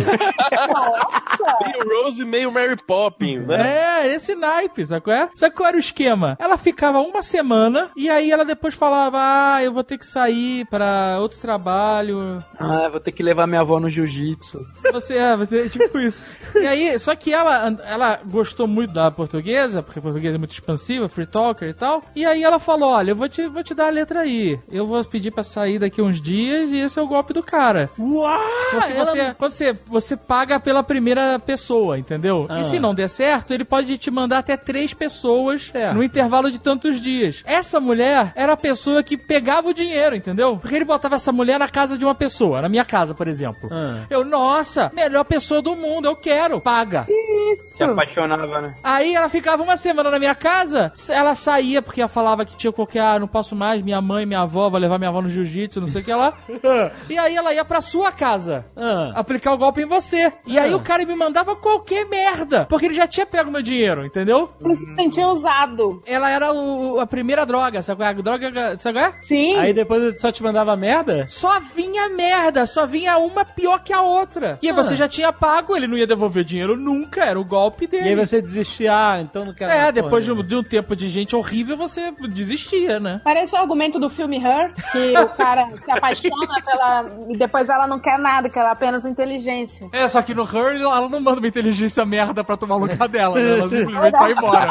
Meio 1.64 2.02
Rose 2.02 2.20
e 2.22 2.24
meio 2.24 2.52
Mary 2.52 2.76
Poppins, 2.86 3.46
né? 3.46 4.04
É, 4.06 4.14
esse 4.14 4.34
naipe, 4.34 4.84
sacou? 4.86 5.12
É? 5.12 5.28
Sabe 5.34 5.54
qual 5.54 5.68
era 5.68 5.76
o 5.76 5.80
esquema? 5.80 6.36
Ela 6.38 6.56
ficava 6.56 7.00
uma 7.00 7.22
semana 7.22 7.90
e 7.96 8.08
aí 8.08 8.30
ela 8.30 8.44
depois 8.44 8.74
falava: 8.74 9.18
Ah, 9.20 9.62
eu 9.62 9.72
vou 9.72 9.84
ter 9.84 9.98
que 9.98 10.06
sair 10.06 10.66
pra 10.66 11.18
outro 11.20 11.38
trabalho. 11.38 12.42
Ah, 12.58 12.88
vou 12.88 13.00
ter 13.00 13.12
que 13.12 13.22
levar 13.22 13.46
minha 13.46 13.60
avó 13.60 13.78
no 13.80 13.88
jiu-jitsu. 13.90 14.66
Você 14.92 15.16
é, 15.16 15.36
você 15.36 15.60
é 15.66 15.68
tipo 15.68 15.98
isso. 15.98 16.22
E 16.54 16.66
aí, 16.66 16.98
só 16.98 17.14
que 17.14 17.32
ela, 17.32 17.76
ela 17.84 18.20
gostou 18.24 18.66
muito 18.66 18.92
da 18.92 19.10
portuguesa, 19.10 19.82
porque 19.82 19.98
a 19.98 20.02
portuguesa 20.02 20.36
é 20.36 20.38
muito 20.38 20.50
expansiva, 20.72 21.08
free 21.08 21.26
talker 21.26 21.68
e 21.68 21.72
tal. 21.72 22.02
E 22.14 22.24
aí 22.26 22.42
ela 22.42 22.58
falou: 22.58 22.90
Olha, 22.90 23.12
eu 23.12 23.16
vou 23.16 23.28
te, 23.28 23.46
vou 23.48 23.62
te 23.62 23.74
dar 23.74 23.86
a 23.86 23.90
letra 23.90 24.20
aí. 24.20 24.58
Eu 24.70 24.86
vou 24.86 25.02
pedir 25.04 25.30
pra 25.30 25.42
sair 25.42 25.78
daqui 25.78 26.02
uns 26.02 26.20
dias 26.20 26.70
e 26.70 26.76
esse 26.78 26.98
é 26.98 27.02
o 27.02 27.06
golpe 27.06 27.32
do 27.32 27.42
cara. 27.42 27.88
Uau! 27.98 28.38
Porque 28.70 28.92
você, 28.92 29.34
quando 29.34 29.50
você, 29.50 29.72
você 29.86 30.16
paga 30.16 30.60
pela 30.60 30.82
primeira 30.82 31.38
pessoa, 31.38 31.98
entendeu? 31.98 32.46
Ah. 32.48 32.60
E 32.60 32.64
se 32.64 32.78
não 32.78 32.94
der 32.94 33.08
certo, 33.08 33.52
ele 33.54 33.64
pode 33.64 33.96
te 33.96 34.10
mandar 34.10 34.38
até 34.38 34.56
três 34.56 34.92
pessoas 34.92 35.70
É. 35.72 35.92
no 35.92 36.02
intervalo 36.02 36.50
de 36.50 36.60
tantos 36.60 37.00
dias. 37.00 37.42
Essa 37.46 37.80
mulher 37.80 38.32
era 38.34 38.52
a 38.52 38.56
pessoa 38.56 39.02
que 39.02 39.16
pegava 39.16 39.68
o 39.68 39.74
dinheiro, 39.74 40.14
entendeu? 40.14 40.58
Porque 40.58 40.74
ele 40.76 40.84
botava 40.84 41.14
essa 41.16 41.32
mulher 41.32 41.58
na 41.58 41.68
casa 41.68 41.96
de 41.96 42.04
uma 42.04 42.14
pessoa, 42.14 42.60
na 42.62 42.68
minha 42.68 42.84
casa, 42.84 43.14
por 43.14 43.26
exemplo. 43.26 43.68
Ah. 43.72 44.04
Eu, 44.10 44.24
nossa, 44.24 44.90
melhor 44.94 45.24
pessoa 45.24 45.62
do 45.62 45.74
mundo, 45.74 46.06
eu 46.06 46.16
quero, 46.16 46.60
paga. 46.60 47.06
Se 47.58 47.82
apaixonava, 47.82 48.60
né? 48.60 48.74
Aí 48.82 49.14
ela 49.14 49.28
ficava 49.28 49.62
uma 49.62 49.76
semana 49.76 50.10
na 50.10 50.18
minha 50.18 50.34
casa, 50.34 50.57
ela 51.10 51.34
saía 51.34 51.80
porque 51.82 52.00
ela 52.00 52.08
falava 52.08 52.44
que 52.44 52.56
tinha 52.56 52.72
qualquer, 52.72 53.00
ah, 53.00 53.18
não 53.18 53.28
posso 53.28 53.54
mais, 53.54 53.82
minha 53.82 54.00
mãe, 54.00 54.24
minha 54.26 54.40
avó, 54.40 54.68
vai 54.68 54.80
levar 54.80 54.98
minha 54.98 55.08
avó 55.10 55.20
no 55.22 55.28
jiu-jitsu, 55.28 55.80
não 55.80 55.86
sei 55.86 56.02
o 56.02 56.04
que 56.04 56.12
lá. 56.12 56.32
e 57.08 57.18
aí 57.18 57.34
ela 57.36 57.52
ia 57.54 57.64
pra 57.64 57.80
sua 57.80 58.10
casa 58.12 58.64
Ah. 58.76 59.12
aplicar 59.14 59.52
o 59.52 59.58
golpe 59.58 59.82
em 59.82 59.86
você. 59.86 60.32
E 60.46 60.58
aí 60.58 60.74
o 60.74 60.80
cara 60.80 61.04
me 61.04 61.14
mandava 61.14 61.54
qualquer 61.56 62.06
merda, 62.06 62.64
porque 62.68 62.86
ele 62.86 62.94
já 62.94 63.06
tinha 63.06 63.26
pego 63.26 63.50
meu 63.50 63.62
dinheiro, 63.62 64.04
entendeu? 64.04 64.50
Ele 64.64 64.76
se 64.76 64.94
sentia 64.94 65.28
usado. 65.28 66.02
Ela 66.06 66.30
era 66.30 66.52
o- 66.52 67.00
a 67.00 67.06
primeira 67.06 67.44
droga, 67.46 67.82
sabe 67.82 67.98
qual 68.00 68.06
é? 68.08 68.10
A 68.10 68.14
droga, 68.14 68.78
sabe 68.78 68.98
qual 68.98 69.10
é? 69.10 69.22
Sim. 69.22 69.56
Aí 69.56 69.72
depois 69.72 70.02
eu 70.02 70.18
só 70.18 70.30
te 70.32 70.42
mandava 70.42 70.76
merda? 70.76 71.26
Só 71.28 71.60
vinha 71.60 72.08
merda, 72.10 72.66
só 72.66 72.86
vinha 72.86 73.18
uma 73.18 73.44
pior 73.44 73.78
que 73.82 73.92
a 73.92 74.02
outra. 74.02 74.58
E 74.62 74.68
aí 74.68 74.72
Ah. 74.72 74.82
você 74.82 74.96
já 74.96 75.08
tinha 75.08 75.32
pago, 75.32 75.76
ele 75.76 75.86
não 75.86 75.96
ia 75.96 76.06
devolver 76.06 76.44
dinheiro 76.44 76.76
nunca, 76.76 77.24
era 77.24 77.38
o 77.38 77.44
golpe 77.44 77.86
dele. 77.86 78.04
E 78.04 78.08
aí 78.08 78.14
você 78.14 78.40
desistia, 78.40 78.92
ah, 78.94 79.20
então 79.20 79.44
não 79.44 79.54
quero 79.54 79.70
É, 79.72 79.90
depois 79.92 80.24
de 80.24 80.30
de 80.48 80.56
um 80.56 80.62
tempo 80.62 80.96
de 80.96 81.08
gente 81.08 81.36
horrível, 81.36 81.76
você 81.76 82.10
desistia, 82.30 82.98
né? 82.98 83.20
Parece 83.22 83.54
o 83.54 83.58
argumento 83.58 83.98
do 84.00 84.08
filme 84.10 84.38
Her, 84.42 84.72
que 84.92 85.16
o 85.18 85.28
cara 85.30 85.68
se 85.84 85.90
apaixona 85.90 86.60
pela. 86.64 87.06
e 87.28 87.36
depois 87.36 87.68
ela 87.68 87.86
não 87.86 87.98
quer 87.98 88.18
nada, 88.18 88.48
que 88.48 88.58
ela 88.58 88.70
é 88.70 88.72
apenas 88.72 89.04
inteligência. 89.04 89.88
É, 89.92 90.08
só 90.08 90.22
que 90.22 90.34
no 90.34 90.44
Her, 90.44 90.80
ela 90.80 91.00
não 91.08 91.20
manda 91.20 91.38
uma 91.38 91.46
inteligência 91.46 92.04
merda 92.04 92.42
pra 92.42 92.56
tomar 92.56 92.76
o 92.76 92.78
lugar 92.78 93.06
dela, 93.08 93.38
né? 93.38 93.58
Ela 93.58 93.68
simplesmente 93.68 94.12
vai 94.12 94.32
embora. 94.32 94.70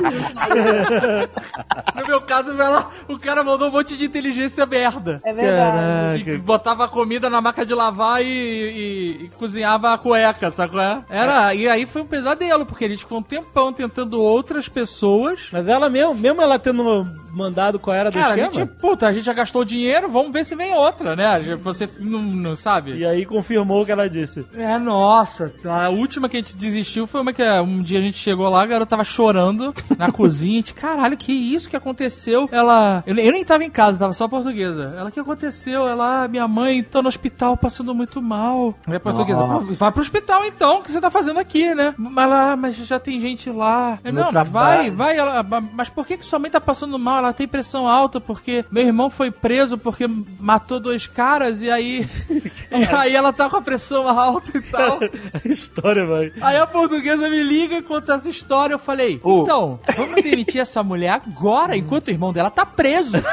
no 1.96 2.08
meu 2.08 2.22
caso, 2.22 2.52
ela, 2.60 2.90
o 3.08 3.18
cara 3.18 3.44
mandou 3.44 3.70
um 3.70 3.72
monte 3.72 3.96
de 3.98 4.06
inteligência 4.06 4.66
merda. 4.66 5.22
É 5.24 5.32
verdade. 5.32 6.24
Que 6.24 6.38
botava 6.38 6.86
a 6.86 6.88
comida 6.88 7.30
na 7.30 7.42
máquina 7.42 7.66
de 7.66 7.74
lavar 7.74 8.24
e, 8.24 8.28
e- 8.28 9.26
e 9.26 9.32
cozinhava 9.38 9.94
a 9.94 9.98
cueca, 9.98 10.50
sacou? 10.52 10.82
É? 10.82 11.04
Era, 11.10 11.54
e 11.54 11.68
aí 11.68 11.86
foi 11.86 12.02
um 12.02 12.06
pesadelo, 12.06 12.66
porque 12.66 12.84
eles 12.86 13.02
ficou 13.02 13.20
um 13.20 13.24
tempão 13.24 13.72
tentando 13.74 14.22
outras 14.22 14.68
pessoas. 14.68 15.48
Mas 15.58 15.68
ela 15.68 15.90
mesmo, 15.90 16.14
mesmo 16.14 16.40
ela 16.40 16.60
tendo 16.60 17.04
mandado 17.34 17.78
qual 17.80 17.96
era 17.96 18.10
do 18.10 18.14
Cara, 18.14 18.36
esquema? 18.36 18.54
gente, 18.54 18.66
puta, 18.80 19.08
a 19.08 19.14
gente 19.14 19.26
já 19.26 19.34
gastou 19.34 19.64
dinheiro, 19.66 20.10
vamos 20.10 20.32
ver 20.32 20.44
se 20.46 20.56
vem 20.56 20.74
outra, 20.74 21.16
né? 21.16 21.40
Você 21.64 21.88
não, 22.00 22.22
não 22.22 22.56
sabe? 22.56 22.96
E 22.96 23.06
aí 23.06 23.26
confirmou 23.26 23.82
o 23.82 23.86
que 23.86 23.92
ela 23.92 24.10
disse. 24.10 24.46
É, 24.56 24.78
nossa. 24.80 25.52
A 25.66 25.90
última 25.90 26.28
que 26.30 26.38
a 26.38 26.40
gente 26.40 26.56
desistiu 26.56 27.06
foi 27.08 27.22
uma 27.22 27.34
que 27.34 27.42
é, 27.44 27.60
um 27.62 27.82
dia 27.82 28.00
a 28.00 28.02
gente 28.02 28.18
chegou 28.18 28.48
lá, 28.50 28.62
a 28.62 28.66
garota 28.66 28.90
tava 28.90 29.04
chorando 29.04 29.74
na 29.98 30.10
cozinha. 30.14 30.54
A 30.54 30.58
gente, 30.58 30.74
caralho, 30.74 31.18
que 31.18 31.32
isso 31.32 31.70
que 31.70 31.76
aconteceu? 31.76 32.48
Ela. 32.52 33.04
Eu, 33.06 33.16
eu 33.16 33.32
nem 33.32 33.44
tava 33.46 33.64
em 33.64 33.70
casa, 33.70 33.98
tava 34.00 34.14
só 34.14 34.28
portuguesa. 34.28 34.96
Ela, 34.98 35.10
o 35.10 35.12
que 35.12 35.20
aconteceu? 35.20 35.88
Ela, 35.88 36.24
"Ah, 36.24 36.28
minha 36.28 36.48
mãe 36.48 36.82
tá 36.84 37.02
no 37.02 37.08
hospital 37.10 37.56
passando 37.58 37.94
muito 37.94 38.22
mal. 38.22 38.74
A 38.88 39.00
portuguesa, 39.00 39.42
Nossa. 39.46 39.66
"Pô, 39.66 39.74
vai 39.74 39.92
pro 39.92 40.02
hospital 40.02 40.46
então, 40.46 40.78
o 40.80 40.82
que 40.82 40.92
você 40.92 41.00
tá 41.02 41.10
fazendo 41.12 41.40
aqui, 41.40 41.74
né? 41.76 41.94
Mas 41.98 42.24
ela, 42.24 42.52
"Ah, 42.54 42.56
mas 42.58 42.76
já 42.78 43.00
tem 43.00 43.20
gente 43.20 43.50
lá. 43.50 44.00
Eu, 44.04 44.12
não, 44.14 44.30
trabalho. 44.30 44.78
vai, 44.78 44.92
vai. 44.92 45.18
Ela, 45.18 45.44
mas 45.74 45.90
por 45.90 46.06
que, 46.06 46.18
que 46.18 46.26
sua 46.26 46.40
mãe 46.40 46.50
tá 46.50 46.60
passando 46.60 46.98
mal? 47.00 47.20
Ela 47.20 47.34
tem 47.34 47.48
pressão 47.48 47.88
alta 47.88 48.20
porque 48.20 48.66
meu 48.72 48.84
irmão 48.84 49.10
foi 49.10 49.32
preso 49.32 49.78
porque 49.78 50.08
matou 50.40 50.80
dois 50.80 51.08
caras 51.08 51.62
e 51.62 51.70
aí. 51.70 52.08
e 52.72 52.96
aí 52.96 53.16
ela 53.16 53.32
tá 53.34 53.50
com 53.50 53.58
a 53.58 53.62
pressão 53.62 54.08
alta 54.08 54.58
e 54.58 54.62
tal. 54.62 55.00
A 55.34 55.48
história, 55.48 56.06
vai. 56.06 56.32
Aí 56.42 56.58
a 56.58 56.68
portuguesa 56.68 57.30
me 57.30 57.44
liga 57.44 57.76
e 57.76 57.82
conta 57.82 58.16
essa 58.16 58.30
história. 58.30 58.74
Eu 58.74 58.80
falei, 58.80 59.20
Ô. 59.24 59.42
então, 59.42 59.80
vamos 59.96 60.16
demitir 60.16 60.62
essa 60.62 60.84
mulher 60.84 61.12
agora, 61.12 61.76
enquanto 61.76 62.08
o 62.08 62.12
irmão 62.12 62.34
dela 62.34 62.50
tá 62.50 62.66
preso. 62.66 63.18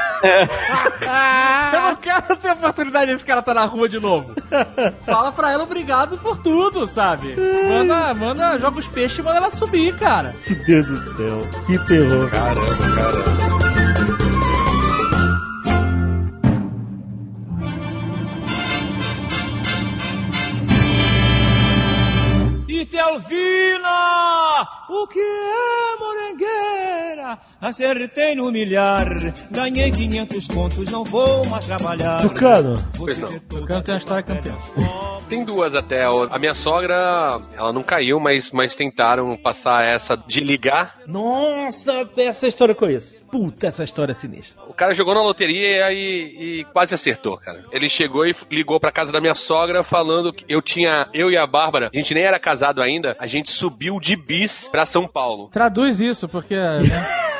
Eu 1.73 1.81
não 1.81 1.95
quero 1.95 2.35
ter 2.37 2.49
a 2.49 2.53
oportunidade 2.53 3.11
desse 3.11 3.25
cara 3.25 3.41
tá 3.41 3.53
na 3.53 3.65
rua 3.65 3.87
de 3.87 3.99
novo. 3.99 4.33
Fala 5.05 5.31
pra 5.31 5.51
ela 5.51 5.63
obrigado 5.63 6.17
por 6.17 6.37
tudo, 6.37 6.87
sabe? 6.87 7.35
Manda, 7.67 8.13
manda, 8.13 8.59
joga 8.59 8.79
os 8.79 8.87
peixes 8.87 9.17
e 9.17 9.21
manda 9.21 9.37
ela 9.37 9.51
subir, 9.51 9.95
cara. 9.97 10.35
Que 10.45 10.55
Deus 10.55 10.87
do 10.87 11.17
céu. 11.17 11.39
Que 11.65 11.77
terror. 12.07 12.29
Caramba, 12.29 12.89
caramba. 12.95 13.35
O 24.87 25.07
que 25.07 25.19
é? 25.19 25.74
Acertei 27.65 28.35
no 28.35 28.51
milhar, 28.51 29.07
ganhei 29.49 29.89
500 29.89 30.47
contos, 30.49 30.91
não 30.91 31.03
vou 31.03 31.43
mais 31.47 31.65
trabalhar. 31.65 32.21
Tucano. 32.21 32.77
Pois 32.95 33.17
não. 33.17 33.29
Quero 33.65 33.81
ter 33.81 33.91
uma 33.93 33.97
história 33.97 34.21
campeã. 34.21 34.53
Tem 35.27 35.43
duas 35.43 35.73
até. 35.73 36.05
A 36.05 36.37
minha 36.37 36.53
sogra, 36.53 37.39
ela 37.57 37.73
não 37.73 37.81
caiu, 37.81 38.19
mas, 38.19 38.51
mas 38.51 38.75
tentaram 38.75 39.35
passar 39.35 39.83
essa 39.83 40.15
de 40.15 40.41
ligar. 40.41 40.99
Nossa, 41.07 42.07
essa 42.17 42.47
história 42.47 42.73
eu 42.73 42.75
conheço. 42.75 43.25
Puta, 43.31 43.65
essa 43.65 43.83
história 43.83 44.11
é 44.11 44.15
sinistra. 44.15 44.61
O 44.67 44.73
cara 44.73 44.93
jogou 44.93 45.15
na 45.15 45.23
loteria 45.23 45.91
e, 45.91 46.59
e 46.59 46.65
quase 46.65 46.93
acertou, 46.93 47.35
cara. 47.35 47.65
Ele 47.71 47.89
chegou 47.89 48.27
e 48.27 48.35
ligou 48.51 48.79
pra 48.79 48.91
casa 48.91 49.11
da 49.11 49.19
minha 49.19 49.33
sogra 49.33 49.83
falando 49.83 50.31
que 50.31 50.45
eu 50.47 50.61
tinha, 50.61 51.07
eu 51.15 51.31
e 51.31 51.37
a 51.37 51.47
Bárbara, 51.47 51.89
a 51.91 51.97
gente 51.97 52.13
nem 52.13 52.25
era 52.25 52.37
casado 52.37 52.79
ainda, 52.79 53.17
a 53.19 53.25
gente 53.25 53.49
subiu 53.49 53.99
de 53.99 54.15
bis 54.15 54.69
pra 54.69 54.85
São 54.85 55.07
Paulo. 55.07 55.49
Traduz 55.51 55.99
isso, 55.99 56.29
porque. 56.29 56.55
né? 56.55 57.25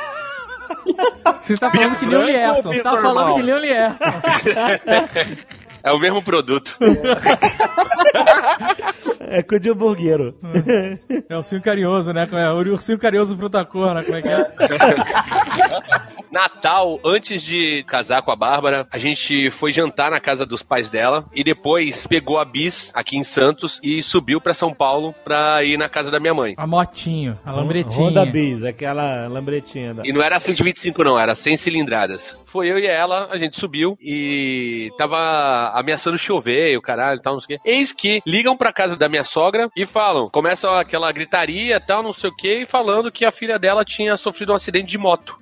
Você 1.40 1.58
tá 1.58 1.70
falando 1.72 1.96
que 1.98 2.06
nem 2.06 2.18
o 2.18 2.24
Lierson. 2.26 2.74
Você 2.74 2.84
tá 2.84 2.92
normal? 2.92 3.14
falando 3.14 3.36
que 3.36 3.44
nem 3.44 3.54
o 3.54 3.58
Lierson. 3.60 4.06
É 5.86 5.92
o 5.92 6.00
mesmo 6.00 6.22
produto. 6.24 6.76
É 9.28 9.44
com 9.44 9.60
de 9.60 9.70
hamburguero. 9.70 10.36
É 11.30 11.36
o 11.36 11.38
ursinho 11.38 11.62
carinhoso, 11.62 12.12
né? 12.12 12.28
É 12.32 12.50
o 12.50 12.58
ursinho 12.58 12.98
carinhoso 12.98 13.38
fruta 13.38 13.64
cor, 13.64 13.94
né? 13.94 14.04
Como 14.04 14.18
é 14.18 14.22
que 14.22 14.28
é? 14.28 14.52
Natal, 16.32 17.00
antes 17.06 17.42
de 17.42 17.84
casar 17.84 18.22
com 18.22 18.32
a 18.32 18.36
Bárbara, 18.36 18.88
a 18.92 18.98
gente 18.98 19.50
foi 19.52 19.72
jantar 19.72 20.12
na 20.12 20.20
casa 20.20 20.46
dos 20.46 20.62
pais 20.64 20.90
dela 20.90 21.26
e 21.34 21.44
depois 21.44 22.08
pegou 22.08 22.40
a 22.40 22.46
bis 22.46 22.92
aqui 22.94 23.18
em 23.18 23.24
Santos 23.24 23.80
e 23.84 24.02
subiu 24.04 24.42
pra 24.42 24.54
São 24.54 24.74
Paulo 24.74 25.14
pra 25.24 25.64
ir 25.64 25.78
na 25.78 25.88
casa 25.88 26.12
da 26.12 26.20
minha 26.20 26.34
mãe. 26.34 26.54
A 26.58 26.68
motinho, 26.68 27.38
a 27.46 27.52
lambretinha. 27.52 28.10
Honda 28.10 28.26
Bis, 28.26 28.64
aquela 28.64 29.28
lambretinha. 29.28 29.94
Da... 29.94 30.04
E 30.06 30.12
não 30.12 30.22
era 30.22 30.40
125 30.40 31.04
não, 31.04 31.20
era 31.20 31.36
100 31.36 31.58
cilindradas. 31.58 32.38
Foi 32.46 32.70
eu 32.70 32.78
e 32.80 32.86
ela, 32.86 33.28
a 33.32 33.38
gente 33.38 33.60
subiu 33.60 33.98
e 34.02 34.92
tava 34.98 35.72
ameaçando 35.80 36.18
chover 36.18 36.72
e 36.72 36.78
o 36.78 36.82
caralho 36.82 37.20
e 37.20 37.22
tal, 37.22 37.34
não 37.34 37.40
sei 37.40 37.56
o 37.58 37.60
quê. 37.60 37.70
Eis 37.70 37.92
que 37.92 38.22
ligam 38.26 38.56
pra 38.56 38.74
casa 38.74 38.96
da 38.96 39.10
minha 39.10 39.24
sogra 39.24 39.70
e 39.76 39.86
falam, 39.86 40.30
começam 40.30 40.74
aquela 40.74 41.12
gritaria 41.12 41.80
tal, 41.80 42.02
não 42.04 42.14
sei 42.14 42.30
o 42.30 42.36
quê, 42.36 42.62
e 42.62 42.66
falando 42.66 43.12
que 43.12 43.26
a 43.26 43.32
filha 43.32 43.58
dela 43.60 43.84
tinha 43.86 44.16
sofrido 44.18 44.52
um 44.52 44.56
acidente 44.56 44.88
de 44.88 44.98
moto. 44.98 45.36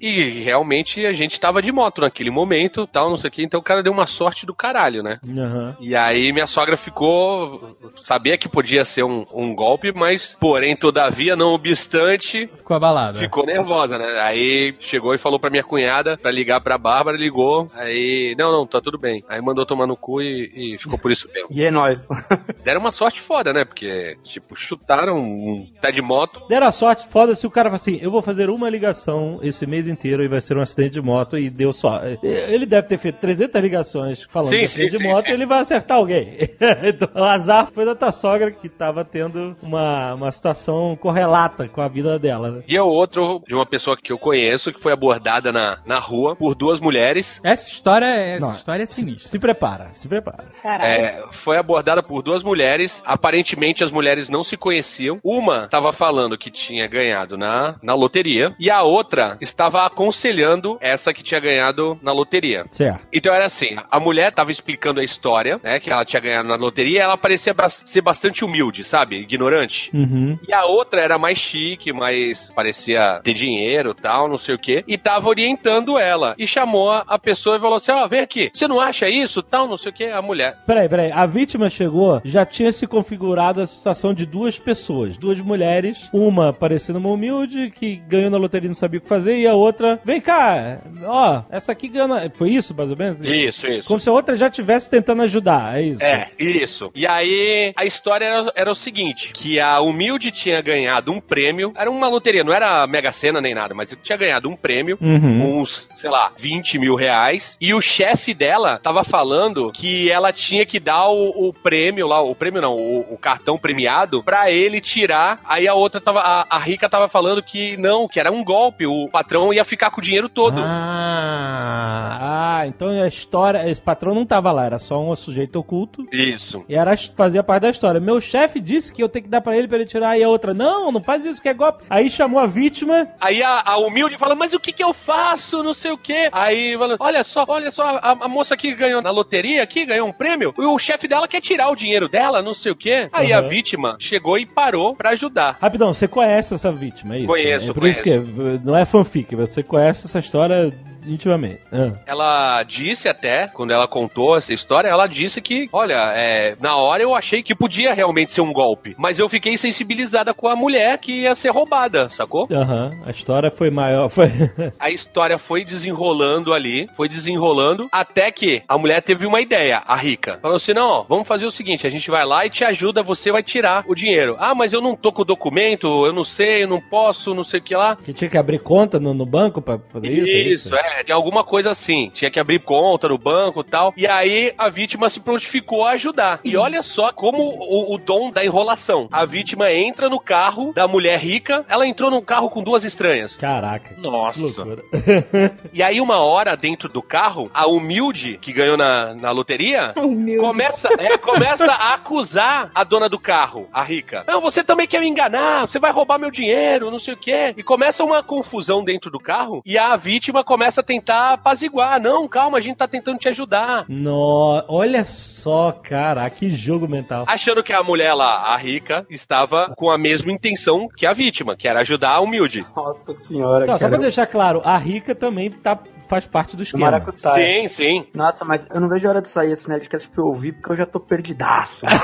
E 0.00 0.40
realmente 0.42 1.04
a 1.06 1.12
gente 1.12 1.38
tava 1.38 1.62
de 1.62 1.72
moto 1.72 2.00
naquele 2.00 2.30
momento, 2.30 2.86
tal, 2.86 3.10
não 3.10 3.16
sei 3.16 3.28
o 3.28 3.32
quê, 3.32 3.42
então 3.42 3.60
o 3.60 3.62
cara 3.62 3.82
deu 3.82 3.92
uma 3.92 4.06
sorte 4.06 4.46
do 4.46 4.54
caralho, 4.54 5.02
né? 5.02 5.18
Aham. 5.28 5.76
E 5.80 5.94
aí 5.96 6.32
minha 6.32 6.46
sogra 6.46 6.76
ficou. 6.76 7.76
Sabia 8.04 8.36
que 8.38 8.48
podia 8.48 8.84
ser 8.84 9.02
um, 9.04 9.24
um 9.32 9.54
golpe, 9.54 9.92
mas, 9.92 10.36
porém, 10.40 10.76
todavia, 10.76 11.36
não 11.36 11.52
obstante, 11.54 12.46
Ficou 12.56 12.76
abalada. 12.76 13.18
ficou 13.18 13.44
nervosa, 13.46 13.98
né? 13.98 14.20
Aí 14.20 14.74
chegou 14.80 15.14
e 15.14 15.18
falou 15.18 15.38
pra 15.38 15.50
minha 15.50 15.62
cunhada 15.64 16.16
pra 16.16 16.30
ligar 16.30 16.60
pra 16.60 16.78
Bárbara, 16.78 17.16
ligou. 17.16 17.68
Aí, 17.74 18.34
não, 18.38 18.52
não, 18.52 18.66
tá 18.66 18.80
tudo 18.80 18.98
bem. 18.98 19.22
Aí 19.28 19.40
mandou 19.40 19.63
tomar 19.66 19.86
no 19.86 19.96
cu 19.96 20.20
e, 20.22 20.74
e 20.74 20.78
ficou 20.78 20.98
por 20.98 21.10
isso 21.10 21.28
mesmo. 21.32 21.48
E 21.50 21.64
é 21.64 21.70
nóis. 21.70 22.08
Deram 22.64 22.80
uma 22.80 22.90
sorte 22.90 23.20
foda, 23.20 23.52
né? 23.52 23.64
Porque, 23.64 24.16
tipo, 24.24 24.56
chutaram 24.56 25.18
um 25.18 25.66
tá 25.80 25.90
de 25.90 26.02
moto. 26.02 26.42
Deram 26.48 26.66
a 26.66 26.72
sorte 26.72 27.08
foda 27.08 27.34
se 27.34 27.46
o 27.46 27.50
cara 27.50 27.68
fala 27.68 27.76
assim: 27.76 27.98
eu 28.00 28.10
vou 28.10 28.22
fazer 28.22 28.50
uma 28.50 28.68
ligação 28.68 29.38
esse 29.42 29.66
mês 29.66 29.88
inteiro 29.88 30.22
e 30.22 30.28
vai 30.28 30.40
ser 30.40 30.56
um 30.56 30.60
acidente 30.60 30.94
de 30.94 31.02
moto 31.02 31.38
e 31.38 31.50
deu 31.50 31.72
só. 31.72 32.00
Ele 32.22 32.66
deve 32.66 32.88
ter 32.88 32.98
feito 32.98 33.18
300 33.18 33.60
ligações 33.62 34.26
falando 34.28 34.50
Sim, 34.50 34.60
de 34.60 34.68
sim, 34.68 34.82
acidente 34.82 34.92
de 34.92 34.98
sim, 34.98 35.08
moto 35.08 35.26
sim. 35.26 35.30
e 35.30 35.34
ele 35.34 35.46
vai 35.46 35.60
acertar 35.60 35.96
alguém. 35.98 36.36
então, 36.82 37.08
o 37.14 37.24
azar 37.24 37.68
foi 37.72 37.84
da 37.84 37.94
tua 37.94 38.12
sogra 38.12 38.50
que 38.50 38.68
tava 38.68 39.04
tendo 39.04 39.56
uma, 39.62 40.14
uma 40.14 40.32
situação 40.32 40.96
correlata 40.96 41.68
com 41.68 41.80
a 41.80 41.88
vida 41.88 42.18
dela, 42.18 42.50
né? 42.50 42.62
E 42.68 42.76
é 42.76 42.82
outro 42.82 43.42
de 43.46 43.54
uma 43.54 43.66
pessoa 43.66 43.96
que 43.96 44.12
eu 44.12 44.18
conheço 44.18 44.72
que 44.72 44.80
foi 44.80 44.92
abordada 44.92 45.52
na, 45.52 45.78
na 45.86 45.98
rua 45.98 46.36
por 46.36 46.54
duas 46.54 46.80
mulheres. 46.80 47.40
Essa 47.44 47.70
história, 47.70 48.06
essa 48.06 48.46
Não, 48.46 48.54
história 48.54 48.82
é 48.82 48.86
sinistra. 48.86 49.28
Se 49.44 49.48
prepara, 49.48 49.88
se 49.92 50.08
prepara. 50.08 50.44
É, 50.64 51.22
foi 51.32 51.58
abordada 51.58 52.02
por 52.02 52.22
duas 52.22 52.42
mulheres. 52.42 53.02
Aparentemente 53.04 53.84
as 53.84 53.92
mulheres 53.92 54.30
não 54.30 54.42
se 54.42 54.56
conheciam. 54.56 55.20
Uma 55.22 55.66
estava 55.66 55.92
falando 55.92 56.38
que 56.38 56.50
tinha 56.50 56.86
ganhado 56.86 57.36
na, 57.36 57.76
na 57.82 57.94
loteria 57.94 58.54
e 58.58 58.70
a 58.70 58.80
outra 58.82 59.36
estava 59.42 59.84
aconselhando 59.84 60.78
essa 60.80 61.12
que 61.12 61.22
tinha 61.22 61.38
ganhado 61.40 61.98
na 62.02 62.10
loteria. 62.10 62.64
Certo. 62.70 63.06
Então 63.12 63.34
era 63.34 63.44
assim, 63.44 63.76
a 63.90 64.00
mulher 64.00 64.28
estava 64.30 64.50
explicando 64.50 65.00
a 65.00 65.04
história, 65.04 65.60
né, 65.62 65.78
que 65.78 65.90
ela 65.90 66.06
tinha 66.06 66.22
ganhado 66.22 66.48
na 66.48 66.56
loteria, 66.56 66.98
e 67.00 67.02
ela 67.02 67.18
parecia 67.18 67.52
bas- 67.52 67.82
ser 67.84 68.00
bastante 68.00 68.46
humilde, 68.46 68.82
sabe, 68.82 69.16
ignorante. 69.20 69.90
Uhum. 69.94 70.38
E 70.48 70.54
a 70.54 70.64
outra 70.64 71.02
era 71.02 71.18
mais 71.18 71.36
chique, 71.36 71.92
mais 71.92 72.50
parecia 72.54 73.20
ter 73.22 73.34
dinheiro, 73.34 73.92
tal, 73.92 74.26
não 74.26 74.38
sei 74.38 74.54
o 74.54 74.58
quê, 74.58 74.82
e 74.88 74.96
tava 74.96 75.28
orientando 75.28 75.98
ela. 75.98 76.34
E 76.38 76.46
chamou 76.46 76.90
a, 76.90 77.04
a 77.06 77.18
pessoa 77.18 77.56
e 77.58 77.60
falou 77.60 77.76
assim: 77.76 77.92
"Ó, 77.92 78.06
vem 78.08 78.20
aqui. 78.20 78.50
Você 78.54 78.66
não 78.66 78.80
acha 78.80 79.06
isso, 79.06 79.33
tal, 79.42 79.68
não 79.68 79.76
sei 79.76 79.90
o 79.90 79.94
quê?" 79.94 80.04
A 80.04 80.22
mulher 80.22 80.56
Peraí, 80.66 80.88
peraí. 80.88 81.12
A 81.12 81.26
vítima 81.26 81.68
chegou, 81.70 82.20
já 82.24 82.44
tinha 82.46 82.72
se 82.72 82.86
configurado 82.86 83.60
a 83.60 83.66
situação 83.66 84.14
de 84.14 84.24
duas 84.26 84.58
pessoas, 84.58 85.16
duas 85.16 85.38
mulheres, 85.40 86.08
uma 86.12 86.52
parecendo 86.52 86.98
uma 86.98 87.10
humilde 87.10 87.70
que 87.70 87.96
ganhou 87.96 88.30
na 88.30 88.38
loteria 88.38 88.66
e 88.66 88.68
não 88.68 88.74
sabia 88.74 88.98
o 88.98 89.02
que 89.02 89.08
fazer, 89.08 89.36
e 89.38 89.46
a 89.46 89.54
outra 89.54 89.74
outra, 89.74 89.98
vem 90.04 90.20
cá, 90.20 90.78
ó, 91.04 91.42
essa 91.50 91.72
aqui 91.72 91.88
ganha. 91.88 92.30
Foi 92.32 92.50
isso, 92.50 92.74
mais 92.74 92.90
ou 92.90 92.96
menos? 92.96 93.20
Isso, 93.22 93.66
isso. 93.66 93.88
Como 93.88 93.98
se 93.98 94.08
a 94.08 94.12
outra 94.12 94.36
já 94.36 94.46
estivesse 94.46 94.88
tentando 94.90 95.22
ajudar, 95.22 95.78
é 95.78 95.82
isso. 95.82 96.02
É, 96.02 96.28
isso. 96.38 96.90
E 96.94 97.06
aí, 97.06 97.72
a 97.76 97.84
história 97.84 98.24
era, 98.26 98.52
era 98.54 98.70
o 98.70 98.74
seguinte: 98.74 99.32
que 99.32 99.58
a 99.58 99.80
Humilde 99.80 100.30
tinha 100.30 100.60
ganhado 100.60 101.10
um 101.10 101.20
prêmio. 101.20 101.72
Era 101.76 101.90
uma 101.90 102.08
loteria, 102.08 102.44
não 102.44 102.52
era 102.52 102.86
Mega 102.86 103.10
Sena 103.10 103.40
nem 103.40 103.54
nada, 103.54 103.74
mas 103.74 103.96
tinha 104.02 104.18
ganhado 104.18 104.48
um 104.48 104.54
prêmio, 104.54 104.96
Uhum. 105.00 105.60
uns, 105.60 105.88
sei 105.92 106.10
lá, 106.10 106.32
20 106.36 106.78
mil 106.78 106.94
reais. 106.94 107.56
E 107.60 107.74
o 107.74 107.80
chefe 107.80 108.32
dela 108.34 108.78
tava 108.82 109.02
falando 109.02 109.23
que 109.72 110.10
ela 110.10 110.32
tinha 110.32 110.64
que 110.66 110.80
dar 110.80 111.08
o, 111.08 111.48
o 111.48 111.52
prêmio 111.52 112.06
lá, 112.06 112.20
o 112.20 112.34
prêmio 112.34 112.60
não, 112.60 112.74
o, 112.74 113.14
o 113.14 113.18
cartão 113.18 113.58
premiado, 113.58 114.22
pra 114.22 114.50
ele 114.50 114.80
tirar. 114.80 115.40
Aí 115.44 115.66
a 115.66 115.74
outra 115.74 116.00
tava, 116.00 116.20
a, 116.20 116.46
a 116.48 116.58
rica 116.58 116.88
tava 116.88 117.08
falando 117.08 117.42
que 117.42 117.76
não, 117.76 118.08
que 118.08 118.20
era 118.20 118.30
um 118.30 118.44
golpe, 118.44 118.86
o 118.86 119.08
patrão 119.08 119.52
ia 119.52 119.64
ficar 119.64 119.90
com 119.90 120.00
o 120.00 120.04
dinheiro 120.04 120.28
todo. 120.28 120.60
Ah, 120.60 122.18
ah, 122.20 122.66
então 122.66 122.88
a 122.88 123.08
história, 123.08 123.68
esse 123.70 123.82
patrão 123.82 124.14
não 124.14 124.26
tava 124.26 124.52
lá, 124.52 124.66
era 124.66 124.78
só 124.78 125.00
um 125.00 125.14
sujeito 125.16 125.58
oculto. 125.58 126.06
Isso. 126.12 126.64
E 126.68 126.74
era, 126.74 126.96
fazia 126.96 127.42
parte 127.42 127.62
da 127.62 127.70
história. 127.70 128.00
Meu 128.00 128.20
chefe 128.20 128.60
disse 128.60 128.92
que 128.92 129.02
eu 129.02 129.08
tenho 129.08 129.24
que 129.24 129.30
dar 129.30 129.40
pra 129.40 129.56
ele 129.56 129.68
pra 129.68 129.78
ele 129.78 129.86
tirar, 129.86 130.18
e 130.18 130.24
a 130.24 130.28
outra, 130.28 130.54
não, 130.54 130.90
não 130.90 131.02
faz 131.02 131.24
isso 131.24 131.40
que 131.40 131.48
é 131.48 131.54
golpe. 131.54 131.84
Aí 131.88 132.10
chamou 132.10 132.40
a 132.40 132.46
vítima. 132.46 133.08
Aí 133.20 133.42
a, 133.42 133.62
a 133.64 133.76
humilde 133.78 134.16
fala, 134.18 134.34
mas 134.34 134.52
o 134.52 134.60
que 134.60 134.72
que 134.72 134.82
eu 134.84 134.92
faço? 134.92 135.62
Não 135.62 135.74
sei 135.74 135.92
o 135.92 135.98
quê. 135.98 136.28
Aí 136.32 136.76
olha 136.98 137.24
só, 137.24 137.44
olha 137.46 137.70
só, 137.70 137.82
a, 137.82 138.10
a 138.12 138.28
moça 138.28 138.56
que 138.56 138.74
ganhou 138.74 139.02
na 139.02 139.10
loteria 139.14 139.62
aqui, 139.62 139.86
ganhou 139.86 140.08
um 140.08 140.12
prêmio, 140.12 140.52
e 140.58 140.62
o 140.62 140.78
chefe 140.78 141.08
dela 141.08 141.26
quer 141.28 141.40
tirar 141.40 141.70
o 141.70 141.76
dinheiro 141.76 142.08
dela, 142.08 142.42
não 142.42 142.52
sei 142.54 142.72
o 142.72 142.76
quê. 142.76 143.08
Aí 143.12 143.32
a 143.32 143.40
Uhum. 143.40 143.48
vítima 143.48 143.96
chegou 143.98 144.36
e 144.38 144.44
parou 144.46 144.94
pra 144.94 145.10
ajudar. 145.10 145.56
Rapidão, 145.60 145.92
você 145.92 146.06
conhece 146.08 146.52
essa 146.54 146.72
vítima, 146.72 147.14
é 147.14 147.18
isso? 147.18 147.26
Conheço, 147.28 147.70
é 147.70 147.74
por 147.74 147.86
isso 147.86 148.02
que 148.02 148.10
é, 148.10 148.22
não 148.64 148.76
é 148.76 148.84
fanfic, 148.84 149.34
você 149.34 149.62
conhece 149.62 150.06
essa 150.06 150.18
história 150.18 150.72
intimamente. 151.06 151.60
Ah. 151.72 151.92
Ela 152.06 152.62
disse 152.62 153.08
até, 153.08 153.48
quando 153.48 153.72
ela 153.72 153.88
contou 153.88 154.36
essa 154.36 154.52
história, 154.52 154.88
ela 154.88 155.06
disse 155.06 155.40
que, 155.40 155.68
olha, 155.72 156.12
é, 156.14 156.56
na 156.60 156.76
hora 156.76 157.02
eu 157.02 157.14
achei 157.14 157.42
que 157.42 157.54
podia 157.54 157.92
realmente 157.92 158.32
ser 158.32 158.40
um 158.40 158.52
golpe, 158.52 158.94
mas 158.98 159.18
eu 159.18 159.28
fiquei 159.28 159.56
sensibilizada 159.56 160.34
com 160.34 160.48
a 160.48 160.56
mulher 160.56 160.98
que 160.98 161.22
ia 161.22 161.34
ser 161.34 161.50
roubada, 161.50 162.08
sacou? 162.08 162.48
Aham, 162.50 162.90
a 163.06 163.10
história 163.10 163.50
foi 163.50 163.70
maior. 163.70 164.08
Foi... 164.08 164.24
A 164.78 164.90
história 164.90 165.38
foi 165.38 165.64
desenrolando 165.64 166.52
ali, 166.52 166.88
foi 166.96 167.08
desenrolando, 167.08 167.88
até 167.90 168.30
que 168.30 168.62
a 168.68 168.76
mulher 168.76 169.00
teve 169.02 169.26
uma 169.26 169.40
ideia, 169.40 169.82
a 169.86 169.96
rica. 169.96 170.38
Falou 170.40 170.56
assim: 170.56 170.72
não, 170.72 170.88
ó, 170.88 171.02
vamos 171.08 171.26
fazer 171.26 171.46
o 171.46 171.50
seguinte: 171.50 171.86
a 171.86 171.90
gente 171.90 172.10
vai 172.10 172.24
lá 172.24 172.44
e 172.44 172.50
te 172.50 172.64
ajuda, 172.64 173.02
você 173.02 173.32
vai 173.32 173.42
tirar 173.42 173.84
o 173.88 173.94
dinheiro. 173.94 174.36
Ah, 174.38 174.54
mas 174.54 174.72
eu 174.72 174.80
não 174.80 174.94
tô 174.94 175.12
com 175.12 175.22
o 175.22 175.24
documento, 175.24 176.06
eu 176.06 176.12
não 176.12 176.24
sei, 176.24 176.64
eu 176.64 176.68
não 176.68 176.80
posso, 176.80 177.34
não 177.34 177.44
sei 177.44 177.60
o 177.60 177.62
que 177.62 177.74
lá. 177.74 177.96
que 177.96 178.12
tinha 178.12 178.28
que 178.28 178.38
abrir 178.38 178.58
conta 178.58 179.00
no, 179.00 179.14
no 179.14 179.26
banco 179.26 179.60
pra 179.60 179.78
fazer 179.92 180.12
isso? 180.12 180.68
Isso, 180.68 180.74
é, 180.74 180.93
de 181.02 181.12
alguma 181.12 181.42
coisa 181.44 181.70
assim. 181.70 182.10
Tinha 182.12 182.30
que 182.30 182.38
abrir 182.40 182.60
conta 182.60 183.08
no 183.08 183.18
banco 183.18 183.60
e 183.60 183.64
tal. 183.64 183.92
E 183.96 184.06
aí 184.06 184.52
a 184.56 184.68
vítima 184.68 185.08
se 185.08 185.20
prontificou 185.20 185.84
a 185.86 185.92
ajudar. 185.92 186.40
E 186.44 186.56
olha 186.56 186.82
só 186.82 187.12
como 187.12 187.42
o, 187.42 187.94
o 187.94 187.98
dom 187.98 188.30
da 188.30 188.44
enrolação. 188.44 189.08
A 189.12 189.24
vítima 189.24 189.72
entra 189.72 190.08
no 190.08 190.20
carro 190.20 190.72
da 190.74 190.86
mulher 190.86 191.18
rica, 191.18 191.64
ela 191.68 191.86
entrou 191.86 192.10
num 192.10 192.22
carro 192.22 192.48
com 192.50 192.62
duas 192.62 192.84
estranhas. 192.84 193.34
Caraca. 193.36 193.94
Nossa. 193.98 194.40
Loucura. 194.40 194.82
E 195.72 195.82
aí, 195.82 196.00
uma 196.00 196.18
hora 196.18 196.56
dentro 196.56 196.88
do 196.88 197.02
carro, 197.02 197.50
a 197.52 197.66
humilde 197.66 198.38
que 198.40 198.52
ganhou 198.52 198.76
na, 198.76 199.14
na 199.14 199.30
loteria 199.30 199.92
Humilde. 199.98 200.38
começa, 200.46 200.88
é, 200.98 201.18
começa 201.18 201.64
a 201.70 201.94
acusar 201.94 202.70
a 202.74 202.84
dona 202.84 203.08
do 203.08 203.18
carro, 203.18 203.68
a 203.72 203.82
rica. 203.82 204.24
Não, 204.26 204.40
você 204.40 204.62
também 204.62 204.86
quer 204.86 205.00
me 205.00 205.08
enganar, 205.08 205.66
você 205.66 205.78
vai 205.78 205.90
roubar 205.90 206.18
meu 206.18 206.30
dinheiro, 206.30 206.90
não 206.90 206.98
sei 206.98 207.14
o 207.14 207.16
quê. 207.16 207.54
E 207.56 207.62
começa 207.62 208.04
uma 208.04 208.22
confusão 208.22 208.84
dentro 208.84 209.10
do 209.10 209.18
carro 209.18 209.62
e 209.66 209.76
a 209.76 209.96
vítima 209.96 210.44
começa 210.44 210.80
a 210.80 210.83
tentar 210.84 211.32
apaziguar. 211.32 212.00
Não, 212.00 212.28
calma, 212.28 212.58
a 212.58 212.60
gente 212.60 212.76
tá 212.76 212.86
tentando 212.86 213.18
te 213.18 213.28
ajudar. 213.28 213.84
No, 213.88 214.62
olha 214.68 215.04
só, 215.04 215.72
cara, 215.72 216.28
que 216.30 216.50
jogo 216.50 216.86
mental. 216.88 217.24
Achando 217.26 217.62
que 217.62 217.72
a 217.72 217.82
mulher 217.82 218.14
lá, 218.14 218.52
a 218.54 218.56
rica, 218.56 219.04
estava 219.10 219.72
com 219.76 219.90
a 219.90 219.98
mesma 219.98 220.30
intenção 220.30 220.86
que 220.96 221.06
a 221.06 221.12
vítima, 221.12 221.56
que 221.56 221.66
era 221.66 221.80
ajudar 221.80 222.10
a 222.10 222.20
humilde. 222.20 222.64
Nossa 222.76 223.12
senhora, 223.14 223.64
Então, 223.64 223.78
só 223.78 223.88
pra 223.88 223.98
deixar 223.98 224.26
claro, 224.26 224.60
a 224.64 224.76
rica 224.76 225.14
também 225.14 225.50
tá, 225.50 225.78
faz 226.06 226.26
parte 226.26 226.56
do 226.56 226.62
esquema. 226.62 226.84
Maracutaia. 226.86 227.68
Sim, 227.68 227.68
sim. 227.68 228.06
Nossa, 228.14 228.44
mas 228.44 228.66
eu 228.72 228.80
não 228.80 228.88
vejo 228.88 229.06
a 229.06 229.10
hora 229.10 229.22
de 229.22 229.28
sair 229.28 229.52
esse 229.52 229.68
Nerdcast 229.68 230.08
pra 230.10 230.22
eu 230.22 230.26
ouvir, 230.28 230.52
porque 230.52 230.72
eu 230.72 230.76
já 230.76 230.86
tô 230.86 231.00
perdidaço. 231.00 231.86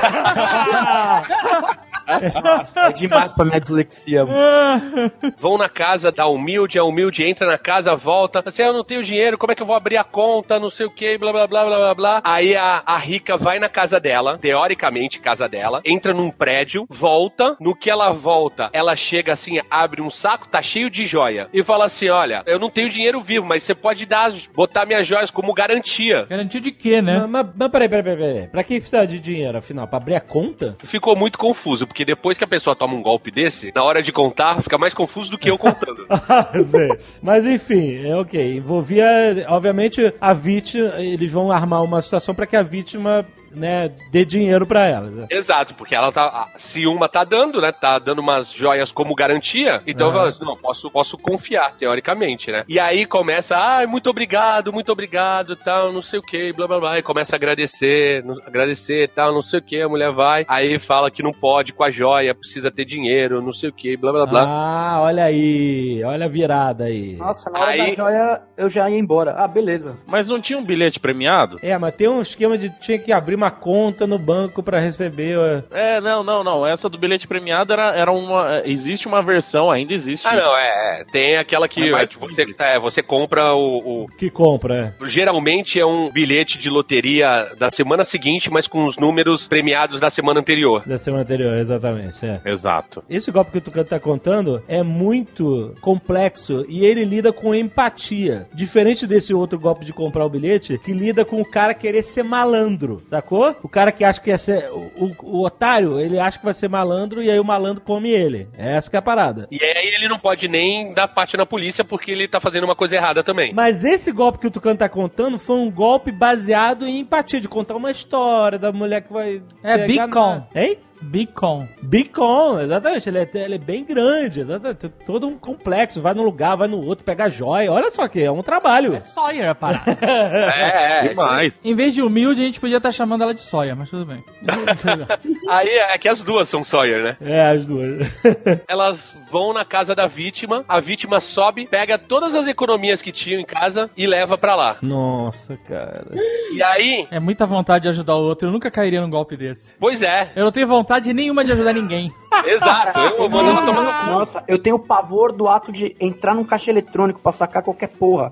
é 2.89 2.91
demais 2.93 3.31
pra 3.33 3.45
minha 3.45 3.59
dislexia. 3.59 4.25
mano. 4.25 5.11
Vão 5.37 5.57
na 5.57 5.69
casa 5.69 6.11
da 6.11 6.27
humilde, 6.27 6.79
a 6.79 6.83
humilde 6.83 7.23
entra 7.23 7.47
na 7.47 7.57
casa, 7.57 7.95
volta, 7.95 8.43
assim, 8.45 8.63
eu 8.63 8.73
não 8.73 8.83
tenho 8.83 9.03
dinheiro, 9.03 9.37
como 9.37 9.51
é 9.51 9.55
que 9.55 9.61
eu 9.61 9.65
vou 9.65 9.75
abrir 9.75 9.97
a 9.97 10.03
conta, 10.03 10.59
não 10.59 10.69
sei 10.69 10.85
o 10.85 10.91
que, 10.91 11.17
blá 11.17 11.31
blá 11.31 11.47
blá 11.47 11.65
blá 11.65 11.77
blá 11.77 11.95
blá. 11.95 12.21
Aí 12.23 12.55
a, 12.55 12.83
a 12.85 12.97
rica 12.97 13.37
vai 13.37 13.59
na 13.59 13.69
casa 13.69 13.99
dela, 13.99 14.37
teoricamente 14.37 15.19
casa 15.19 15.47
dela, 15.47 15.81
entra 15.85 16.13
num 16.13 16.29
prédio, 16.29 16.85
volta, 16.89 17.55
no 17.59 17.75
que 17.75 17.89
ela 17.89 18.11
volta, 18.11 18.69
ela 18.73 18.95
chega 18.95 19.33
assim, 19.33 19.59
abre 19.69 20.01
um 20.01 20.09
saco, 20.09 20.47
tá 20.47 20.61
cheio 20.61 20.89
de 20.89 21.05
joia, 21.05 21.47
e 21.53 21.63
fala 21.63 21.85
assim, 21.85 22.09
olha, 22.09 22.43
eu 22.45 22.59
não 22.59 22.69
tenho 22.69 22.89
dinheiro 22.89 23.21
vivo, 23.21 23.45
mas 23.45 23.63
você 23.63 23.75
pode 23.75 24.05
dar, 24.05 24.31
botar 24.53 24.85
minhas 24.85 25.05
joias 25.07 25.31
como 25.31 25.53
garantia. 25.53 26.25
Garantia 26.29 26.61
de 26.61 26.71
quê, 26.71 27.01
né? 27.01 27.19
Mas, 27.19 27.29
mas, 27.29 27.45
mas 27.55 27.71
peraí, 27.71 27.89
peraí, 27.89 28.03
peraí, 28.03 28.17
peraí. 28.33 28.47
Pra 28.47 28.63
que 28.63 28.79
precisa 28.79 29.05
de 29.05 29.19
dinheiro, 29.19 29.57
afinal? 29.57 29.87
Pra 29.87 29.97
abrir 29.97 30.15
a 30.15 30.21
conta? 30.21 30.75
Ficou 30.83 31.15
muito 31.15 31.37
confuso, 31.37 31.87
porque 31.91 32.05
depois 32.05 32.37
que 32.37 32.43
a 32.45 32.47
pessoa 32.47 32.73
toma 32.73 32.93
um 32.93 33.01
golpe 33.01 33.29
desse, 33.29 33.69
na 33.75 33.83
hora 33.83 34.01
de 34.01 34.13
contar, 34.13 34.61
fica 34.63 34.77
mais 34.77 34.93
confuso 34.93 35.29
do 35.29 35.37
que 35.37 35.49
eu 35.51 35.57
contando. 35.57 36.07
Mas 37.21 37.45
enfim, 37.45 38.07
é 38.07 38.15
ok. 38.15 38.55
Envolvia, 38.55 39.05
obviamente, 39.49 40.13
a 40.19 40.31
vítima. 40.31 40.93
Eles 40.97 41.29
vão 41.29 41.51
armar 41.51 41.83
uma 41.83 42.01
situação 42.01 42.33
pra 42.33 42.47
que 42.47 42.55
a 42.55 42.63
vítima, 42.63 43.25
né, 43.55 43.91
dê 44.11 44.23
dinheiro 44.25 44.65
pra 44.65 44.85
ela. 44.87 45.09
né? 45.09 45.27
Exato, 45.29 45.73
porque 45.73 45.95
ela 45.95 46.11
tá. 46.11 46.47
Se 46.57 46.85
uma 46.87 47.07
tá 47.09 47.23
dando, 47.23 47.61
né? 47.61 47.71
Tá 47.71 47.99
dando 47.99 48.19
umas 48.19 48.51
joias 48.51 48.91
como 48.91 49.15
garantia, 49.15 49.81
então 49.85 50.11
falo 50.11 50.27
assim, 50.27 50.43
não, 50.45 50.55
posso, 50.55 50.89
posso 50.89 51.17
confiar, 51.17 51.73
teoricamente, 51.77 52.51
né? 52.51 52.63
E 52.67 52.79
aí 52.79 53.05
começa, 53.05 53.55
ai, 53.57 53.85
muito 53.85 54.09
obrigado, 54.09 54.71
muito 54.73 54.91
obrigado, 54.91 55.55
tal, 55.55 55.91
não 55.91 56.01
sei 56.01 56.19
o 56.19 56.23
que, 56.23 56.53
blá 56.53 56.67
blá 56.67 56.79
blá. 56.79 56.99
E 56.99 57.03
começa 57.03 57.35
a 57.35 57.37
agradecer, 57.37 58.23
agradecer, 58.45 59.09
tal, 59.09 59.33
não 59.33 59.41
sei 59.41 59.59
o 59.59 59.63
que, 59.63 59.81
a 59.81 59.89
mulher 59.89 60.11
vai, 60.11 60.45
aí 60.47 60.77
fala 60.79 61.09
que 61.11 61.23
não 61.23 61.31
pode 61.31 61.73
com 61.73 61.83
a 61.83 61.91
joia, 61.91 62.33
precisa 62.35 62.71
ter 62.71 62.85
dinheiro, 62.85 63.41
não 63.41 63.53
sei 63.53 63.69
o 63.69 63.73
que, 63.73 63.95
blá 63.97 64.11
blá 64.11 64.25
blá. 64.25 64.43
Ah, 64.47 65.01
olha 65.01 65.23
aí. 65.25 66.01
Olha 66.03 66.25
a 66.25 66.29
virada 66.29 66.85
aí. 66.85 67.15
Nossa, 67.15 67.49
na 67.49 67.59
hora 67.59 67.71
Aí- 67.71 67.89
da 67.89 67.93
joia 67.95 68.41
eu 68.57 68.69
já 68.69 68.89
ia 68.89 68.97
embora. 68.97 69.33
Ah, 69.37 69.47
beleza. 69.47 69.97
Mas 70.07 70.27
não 70.27 70.39
tinha 70.39 70.57
um 70.59 70.63
bilhete 70.63 70.99
premiado? 70.99 71.57
É, 71.61 71.77
mas 71.77 71.95
tem 71.95 72.07
um 72.07 72.21
esquema 72.21 72.57
de 72.57 72.69
tinha 72.79 72.97
que 72.99 73.11
abrir 73.11 73.35
uma 73.41 73.51
conta 73.51 74.05
no 74.05 74.17
banco 74.19 74.61
pra 74.61 74.79
receber. 74.79 75.37
ó. 75.37 75.75
É, 75.75 75.99
não, 76.01 76.23
não, 76.23 76.43
não. 76.43 76.65
Essa 76.67 76.87
do 76.89 76.97
bilhete 76.97 77.27
premiado 77.27 77.73
era, 77.73 77.95
era 77.95 78.11
uma. 78.11 78.57
é, 78.57 78.69
Existe 78.69 79.07
uma 79.07 79.21
versão, 79.21 79.69
ainda 79.71 79.93
existe. 79.93 80.27
Ah, 80.27 80.35
não, 80.35 80.57
é, 80.57 81.01
é. 81.01 81.05
Tem 81.11 81.37
aquela 81.37 81.67
que 81.67 81.81
É 81.93 82.03
é, 82.03 82.05
você, 82.05 82.45
é, 82.59 82.79
você 82.79 83.01
compra 83.03 83.53
o- 83.53 84.03
o, 84.03 84.07
Que 84.17 84.29
compra, 84.29 84.93
é. 85.01 85.07
Geralmente 85.07 85.79
é 85.79 85.85
um 85.85 86.09
bilhete 86.11 86.57
de 86.57 86.69
loteria 86.69 87.51
da 87.57 87.69
semana 87.69 88.03
seguinte, 88.03 88.49
mas 88.51 88.67
com 88.67 88.85
os 88.85 88.97
números 88.97 89.47
premiados 89.47 89.99
da 89.99 90.09
semana 90.09 90.39
anterior. 90.39 90.83
Da 90.85 90.97
semana 90.97 91.23
anterior, 91.23 91.55
exatamente. 91.57 92.25
É. 92.25 92.39
Exato. 92.45 93.03
Esse 93.09 93.31
golpe 93.31 93.51
que 93.51 93.57
o 93.57 93.61
Tucano 93.61 93.85
tá 93.85 93.99
contando 93.99 94.61
é 94.67 94.83
muito 94.83 95.73
complexo 95.81 96.65
e 96.69 96.85
ele 96.85 97.03
lida 97.03 97.31
com 97.33 97.53
empatia. 97.55 98.47
Diferente 98.53 99.05
desse 99.07 99.33
outro 99.33 99.59
golpe 99.59 99.85
de 99.85 99.93
comprar 99.93 100.25
o 100.25 100.29
bilhete, 100.29 100.77
que 100.83 100.93
lida 100.93 101.23
com 101.25 101.41
o 101.41 101.45
cara 101.45 101.73
querer 101.73 102.03
ser 102.03 102.23
malandro, 102.23 103.01
sacou? 103.31 103.55
O 103.63 103.69
cara 103.69 103.91
que 103.91 104.03
acha 104.03 104.19
que 104.19 104.29
ia 104.29 104.37
ser. 104.37 104.69
O, 104.71 104.91
o- 105.05 105.15
o 105.39 105.45
otário, 105.45 105.99
ele 105.99 106.19
acha 106.19 106.37
que 106.37 106.45
vai 106.45 106.53
ser 106.53 106.67
malandro 106.67 107.21
e 107.23 107.29
aí 107.31 107.39
o 107.39 107.43
malandro 107.45 107.81
come 107.81 108.09
ele. 108.09 108.47
Essa 108.57 108.89
que 108.89 108.95
é 108.95 108.99
a 108.99 109.01
parada. 109.01 109.47
E 109.51 109.63
aí 109.63 109.87
ele 109.87 110.07
não 110.07 110.19
pode 110.19 110.47
nem 110.47 110.93
dar 110.93 111.07
parte 111.07 111.37
na 111.37 111.45
polícia 111.45 111.83
porque 111.83 112.11
ele 112.11 112.27
tá 112.27 112.39
fazendo 112.39 112.63
uma 112.65 112.75
coisa 112.75 112.95
errada 112.95 113.23
também. 113.23 113.53
Mas 113.53 113.83
esse 113.85 114.11
golpe 114.11 114.39
que 114.39 114.47
o 114.47 114.51
Tucano 114.51 114.77
tá 114.77 114.89
contando 114.89 115.39
foi 115.39 115.55
um 115.57 115.71
golpe 115.71 116.11
baseado 116.11 116.87
em 116.87 116.99
empatia, 116.99 117.39
de 117.39 117.47
contar 117.47 117.75
uma 117.75 117.91
história 117.91 118.57
da 118.59 118.71
mulher 118.71 119.01
que 119.01 119.11
vai. 119.13 119.41
É 119.63 119.77
Bitcoin. 119.77 120.09
na- 120.09 120.47
Hein? 120.55 120.77
Bitcoin. 121.01 121.67
Bitcoin, 121.81 122.61
exatamente. 122.63 123.09
Ele 123.09 123.19
é, 123.19 123.29
ele 123.33 123.55
é 123.55 123.57
bem 123.57 123.83
grande, 123.83 124.41
exatamente. 124.41 124.89
Todo 125.05 125.27
um 125.27 125.37
complexo. 125.37 126.01
Vai 126.01 126.13
num 126.13 126.23
lugar, 126.23 126.55
vai 126.55 126.67
no 126.67 126.85
outro, 126.85 127.03
pega 127.03 127.29
joia. 127.29 127.71
Olha 127.71 127.89
só 127.91 128.07
que 128.07 128.21
é 128.21 128.31
um 128.31 128.41
trabalho. 128.43 128.95
É 128.95 128.99
Sawyer 128.99 129.49
a 129.49 129.55
parada. 129.55 129.81
É, 130.01 131.05
é. 131.05 131.07
Demais. 131.09 131.61
em 131.63 131.73
vez 131.75 131.93
de 131.93 132.01
humilde, 132.01 132.41
a 132.41 132.45
gente 132.45 132.59
podia 132.59 132.77
estar 132.77 132.91
chamando 132.91 133.23
ela 133.23 133.33
de 133.33 133.41
Sawyer, 133.41 133.75
mas 133.75 133.89
tudo 133.89 134.05
bem. 134.05 134.23
Aí 135.49 135.67
é 135.69 135.97
que 135.97 136.07
as 136.07 136.21
duas 136.21 136.47
são 136.47 136.63
Sawyer, 136.63 137.03
né? 137.03 137.17
É, 137.21 137.49
as 137.51 137.65
duas. 137.65 138.07
Elas 138.67 139.13
vão 139.31 139.53
na 139.53 139.63
casa 139.65 139.95
da 139.95 140.07
vítima, 140.07 140.63
a 140.67 140.79
vítima 140.79 141.19
sobe, 141.19 141.67
pega 141.67 141.97
todas 141.97 142.35
as 142.35 142.47
economias 142.47 143.01
que 143.01 143.11
tinham 143.11 143.39
em 143.39 143.45
casa 143.45 143.89
e 143.95 144.05
leva 144.05 144.37
pra 144.37 144.55
lá. 144.55 144.75
Nossa, 144.81 145.57
cara. 145.67 146.05
E 146.53 146.61
aí, 146.61 147.07
É 147.11 147.19
muita 147.19 147.45
vontade 147.45 147.83
de 147.83 147.89
ajudar 147.89 148.15
o 148.15 148.23
outro. 148.23 148.47
Eu 148.47 148.51
nunca 148.51 148.69
cairia 148.69 149.01
num 149.01 149.09
golpe 149.09 149.37
desse. 149.37 149.75
pois 149.79 150.01
é, 150.01 150.31
Eu 150.35 150.43
não 150.43 150.51
tenho 150.51 150.67
vontade 150.67 150.90
nenhuma 151.13 151.45
de 151.45 151.51
ajudar 151.53 151.73
ninguém. 151.73 152.13
Exato, 152.45 152.99
eu 152.99 153.29
mando 153.29 153.49
ela 153.49 153.65
tomar 153.65 153.83
no 153.83 153.93
cu. 154.05 154.17
Nossa, 154.17 154.43
eu 154.47 154.57
tenho 154.57 154.79
pavor 154.79 155.31
do 155.31 155.47
ato 155.47 155.71
de 155.71 155.95
entrar 155.99 156.33
num 156.33 156.43
caixa 156.43 156.71
eletrônico 156.71 157.19
pra 157.19 157.31
sacar 157.31 157.61
qualquer 157.61 157.89
porra. 157.89 158.29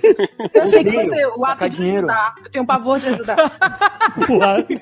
Eu 0.54 0.64
achei 0.64 0.84
que 0.84 0.92
fosse 0.92 1.26
o 1.38 1.46
ato 1.46 1.70
de 1.70 1.78
dinheiro. 1.78 2.08
ajudar. 2.08 2.34
Eu 2.44 2.52
tenho 2.52 2.66
pavor 2.66 3.00
de 3.00 3.08
ajudar. 3.10 3.38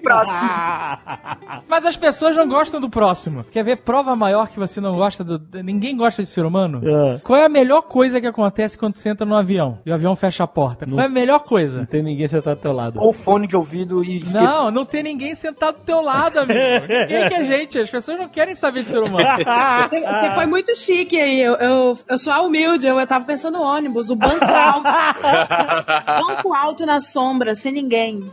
Próximo. 0.04 0.50
Mas 1.68 1.86
as 1.86 1.98
pessoas 1.98 2.36
não 2.36 2.48
gostam 2.48 2.80
do 2.80 2.90
próximo. 2.90 3.44
Quer 3.52 3.64
ver 3.64 3.78
prova 3.78 4.16
maior 4.16 4.48
que 4.50 4.60
você 4.60 4.80
não 4.80 4.94
gosta 4.96 5.24
do. 5.24 5.42
Ninguém 5.64 5.96
gosta 5.98 6.24
de 6.24 6.30
ser 6.30 6.46
humano? 6.46 6.82
Ah. 6.86 7.20
Qual 7.24 7.38
é 7.38 7.46
a 7.46 7.50
melhor 7.50 7.82
coisa 7.82 8.22
que 8.22 8.28
acontece 8.28 8.78
quando 8.78 8.96
você 8.96 9.10
entra 9.10 9.26
no 9.26 9.36
avião 9.36 9.80
e 9.86 9.92
o 9.92 9.94
avião 9.94 10.16
fecha 10.16 10.44
a 10.44 10.48
porta? 10.48 10.86
Qual 10.86 11.00
é 11.00 11.06
a 11.06 11.10
melhor 11.10 11.40
coisa? 11.40 11.80
Não 11.80 11.86
tem 11.86 12.02
ninguém 12.04 12.28
sentado 12.28 12.58
do 12.58 12.62
teu 12.62 12.72
lado. 12.72 13.00
Ou 13.02 13.12
fone 13.12 13.48
de 13.48 13.56
ouvido 13.56 14.04
e 14.04 14.18
esqueci. 14.18 14.36
Não, 14.36 14.72
não 14.72 14.86
tem 14.86 15.04
ninguém 15.04 15.36
sentado 15.36 15.78
do 15.78 15.84
teu 15.84 16.02
lado, 16.02 16.40
amigo. 16.40 16.58
Ninguém 16.88 17.30
que 17.30 17.36
é 17.36 17.46
gente. 17.46 17.80
As 17.80 17.90
pessoas 17.90 18.18
não 18.18 18.28
querem 18.28 18.56
saber 18.56 18.84
de 18.84 18.90
ser 18.90 18.98
humano. 19.00 19.07
Você- 19.10 20.00
Você 20.06 20.32
foi 20.36 20.46
muito 20.46 20.76
chique 20.76 21.20
aí. 21.20 21.40
Eu, 21.42 21.54
eu, 21.56 22.00
eu 22.10 22.18
sou 22.18 22.32
a 22.34 22.42
humilde, 22.42 22.88
eu, 22.88 23.00
eu 23.00 23.08
tava 23.08 23.26
pensando 23.26 23.58
no 23.58 23.64
ônibus, 23.64 24.10
o 24.10 24.16
banco 24.16 24.44
alto. 24.46 24.84
banco 26.28 26.54
alto 26.54 26.86
na 26.86 27.00
sombra, 27.00 27.56
sem 27.56 27.72
ninguém. 27.72 28.30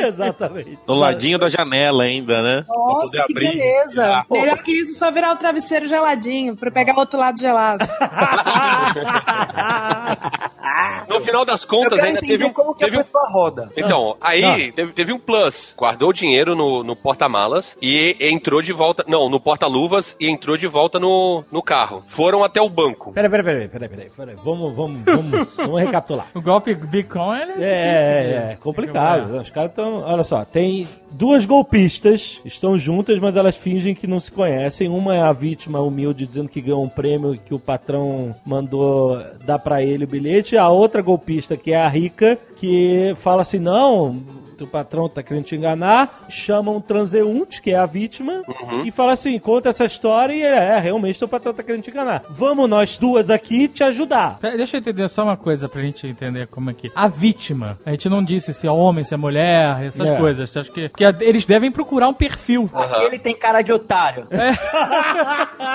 Exatamente. 0.00 0.78
Do 0.86 0.94
ladinho 0.94 1.38
da 1.38 1.48
janela 1.48 2.04
ainda, 2.04 2.42
né? 2.42 2.62
Pra 2.66 2.74
Nossa, 2.76 3.02
poder 3.10 3.24
que 3.26 3.32
abrir. 3.32 3.48
beleza. 3.58 4.06
Ah. 4.06 4.24
Melhor 4.30 4.58
que 4.62 4.72
isso, 4.72 4.98
só 4.98 5.10
virar 5.10 5.32
o 5.32 5.36
travesseiro 5.36 5.86
geladinho, 5.88 6.56
pra 6.56 6.70
pegar 6.70 6.94
o 6.94 6.98
outro 7.00 7.18
lado 7.18 7.38
gelado. 7.38 7.84
No 11.08 11.20
final 11.20 11.44
das 11.44 11.62
Eu 11.62 11.68
contas, 11.68 11.94
quero 12.00 12.06
ainda 12.08 12.20
teve 12.20 12.44
um. 12.44 12.52
como 12.52 12.74
que 12.74 12.84
a 12.84 12.86
Teve 12.86 12.98
um 12.98 13.02
pessoa 13.04 13.28
roda. 13.30 13.70
então, 13.76 14.16
aí 14.20 14.72
teve, 14.72 14.92
teve 14.92 15.12
um 15.12 15.18
plus. 15.18 15.74
Guardou 15.78 16.10
o 16.10 16.12
dinheiro 16.12 16.54
no, 16.54 16.82
no 16.82 16.96
porta-malas 16.96 17.76
e 17.80 18.16
entrou 18.20 18.60
de 18.60 18.72
volta. 18.72 19.04
Não, 19.06 19.28
no 19.28 19.35
porta-luvas 19.40 20.16
e 20.20 20.28
entrou 20.30 20.56
de 20.56 20.66
volta 20.66 20.98
no, 20.98 21.44
no 21.50 21.62
carro. 21.62 22.02
Foram 22.08 22.42
até 22.44 22.60
o 22.60 22.68
banco. 22.68 23.12
Peraí, 23.12 23.30
peraí, 23.30 23.44
peraí, 23.44 23.68
peraí, 23.68 23.88
peraí, 23.88 24.10
peraí. 24.16 24.36
Vamos, 24.44 24.74
vamos, 24.74 25.00
vamos, 25.04 25.48
vamos 25.56 25.80
recapitular. 25.80 26.26
O 26.34 26.40
golpe 26.40 26.74
Bitcoin 26.74 27.38
é, 27.38 27.42
É, 27.42 27.44
difícil 27.48 27.62
é, 27.64 28.22
de- 28.22 28.52
é 28.52 28.56
complicado. 28.60 29.38
Os 29.40 29.50
caras 29.50 29.70
estão. 29.70 30.02
Olha 30.02 30.24
só, 30.24 30.44
tem 30.44 30.86
duas 31.10 31.46
golpistas, 31.46 32.40
estão 32.44 32.76
juntas, 32.78 33.18
mas 33.18 33.36
elas 33.36 33.56
fingem 33.56 33.94
que 33.94 34.06
não 34.06 34.20
se 34.20 34.30
conhecem. 34.32 34.88
Uma 34.88 35.16
é 35.16 35.20
a 35.22 35.32
vítima 35.32 35.80
humilde 35.80 36.26
dizendo 36.26 36.48
que 36.48 36.60
ganhou 36.60 36.82
um 36.82 36.88
prêmio 36.88 37.38
que 37.44 37.54
o 37.54 37.58
patrão 37.58 38.34
mandou 38.44 39.20
dar 39.44 39.58
pra 39.58 39.82
ele 39.82 40.04
o 40.04 40.08
bilhete. 40.08 40.56
A 40.56 40.68
outra 40.68 41.02
golpista, 41.02 41.56
que 41.56 41.72
é 41.72 41.76
a 41.76 41.88
rica, 41.88 42.38
que 42.56 43.12
fala 43.16 43.42
assim: 43.42 43.58
não. 43.58 44.16
O 44.60 44.66
patrão 44.66 45.08
tá 45.08 45.22
querendo 45.22 45.44
te 45.44 45.54
enganar, 45.56 46.24
chama 46.28 46.70
um 46.72 46.80
transeunte, 46.80 47.60
que 47.60 47.70
é 47.70 47.76
a 47.76 47.86
vítima, 47.86 48.42
e 48.84 48.90
fala 48.90 49.12
assim: 49.12 49.38
conta 49.38 49.68
essa 49.68 49.84
história 49.84 50.32
e 50.32 50.42
é, 50.42 50.78
realmente 50.78 51.22
o 51.24 51.28
patrão 51.28 51.52
tá 51.52 51.62
querendo 51.62 51.82
te 51.82 51.90
enganar. 51.90 52.22
Vamos 52.30 52.68
nós 52.68 52.98
duas 52.98 53.30
aqui 53.30 53.68
te 53.68 53.82
ajudar. 53.84 54.38
Pera, 54.40 54.56
Deixa 54.56 54.76
eu 54.76 54.80
entender 54.80 55.08
só 55.08 55.22
uma 55.24 55.36
coisa 55.36 55.68
pra 55.68 55.82
gente 55.82 56.06
entender 56.06 56.46
como 56.46 56.70
é 56.70 56.74
que. 56.74 56.90
A 56.94 57.08
vítima, 57.08 57.78
a 57.84 57.90
gente 57.90 58.08
não 58.08 58.22
disse 58.24 58.54
se 58.54 58.66
é 58.66 58.70
homem, 58.70 59.04
se 59.04 59.14
é 59.14 59.16
mulher, 59.16 59.84
essas 59.84 60.08
É. 60.08 60.16
coisas. 60.16 60.56
Acho 60.56 60.70
que, 60.72 60.88
que 60.88 61.04
eles 61.20 61.44
devem 61.46 61.70
procurar 61.70 62.08
um 62.08 62.14
perfil. 62.14 62.70
Ele 63.06 63.18
tem 63.18 63.34
cara 63.36 63.62
de 63.62 63.72
otário. 63.72 64.26
É. 64.30 64.50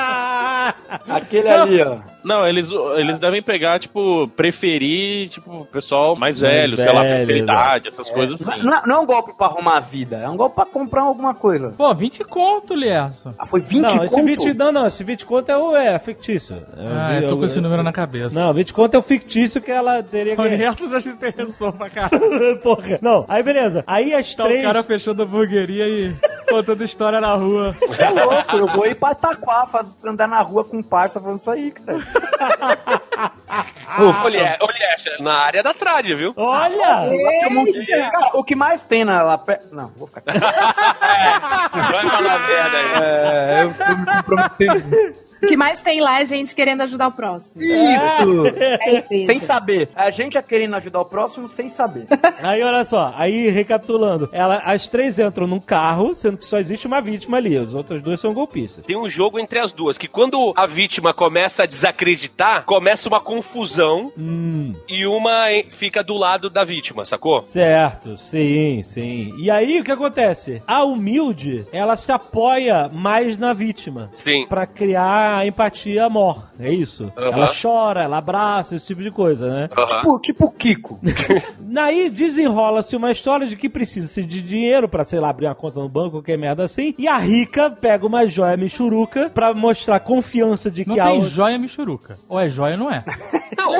Aquele 1.07 1.49
ali, 1.49 1.81
ó. 1.81 1.99
Não, 2.23 2.45
eles, 2.47 2.69
eles 2.97 3.19
devem 3.19 3.41
pegar, 3.41 3.79
tipo, 3.79 4.27
preferir, 4.29 5.29
tipo, 5.29 5.65
pessoal 5.65 6.15
mais 6.15 6.31
Mais 6.31 6.39
velho, 6.39 6.77
sei 6.77 6.85
lá, 6.93 7.01
velho, 7.01 7.15
terceira 7.17 7.39
idade, 7.41 7.87
essas 7.89 8.09
coisas 8.09 8.39
Não, 8.39 8.53
assim. 8.53 8.63
não 8.63 8.70
é- 8.77 8.81
não 8.87 8.95
é 8.95 8.99
um 8.99 9.05
golpe 9.05 9.33
pra 9.33 9.47
arrumar 9.47 9.77
a 9.77 9.79
vida, 9.79 10.17
é 10.17 10.29
um 10.29 10.35
golpe 10.37 10.55
pra 10.55 10.65
comprar 10.65 11.01
alguma 11.03 11.33
coisa. 11.33 11.73
Pô, 11.77 11.93
20 11.93 12.23
conto, 12.23 12.73
Lierson. 12.73 13.33
Ah, 13.37 13.45
foi 13.45 13.59
20 13.61 13.81
não, 13.81 14.03
esse 14.05 14.15
conto? 14.15 14.25
20, 14.25 14.53
não, 14.53 14.71
não, 14.71 14.87
esse 14.87 15.03
20 15.03 15.25
conto 15.25 15.49
é, 15.51 15.57
o, 15.57 15.75
é 15.75 15.99
fictício. 15.99 16.55
É 16.77 16.81
o 16.81 16.87
Ah, 16.99 17.09
vi- 17.09 17.23
eu 17.23 17.27
tô 17.29 17.35
o- 17.35 17.37
com 17.39 17.45
esse 17.45 17.59
número 17.61 17.83
na 17.83 17.91
cabeça. 17.93 18.39
Não, 18.39 18.53
20 18.53 18.73
conto 18.73 18.95
é 18.95 18.97
o 18.97 19.01
fictício 19.01 19.61
que 19.61 19.71
ela 19.71 20.01
teria 20.03 20.33
O 20.33 20.37
que... 20.37 20.49
Lierson 20.49 20.89
já 20.89 21.01
se 21.01 21.09
interessou 21.09 21.71
pra 21.73 21.89
caralho. 21.89 22.57
Porra. 22.61 22.99
Não, 23.01 23.25
aí 23.27 23.41
beleza. 23.43 23.83
Aí 23.87 24.13
as 24.13 24.33
Tá 24.35 24.43
três... 24.45 24.61
o 24.61 24.63
cara 24.63 24.83
fechando 24.83 25.21
a 25.21 25.25
hamburgueria 25.25 25.87
e 25.87 26.15
contando 26.49 26.83
história 26.83 27.19
na 27.21 27.33
rua. 27.35 27.75
Você 27.79 28.01
é 28.01 28.09
louco, 28.09 28.55
eu 28.57 28.67
vou 28.67 28.85
ir 28.85 28.95
pra 28.95 29.11
Itaquá, 29.13 29.65
faz, 29.67 29.87
andar 30.03 30.27
na 30.27 30.41
rua 30.41 30.63
com 30.65 30.81
parça 30.83 31.19
falando 31.19 31.37
isso 31.37 31.49
aí, 31.51 31.71
cara. 31.71 31.97
Olha, 33.99 34.57
olha, 34.61 34.97
na 35.19 35.39
área 35.45 35.61
da 35.63 35.73
trad, 35.73 36.05
viu? 36.15 36.33
Olha! 36.37 37.09
Monte 37.49 37.73
de- 37.73 37.85
Cara, 38.11 38.29
o 38.33 38.43
que 38.43 38.55
mais 38.55 38.83
tem 38.83 39.03
na 39.03 39.21
lá 39.21 39.37
perto... 39.37 39.73
Não, 39.73 39.87
vou 39.97 40.07
ficar 40.07 40.21
quieto. 40.31 40.39
Vai 40.41 42.09
falar 42.09 42.39
merda 42.39 42.77
aí. 42.77 42.91
É, 43.03 43.63
eu 43.63 43.73
tô 43.73 43.95
me 43.95 44.05
comprometendo. 44.05 45.30
O 45.41 45.47
que 45.47 45.57
mais 45.57 45.81
tem 45.81 46.01
lá 46.01 46.21
é 46.21 46.25
gente 46.25 46.53
querendo 46.55 46.81
ajudar 46.81 47.07
o 47.07 47.11
próximo. 47.11 47.61
Isso! 47.63 48.45
É 48.81 48.99
isso. 49.15 49.25
sem 49.25 49.39
saber. 49.39 49.89
A 49.95 50.09
gente 50.11 50.37
é 50.37 50.41
querendo 50.41 50.75
ajudar 50.75 51.01
o 51.01 51.05
próximo 51.05 51.47
sem 51.47 51.69
saber. 51.69 52.05
Aí 52.41 52.61
olha 52.63 52.83
só, 52.83 53.13
aí 53.17 53.49
recapitulando, 53.49 54.29
ela, 54.31 54.57
as 54.65 54.87
três 54.87 55.19
entram 55.19 55.47
num 55.47 55.59
carro, 55.59 56.13
sendo 56.15 56.37
que 56.37 56.45
só 56.45 56.59
existe 56.59 56.87
uma 56.87 57.01
vítima 57.01 57.37
ali, 57.37 57.57
os 57.57 57.73
outros 57.75 58.01
dois 58.01 58.19
são 58.19 58.33
golpistas. 58.33 58.85
Tem 58.85 58.97
um 58.97 59.09
jogo 59.09 59.39
entre 59.39 59.59
as 59.59 59.71
duas, 59.71 59.97
que 59.97 60.07
quando 60.07 60.53
a 60.55 60.65
vítima 60.65 61.13
começa 61.13 61.63
a 61.63 61.65
desacreditar, 61.65 62.63
começa 62.65 63.07
uma 63.09 63.19
confusão 63.19 64.11
Hum, 64.17 64.73
e 64.87 65.05
uma 65.05 65.45
fica 65.71 66.03
do 66.03 66.15
lado 66.15 66.49
da 66.49 66.63
vítima, 66.63 67.05
sacou? 67.05 67.43
certo, 67.47 68.17
sim, 68.17 68.81
sim. 68.83 69.33
E 69.37 69.49
aí 69.49 69.79
o 69.79 69.83
que 69.83 69.91
acontece? 69.91 70.61
A 70.67 70.83
humilde, 70.83 71.65
ela 71.71 71.95
se 71.97 72.11
apoia 72.11 72.89
mais 72.91 73.37
na 73.37 73.53
vítima. 73.53 74.11
Sim. 74.15 74.45
Pra 74.47 74.65
criar 74.65 75.30
a 75.37 75.45
empatia 75.45 76.05
amor, 76.05 76.43
é 76.59 76.71
isso? 76.71 77.11
Aham. 77.17 77.31
Ela 77.33 77.47
chora, 77.61 78.03
ela 78.03 78.17
abraça, 78.17 78.75
esse 78.75 78.87
tipo 78.87 79.01
de 79.01 79.11
coisa, 79.11 79.49
né? 79.49 79.69
Aham. 79.77 79.87
Tipo, 79.99 80.19
tipo 80.19 80.45
o 80.45 80.51
Kiko. 80.51 80.99
Daí 81.59 82.09
desenrola-se 82.09 82.95
uma 82.95 83.11
história 83.11 83.47
de 83.47 83.55
que 83.55 83.69
precisa-se 83.69 84.23
de 84.23 84.41
dinheiro 84.41 84.87
pra, 84.89 85.03
sei 85.03 85.19
lá, 85.19 85.29
abrir 85.29 85.45
uma 85.47 85.55
conta 85.55 85.79
no 85.79 85.89
banco, 85.89 86.11
qualquer 86.11 86.37
merda 86.37 86.63
assim. 86.63 86.93
E 86.97 87.07
a 87.07 87.17
rica 87.17 87.69
pega 87.69 88.05
uma 88.05 88.27
joia 88.27 88.57
michuruca 88.57 89.29
pra 89.33 89.53
mostrar 89.53 89.99
confiança 89.99 90.69
de 90.69 90.85
Não 90.87 90.95
que 90.95 90.99
a 91.01 91.05
tem 91.05 91.13
outra... 91.15 91.29
joia 91.29 91.57
michuruca. 91.57 92.15
Ou 92.27 92.39
é 92.39 92.47
joia 92.47 92.73
ou 92.73 92.79
não 92.79 92.91
é. 92.91 93.03
Não, 93.57 93.73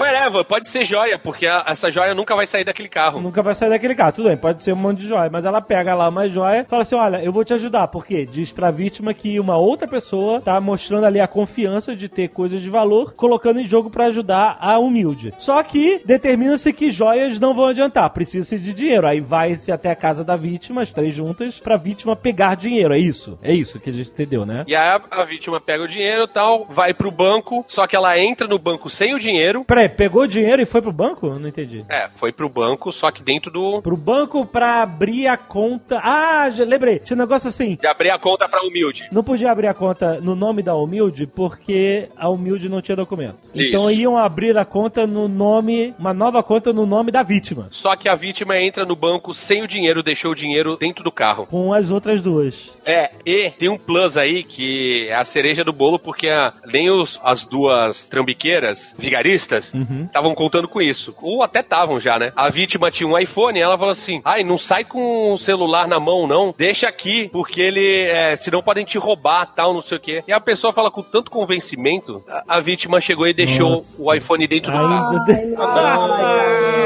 whatever, 0.00 0.44
pode 0.44 0.68
ser 0.68 0.84
joia, 0.84 1.18
porque 1.18 1.46
a- 1.46 1.64
essa 1.66 1.90
joia 1.90 2.14
nunca 2.14 2.34
vai 2.34 2.46
sair 2.46 2.64
daquele 2.64 2.88
carro. 2.88 3.20
Nunca 3.20 3.42
vai 3.42 3.54
sair 3.54 3.68
daquele 3.68 3.94
carro, 3.94 4.12
tudo 4.12 4.28
bem, 4.28 4.36
pode 4.36 4.64
ser 4.64 4.72
um 4.72 4.76
monte 4.76 5.00
de 5.00 5.06
joia, 5.08 5.28
mas 5.30 5.44
ela 5.44 5.60
pega 5.60 5.94
lá 5.94 6.08
uma 6.08 6.28
joia 6.28 6.60
e 6.62 6.64
fala 6.64 6.82
assim: 6.82 6.94
olha, 6.94 7.22
eu 7.22 7.30
vou 7.30 7.44
te 7.44 7.52
ajudar, 7.54 7.88
porque 7.88 8.24
diz 8.24 8.52
pra 8.52 8.70
vítima 8.70 9.12
que 9.12 9.38
uma 9.38 9.56
outra 9.56 9.86
pessoa 9.86 10.40
tá 10.40 10.58
mostrando 10.60 10.81
ali 10.90 11.20
a 11.20 11.26
confiança 11.28 11.94
de 11.94 12.08
ter 12.08 12.28
coisas 12.28 12.60
de 12.60 12.70
valor, 12.70 13.14
colocando 13.14 13.60
em 13.60 13.66
jogo 13.66 13.90
pra 13.90 14.06
ajudar 14.06 14.56
a 14.60 14.78
humilde. 14.78 15.32
Só 15.38 15.62
que 15.62 16.00
determina-se 16.04 16.72
que 16.72 16.90
joias 16.90 17.38
não 17.38 17.54
vão 17.54 17.66
adiantar, 17.66 18.08
precisa-se 18.10 18.58
de 18.58 18.72
dinheiro. 18.72 19.06
Aí 19.06 19.20
vai-se 19.20 19.72
até 19.72 19.90
a 19.90 19.96
casa 19.96 20.24
da 20.24 20.36
vítima, 20.36 20.82
as 20.82 20.90
três 20.90 21.14
juntas, 21.14 21.60
pra 21.60 21.76
vítima 21.76 22.16
pegar 22.16 22.56
dinheiro. 22.56 22.94
É 22.94 22.98
isso? 22.98 23.38
É 23.42 23.52
isso 23.52 23.80
que 23.80 23.90
a 23.90 23.92
gente 23.92 24.10
entendeu, 24.10 24.44
né? 24.44 24.64
E 24.66 24.74
aí 24.74 25.00
a, 25.10 25.24
vítima 25.24 25.60
pega 25.60 25.84
o 25.84 25.88
dinheiro 25.88 26.24
e 26.24 26.28
tal, 26.28 26.66
vai 26.68 26.92
pro 26.92 27.10
banco, 27.10 27.64
só 27.68 27.86
que 27.86 27.96
ela 27.96 28.18
entra 28.18 28.46
no 28.46 28.58
banco 28.58 28.88
sem 28.88 29.14
o 29.14 29.18
dinheiro. 29.18 29.64
Peraí, 29.64 29.88
pegou 29.88 30.26
dinheiro 30.26 30.62
e 30.62 30.66
foi 30.66 30.82
pro 30.82 30.92
banco? 30.92 31.28
Não 31.38 31.48
entendi. 31.48 31.84
É, 31.88 32.08
foi 32.16 32.32
pro 32.32 32.48
banco, 32.48 32.92
só 32.92 33.10
que 33.10 33.22
dentro 33.22 33.50
do. 33.50 33.82
Pro 33.82 33.96
banco 33.96 34.44
pra 34.44 34.82
abrir 34.82 35.26
a 35.26 35.36
conta. 35.36 36.00
Ah, 36.02 36.48
já 36.50 36.64
lembrei. 36.64 36.98
Tinha 36.98 37.16
um 37.16 37.20
negócio 37.20 37.48
assim. 37.48 37.76
De 37.76 37.86
abrir 37.86 38.10
a 38.10 38.18
conta 38.18 38.48
pra 38.48 38.62
humilde. 38.62 39.08
Não 39.10 39.22
podia 39.22 39.50
abrir 39.50 39.68
a 39.68 39.74
conta 39.74 40.20
no 40.20 40.34
nome 40.34 40.62
da 40.62 40.71
Humilde 40.74 41.26
porque 41.26 42.08
a 42.16 42.28
Humilde 42.28 42.68
não 42.68 42.80
tinha 42.82 42.96
documento. 42.96 43.36
Isso. 43.54 43.66
Então 43.68 43.90
iam 43.90 44.16
abrir 44.16 44.56
a 44.56 44.64
conta 44.64 45.06
no 45.06 45.28
nome, 45.28 45.94
uma 45.98 46.12
nova 46.14 46.42
conta 46.42 46.72
no 46.72 46.86
nome 46.86 47.10
da 47.10 47.22
vítima, 47.22 47.68
Só 47.70 47.94
que 47.96 48.08
a 48.08 48.14
vítima 48.14 48.58
entra 48.58 48.84
no 48.84 48.94
banco 48.96 49.32
sem 49.34 49.62
o 49.62 49.68
dinheiro, 49.68 50.02
deixou 50.02 50.32
o 50.32 50.34
dinheiro 50.34 50.76
dentro 50.76 51.02
do 51.04 51.10
carro. 51.12 51.46
com 51.46 51.72
as 51.72 51.90
outras 51.90 52.22
duas. 52.22 52.70
É, 52.84 53.10
e 53.24 53.50
tem 53.50 53.68
um 53.68 53.78
plus 53.78 54.16
aí 54.16 54.42
que 54.44 55.06
é 55.08 55.14
a 55.14 55.24
cereja 55.24 55.64
do 55.64 55.72
bolo, 55.72 55.98
porque 55.98 56.28
a- 56.28 56.52
nem 56.66 56.90
os, 56.90 57.18
as 57.22 57.44
duas 57.44 58.06
trambiqueiras, 58.06 58.94
vigaristas, 58.98 59.72
estavam 60.06 60.34
contando 60.34 60.68
com 60.68 60.80
isso. 60.80 61.14
Ou 61.20 61.42
até 61.42 61.60
estavam 61.60 62.00
já, 62.00 62.18
né? 62.18 62.32
A 62.36 62.48
vítima 62.48 62.90
tinha 62.90 63.08
um 63.08 63.18
iPhone 63.18 63.58
e 63.58 63.62
ela 63.62 63.76
falou 63.76 63.92
assim: 63.92 64.20
ai, 64.24 64.42
não 64.44 64.56
sai 64.58 64.84
com 64.84 65.32
o 65.32 65.38
celular 65.38 65.86
na 65.88 65.98
mão, 66.00 66.26
não. 66.26 66.54
Deixa 66.56 66.88
aqui, 66.88 67.28
porque 67.32 67.60
ele. 67.60 68.02
É, 68.02 68.36
senão 68.36 68.62
podem 68.62 68.84
te 68.84 68.98
roubar, 68.98 69.46
tal, 69.54 69.72
não 69.74 69.80
sei 69.80 69.98
o 69.98 70.00
quê. 70.00 70.22
E 70.26 70.32
a 70.32 70.40
pessoa 70.40 70.61
fala 70.70 70.90
com 70.90 71.02
tanto 71.02 71.30
convencimento, 71.30 72.22
a, 72.28 72.56
a 72.56 72.60
vítima 72.60 73.00
chegou 73.00 73.26
e 73.26 73.32
deixou 73.32 73.70
Nossa. 73.70 74.02
o 74.02 74.12
iPhone 74.12 74.46
dentro 74.46 74.70
do 74.70 74.76
carro. 74.78 75.16
Ainda 75.16 75.24
de- 75.24 75.56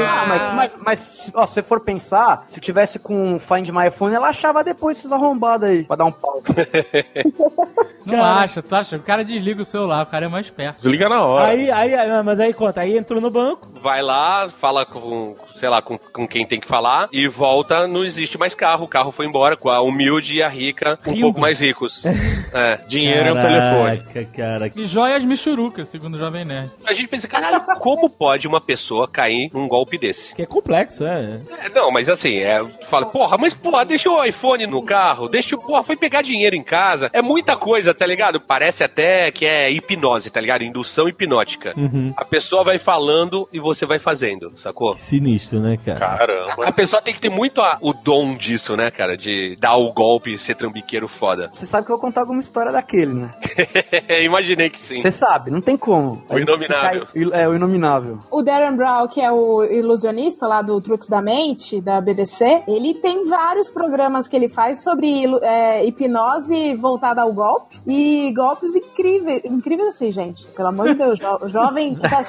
Ah, 0.07 0.25
mas, 0.27 0.53
mas, 0.53 0.71
mas 0.85 1.31
ó, 1.35 1.45
se 1.45 1.55
você 1.55 1.61
for 1.61 1.81
pensar, 1.81 2.45
se 2.47 2.61
tivesse 2.61 2.97
com 2.97 3.35
o 3.35 3.39
Find 3.39 3.67
My 3.69 3.87
iPhone, 3.87 4.15
ela 4.15 4.29
achava 4.29 4.63
depois 4.63 4.97
esses 4.97 5.11
arrombados 5.11 5.67
aí, 5.67 5.83
pra 5.83 5.97
dar 5.97 6.05
um 6.05 6.11
pau. 6.13 6.41
Não 8.05 8.23
acha, 8.23 8.61
tu 8.61 8.73
acha? 8.73 8.95
O 8.95 9.01
cara 9.01 9.23
desliga 9.23 9.61
o 9.61 9.65
celular, 9.65 10.03
o 10.03 10.05
cara 10.05 10.25
é 10.25 10.29
mais 10.29 10.49
perto. 10.49 10.77
Desliga 10.77 11.09
na 11.09 11.23
hora. 11.25 11.47
Aí, 11.49 11.69
aí, 11.69 11.93
aí, 11.93 12.23
mas 12.23 12.39
aí 12.39 12.53
conta, 12.53 12.79
aí 12.79 12.97
entrou 12.97 13.19
no 13.19 13.29
banco. 13.29 13.67
Vai 13.81 14.01
lá, 14.01 14.47
fala 14.49 14.85
com, 14.85 15.35
sei 15.57 15.67
lá, 15.69 15.81
com, 15.81 15.97
com 15.97 16.25
quem 16.25 16.45
tem 16.45 16.57
que 16.59 16.67
falar 16.67 17.09
e 17.11 17.27
volta, 17.27 17.85
não 17.85 18.05
existe 18.05 18.37
mais 18.37 18.55
carro. 18.55 18.85
O 18.85 18.87
carro 18.87 19.11
foi 19.11 19.25
embora 19.25 19.57
com 19.57 19.69
a 19.69 19.81
humilde 19.81 20.35
e 20.35 20.43
a 20.43 20.47
rica, 20.47 20.97
um 21.05 21.11
Rindo. 21.11 21.21
pouco 21.23 21.41
mais 21.41 21.59
ricos. 21.59 22.03
É. 22.53 22.77
Dinheiro 22.87 23.27
é 23.29 23.33
um 23.33 23.41
Caraca, 23.73 24.25
cara. 24.25 24.71
E 24.75 24.85
joias 24.85 25.23
michurucas, 25.25 25.87
segundo 25.87 26.15
o 26.15 26.19
Jovem 26.19 26.45
Nerd. 26.45 26.71
A 26.85 26.93
gente 26.93 27.07
pensa, 27.07 27.27
caralho, 27.27 27.61
como 27.79 28.09
pode 28.09 28.47
uma 28.47 28.61
pessoa 28.61 29.07
cair 29.07 29.49
num 29.53 29.67
golpe 29.67 29.97
desse? 29.97 30.35
Que 30.35 30.41
é 30.43 30.45
complexo, 30.45 31.03
é. 31.05 31.39
É, 31.65 31.69
não, 31.69 31.91
mas 31.91 32.09
assim, 32.09 32.37
é, 32.37 32.59
tu 32.63 32.87
fala, 32.87 33.05
porra, 33.07 33.37
mas 33.37 33.53
porra, 33.53 33.85
deixa 33.85 34.09
o 34.09 34.23
iPhone 34.23 34.65
no 34.67 34.81
carro, 34.83 35.27
deixa 35.27 35.55
o, 35.55 35.59
porra, 35.59 35.83
foi 35.83 35.95
pegar 35.95 36.21
dinheiro 36.21 36.55
em 36.55 36.63
casa. 36.63 37.09
É 37.13 37.21
muita 37.21 37.55
coisa, 37.55 37.93
tá 37.93 38.05
ligado? 38.05 38.39
Parece 38.39 38.83
até 38.83 39.31
que 39.31 39.45
é 39.45 39.71
hipnose, 39.71 40.29
tá 40.29 40.39
ligado? 40.39 40.63
Indução 40.63 41.07
hipnótica. 41.07 41.73
Uhum. 41.77 42.13
A 42.15 42.25
pessoa 42.25 42.63
vai 42.63 42.77
falando 42.79 43.47
e 43.51 43.59
você 43.59 43.85
vai 43.85 43.99
fazendo, 43.99 44.51
sacou? 44.55 44.93
Sinistro, 44.97 45.59
né, 45.59 45.77
cara? 45.83 46.17
Caramba. 46.17 46.65
A 46.65 46.71
pessoa 46.71 47.01
tem 47.01 47.13
que 47.13 47.19
ter 47.21 47.29
muito 47.29 47.61
a- 47.61 47.77
o 47.81 47.93
dom 47.93 48.35
disso, 48.35 48.75
né, 48.75 48.89
cara? 48.91 49.17
De 49.17 49.55
dar 49.59 49.75
o 49.75 49.91
golpe 49.93 50.33
e 50.33 50.37
ser 50.37 50.55
trambiqueiro 50.55 51.07
foda. 51.07 51.49
Você 51.53 51.65
sabe 51.65 51.85
que 51.85 51.91
eu 51.91 51.97
vou 51.97 52.01
contar 52.05 52.21
alguma 52.21 52.39
história 52.39 52.71
daquele, 52.71 53.13
né? 53.13 53.31
Imaginei 54.23 54.69
que 54.69 54.79
sim. 54.81 55.01
Você 55.01 55.11
sabe, 55.11 55.51
não 55.51 55.61
tem 55.61 55.77
como. 55.77 56.23
O 56.29 56.37
inominável. 56.37 57.05
Cai- 57.05 57.41
É, 57.41 57.47
o 57.47 57.55
inominável. 57.55 58.19
O 58.31 58.41
Darren 58.41 58.75
Brown, 58.75 59.07
que 59.07 59.21
é 59.21 59.31
o 59.31 59.63
ilusionista 59.63 60.47
lá 60.47 60.61
do 60.61 60.79
Truques 60.81 61.07
da 61.09 61.21
Mente, 61.21 61.79
da 61.81 61.99
BBC, 62.01 62.63
ele 62.67 62.93
tem 62.95 63.27
vários 63.27 63.69
programas 63.69 64.27
que 64.27 64.35
ele 64.35 64.49
faz 64.49 64.83
sobre 64.83 65.23
é, 65.41 65.85
hipnose 65.85 66.75
voltada 66.75 67.21
ao 67.21 67.31
golpe 67.33 67.77
e 67.87 68.31
golpes 68.35 68.75
incríveis. 68.75 69.41
Incríveis 69.45 69.89
assim, 69.89 70.11
gente. 70.11 70.47
Pelo 70.49 70.69
amor 70.69 70.89
de 70.89 70.95
Deus, 70.95 71.19
jo- 71.19 71.39
o 71.41 71.47
jovem 71.49 71.95
tá. 71.95 72.21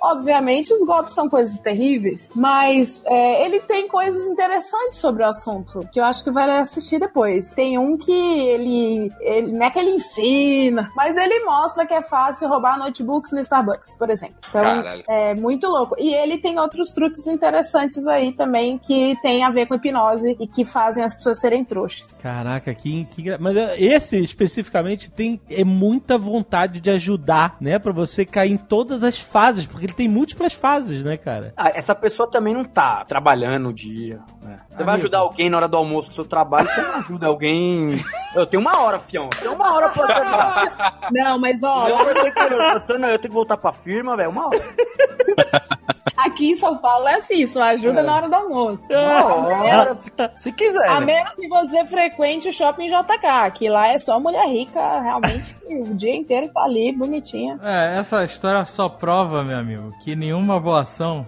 Obviamente, 0.00 0.72
os 0.72 0.84
golpes 0.84 1.14
são 1.14 1.28
coisas 1.28 1.56
terríveis, 1.58 2.30
mas 2.34 3.02
é, 3.06 3.44
ele 3.44 3.60
tem 3.60 3.88
coisas 3.88 4.26
interessantes 4.26 4.98
sobre 4.98 5.22
o 5.22 5.26
assunto 5.26 5.80
que 5.92 6.00
eu 6.00 6.04
acho 6.04 6.22
que 6.24 6.30
vale 6.30 6.52
assistir 6.52 6.98
depois. 6.98 7.52
Tem 7.52 7.78
um 7.78 7.96
que 7.96 8.12
ele, 8.12 8.81
ele 9.20 9.52
não 9.52 9.66
é 9.66 9.70
que 9.70 9.78
ele 9.78 9.90
ensina, 9.90 10.90
mas 10.96 11.16
ele 11.16 11.44
mostra 11.44 11.86
que 11.86 11.94
é 11.94 12.02
fácil 12.02 12.48
roubar 12.48 12.78
notebooks 12.78 13.32
no 13.32 13.40
Starbucks, 13.40 13.96
por 13.98 14.10
exemplo. 14.10 14.36
Então, 14.48 14.62
Caralho. 14.62 15.04
é 15.08 15.34
muito 15.34 15.66
louco. 15.66 15.94
E 15.98 16.14
ele 16.14 16.38
tem 16.38 16.58
outros 16.58 16.92
truques 16.92 17.26
interessantes 17.26 18.06
aí 18.06 18.32
também 18.32 18.78
que 18.78 19.16
tem 19.22 19.44
a 19.44 19.50
ver 19.50 19.66
com 19.66 19.74
hipnose 19.74 20.36
e 20.40 20.46
que 20.46 20.64
fazem 20.64 21.04
as 21.04 21.14
pessoas 21.14 21.40
serem 21.40 21.64
trouxas. 21.64 22.16
Caraca, 22.18 22.74
que, 22.74 23.04
que 23.06 23.36
Mas 23.38 23.56
é, 23.56 23.80
esse 23.80 24.18
especificamente 24.22 25.10
tem 25.10 25.40
é 25.50 25.64
muita 25.64 26.16
vontade 26.18 26.80
de 26.80 26.90
ajudar, 26.90 27.56
né? 27.60 27.78
Pra 27.78 27.92
você 27.92 28.24
cair 28.24 28.52
em 28.52 28.56
todas 28.56 29.02
as 29.02 29.18
fases, 29.18 29.66
porque 29.66 29.86
ele 29.86 29.92
tem 29.92 30.08
múltiplas 30.08 30.52
fases, 30.54 31.02
né, 31.04 31.16
cara? 31.16 31.52
Ah, 31.56 31.70
essa 31.74 31.94
pessoa 31.94 32.30
também 32.30 32.54
não 32.54 32.64
tá 32.64 33.04
trabalhando 33.06 33.68
o 33.68 33.72
dia. 33.72 34.20
né? 34.42 34.58
Você 34.70 34.84
vai 34.84 34.94
ajudar 34.94 35.18
alguém 35.18 35.50
na 35.50 35.56
hora 35.58 35.68
do 35.68 35.76
almoço 35.76 36.08
com 36.08 36.12
o 36.12 36.14
seu 36.14 36.24
trabalho, 36.24 36.68
você 36.68 36.80
não 36.80 36.94
ajuda 36.96 37.26
alguém. 37.26 37.94
Eu 38.34 38.46
tenho 38.46 38.60
uma 38.60 38.71
hora, 38.78 38.98
fião. 39.00 39.28
Tenho 39.28 39.54
uma 39.54 39.74
hora 39.74 39.88
pra. 39.88 40.92
Não, 41.10 41.38
mas 41.38 41.62
ó, 41.62 41.88
Eu, 41.88 41.98
eu 41.98 42.14
tenho 42.14 42.32
que, 42.32 42.40
eu, 42.40 42.58
eu 42.58 42.80
tenho 42.98 43.18
que 43.18 43.28
voltar 43.28 43.56
pra 43.56 43.72
firma, 43.72 44.16
velho. 44.16 44.30
Uma 44.30 44.46
hora. 44.46 44.62
aqui 46.26 46.50
em 46.52 46.56
São 46.56 46.76
Paulo 46.76 47.06
é 47.08 47.16
assim, 47.16 47.46
só 47.46 47.62
ajuda 47.62 48.02
na 48.02 48.16
hora 48.16 48.28
do 48.28 48.34
almoço. 48.34 48.82
Uma 48.88 49.64
hora. 49.64 49.94
Se, 49.94 50.10
se 50.38 50.52
quiser. 50.52 50.88
A 50.88 51.00
né? 51.00 51.06
menos 51.06 51.36
que 51.36 51.48
você 51.48 51.84
frequente 51.86 52.48
o 52.48 52.52
shopping 52.52 52.86
JK, 52.86 53.52
que 53.54 53.68
lá 53.68 53.88
é 53.88 53.98
só 53.98 54.18
mulher 54.18 54.46
rica, 54.48 55.00
realmente, 55.00 55.54
que 55.66 55.74
o 55.74 55.94
dia 55.94 56.14
inteiro 56.14 56.48
tá 56.48 56.62
ali, 56.62 56.92
bonitinha. 56.92 57.58
É, 57.62 57.98
essa 57.98 58.22
história 58.24 58.64
só 58.66 58.88
prova, 58.88 59.42
meu 59.42 59.58
amigo, 59.58 59.92
que 60.02 60.14
nenhuma 60.14 60.58
boa 60.60 60.82
ação 60.82 61.26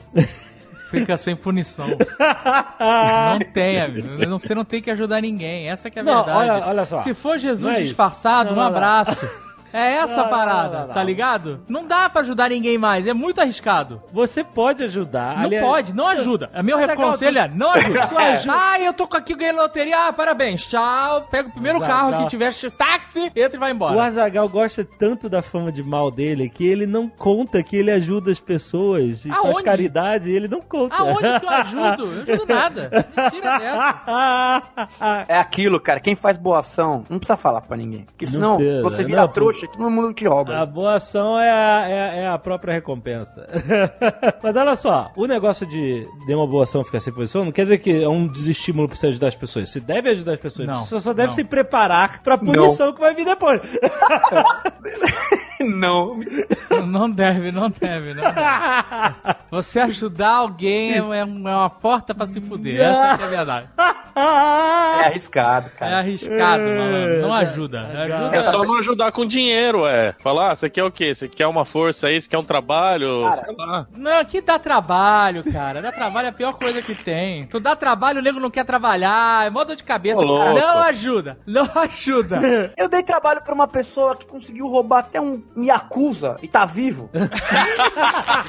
fica 1.00 1.16
sem 1.16 1.34
punição. 1.36 1.86
Não 2.78 3.38
tem, 3.52 3.80
amigo. 3.80 4.08
Você 4.38 4.54
não 4.54 4.64
tem 4.64 4.80
que 4.82 4.90
ajudar 4.90 5.20
ninguém. 5.20 5.68
Essa 5.68 5.90
que 5.90 5.98
é 5.98 6.02
a 6.02 6.04
Não, 6.04 6.24
verdade. 6.24 6.50
olha- 6.50 6.66
olha 6.66 6.86
só. 6.86 6.98
Se 7.02 7.14
for 7.14 7.38
Jesus 7.38 7.76
é 7.78 7.82
disfarçado, 7.82 8.54
Não, 8.54 8.62
um 8.62 8.66
abraço. 8.66 9.28
É 9.74 9.94
essa 9.96 10.16
Não, 10.18 10.24
a 10.24 10.28
parada, 10.28 10.68
não, 10.72 10.80
não, 10.80 10.86
não. 10.88 10.94
tá 10.94 11.02
ligado? 11.02 11.60
Não 11.68 11.84
dá 11.86 12.08
pra 12.08 12.20
ajudar 12.22 12.48
ninguém 12.50 12.78
mais, 12.78 13.06
é 13.06 13.12
muito 13.12 13.40
arriscado. 13.40 14.00
Você 14.12 14.44
pode 14.44 14.82
ajudar. 14.84 15.36
Não 15.36 15.44
aliás- 15.44 15.66
pode, 15.66 15.92
não 15.92 16.06
ajuda. 16.08 16.48
A 16.54 16.62
meu 16.62 16.78
Mas, 16.78 16.94
conselho 16.94 17.38
é 17.38 17.48
não 17.48 17.70
ajuda. 17.72 18.06
Tu 18.06 18.16
ajuda. 18.18 18.54
Ah, 18.56 18.80
eu 18.80 18.92
tô 18.92 19.06
com 19.08 19.16
aqui, 19.16 19.34
ganhei 19.34 19.52
loteria, 19.52 20.06
ah, 20.08 20.12
parabéns, 20.12 20.66
tchau. 20.66 21.22
Pega 21.30 21.48
o 21.48 21.52
primeiro 21.52 21.80
carro 21.80 22.22
que 22.22 22.28
tiver 22.30 22.52
táxi, 22.78 23.30
entra 23.34 23.56
e 23.56 23.58
vai 23.58 23.72
O 23.72 23.74
embora. 23.74 24.04
Azagal 24.04 24.48
gosta 24.48 24.84
tanto 24.98 25.28
da 25.28 25.42
fama 25.42 25.72
de 25.72 25.82
mal 25.82 26.10
dele 26.10 26.48
que 26.48 26.64
ele 26.66 26.86
não 26.86 27.08
conta 27.08 27.62
que 27.62 27.76
ele 27.76 27.90
ajuda 27.90 28.30
as 28.30 28.38
pessoas 28.40 29.24
e 29.24 29.28
faz 29.28 29.44
Aonde? 29.44 29.62
caridade 29.64 30.30
e 30.30 30.36
ele 30.36 30.46
não 30.46 30.60
conta. 30.60 30.94
Aonde 30.96 31.40
que 31.40 31.46
eu 31.46 31.50
ajudo? 31.50 32.04
Eu 32.26 32.34
ajudo 32.34 32.54
nada. 32.54 32.90
Mentira 33.16 33.58
dessa. 33.58 35.24
É 35.28 35.38
aquilo, 35.38 35.80
cara. 35.80 36.00
Quem 36.00 36.14
faz 36.14 36.36
boa 36.36 36.58
ação 36.58 37.04
não 37.08 37.18
precisa 37.18 37.36
falar 37.36 37.60
pra 37.62 37.76
ninguém. 37.76 38.04
Porque 38.04 38.24
Não 38.26 38.56
senão 38.58 38.82
você 38.82 39.02
vira 39.04 39.22
não, 39.22 39.28
trouxa 39.64 39.66
que 39.66 39.78
todo 39.78 39.90
mundo 39.90 40.12
te 40.12 40.26
rouba. 40.26 40.58
A 40.58 40.66
boa 40.66 40.94
ação 40.94 41.38
é 41.38 41.50
a, 41.50 41.88
é 41.88 42.18
é 42.20 42.28
a 42.28 42.38
própria 42.38 42.74
recompensa. 42.74 43.46
Mas 44.42 44.56
olha 44.56 44.76
só, 44.76 45.10
o 45.16 45.26
negócio 45.26 45.66
de, 45.66 46.06
de 46.26 46.34
uma 46.34 46.46
boa 46.46 46.64
ação 46.64 46.84
ficar 46.84 47.00
sem 47.00 47.12
posição 47.12 47.44
não 47.44 47.52
quer 47.52 47.62
dizer 47.62 47.78
que 47.78 48.02
é 48.02 48.08
um 48.08 48.26
desestímulo 48.26 48.88
pra 48.88 48.96
você 48.96 49.08
ajudar 49.08 49.28
as 49.28 49.36
pessoas. 49.36 49.70
Você 49.70 49.80
deve 49.80 50.10
ajudar 50.10 50.34
as 50.34 50.40
pessoas. 50.40 50.68
Não, 50.68 50.84
você 50.84 51.00
só 51.00 51.12
deve 51.12 51.28
não. 51.28 51.34
se 51.34 51.44
preparar 51.44 52.22
pra 52.22 52.38
punição 52.38 52.92
que 52.92 53.00
vai 53.00 53.14
vir 53.14 53.24
depois. 53.24 53.60
não. 55.64 56.20
Não 56.86 57.10
deve, 57.10 57.50
não 57.52 57.70
deve, 57.70 58.14
não 58.14 58.22
deve. 58.22 59.34
Você 59.50 59.80
ajudar 59.80 60.36
alguém 60.36 60.92
é, 60.94 60.98
é 60.98 61.24
uma 61.24 61.70
porta 61.70 62.14
pra 62.14 62.26
se 62.26 62.40
fuder. 62.40 62.80
Essa 62.80 63.16
que 63.18 63.22
é 63.22 63.26
a 63.26 63.30
verdade. 63.30 63.68
É 64.16 65.06
arriscado, 65.06 65.66
É 65.74 65.78
cara. 65.78 65.98
arriscado, 65.98 66.62
malandro. 66.62 67.20
Não 67.22 67.34
ajuda. 67.34 67.80
Ajuda. 67.88 68.36
É 68.36 68.42
só 68.44 68.62
não 68.64 68.78
ajudar 68.78 69.10
com 69.10 69.26
dinheiro, 69.26 69.86
é. 69.86 70.14
Falar, 70.22 70.52
ah, 70.52 70.54
você 70.54 70.70
quer 70.70 70.84
o 70.84 70.90
quê? 70.90 71.12
Você 71.14 71.28
quer 71.28 71.48
uma 71.48 71.64
força 71.64 72.06
aí? 72.06 72.22
Você 72.22 72.28
quer 72.28 72.38
um 72.38 72.44
trabalho? 72.44 73.22
Cara, 73.24 73.36
Sei 73.44 73.54
lá. 73.56 73.86
Não, 73.92 74.20
aqui 74.20 74.40
dá 74.40 74.56
trabalho, 74.56 75.42
cara. 75.52 75.82
Dá 75.82 75.90
trabalho 75.90 76.26
é 76.26 76.28
a 76.28 76.32
pior 76.32 76.52
coisa 76.54 76.80
que 76.80 76.94
tem. 76.94 77.46
Tu 77.48 77.58
dá 77.58 77.74
trabalho, 77.74 78.20
o 78.20 78.22
nego 78.22 78.38
não 78.38 78.50
quer 78.50 78.64
trabalhar. 78.64 79.46
É 79.46 79.50
mó 79.50 79.64
dor 79.64 79.74
de 79.74 79.82
cabeça. 79.84 80.20
Ô. 80.20 80.54
Não 80.54 80.78
ajuda. 80.82 81.36
Não 81.44 81.68
ajuda. 81.74 82.72
Eu 82.76 82.88
dei 82.88 83.02
trabalho 83.02 83.42
pra 83.42 83.52
uma 83.54 83.66
pessoa 83.66 84.16
que 84.16 84.26
conseguiu 84.26 84.68
roubar 84.68 85.00
até 85.00 85.20
um 85.20 85.42
Yakuza 85.56 86.36
e 86.42 86.48
tá 86.48 86.64
vivo. 86.66 87.08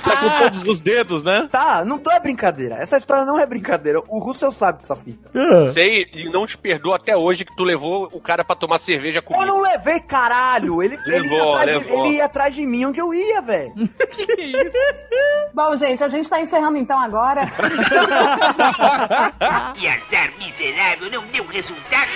Tá 0.06 0.18
com 0.18 0.30
todos 0.44 0.64
os 0.66 0.80
dedos, 0.82 1.24
né? 1.24 1.48
Tá, 1.52 1.84
não 1.84 1.98
tô 1.98 2.12
é 2.12 2.20
brincadeira. 2.20 2.76
Essa 2.76 2.98
história 2.98 3.26
não 3.26 3.40
é 3.40 3.46
brincadeira. 3.46 4.00
O 4.08 4.20
Russell 4.20 4.52
sabe 4.52 4.80
dessa 4.82 4.96
fita. 4.96 5.30
Sei, 5.74 6.08
e 6.14 6.30
não 6.30 6.46
te 6.46 6.58
perdoa 6.58 6.98
até 6.98 7.16
hoje 7.18 7.44
que 7.44 7.56
tu 7.56 7.64
levou 7.64 8.08
o 8.14 8.20
cara 8.22 8.44
pra 8.44 8.56
tomar 8.56 8.78
cerveja 8.80 9.20
Eu 9.20 9.24
comigo. 9.24 9.46
não 9.46 9.62
levei, 9.62 10.00
caralho. 10.00 10.82
Ele, 10.84 10.96
ele, 11.08 11.16
ia 11.16 11.22
Levou, 11.22 11.56
atrás 11.56 11.80
de, 11.80 11.86
levou. 11.86 12.06
ele 12.06 12.16
ia 12.18 12.26
atrás 12.26 12.56
de 12.56 12.66
mim 12.66 12.86
onde 12.86 13.00
eu 13.00 13.14
ia, 13.14 13.42
velho. 13.42 13.74
que 14.12 14.26
que 14.28 14.42
é 14.42 14.46
isso? 14.46 14.72
Bom, 15.54 15.76
gente, 15.76 16.04
a 16.04 16.08
gente 16.08 16.30
tá 16.30 16.40
encerrando 16.40 16.78
então 16.78 17.00
agora. 17.00 17.44
E 19.78 19.88
azar 19.88 20.32
miserável 20.38 21.10
não 21.12 21.26
deu 21.28 21.46
resultado. 21.48 22.12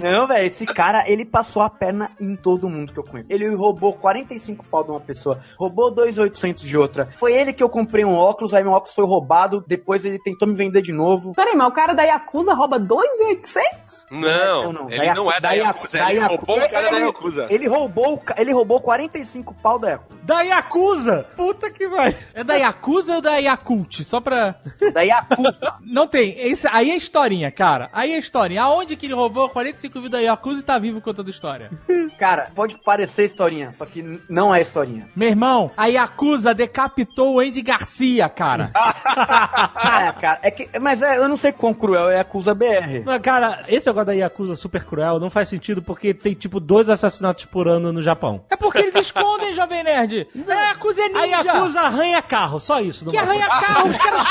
Não, 0.00 0.26
velho, 0.26 0.46
esse 0.46 0.64
cara, 0.66 1.04
ele 1.08 1.24
passou 1.24 1.62
a 1.62 1.70
perna 1.70 2.10
em 2.20 2.34
todo 2.36 2.68
mundo 2.68 2.92
que 2.92 2.98
eu 2.98 3.04
conheço. 3.04 3.30
Ele 3.30 3.48
roubou 3.54 3.92
45 3.92 4.64
pau 4.66 4.82
de 4.84 4.90
uma 4.90 5.00
pessoa, 5.00 5.40
roubou 5.58 5.90
2,800 5.90 6.62
de 6.64 6.76
outra. 6.76 7.06
Foi 7.16 7.32
ele 7.34 7.52
que 7.52 7.62
eu 7.62 7.68
comprei 7.68 8.04
um 8.04 8.14
óculos, 8.14 8.54
aí 8.54 8.62
meu 8.62 8.72
óculos 8.72 8.94
foi 8.94 9.04
roubado, 9.04 9.62
depois 9.66 10.04
ele 10.04 10.18
tentou 10.18 10.48
me 10.48 10.54
vender 10.54 10.82
de 10.82 10.92
novo. 10.92 11.32
Peraí, 11.34 11.54
mas 11.54 11.68
o 11.68 11.72
cara 11.72 11.92
da 11.92 12.02
Yakuza 12.02 12.54
rouba 12.54 12.78
2,800? 12.78 14.08
Não, 14.10 14.20
Não, 14.20 14.72
não, 14.72 14.90
ele 14.90 15.06
da 15.06 15.14
não 15.14 15.32
é 15.32 15.40
da 15.40 15.52
Yaku- 15.52 15.78
Yakuza, 15.78 15.98
da 15.98 16.10
ele 16.10 16.20
Yaku- 16.20 16.34
roubou 16.36 16.56
o 16.56 16.70
cara 16.70 16.90
da 16.90 16.96
ele- 16.96 17.06
Yakuza. 17.06 17.46
Ele 17.50 17.68
roubou, 17.68 18.22
ele 18.36 18.52
roubou 18.52 18.80
45 18.80 19.54
pau 19.62 19.78
da 19.78 19.90
Yakuza. 19.90 20.20
da 20.22 20.40
Yakuza. 20.42 21.26
Puta 21.36 21.70
que 21.70 21.88
vai. 21.88 22.16
É 22.34 22.42
da 22.44 22.54
Yakuza 22.54 23.16
ou 23.16 23.20
da 23.20 23.36
Yakult? 23.36 24.02
Só 24.02 24.20
pra. 24.20 24.54
Da 24.92 25.02
Yakuza. 25.02 25.74
Não 25.84 26.06
tem. 26.06 26.34
Esse, 26.38 26.66
aí 26.70 26.90
é 26.90 26.96
historinha, 26.96 27.50
cara. 27.50 27.88
Aí 27.92 28.12
é 28.12 28.18
historinha. 28.18 28.62
Aonde 28.62 28.96
que 28.96 29.06
ele 29.06 29.14
roubou 29.20 29.48
45 29.48 30.00
mil 30.00 30.10
da 30.10 30.18
Yakuza 30.18 30.60
e 30.60 30.64
tá 30.64 30.78
vivo 30.78 31.00
contando 31.00 31.30
história? 31.30 31.70
Cara, 32.18 32.50
pode 32.54 32.76
parecer 32.78 33.24
historinha, 33.24 33.72
só 33.72 33.86
que 33.86 34.20
não 34.28 34.54
é 34.54 34.60
historinha. 34.60 35.08
Meu 35.16 35.28
irmão, 35.28 35.70
a 35.76 35.86
Yakuza 35.86 36.52
decapitou 36.54 37.34
o 37.34 37.40
Andy 37.40 37.62
Garcia, 37.62 38.28
cara. 38.28 38.70
é, 38.76 40.12
cara, 40.20 40.38
é 40.42 40.50
que. 40.50 40.68
Mas 40.80 41.00
é, 41.02 41.16
eu 41.18 41.28
não 41.28 41.36
sei 41.36 41.52
quão 41.52 41.72
cruel 41.72 42.10
é 42.10 42.14
a 42.16 42.18
Yakuza 42.18 42.54
BR. 42.54 43.02
Mas, 43.04 43.20
cara, 43.22 43.62
esse 43.68 43.86
negócio 43.86 44.06
da 44.06 44.12
Yakuza 44.12 44.56
super 44.56 44.84
cruel 44.84 45.18
não 45.20 45.30
faz 45.30 45.48
sentido 45.48 45.80
porque 45.82 46.12
tem, 46.12 46.34
tipo, 46.34 46.60
dois 46.60 46.88
assassinatos 46.90 47.44
por 47.46 47.68
ano 47.68 47.92
no 47.92 48.02
Japão. 48.02 48.44
É 48.50 48.56
porque 48.56 48.78
eles 48.78 48.94
escondem, 48.94 49.54
Jovem 49.54 49.82
Nerd. 49.82 50.26
A 50.48 50.54
Yakuza 50.68 51.02
é 51.02 51.08
ninja. 51.08 51.20
A 51.20 51.26
Yakuza 51.26 51.80
arranha 51.80 52.22
carro, 52.22 52.60
só 52.60 52.80
isso. 52.80 53.04
não 53.04 53.12
Que 53.12 53.18
arranha 53.18 53.46
carro, 53.48 53.88
os 53.88 53.96
caras... 53.98 54.24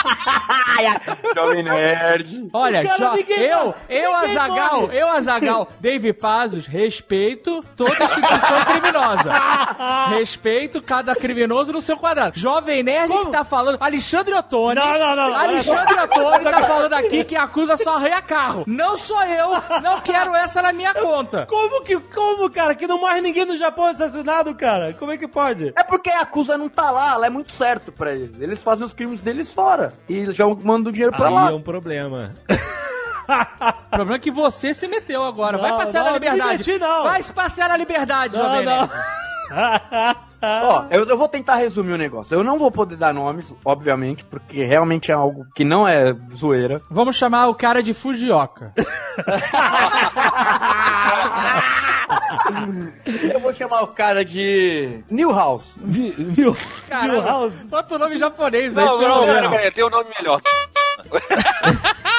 Jovem 1.36 1.64
Nerd. 1.64 2.50
Olha, 2.54 2.84
Cara, 2.84 2.98
jo- 2.98 3.16
ninguém 3.16 3.40
eu, 3.44 3.74
eu, 3.90 4.12
ninguém 4.22 4.34
Azagal, 4.86 4.94
eu, 4.94 5.08
Azagal, 5.10 5.68
Dave 5.80 6.14
Pazos, 6.14 6.66
respeito 6.68 7.64
toda 7.76 8.04
instituição 8.04 8.66
criminosa. 8.66 9.32
Respeito 10.10 10.82
cada 10.82 11.16
criminoso 11.16 11.72
no 11.72 11.82
seu 11.82 11.98
quadrado. 11.98 12.38
Jovem 12.38 12.84
Nerd 12.84 13.10
que 13.12 13.32
tá 13.32 13.44
falando. 13.44 13.78
Alexandre 13.82 14.34
Ottoni. 14.34 14.76
Não, 14.76 15.00
não, 15.00 15.16
não, 15.16 15.30
não. 15.30 15.36
Alexandre 15.36 15.94
Ottoni 16.02 16.44
tá 16.44 16.62
falando 16.64 16.94
aqui 16.94 17.24
que 17.24 17.36
acusa 17.36 17.78
só 17.78 17.96
arranha 17.96 18.22
carro. 18.22 18.64
Não 18.68 18.98
sou 18.98 19.22
eu, 19.24 19.52
não 19.82 20.00
quero 20.02 20.36
essa 20.36 20.62
na 20.62 20.72
minha 20.74 20.94
conta. 20.94 21.46
Como 21.48 21.84
que, 21.84 22.00
como, 22.00 22.50
cara, 22.50 22.76
que 22.76 22.88
não 22.88 23.00
morre 23.00 23.22
ninguém 23.22 23.46
no 23.46 23.58
Japão 23.58 23.86
assassinado, 23.86 24.54
cara? 24.56 24.94
Como 24.94 25.12
é 25.12 25.18
que 25.18 25.28
pode? 25.28 25.74
É 25.76 25.84
porque 25.84 26.10
a 26.10 26.20
Yakuza 26.20 26.58
não 26.58 26.70
tá 26.70 26.90
lá, 26.92 27.14
ela 27.14 27.26
é 27.28 27.30
muito 27.30 27.52
certo 27.52 27.92
pra 27.92 28.14
eles. 28.14 28.40
Eles 28.40 28.62
fazem 28.64 28.86
os 28.86 28.94
crimes 28.94 29.22
deles 29.22 29.52
fora. 29.54 29.94
E 30.08 30.32
já 30.32 30.46
mandam 30.48 30.90
o 30.90 30.94
dinheiro 30.94 31.16
pra 31.16 31.28
Aí 31.28 31.34
lá. 31.34 31.50
é 31.52 31.54
um 31.54 31.62
problema. 31.62 32.32
O 33.30 33.90
problema 33.96 34.16
é 34.16 34.20
que 34.20 34.32
você 34.32 34.74
se 34.74 34.88
meteu 34.88 35.24
agora. 35.24 35.58
Vai 35.58 35.72
Não, 35.72 35.78
passear 35.78 36.04
não, 36.04 36.12
na 36.14 36.20
não 36.20 36.20
me 36.20 36.26
liberdade. 36.30 36.58
meti, 36.70 36.80
não. 36.80 37.04
Vai 37.04 37.22
se 37.24 37.34
passear 37.34 37.70
na 37.70 37.78
liberdade, 37.78 38.38
Não, 38.38 38.44
Jovem 38.46 38.66
não. 38.66 38.90
Ó, 40.42 40.86
eu, 40.92 41.06
eu 41.06 41.18
vou 41.18 41.28
tentar 41.28 41.56
resumir 41.56 41.94
o 41.94 41.98
negócio. 41.98 42.36
Eu 42.38 42.44
não 42.44 42.58
vou 42.60 42.70
poder 42.72 42.96
dar 42.98 43.12
nomes, 43.14 43.54
obviamente, 43.66 44.24
porque 44.24 44.64
realmente 44.64 45.12
é 45.12 45.16
algo 45.16 45.46
que 45.56 45.66
não 45.66 45.88
é 45.88 46.14
zoeira. 46.36 46.80
Vamos 46.90 47.16
chamar 47.16 47.48
o 47.48 47.56
cara 47.56 47.82
de 47.82 47.94
Fujioka. 47.94 48.74
Eu 53.34 53.40
vou 53.40 53.54
chamar 53.54 53.82
o 53.84 53.88
cara 53.88 54.24
de 54.24 55.04
Newhouse. 55.10 55.72
Viu? 55.78 56.56
Caralho, 56.88 57.52
bota 57.66 57.96
o 57.96 58.00
nome 58.00 58.18
japonês 58.18 58.78
aí, 58.78 58.86
Não, 58.86 59.00
pelo 59.00 59.26
não, 59.26 59.52
pera, 59.52 59.72
tem 59.72 59.84
um 59.84 59.90
nome 59.90 60.10
melhor. 60.18 60.42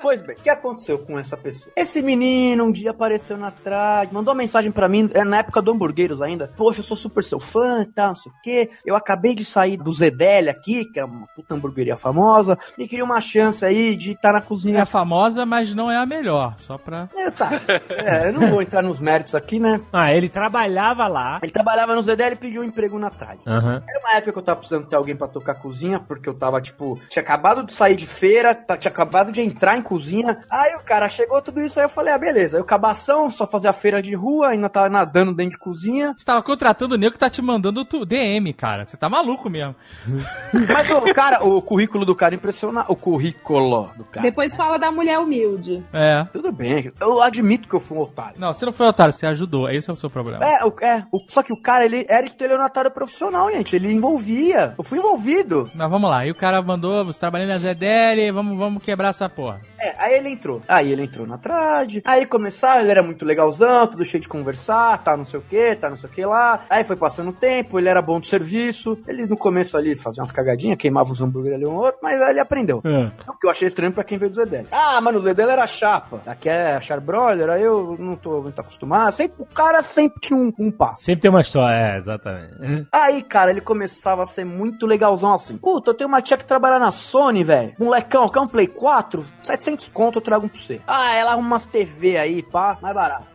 Pois 0.00 0.22
bem, 0.22 0.36
o 0.36 0.40
que 0.40 0.48
aconteceu 0.48 0.96
com 1.00 1.18
essa 1.18 1.36
pessoa? 1.36 1.72
Esse 1.76 2.00
menino 2.00 2.64
um 2.64 2.70
dia 2.70 2.92
apareceu 2.92 3.36
na 3.36 3.50
trás, 3.50 4.08
mandou 4.12 4.32
uma 4.32 4.38
mensagem 4.38 4.70
pra 4.70 4.88
mim, 4.88 5.10
é 5.12 5.24
na 5.24 5.38
época 5.38 5.60
do 5.60 5.72
Hamburgueiros 5.72 6.22
ainda. 6.22 6.52
Poxa, 6.56 6.80
eu 6.80 6.84
sou 6.84 6.96
super 6.96 7.24
seu 7.24 7.40
fã 7.40 7.82
e 7.82 7.86
tal, 7.86 8.08
não 8.08 8.14
sei 8.14 8.30
o 8.30 8.34
quê. 8.40 8.70
Eu 8.86 8.94
acabei 8.94 9.34
de 9.34 9.44
sair 9.44 9.76
do 9.76 9.90
Zedele 9.90 10.50
aqui, 10.50 10.84
que 10.84 11.00
é 11.00 11.04
uma 11.04 11.26
puta 11.34 11.54
hamburgueria 11.54 11.96
famosa, 11.96 12.56
e 12.78 12.86
queria 12.86 13.04
uma 13.04 13.20
chance 13.20 13.64
aí 13.64 13.96
de 13.96 14.12
estar 14.12 14.32
na 14.32 14.40
cozinha. 14.40 14.80
É 14.80 14.84
famosa, 14.84 15.44
mas 15.44 15.74
não 15.74 15.90
é 15.90 15.96
a 15.96 16.06
melhor. 16.06 16.54
Só 16.58 16.78
pra. 16.78 17.08
É, 17.16 17.30
tá. 17.32 17.50
É, 17.90 18.28
eu 18.28 18.32
não 18.32 18.50
vou 18.50 18.62
entrar 18.62 18.82
nos 18.82 19.00
méritos 19.00 19.17
aqui, 19.36 19.58
né? 19.58 19.80
Ah, 19.92 20.12
ele 20.12 20.28
trabalhava 20.28 21.06
lá. 21.06 21.38
Ele 21.42 21.52
trabalhava 21.52 21.94
no 21.94 22.02
Zedele 22.02 22.34
e 22.34 22.38
pediu 22.38 22.62
um 22.62 22.64
emprego 22.64 22.98
na 22.98 23.10
tarde. 23.10 23.40
Aham. 23.46 23.82
Era 23.88 24.00
uma 24.00 24.12
época 24.16 24.32
que 24.32 24.38
eu 24.38 24.42
tava 24.42 24.58
precisando 24.60 24.86
ter 24.86 24.96
alguém 24.96 25.16
pra 25.16 25.28
tocar 25.28 25.54
cozinha, 25.54 26.00
porque 26.00 26.28
eu 26.28 26.34
tava, 26.34 26.60
tipo, 26.60 26.98
tinha 27.08 27.22
acabado 27.22 27.62
de 27.64 27.72
sair 27.72 27.96
de 27.96 28.06
feira, 28.06 28.54
tá- 28.54 28.76
tinha 28.76 28.90
acabado 28.92 29.30
de 29.32 29.40
entrar 29.40 29.76
em 29.76 29.82
cozinha. 29.82 30.42
Aí 30.50 30.74
o 30.76 30.80
cara 30.84 31.08
chegou, 31.08 31.40
tudo 31.42 31.60
isso, 31.60 31.78
aí 31.78 31.86
eu 31.86 31.90
falei, 31.90 32.12
ah, 32.12 32.18
beleza. 32.18 32.56
Aí 32.56 32.62
o 32.62 32.66
cabação, 32.66 33.30
só 33.30 33.46
fazia 33.46 33.72
feira 33.72 34.00
de 34.02 34.14
rua, 34.14 34.48
ainda 34.48 34.68
tava 34.68 34.88
nadando 34.88 35.34
dentro 35.34 35.52
de 35.52 35.58
cozinha. 35.58 36.14
Você 36.16 36.24
tava 36.24 36.42
contratando 36.42 36.94
o 36.94 36.98
nego 36.98 37.12
que 37.12 37.18
tá 37.18 37.30
te 37.30 37.42
mandando 37.42 37.84
tu- 37.84 38.04
DM, 38.06 38.52
cara. 38.52 38.84
Você 38.84 38.96
tá 38.96 39.08
maluco 39.08 39.48
mesmo. 39.50 39.74
Mas 40.52 40.90
o 40.90 41.14
cara, 41.14 41.44
o 41.44 41.60
currículo 41.62 42.04
do 42.04 42.14
cara 42.14 42.34
impressiona. 42.34 42.84
O 42.88 42.96
currículo 42.96 43.90
do 43.96 44.04
cara. 44.04 44.22
Depois 44.22 44.54
fala 44.56 44.78
da 44.78 44.90
mulher 44.90 45.18
humilde. 45.18 45.84
É. 45.92 46.24
Tudo 46.32 46.50
bem, 46.52 46.92
eu 47.00 47.20
admito 47.22 47.68
que 47.68 47.74
eu 47.74 47.80
fui 47.80 47.96
um 47.98 48.02
otário. 48.02 48.38
Não, 48.38 48.52
você 48.52 48.64
não 48.64 48.72
foi 48.72 48.86
otário, 48.86 49.07
você 49.12 49.26
ajudou. 49.26 49.68
Esse 49.70 49.90
é 49.90 49.92
o 49.92 49.96
seu 49.96 50.08
problema. 50.10 50.44
É, 50.44 50.64
o, 50.64 50.72
é 50.82 51.04
o- 51.12 51.20
só 51.28 51.42
que 51.42 51.52
o 51.52 51.60
cara, 51.60 51.84
ele 51.84 52.04
era 52.08 52.24
estelionatário 52.26 52.90
profissional, 52.90 53.50
gente. 53.52 53.74
Ele 53.76 53.92
envolvia. 53.92 54.74
Eu 54.78 54.84
fui 54.84 54.98
envolvido. 54.98 55.70
Mas 55.74 55.90
vamos 55.90 56.08
lá. 56.10 56.26
E 56.26 56.30
o 56.30 56.34
cara 56.34 56.60
mandou, 56.62 57.04
você 57.04 57.18
trabalhando 57.18 57.48
na 57.50 57.58
ZDL, 57.58 58.30
vamos, 58.32 58.58
vamos 58.58 58.82
quebrar 58.82 59.08
essa 59.10 59.28
porra. 59.28 59.60
É, 59.80 59.94
aí 59.98 60.14
ele 60.14 60.30
entrou. 60.30 60.60
Aí 60.68 60.90
ele 60.92 61.04
entrou 61.04 61.26
na 61.26 61.38
trade. 61.38 62.02
Aí 62.04 62.26
começaram, 62.26 62.82
ele 62.82 62.90
era 62.90 63.02
muito 63.02 63.24
legalzão, 63.24 63.86
tudo 63.86 64.04
cheio 64.04 64.20
de 64.22 64.28
conversar, 64.28 65.02
tá 65.02 65.16
não 65.16 65.24
sei 65.24 65.38
o 65.40 65.42
que, 65.42 65.74
tá 65.76 65.88
não 65.88 65.96
sei 65.96 66.08
o 66.08 66.12
que 66.12 66.24
lá. 66.24 66.60
Aí 66.68 66.84
foi 66.84 66.96
passando 66.96 67.28
o 67.30 67.32
tempo, 67.32 67.78
ele 67.78 67.88
era 67.88 68.02
bom 68.02 68.18
de 68.20 68.26
serviço. 68.26 68.98
Ele 69.06 69.26
no 69.26 69.36
começo 69.36 69.76
ali 69.76 69.94
fazia 69.96 70.22
umas 70.22 70.32
cagadinhas, 70.32 70.78
queimava 70.78 71.12
os 71.12 71.20
hambúrguer 71.20 71.54
ali 71.54 71.66
um 71.66 71.74
outro, 71.76 71.98
mas 72.02 72.20
aí 72.20 72.30
ele 72.30 72.40
aprendeu. 72.40 72.82
É. 72.84 73.10
O 73.30 73.34
que 73.38 73.46
eu 73.46 73.50
achei 73.50 73.68
estranho 73.68 73.92
pra 73.92 74.04
quem 74.04 74.18
veio 74.18 74.30
do 74.30 74.36
Zedel. 74.36 74.64
Ah, 74.72 75.00
mano, 75.00 75.18
o 75.18 75.22
Zedel 75.22 75.48
era 75.50 75.66
chapa. 75.66 76.20
Aqui 76.26 76.48
é 76.48 76.80
charbroiler, 76.80 77.48
aí 77.50 77.62
eu 77.62 77.96
não 77.98 78.14
tô 78.16 78.40
muito 78.42 78.60
acostumado. 78.60 78.97
Sempre, 79.12 79.42
o 79.42 79.46
cara 79.46 79.82
sempre 79.82 80.20
tinha 80.20 80.38
um, 80.38 80.52
um 80.58 80.70
passo. 80.70 81.02
Sempre 81.04 81.22
tem 81.22 81.30
uma 81.30 81.40
história, 81.40 81.74
é, 81.74 81.96
exatamente. 81.96 82.86
Aí, 82.92 83.22
cara, 83.22 83.50
ele 83.50 83.60
começava 83.60 84.22
a 84.22 84.26
ser 84.26 84.44
muito 84.44 84.86
legalzão 84.86 85.32
assim. 85.32 85.56
Puta, 85.56 85.90
eu 85.90 85.94
tenho 85.94 86.08
uma 86.08 86.22
tia 86.22 86.36
que 86.36 86.44
trabalha 86.44 86.78
na 86.78 86.90
Sony, 86.90 87.44
velho. 87.44 87.74
Molecão, 87.78 88.28
quer 88.28 88.40
um 88.40 88.48
Play 88.48 88.66
4? 88.66 89.24
700 89.42 89.88
conto 89.88 90.18
eu 90.18 90.22
trago 90.22 90.46
um 90.46 90.48
pra 90.48 90.60
você. 90.60 90.80
Ah, 90.86 91.14
ela 91.14 91.32
arruma 91.32 91.48
umas 91.48 91.66
TV 91.66 92.16
aí, 92.16 92.42
pá, 92.42 92.78
mais 92.80 92.94
barato. 92.94 93.26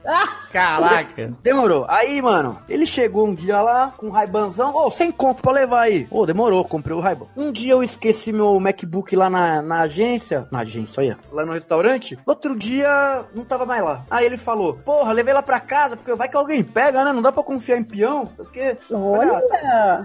Caraca. 0.52 1.34
Demorou. 1.42 1.86
Aí, 1.90 2.22
mano, 2.22 2.60
ele 2.70 2.86
chegou 2.86 3.28
um 3.28 3.34
dia 3.34 3.62
lá 3.62 3.94
com 3.98 4.08
um 4.08 4.12
Raibanzão. 4.12 4.74
Ô, 4.76 4.92
sem 4.92 5.12
conto 5.12 5.42
pra 5.42 5.52
levar 5.52 5.82
aí. 5.82 6.08
Ô, 6.12 6.26
demorou, 6.26 6.64
comprei 6.66 6.96
o 6.96 7.00
Raiban. 7.00 7.26
Um 7.36 7.52
dia 7.52 7.74
eu 7.74 7.84
esqueci 7.84 8.32
meu 8.32 8.60
MacBook 8.60 9.16
lá 9.16 9.30
na, 9.30 9.62
na 9.62 9.82
agência. 9.82 10.48
Na 10.52 10.60
agência, 10.60 11.02
olha. 11.02 11.18
Lá 11.32 11.46
no 11.46 11.54
restaurante. 11.54 12.18
Outro 12.26 12.56
dia, 12.56 13.26
não 13.36 13.46
tava 13.46 13.66
mais 13.66 13.84
lá. 13.84 14.04
Aí 14.10 14.26
ele 14.26 14.38
falou, 14.38 14.74
porra, 14.74 15.12
levei 15.14 15.34
lá 15.34 15.42
pra 15.42 15.53
casa, 15.60 15.96
porque 15.96 16.14
vai 16.16 16.30
que 16.30 16.38
alguém 16.38 16.64
pega, 16.64 17.04
né? 17.04 17.12
Não 17.12 17.22
dá 17.22 17.32
pra 17.32 17.44
confiar 17.44 17.78
em 17.78 17.84
peão. 17.84 18.26
Porque... 18.26 18.78
Olha! 18.92 19.42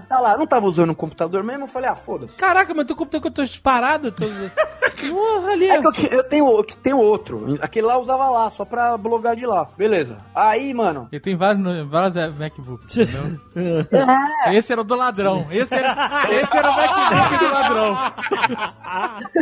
Tá 0.07 0.19
lá, 0.19 0.37
não 0.37 0.47
tava 0.47 0.65
usando 0.65 0.91
um 0.91 0.95
computador 0.95 1.43
mesmo, 1.43 1.63
eu 1.63 1.67
falei, 1.67 1.89
ah, 1.89 1.95
foda-se. 1.95 2.33
Caraca, 2.33 2.73
mas 2.73 2.85
tu 2.85 2.95
computador 2.95 3.21
que 3.21 3.27
eu 3.27 3.33
tô 3.33 3.43
disparado? 3.43 4.11
Tô... 4.11 4.25
Porra, 5.09 5.51
ali. 5.51 5.69
É 5.69 5.79
que 5.79 6.05
eu, 6.05 6.17
eu 6.17 6.23
tenho, 6.23 6.47
eu 6.49 6.63
tenho 6.63 6.97
outro. 6.97 7.57
Aquele 7.61 7.87
lá 7.87 7.93
eu 7.95 8.01
usava 8.01 8.29
lá, 8.29 8.49
só 8.49 8.65
pra 8.65 8.97
blogar 8.97 9.35
de 9.35 9.45
lá. 9.45 9.67
Beleza. 9.77 10.17
Aí, 10.35 10.73
mano. 10.73 11.07
Ele 11.11 11.21
tem 11.21 11.35
vários, 11.35 11.87
vários 11.87 12.15
é, 12.15 12.29
MacBooks, 12.29 12.97
entendeu? 12.97 13.39
Esse 14.51 14.71
era 14.71 14.81
o 14.81 14.83
do 14.83 14.95
ladrão. 14.95 15.47
Esse 15.51 15.75
era, 15.75 15.95
esse 16.31 16.57
era 16.57 16.69
o 16.69 16.75
MacBook 16.75 17.37
do 17.37 17.51
ladrão. 17.51 17.97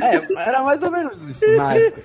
É, 0.02 0.50
era 0.50 0.62
mais 0.62 0.84
ou 0.84 0.92
menos 0.92 1.22
isso 1.22 1.50
na 1.56 1.74
época. 1.74 2.04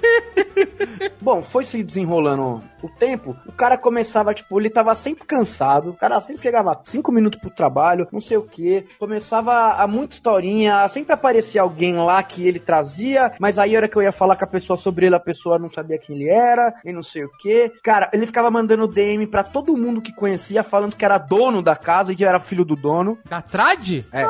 Bom, 1.21 1.43
foi 1.43 1.65
se 1.65 1.83
desenrolando 1.83 2.61
o 2.81 2.89
tempo, 2.89 3.37
o 3.47 3.53
cara 3.53 3.77
começava, 3.93 4.33
tipo, 4.33 4.59
ele 4.59 4.71
tava 4.71 4.95
sempre 4.95 5.27
cansado, 5.27 5.91
o 5.91 5.95
cara 5.95 6.19
sempre 6.19 6.41
chegava 6.41 6.81
cinco 6.85 7.13
minutos 7.13 7.39
pro 7.39 7.51
trabalho, 7.51 8.09
não 8.11 8.23
sei 8.23 8.39
o 8.39 8.43
que, 8.43 8.87
começava 8.99 9.75
a 9.75 9.87
muita 9.87 10.15
historinha, 10.15 10.89
sempre 10.89 11.13
aparecia 11.13 11.61
alguém 11.61 11.95
lá 11.97 12.23
que 12.23 12.49
ele 12.49 12.59
trazia, 12.59 13.33
mas 13.39 13.59
aí 13.59 13.75
a 13.75 13.79
hora 13.79 13.89
que 13.89 13.97
eu 13.97 14.03
ia 14.03 14.11
falar 14.11 14.35
com 14.37 14.45
a 14.45 14.49
pessoa 14.49 14.79
sobre 14.79 15.05
ele, 15.05 15.15
a 15.15 15.21
pessoa 15.21 15.59
não 15.59 15.69
sabia 15.69 15.99
quem 15.99 16.17
ele 16.17 16.31
era, 16.31 16.75
e 16.83 16.91
não 16.91 17.03
sei 17.03 17.25
o 17.25 17.29
que. 17.29 17.71
Cara, 17.83 18.09
ele 18.15 18.25
ficava 18.25 18.51
mandando 18.51 18.89
DM 18.89 19.27
pra 19.27 19.45
todo 19.45 19.77
mundo 19.77 20.01
que 20.01 20.15
conhecia, 20.15 20.63
falando 20.63 20.97
que 20.97 21.05
era 21.05 21.19
dono 21.19 21.61
da 21.61 21.77
casa 21.77 22.13
e 22.13 22.17
que 22.17 22.25
era 22.25 22.41
filho 22.41 22.65
do 22.65 22.75
dono. 22.75 23.19
Da 23.29 23.43
Trad? 23.43 24.05
É. 24.11 24.25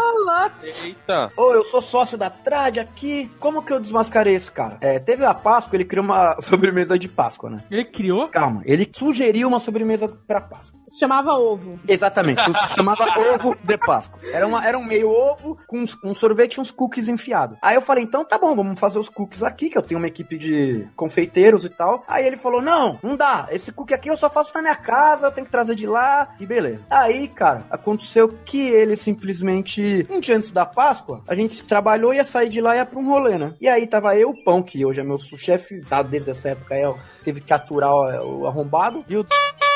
Eita. 0.85 1.31
Ô, 1.37 1.53
eu 1.53 1.65
sou 1.65 1.81
sócio 1.81 2.19
da 2.19 2.31
Trad 2.31 2.79
aqui. 2.79 3.31
Como 3.39 3.63
que 3.63 3.73
eu 3.73 3.79
desmascarei 3.79 4.35
esse 4.35 4.51
cara? 4.51 4.79
É, 4.81 4.99
teve 4.99 5.25
a 5.25 5.35
Páscoa, 5.35 5.77
ele 5.77 5.85
criou 5.85 6.05
uma 6.05 6.37
sobremesa 6.43 6.99
de 6.99 7.09
Páscoa, 7.09 7.51
né? 7.51 7.59
Ele 7.71 7.85
criou? 7.85 8.29
Calma, 8.29 8.63
ele 8.65 8.91
sugeriu 8.93 9.41
uma 9.47 9.60
sobremesa 9.60 10.09
pra 10.09 10.40
Páscoa. 10.40 10.82
Se 10.93 10.98
chamava 10.98 11.32
ovo. 11.32 11.81
Exatamente, 11.89 12.43
se 12.43 12.74
chamava 12.74 13.06
ovo 13.35 13.56
de 13.64 13.78
Páscoa. 13.78 14.20
Era, 14.31 14.47
uma, 14.47 14.62
era 14.62 14.78
um 14.78 14.85
meio 14.85 15.10
ovo 15.10 15.59
com 15.66 15.85
um 16.05 16.14
sorvete 16.14 16.56
e 16.56 16.60
uns 16.60 16.70
cookies 16.70 17.09
enfiados. 17.09 17.56
Aí 17.62 17.74
eu 17.74 17.81
falei, 17.81 18.05
então 18.05 18.23
tá 18.27 18.36
bom, 18.39 18.55
vamos 18.55 18.78
fazer 18.78 18.98
os 18.98 19.09
cookies 19.09 19.43
aqui, 19.43 19.70
que 19.70 19.78
eu 19.78 19.82
tenho 19.82 19.98
uma 19.98 20.06
equipe 20.06 20.36
de 20.36 20.86
confeiteiros 20.94 21.64
e 21.64 21.70
tal. 21.70 22.05
Aí 22.06 22.27
ele 22.27 22.36
falou, 22.36 22.60
não, 22.60 22.98
não 23.02 23.16
dá, 23.16 23.48
esse 23.51 23.73
cookie 23.73 23.94
aqui 23.94 24.10
eu 24.10 24.19
só 24.19 24.28
faço 24.28 24.52
na 24.55 24.60
minha 24.60 24.77
casa, 24.77 25.28
eu 25.28 25.32
tenho 25.32 25.47
que 25.47 25.51
trazer 25.51 25.74
de 25.74 25.86
lá, 25.86 26.35
e 26.39 26.44
beleza. 26.44 26.85
Aí, 26.90 27.27
cara, 27.27 27.64
aconteceu 27.70 28.28
que 28.44 28.60
ele 28.60 28.94
simplesmente, 28.94 30.06
um 30.10 30.20
dia 30.20 30.36
antes 30.36 30.52
da 30.52 30.66
Páscoa, 30.66 31.23
a 31.27 31.35
gente 31.35 31.64
trabalhou, 31.64 32.12
ia 32.12 32.24
sair 32.24 32.51
de 32.51 32.60
lá 32.60 32.74
e 32.74 32.78
ia 32.78 32.86
pra 32.86 32.98
um 32.98 33.09
rolê, 33.09 33.39
né? 33.39 33.55
E 33.59 33.66
aí 33.66 33.86
tava 33.86 34.14
eu, 34.14 34.28
o 34.28 34.44
Pão, 34.44 34.62
que 34.62 34.85
hoje 34.85 35.01
é 35.01 35.05
meu 35.05 35.16
chefe, 35.19 35.81
tá 35.89 36.02
desde 36.02 36.31
essa 36.31 36.51
época, 36.51 36.74
aí, 36.74 36.85
ó, 36.85 36.97
teve 37.24 37.40
que 37.40 37.52
aturar 37.55 37.90
o, 37.90 38.40
o 38.43 38.47
arrombado, 38.47 39.02
e 39.09 39.16
o 39.16 39.24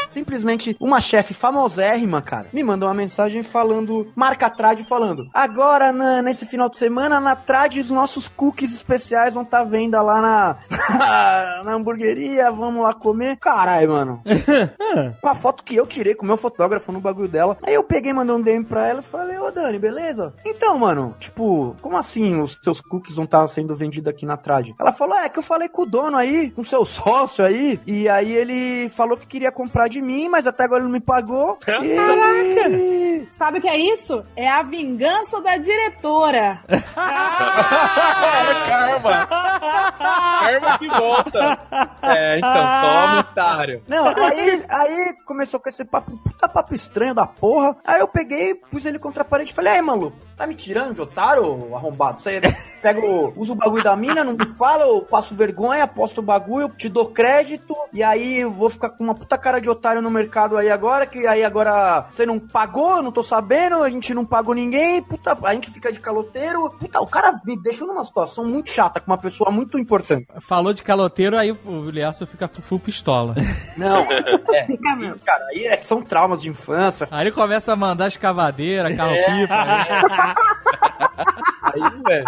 simplesmente 0.09 0.77
uma 0.81 1.01
chefe 1.01 1.35
famosérrima, 1.35 2.23
cara, 2.23 2.49
me 2.53 2.63
mandou 2.63 2.89
uma 2.89 2.95
mensagem 2.95 3.43
falando, 3.43 4.07
marca 4.15 4.47
a 4.47 4.51
Trad 4.51 4.81
falando, 4.85 5.29
agora 5.33 5.93
na- 5.93 6.23
nesse 6.23 6.47
final 6.47 6.69
de 6.69 6.77
semana 6.77 7.21
na 7.21 7.35
Trad 7.37 7.77
os 7.77 7.91
nossos 7.91 8.29
cookies 8.29 8.75
especiais 8.75 9.35
vão 9.35 9.43
estar 9.43 9.59
tá 9.59 9.65
venda 9.65 10.01
lá 10.03 10.21
na, 10.21 10.57
na 11.65 11.75
hamburgueria, 11.75 12.51
vamos 12.51 12.83
lá 12.83 12.95
comer. 12.95 13.37
Caralho, 13.37 13.91
mano. 13.91 14.23
com 15.21 15.29
a 15.29 15.35
foto 15.35 15.63
que 15.63 15.77
eu 15.77 15.87
tirei 15.87 16.15
com 16.15 16.25
o 16.25 16.27
meu 16.27 16.37
fotógrafo 16.37 16.93
no 16.93 17.01
bagulho 17.01 17.29
dela. 17.29 17.57
Aí 17.67 17.75
eu 17.75 17.83
peguei, 17.83 18.13
mandei 18.13 18.35
um 18.35 18.41
DM 18.41 18.65
pra 18.65 18.89
ela 18.89 19.01
e 19.01 19.05
falei, 19.05 19.39
ô 19.39 19.51
Dani, 19.51 19.79
beleza? 19.79 20.33
Então, 20.45 20.79
mano, 20.79 21.15
tipo, 21.19 21.75
como 21.81 21.97
assim 21.97 22.41
os 22.41 22.59
seus 22.63 22.81
cookies 22.81 23.17
não 23.17 23.25
estavam 23.25 23.49
sendo 23.49 23.75
vendidos 23.75 24.09
aqui 24.11 24.25
na 24.27 24.37
Trad? 24.37 24.71
Ela 24.79 24.93
falou, 24.93 25.17
é 25.17 25.29
que 25.29 25.39
eu 25.39 25.43
falei 25.43 25.69
com 25.69 25.83
o 25.83 25.87
dono 25.87 26.17
aí, 26.17 26.51
com 26.51 26.61
o 26.61 26.65
seu 26.65 26.85
sócio 26.87 27.45
aí, 27.45 27.81
e 27.87 28.09
aí 28.09 28.33
ele 28.33 28.89
falou 28.91 29.17
que 29.17 29.27
queria 29.27 29.51
comprar 29.53 29.89
de 29.89 29.96
mim, 30.03 30.29
mas 30.29 30.47
até 30.47 30.65
agora 30.65 30.81
ele 30.81 30.89
não 30.89 30.93
me 30.93 31.01
pagou. 31.01 31.59
E... 32.67 33.27
Sabe 33.31 33.59
o 33.59 33.61
que 33.61 33.69
é 33.69 33.77
isso? 33.77 34.25
É 34.35 34.49
a 34.49 34.63
vingança 34.63 35.41
da 35.41 35.57
diretora. 35.57 36.61
Karma. 38.67 39.27
Karma 39.27 40.79
que 40.79 40.89
volta. 40.89 41.59
É, 42.03 42.39
então, 42.39 42.53
toma, 42.53 43.21
otário. 43.21 43.83
Não, 43.89 44.07
aí, 44.09 44.65
aí 44.69 45.15
começou 45.25 45.61
com 45.61 45.69
esse 45.69 45.85
papo, 45.85 46.17
puta 46.19 46.49
papo 46.49 46.75
estranho 46.75 47.15
da 47.15 47.27
porra. 47.27 47.77
Aí 47.85 48.01
eu 48.01 48.09
peguei, 48.09 48.55
pus 48.55 48.85
ele 48.85 48.99
contra 48.99 49.23
a 49.23 49.25
parede 49.25 49.53
e 49.53 49.55
falei, 49.55 49.75
aí, 49.75 49.83
maluco, 49.83 50.17
tá 50.37 50.47
me 50.47 50.55
tirando 50.55 50.95
de 50.95 51.01
otário, 51.01 51.75
arrombado? 51.75 52.21
Você 52.21 52.41
pega 52.41 52.57
o, 52.95 53.33
usa 53.37 53.53
o 53.53 53.57
bagulho 53.57 53.83
da 53.83 53.97
mina, 53.97 54.25
não 54.25 54.33
me 54.35 54.47
fala, 54.57 54.85
eu 54.85 55.01
passo 55.03 55.35
vergonha, 55.35 55.87
posto 55.87 56.19
o 56.19 56.23
bagulho, 56.23 56.65
eu 56.67 56.69
te 56.71 56.89
dou 56.89 57.07
crédito, 57.07 57.75
e 57.93 58.03
aí 58.03 58.39
eu 58.39 58.51
vou 58.51 58.69
ficar 58.71 58.91
com 58.91 59.05
uma 59.05 59.15
puta 59.15 59.37
cara 59.39 59.61
de 59.61 59.69
otário 59.71 60.03
no 60.03 60.11
mercado 60.11 60.57
aí 60.57 60.71
agora, 60.71 61.07
que 61.07 61.27
aí 61.27 61.45
agora 61.45 62.07
você 62.11 62.25
não 62.27 62.39
pagou, 62.39 62.97
eu 62.97 63.03
não 63.03 63.13
tô 63.13 63.23
sabendo, 63.23 63.83
a 63.83 63.91
gente 63.91 64.13
não 64.15 64.25
pagou 64.25 64.55
ninguém, 64.55 65.03
puta, 65.03 65.37
a 65.43 65.55
gente 65.55 65.71
fica 65.71 65.93
de 65.93 66.01
caloteiro. 66.01 66.71
Puta, 66.79 67.01
o 67.01 67.07
cara 67.07 67.39
me 67.45 67.57
deixou 67.61 67.87
numa 67.87 68.05
situação 68.05 68.45
muito 68.45 68.71
chata 68.71 69.01
com 69.01 69.11
uma 69.11 69.19
pessoa 69.19 69.51
muito 69.51 69.79
importante. 69.79 70.27
Falou 70.41 70.73
de 70.73 70.83
caloteiro, 70.83 71.37
aí 71.37 71.53
o 71.53 71.91
Liaço 71.91 72.27
fica 72.27 72.49
full 72.49 72.81
pistola. 72.81 73.35
Não, 73.77 74.01
é, 74.53 74.67
cara, 75.25 75.45
aí 75.51 75.65
é- 75.65 75.81
são 75.83 76.03
traumas 76.03 76.43
de 76.43 76.49
infância. 76.49 77.07
Aí 77.11 77.25
ele 77.25 77.33
começa 77.33 77.73
a 77.73 77.77
mandar 77.77 78.09
escavadeira, 78.09 78.95
carro-pipa. 78.95 79.57
Aí, 81.63 81.83
velho. 82.05 82.27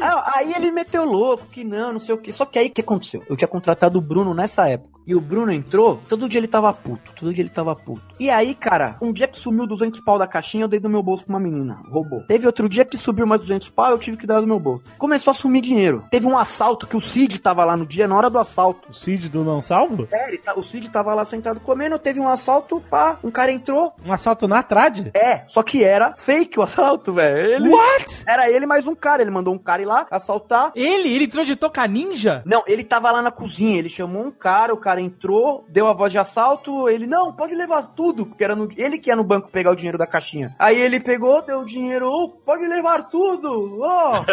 Ah, 0.00 0.32
Aí 0.36 0.52
ele 0.54 0.70
meteu 0.70 1.04
louco, 1.04 1.46
que 1.46 1.64
não, 1.64 1.92
não 1.92 2.00
sei 2.00 2.14
o 2.14 2.18
que. 2.18 2.32
Só 2.32 2.44
que 2.44 2.58
aí 2.58 2.68
o 2.68 2.70
que 2.70 2.80
aconteceu? 2.80 3.22
Eu 3.28 3.36
tinha 3.36 3.48
contratado 3.48 3.98
o 3.98 4.00
Bruno 4.02 4.34
nessa 4.34 4.68
época. 4.68 4.92
E 5.04 5.16
o 5.16 5.20
Bruno 5.20 5.50
entrou, 5.50 5.98
todo 6.08 6.28
dia 6.28 6.38
ele 6.38 6.46
tava 6.46 6.72
puto, 6.72 7.10
todo 7.18 7.34
dia 7.34 7.42
ele 7.42 7.50
tava 7.50 7.74
puto. 7.74 8.00
E 8.20 8.30
aí, 8.30 8.54
cara, 8.54 8.96
um 9.02 9.12
dia 9.12 9.26
que 9.26 9.36
sumiu 9.36 9.66
200 9.66 9.98
pau 9.98 10.16
da 10.16 10.28
caixinha, 10.28 10.62
eu 10.62 10.68
dei 10.68 10.78
do 10.78 10.88
meu 10.88 11.02
bolso 11.02 11.24
pra 11.24 11.34
uma 11.34 11.40
menina, 11.40 11.76
roubou. 11.90 12.22
Teve 12.28 12.46
outro 12.46 12.68
dia 12.68 12.84
que 12.84 12.96
subiu 12.96 13.26
mais 13.26 13.40
200 13.40 13.68
pau, 13.70 13.90
eu 13.90 13.98
tive 13.98 14.16
que 14.16 14.28
dar 14.28 14.40
do 14.40 14.46
meu 14.46 14.60
bolso. 14.60 14.84
Começou 14.98 15.32
a 15.32 15.34
sumir 15.34 15.60
dinheiro. 15.60 16.04
Teve 16.08 16.24
um 16.28 16.38
assalto 16.38 16.86
que 16.86 16.96
o 16.96 17.00
Cid 17.00 17.40
tava 17.40 17.64
lá 17.64 17.76
no 17.76 17.84
dia, 17.84 18.06
na 18.06 18.16
hora 18.16 18.30
do 18.30 18.38
assalto. 18.38 18.90
O 18.90 18.94
Cid 18.94 19.28
do 19.28 19.42
Não 19.42 19.60
Salvo? 19.60 20.06
É, 20.12 20.36
tá- 20.36 20.54
o 20.54 20.62
Cid 20.62 20.88
tava 20.88 21.12
lá 21.14 21.24
sentado 21.24 21.58
comendo, 21.58 21.98
teve 21.98 22.20
um 22.20 22.28
assalto, 22.28 22.80
pá, 22.88 23.18
um 23.24 23.30
cara 23.30 23.50
entrou. 23.50 23.92
Um 24.06 24.12
assalto 24.12 24.46
na 24.46 24.62
trad? 24.62 25.10
É, 25.14 25.42
só 25.48 25.64
que 25.64 25.82
era 25.82 26.14
fake 26.16 26.60
o 26.60 26.62
assalto, 26.62 27.12
velho. 27.12 27.54
Ele- 27.56 27.68
What? 27.74 28.22
Era 28.24 28.48
ele 28.48 28.66
mais 28.66 28.86
um 28.86 28.94
cara, 28.94 29.20
ele 29.20 29.32
mandou 29.32 29.52
um 29.52 29.58
cara 29.62 29.82
ir 29.82 29.86
lá 29.86 30.06
assaltar. 30.10 30.72
Ele? 30.74 31.14
Ele 31.14 31.24
entrou 31.24 31.44
de 31.44 31.56
toca 31.56 31.86
ninja? 31.86 32.42
Não, 32.44 32.62
ele 32.66 32.84
tava 32.84 33.10
lá 33.10 33.22
na 33.22 33.30
cozinha, 33.30 33.78
ele 33.78 33.88
chamou 33.88 34.24
um 34.24 34.30
cara, 34.30 34.72
o 34.74 34.78
cara 34.78 35.00
entrou, 35.00 35.64
deu 35.68 35.86
a 35.86 35.92
voz 35.92 36.12
de 36.12 36.18
assalto, 36.18 36.88
ele, 36.88 37.06
não, 37.06 37.32
pode 37.32 37.54
levar 37.54 37.82
tudo, 37.94 38.26
porque 38.26 38.44
era 38.44 38.56
no- 38.56 38.68
ele 38.76 38.98
que 38.98 39.10
ia 39.10 39.16
no 39.16 39.24
banco 39.24 39.50
pegar 39.50 39.70
o 39.70 39.76
dinheiro 39.76 39.98
da 39.98 40.06
caixinha. 40.06 40.54
Aí 40.58 40.78
ele 40.80 41.00
pegou, 41.00 41.42
deu 41.42 41.60
o 41.60 41.64
dinheiro, 41.66 42.08
"Oh, 42.10 42.28
pode 42.28 42.66
levar 42.66 43.04
tudo, 43.08 43.80
ó. 43.82 44.24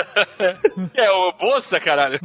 É 0.95 1.11
o 1.11 1.31
Bolsa, 1.33 1.79
caralho. 1.79 2.19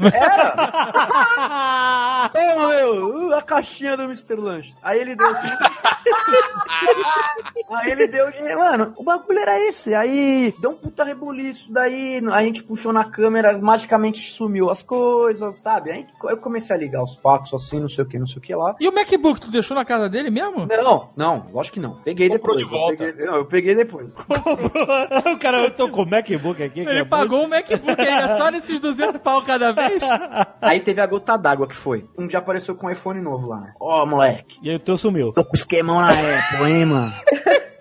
Toma, 2.32 2.68
meu, 2.74 3.28
uh, 3.28 3.34
a 3.34 3.42
caixinha 3.42 3.96
do 3.96 4.04
Mr. 4.04 4.34
Lanche. 4.36 4.74
Aí 4.82 5.00
ele 5.00 5.14
deu 5.14 5.26
assim. 5.26 5.48
aí 7.74 7.90
ele 7.90 8.06
deu 8.06 8.30
dinheiro. 8.30 8.58
Mano, 8.58 8.94
o 8.96 9.02
bagulho 9.04 9.38
era 9.38 9.58
esse. 9.60 9.94
Aí 9.94 10.54
deu 10.58 10.70
um 10.70 10.76
puta 10.76 11.04
rebuliço. 11.04 11.72
Daí 11.72 12.20
a 12.32 12.42
gente 12.42 12.62
puxou 12.62 12.92
na 12.94 13.04
câmera, 13.04 13.58
magicamente 13.58 14.30
sumiu 14.30 14.70
as 14.70 14.82
coisas, 14.82 15.56
sabe? 15.56 15.90
Aí 15.90 16.06
eu 16.24 16.36
comecei 16.38 16.74
a 16.74 16.78
ligar 16.78 17.02
os 17.02 17.16
fatos 17.16 17.52
assim, 17.52 17.80
não 17.80 17.88
sei 17.88 18.04
o 18.04 18.08
que, 18.08 18.18
não 18.18 18.26
sei 18.26 18.38
o 18.38 18.40
que 18.40 18.54
lá. 18.54 18.74
E 18.80 18.88
o 18.88 18.94
MacBook, 18.94 19.40
tu 19.40 19.50
deixou 19.50 19.76
na 19.76 19.84
casa 19.84 20.08
dele 20.08 20.30
mesmo? 20.30 20.66
Não, 20.66 21.10
não, 21.16 21.46
lógico 21.52 21.74
que 21.74 21.80
não. 21.80 21.96
Peguei 21.96 22.28
Comprou 22.28 22.56
depois. 22.56 22.64
de 22.64 22.78
volta. 22.78 23.04
Eu 23.04 23.12
peguei, 23.12 23.26
não, 23.26 23.36
eu 23.36 23.44
peguei 23.44 23.74
depois. 23.74 24.08
o 25.26 25.38
cara, 25.38 25.64
eu 25.64 25.70
tô 25.70 25.88
com 25.90 26.02
o 26.02 26.06
MacBook 26.06 26.62
aqui. 26.62 26.82
que 26.82 26.88
Ele 26.88 27.00
é 27.00 27.04
pagou 27.04 27.44
o 27.44 27.48
MacBook 27.48 28.00
ainda 28.00 28.36
só 28.36 28.50
nesses 28.50 28.80
200 28.80 29.20
pau 29.20 29.42
cada 29.42 29.72
vez? 29.72 30.02
Aí 30.62 30.80
teve 30.80 31.00
a 31.00 31.06
gota 31.06 31.36
d'água 31.36 31.66
que 31.66 31.74
foi. 31.76 32.06
Um 32.16 32.26
dia 32.26 32.38
apareceu 32.38 32.74
com 32.74 32.86
um 32.86 32.90
iPhone 32.90 33.20
novo 33.20 33.48
lá, 33.48 33.60
né? 33.60 33.74
Ó, 33.80 34.06
moleque. 34.06 34.58
E 34.62 34.70
aí 34.70 34.76
o 34.76 34.78
teu 34.80 34.96
sumiu. 34.96 35.32
Tô 35.32 35.44
com 35.44 35.56
esquemão 35.56 36.00
na 36.00 36.10
Apple, 36.10 36.70
hein, 36.70 36.84
mano? 36.86 37.12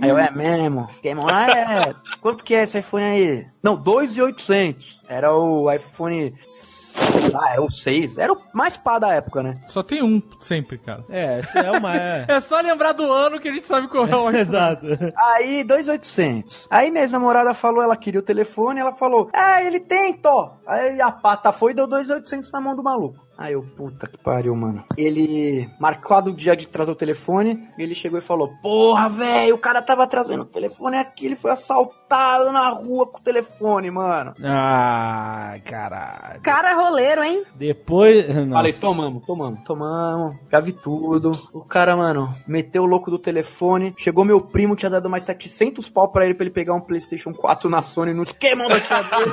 Aí 0.00 0.08
eu, 0.08 0.18
é 0.18 0.30
mesmo? 0.30 0.88
Esquemão 0.90 1.26
na 1.26 1.46
Apple. 1.46 1.96
Quanto 2.20 2.44
que 2.44 2.54
é 2.54 2.62
esse 2.62 2.78
iPhone 2.78 3.04
aí? 3.04 3.46
Não, 3.62 3.76
2,800. 3.76 5.02
Era 5.08 5.34
o 5.34 5.70
iPhone... 5.70 6.34
Ah, 7.34 7.54
é 7.54 7.60
o 7.60 7.70
6. 7.70 8.18
Era 8.18 8.32
o 8.32 8.38
mais 8.52 8.76
pá 8.76 8.98
da 8.98 9.14
época, 9.14 9.42
né? 9.42 9.54
Só 9.66 9.82
tem 9.82 10.02
um 10.02 10.20
sempre, 10.40 10.76
cara. 10.76 11.02
É, 11.08 11.40
esse 11.40 11.56
é 11.58 11.70
uma. 11.70 11.96
É. 11.96 12.26
É 12.32 12.40
só 12.40 12.60
lembrar 12.60 12.92
do 12.92 13.10
ano 13.10 13.40
que 13.40 13.48
a 13.48 13.52
gente 13.52 13.66
sabe 13.66 13.88
qual 13.88 14.06
é 14.06 14.14
o. 14.14 14.28
Exato. 14.36 14.86
Aí, 15.16 15.64
2,800. 15.64 16.66
Aí 16.70 16.90
minha 16.90 17.02
ex-namorada 17.02 17.54
falou, 17.54 17.82
ela 17.82 17.96
queria 17.96 18.20
o 18.20 18.22
telefone, 18.22 18.80
ela 18.80 18.92
falou, 18.92 19.28
ah, 19.32 19.62
ele 19.62 19.80
tem, 19.80 20.12
Tó. 20.14 20.58
Aí 20.66 21.00
a 21.00 21.10
pata 21.10 21.52
foi 21.52 21.72
e 21.72 21.74
deu 21.74 21.86
2,800 21.86 22.52
na 22.52 22.60
mão 22.60 22.76
do 22.76 22.82
maluco. 22.82 23.26
Aí 23.36 23.54
eu, 23.54 23.62
puta 23.62 24.06
que 24.06 24.18
pariu, 24.18 24.54
mano. 24.54 24.84
Ele, 24.96 25.68
marcado 25.80 26.30
o 26.30 26.34
dia 26.34 26.54
de 26.54 26.68
trazer 26.68 26.92
o 26.92 26.96
telefone, 26.96 27.68
ele 27.78 27.94
chegou 27.94 28.18
e 28.18 28.22
falou, 28.22 28.52
porra, 28.62 29.08
velho, 29.08 29.54
o 29.54 29.58
cara 29.58 29.82
tava 29.82 30.06
trazendo 30.06 30.42
o 30.42 30.46
telefone 30.46 30.96
aqui, 30.98 31.26
ele 31.26 31.36
foi 31.36 31.50
assaltado 31.50 32.52
na 32.52 32.68
rua 32.70 33.06
com 33.06 33.18
o 33.18 33.22
telefone, 33.22 33.90
mano. 33.90 34.34
Ah, 34.44 35.56
caralho. 35.64 36.40
Cara 36.42 36.74
roleiro, 36.74 37.22
hein? 37.22 37.42
Depois. 37.54 38.28
Nossa. 38.28 38.52
Falei, 38.52 38.72
tomamos, 38.72 39.26
tomamos, 39.26 39.60
tomamos, 39.64 40.36
já 40.50 40.60
vi 40.60 40.72
tudo. 40.72 41.32
O 41.52 41.64
cara, 41.64 41.96
mano, 41.96 42.34
meteu 42.46 42.82
o 42.82 42.86
louco 42.86 43.10
do 43.10 43.18
telefone. 43.18 43.94
Chegou 43.96 44.24
meu 44.24 44.40
primo, 44.40 44.76
tinha 44.76 44.90
dado 44.90 45.08
mais 45.08 45.24
700 45.24 45.88
pau 45.88 46.10
pra 46.10 46.24
ele 46.24 46.34
pra 46.34 46.44
ele 46.44 46.54
pegar 46.54 46.74
um 46.74 46.80
PlayStation 46.80 47.32
4 47.32 47.68
na 47.68 47.82
Sony 47.82 48.12
no 48.12 48.22
esquema 48.22 48.68
da 48.68 48.80
tia 48.80 49.02
dele. 49.02 49.32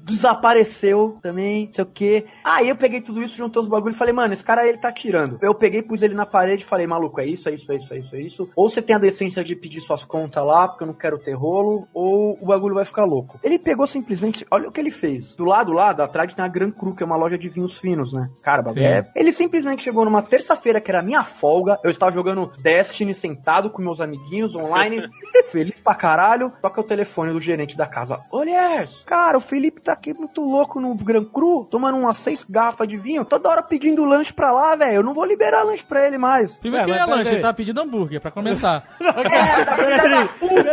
Desapareceu 0.00 1.18
também, 1.22 1.70
não 1.76 1.83
sei 1.84 1.90
o 1.90 1.92
que. 1.92 2.26
Aí 2.42 2.68
eu 2.68 2.76
peguei 2.76 3.00
tudo 3.00 3.22
isso, 3.22 3.36
juntei 3.36 3.60
os 3.60 3.68
bagulhos 3.68 3.96
e 3.96 3.98
falei, 3.98 4.14
mano, 4.14 4.32
esse 4.32 4.44
cara 4.44 4.62
aí 4.62 4.70
ele 4.70 4.78
tá 4.78 4.90
tirando. 4.90 5.38
Eu 5.42 5.54
peguei, 5.54 5.82
pus 5.82 6.02
ele 6.02 6.14
na 6.14 6.26
parede 6.26 6.62
e 6.62 6.66
falei, 6.66 6.86
maluco, 6.86 7.20
é 7.20 7.26
isso, 7.26 7.48
é 7.48 7.54
isso, 7.54 7.70
é 7.70 7.76
isso, 7.76 7.94
é 7.94 7.98
isso, 7.98 8.16
é 8.16 8.20
isso. 8.20 8.50
Ou 8.56 8.68
você 8.68 8.80
tem 8.80 8.96
a 8.96 8.98
decência 8.98 9.44
de 9.44 9.54
pedir 9.54 9.80
suas 9.80 10.04
contas 10.04 10.44
lá, 10.44 10.68
porque 10.68 10.82
eu 10.82 10.88
não 10.88 10.94
quero 10.94 11.18
ter 11.18 11.34
rolo, 11.34 11.86
ou 11.92 12.38
o 12.40 12.46
bagulho 12.46 12.74
vai 12.74 12.84
ficar 12.84 13.04
louco. 13.04 13.38
Ele 13.42 13.58
pegou 13.58 13.86
simplesmente, 13.86 14.46
olha 14.50 14.68
o 14.68 14.72
que 14.72 14.80
ele 14.80 14.90
fez. 14.90 15.34
Do 15.34 15.44
lado 15.44 15.72
lá, 15.72 15.90
atrás 15.90 16.32
tem 16.32 16.44
a 16.44 16.48
Gran 16.48 16.70
Cru, 16.70 16.94
que 16.94 17.02
é 17.02 17.06
uma 17.06 17.16
loja 17.16 17.36
de 17.36 17.48
vinhos 17.48 17.78
finos, 17.78 18.12
né? 18.12 18.28
Cara, 18.42 18.62
bagulho 18.62 18.84
é... 18.84 19.10
Ele 19.14 19.32
simplesmente 19.32 19.82
chegou 19.82 20.04
numa 20.04 20.22
terça-feira, 20.22 20.80
que 20.80 20.90
era 20.90 21.02
minha 21.02 21.24
folga, 21.24 21.78
eu 21.82 21.90
estava 21.90 22.12
jogando 22.12 22.50
Destiny 22.58 23.14
sentado 23.14 23.70
com 23.70 23.82
meus 23.82 24.00
amiguinhos 24.00 24.54
online, 24.54 25.02
feliz 25.50 25.80
pra 25.80 25.94
caralho, 25.94 26.52
toca 26.60 26.80
o 26.80 26.84
telefone 26.84 27.32
do 27.32 27.40
gerente 27.40 27.76
da 27.76 27.86
casa. 27.86 28.20
Olha, 28.30 28.84
cara, 29.04 29.38
o 29.38 29.40
Felipe 29.40 29.80
tá 29.80 29.92
aqui 29.92 30.12
muito 30.14 30.40
louco 30.40 30.80
no 30.80 30.94
Gran 30.94 31.24
Cru, 31.24 31.64
tomando 31.74 31.98
umas 31.98 32.18
seis 32.18 32.46
garrafas 32.48 32.86
de 32.86 32.96
vinho, 32.96 33.24
toda 33.24 33.48
hora 33.48 33.60
pedindo 33.60 34.04
lanche 34.04 34.32
pra 34.32 34.52
lá, 34.52 34.76
velho. 34.76 34.94
Eu 34.98 35.02
não 35.02 35.12
vou 35.12 35.24
liberar 35.24 35.64
lanche 35.64 35.82
pra 35.82 36.06
ele 36.06 36.16
mais. 36.16 36.56
Primeiro 36.56 36.82
É, 36.82 36.84
que 36.86 36.90
ele 36.92 37.00
é 37.00 37.04
lanche, 37.04 37.22
peraí. 37.24 37.34
ele 37.34 37.42
tava 37.42 37.54
pedindo 37.54 37.80
hambúrguer, 37.80 38.20
pra 38.20 38.30
começar. 38.30 38.84
É, 39.00 39.64
da 39.64 39.76
filha 39.76 40.08
da 40.08 40.28
puta, 40.28 40.68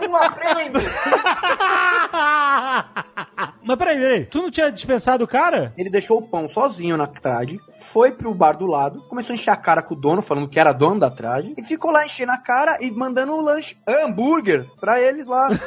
eu 0.00 0.08
não 0.08 0.14
aprendo. 0.16 0.78
Mas 3.64 3.76
peraí, 3.76 3.98
peraí. 3.98 4.26
Tu 4.26 4.42
não 4.42 4.50
tinha 4.50 4.70
dispensado 4.70 5.24
o 5.24 5.28
cara? 5.28 5.72
Ele 5.76 5.90
deixou 5.90 6.18
o 6.18 6.22
pão 6.28 6.46
sozinho 6.48 6.96
na 6.96 7.06
trade, 7.06 7.60
foi 7.78 8.12
pro 8.12 8.34
bar 8.34 8.56
do 8.56 8.66
lado, 8.66 9.00
começou 9.08 9.32
a 9.32 9.34
encher 9.34 9.50
a 9.50 9.56
cara 9.56 9.82
com 9.82 9.94
o 9.94 9.96
dono, 9.96 10.22
falando 10.22 10.48
que 10.48 10.60
era 10.60 10.72
dono 10.72 11.00
da 11.00 11.10
trade, 11.10 11.54
e 11.56 11.62
ficou 11.62 11.90
lá 11.90 12.04
enchendo 12.04 12.32
a 12.32 12.38
cara 12.38 12.78
e 12.80 12.90
mandando 12.90 13.32
o 13.32 13.40
lanche 13.40 13.76
hambúrguer 13.86 14.66
pra 14.80 15.00
eles 15.00 15.26
lá. 15.26 15.48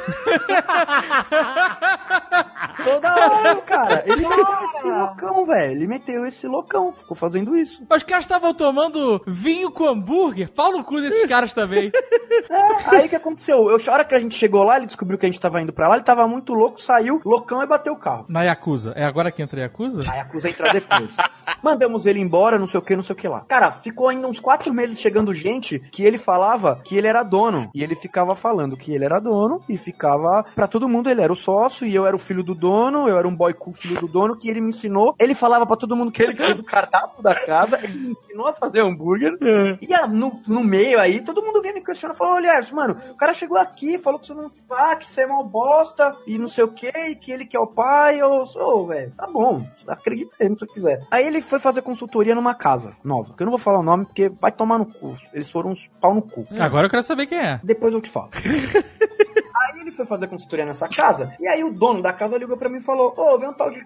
Toda 2.84 3.14
hora, 3.14 3.56
cara. 3.62 4.02
Ele 4.06 4.26
meteu 4.28 4.64
esse 4.64 4.84
loucão, 4.84 5.44
velho. 5.44 5.72
Ele 5.72 5.86
meteu 5.86 6.26
esse 6.26 6.46
loucão. 6.46 6.92
Ficou 6.92 7.16
fazendo 7.16 7.56
isso. 7.56 7.84
Os 7.90 8.02
caras 8.02 8.24
estavam 8.24 8.54
tomando 8.54 9.20
vinho 9.26 9.70
com 9.70 9.88
hambúrguer. 9.88 10.50
Pau 10.50 10.72
no 10.72 10.84
cu 10.84 11.00
desses 11.00 11.26
caras 11.26 11.54
também. 11.54 11.90
É, 12.50 12.96
aí 12.96 13.06
o 13.06 13.08
que 13.08 13.16
aconteceu? 13.16 13.68
Eu, 13.68 13.78
a 13.88 13.92
hora 13.92 14.04
que 14.04 14.14
a 14.14 14.20
gente 14.20 14.34
chegou 14.34 14.62
lá, 14.62 14.76
ele 14.76 14.86
descobriu 14.86 15.18
que 15.18 15.26
a 15.26 15.28
gente 15.28 15.40
tava 15.40 15.60
indo 15.60 15.72
pra 15.72 15.88
lá, 15.88 15.96
ele 15.96 16.04
tava 16.04 16.26
muito 16.28 16.54
louco, 16.54 16.80
saiu, 16.80 17.20
loucão 17.24 17.62
e 17.62 17.66
bateu 17.66 17.87
o 17.90 17.96
carro. 17.96 18.26
Na 18.28 18.42
Yakuza. 18.42 18.92
É 18.94 19.04
agora 19.04 19.30
que 19.30 19.42
entra 19.42 19.60
a 19.60 19.62
Yakuza? 19.62 20.00
A 20.10 20.16
Yakuza 20.16 20.48
entra 20.48 20.72
depois. 20.72 21.10
Mandamos 21.62 22.06
ele 22.06 22.20
embora, 22.20 22.58
não 22.58 22.66
sei 22.66 22.78
o 22.78 22.82
que, 22.82 22.94
não 22.94 23.02
sei 23.02 23.14
o 23.14 23.16
que 23.16 23.28
lá. 23.28 23.40
Cara, 23.48 23.72
ficou 23.72 24.08
ainda 24.08 24.28
uns 24.28 24.40
quatro 24.40 24.72
meses 24.72 25.00
chegando 25.00 25.32
gente 25.32 25.78
que 25.90 26.04
ele 26.04 26.18
falava 26.18 26.80
que 26.84 26.96
ele 26.96 27.06
era 27.06 27.22
dono. 27.22 27.70
E 27.74 27.82
ele 27.82 27.94
ficava 27.94 28.34
falando 28.34 28.76
que 28.76 28.92
ele 28.92 29.04
era 29.04 29.18
dono 29.18 29.60
e 29.68 29.76
ficava 29.76 30.44
pra 30.54 30.66
todo 30.66 30.88
mundo 30.88 31.10
ele 31.10 31.22
era 31.22 31.32
o 31.32 31.36
sócio 31.36 31.86
e 31.86 31.94
eu 31.94 32.06
era 32.06 32.14
o 32.14 32.18
filho 32.18 32.42
do 32.42 32.54
dono, 32.54 33.08
eu 33.08 33.18
era 33.18 33.26
um 33.26 33.34
boy 33.34 33.52
cool 33.54 33.74
filho 33.74 34.00
do 34.00 34.08
dono 34.08 34.36
que 34.36 34.48
ele 34.48 34.60
me 34.60 34.68
ensinou. 34.68 35.14
Ele 35.18 35.34
falava 35.34 35.66
pra 35.66 35.76
todo 35.76 35.96
mundo 35.96 36.12
que 36.12 36.22
ele 36.22 36.36
fez 36.36 36.60
o 36.60 36.64
cardápio 36.64 37.22
da 37.22 37.34
casa, 37.34 37.78
ele 37.82 37.98
me 37.98 38.10
ensinou 38.10 38.46
a 38.46 38.52
fazer 38.52 38.80
hambúrguer. 38.80 39.36
E 39.80 39.92
ah, 39.94 40.06
no, 40.06 40.40
no 40.46 40.62
meio 40.62 41.00
aí, 41.00 41.20
todo 41.20 41.42
mundo 41.42 41.62
veio 41.62 41.74
me 41.74 41.84
questionar, 41.84 42.14
falou, 42.14 42.34
olha, 42.34 42.58
mano, 42.72 42.96
o 43.10 43.16
cara 43.16 43.32
chegou 43.32 43.58
aqui, 43.58 43.98
falou 43.98 44.18
que 44.18 44.26
você 44.26 44.34
não 44.34 44.50
faz, 44.50 44.98
que 44.98 45.10
você 45.10 45.22
é 45.22 45.26
mal 45.26 45.44
bosta 45.44 46.16
e 46.26 46.38
não 46.38 46.48
sei 46.48 46.64
o 46.64 46.68
que, 46.68 46.88
e 46.88 47.14
que 47.14 47.32
ele 47.32 47.46
que 47.46 47.56
é 47.56 47.60
o 47.60 47.66
pai, 47.78 48.20
eu 48.20 48.44
sou, 48.44 48.88
velho, 48.88 49.12
tá 49.16 49.28
bom, 49.28 49.64
acredita 49.86 50.34
aí, 50.40 50.48
se 50.48 50.58
você 50.58 50.66
quiser. 50.66 51.06
Aí 51.08 51.24
ele 51.24 51.40
foi 51.40 51.60
fazer 51.60 51.80
consultoria 51.80 52.34
numa 52.34 52.52
casa 52.52 52.92
nova, 53.04 53.32
que 53.34 53.40
eu 53.40 53.44
não 53.44 53.52
vou 53.52 53.58
falar 53.58 53.78
o 53.78 53.84
nome 53.84 54.04
porque 54.04 54.28
vai 54.28 54.50
tomar 54.50 54.78
no 54.78 54.86
cu. 54.86 55.16
Eles 55.32 55.48
foram 55.48 55.70
uns 55.70 55.88
pau 56.00 56.12
no 56.12 56.22
cu. 56.22 56.44
Agora 56.58 56.86
eu 56.86 56.90
quero 56.90 57.04
saber 57.04 57.26
quem 57.26 57.38
é. 57.38 57.60
Depois 57.62 57.94
eu 57.94 58.00
te 58.00 58.10
falo. 58.10 58.30
aí 58.34 59.80
ele 59.80 59.92
foi 59.92 60.04
fazer 60.04 60.26
consultoria 60.26 60.66
nessa 60.66 60.88
casa, 60.88 61.32
e 61.38 61.46
aí 61.46 61.62
o 61.62 61.72
dono 61.72 62.02
da 62.02 62.12
casa 62.12 62.36
ligou 62.36 62.56
pra 62.56 62.68
mim 62.68 62.78
e 62.78 62.82
falou: 62.82 63.14
Ô, 63.16 63.38
vem 63.38 63.48
um 63.48 63.54
tal 63.54 63.70
de 63.70 63.78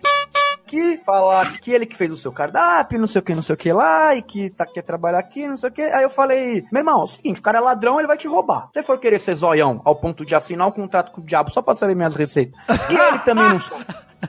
aqui, 0.64 1.00
falar 1.04 1.58
que 1.58 1.70
ele 1.70 1.86
que 1.86 1.96
fez 1.96 2.10
o 2.10 2.16
seu 2.16 2.32
cardápio, 2.32 2.98
não 2.98 3.06
sei 3.06 3.20
o 3.20 3.22
que, 3.22 3.34
não 3.34 3.42
sei 3.42 3.54
o 3.54 3.58
que 3.58 3.72
lá, 3.72 4.14
e 4.14 4.22
que 4.22 4.50
tá, 4.50 4.64
quer 4.64 4.82
trabalhar 4.82 5.18
aqui, 5.18 5.46
não 5.46 5.56
sei 5.56 5.68
o 5.68 5.72
que. 5.72 5.82
Aí 5.82 6.02
eu 6.02 6.10
falei, 6.10 6.64
meu 6.72 6.80
irmão, 6.80 7.00
é 7.00 7.04
o 7.04 7.06
seguinte, 7.06 7.40
o 7.40 7.42
cara 7.42 7.58
é 7.58 7.60
ladrão, 7.60 7.98
ele 7.98 8.06
vai 8.06 8.16
te 8.16 8.28
roubar. 8.28 8.68
Se 8.68 8.80
você 8.80 8.82
for 8.82 8.98
querer 8.98 9.18
ser 9.18 9.34
zoião 9.34 9.80
ao 9.84 9.96
ponto 9.96 10.24
de 10.24 10.34
assinar 10.34 10.68
um 10.68 10.72
contrato 10.72 11.12
com 11.12 11.20
o 11.20 11.24
diabo 11.24 11.50
só 11.50 11.60
pra 11.60 11.74
saber 11.74 11.94
minhas 11.94 12.14
receitas, 12.14 12.58
e 12.90 12.94
ele 12.94 13.18
também 13.20 13.48
não 13.48 13.60
sabe. 13.60 13.84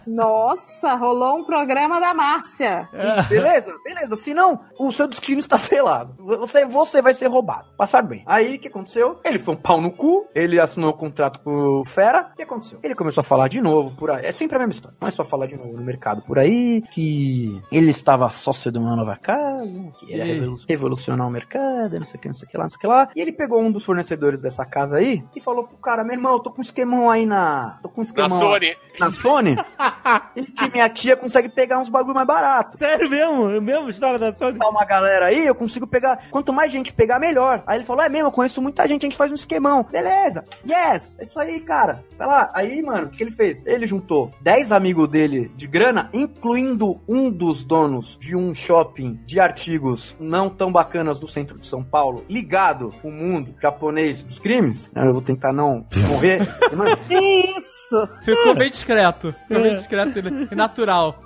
Nossa, 0.07 0.95
rolou 0.95 1.38
um 1.40 1.44
programa 1.44 1.99
da 1.99 2.14
Márcia. 2.14 2.88
Beleza? 3.30 3.74
Beleza. 3.84 4.15
Se 4.15 4.34
não, 4.34 4.60
o 4.80 4.91
seu 4.91 5.07
destino 5.07 5.40
está 5.40 5.57
selado. 5.57 6.15
Você, 6.40 6.65
você 6.65 7.02
vai 7.02 7.14
ser 7.14 7.28
roubado. 7.28 7.68
Passar 7.78 8.02
bem. 8.02 8.24
Aí, 8.26 8.56
o 8.56 8.60
que 8.60 8.68
aconteceu? 8.68 9.20
Ele 9.24 9.40
foi 9.40 9.53
um 9.56 9.57
pau 9.57 9.82
no 9.82 9.91
cu, 9.91 10.28
ele 10.34 10.60
assinou 10.60 10.91
o 10.91 10.98
contrato 10.98 11.40
com 11.41 11.82
o 11.82 11.86
Fera. 11.86 12.30
O 12.34 12.36
que 12.36 12.44
aconteceu? 12.44 12.80
Ele 12.84 12.95
começou 12.95 13.22
a 13.22 13.24
falar 13.24 13.48
de 13.48 13.61
novo 13.61 13.95
por 13.95 14.11
aí. 14.11 14.26
É 14.26 14.32
sempre 14.32 14.56
a 14.56 14.60
mesma 14.60 14.74
história. 14.74 14.98
Não 15.02 15.07
é 15.07 15.11
só 15.11 15.24
falar 15.24 15.48
de 15.48 15.56
novo 15.57 15.74
no 15.74 15.84
mercado 15.84 16.22
por 16.22 16.40
aí, 16.40 16.82
que 16.91 17.60
ele 17.72 17.91
estava 17.91 18.30
sócio 18.30 18.72
de 18.72 18.78
uma 18.78 18.95
nova 18.95 19.15
casa, 19.15 19.82
que 19.99 20.11
ia 20.14 20.24
revolu- 20.24 20.57
revolucionar 20.68 21.28
o 21.28 21.32
mercado, 21.32 21.98
não 21.98 22.06
sei 22.06 22.18
o 22.18 22.22
que, 22.22 22.28
não 22.28 22.36
sei 22.36 22.48
o 22.48 22.52
que 22.52 22.57
lá, 22.57 22.64
não 22.64 22.70
sei 22.70 22.78
o 22.78 22.80
que 22.80 22.88
lá. 22.88 23.10
E 23.15 23.22
ele 23.22 23.32
pegou 23.32 23.61
um 23.61 23.72
dos 23.72 23.84
fornecedores 23.84 24.41
dessa 24.41 24.65
casa 24.65 24.98
aí 24.98 25.24
e 25.36 25.41
falou 25.41 25.65
pro 25.68 25.78
cara, 25.78 26.03
meu 26.03 26.14
irmão, 26.14 26.34
eu 26.34 26.40
tô 26.40 26.52
com 26.52 26.60
um 26.60 26.61
esquemão 26.64 27.10
aí 27.10 27.26
na... 27.26 27.80
Tô 27.82 27.90
com 27.90 28.02
um 28.02 28.03
Na 28.03 28.07
esquemão... 28.07 28.40
Sony. 28.40 28.76
Na 28.99 29.11
Sony? 29.11 29.56
e 30.35 30.43
que 30.43 30.72
minha 30.72 30.89
tia 30.89 31.15
consegue 31.15 31.49
pegar 31.49 31.80
uns 31.80 31.89
bagulho 31.89 32.15
mais 32.15 32.27
barato. 32.27 32.77
Sério 32.77 33.10
mesmo? 33.10 33.49
É 33.49 33.60
mesmo 33.60 33.89
história 33.89 34.19
da 34.19 34.35
Sony? 34.35 34.57
Tá 34.57 34.69
uma 34.69 34.85
galera 34.85 35.27
aí, 35.27 35.45
eu 35.45 35.55
consigo 35.55 35.88
pegar. 35.88 36.30
Quanto 36.30 36.53
mais 36.53 36.72
gente 36.72 36.93
pegar, 36.93 37.19
melhor. 37.19 37.64
Aí 37.65 37.77
ele 37.77 37.85
falou: 37.85 38.03
é 38.03 38.10
mesmo, 38.10 38.27
eu 38.27 38.31
conheço 38.31 38.61
muita 38.61 38.88
gente, 38.88 39.03
a 39.03 39.07
gente 39.07 39.18
faz 39.18 39.31
um 39.31 39.35
esquemão. 39.35 39.85
Beleza, 39.91 40.43
yes, 40.65 41.15
é 41.19 41.23
isso 41.23 41.39
aí, 41.39 41.60
cara. 41.60 42.03
Vai 42.18 42.27
lá. 42.27 42.47
Aí, 42.53 42.81
mano, 42.81 43.07
o 43.07 43.10
que 43.10 43.23
ele 43.23 43.31
fez? 43.31 43.64
Ele 43.65 43.85
juntou 43.85 44.30
10 44.41 44.72
amigos 44.72 45.10
dele 45.10 45.51
de 45.55 45.68
grana, 45.68 46.10
incluindo 46.14 47.01
um 47.07 47.30
dos 47.30 47.64
donos 47.64 48.18
de 48.19 48.35
um 48.35 48.53
shopping 48.53 49.19
de 49.26 49.39
artigos 49.39 50.15
não 50.19 50.49
tão 50.49 50.72
bacanas 50.72 51.19
do 51.19 51.27
centro 51.27 51.60
de 51.60 51.68
São 51.68 51.84
Paulo, 51.84 52.23
ligado 52.30 52.93
com 53.01 53.10
o 53.10 53.11
mundo 53.11 53.55
japonês 53.61 54.23
dos 54.23 54.39
crimes. 54.39 54.89
Eu 54.95 55.14
vou 55.14 55.22
tentar 55.22 55.53
não 55.53 55.85
morrer. 56.10 56.39
Mano, 56.76 56.97
Isso! 57.10 58.10
Ficou 58.23 58.55
bem 58.55 58.69
discreto. 58.69 59.34
Ficou 59.47 59.64
bem 59.64 59.73
discreto 59.80 60.20
e 60.52 60.56
natural. 60.56 61.24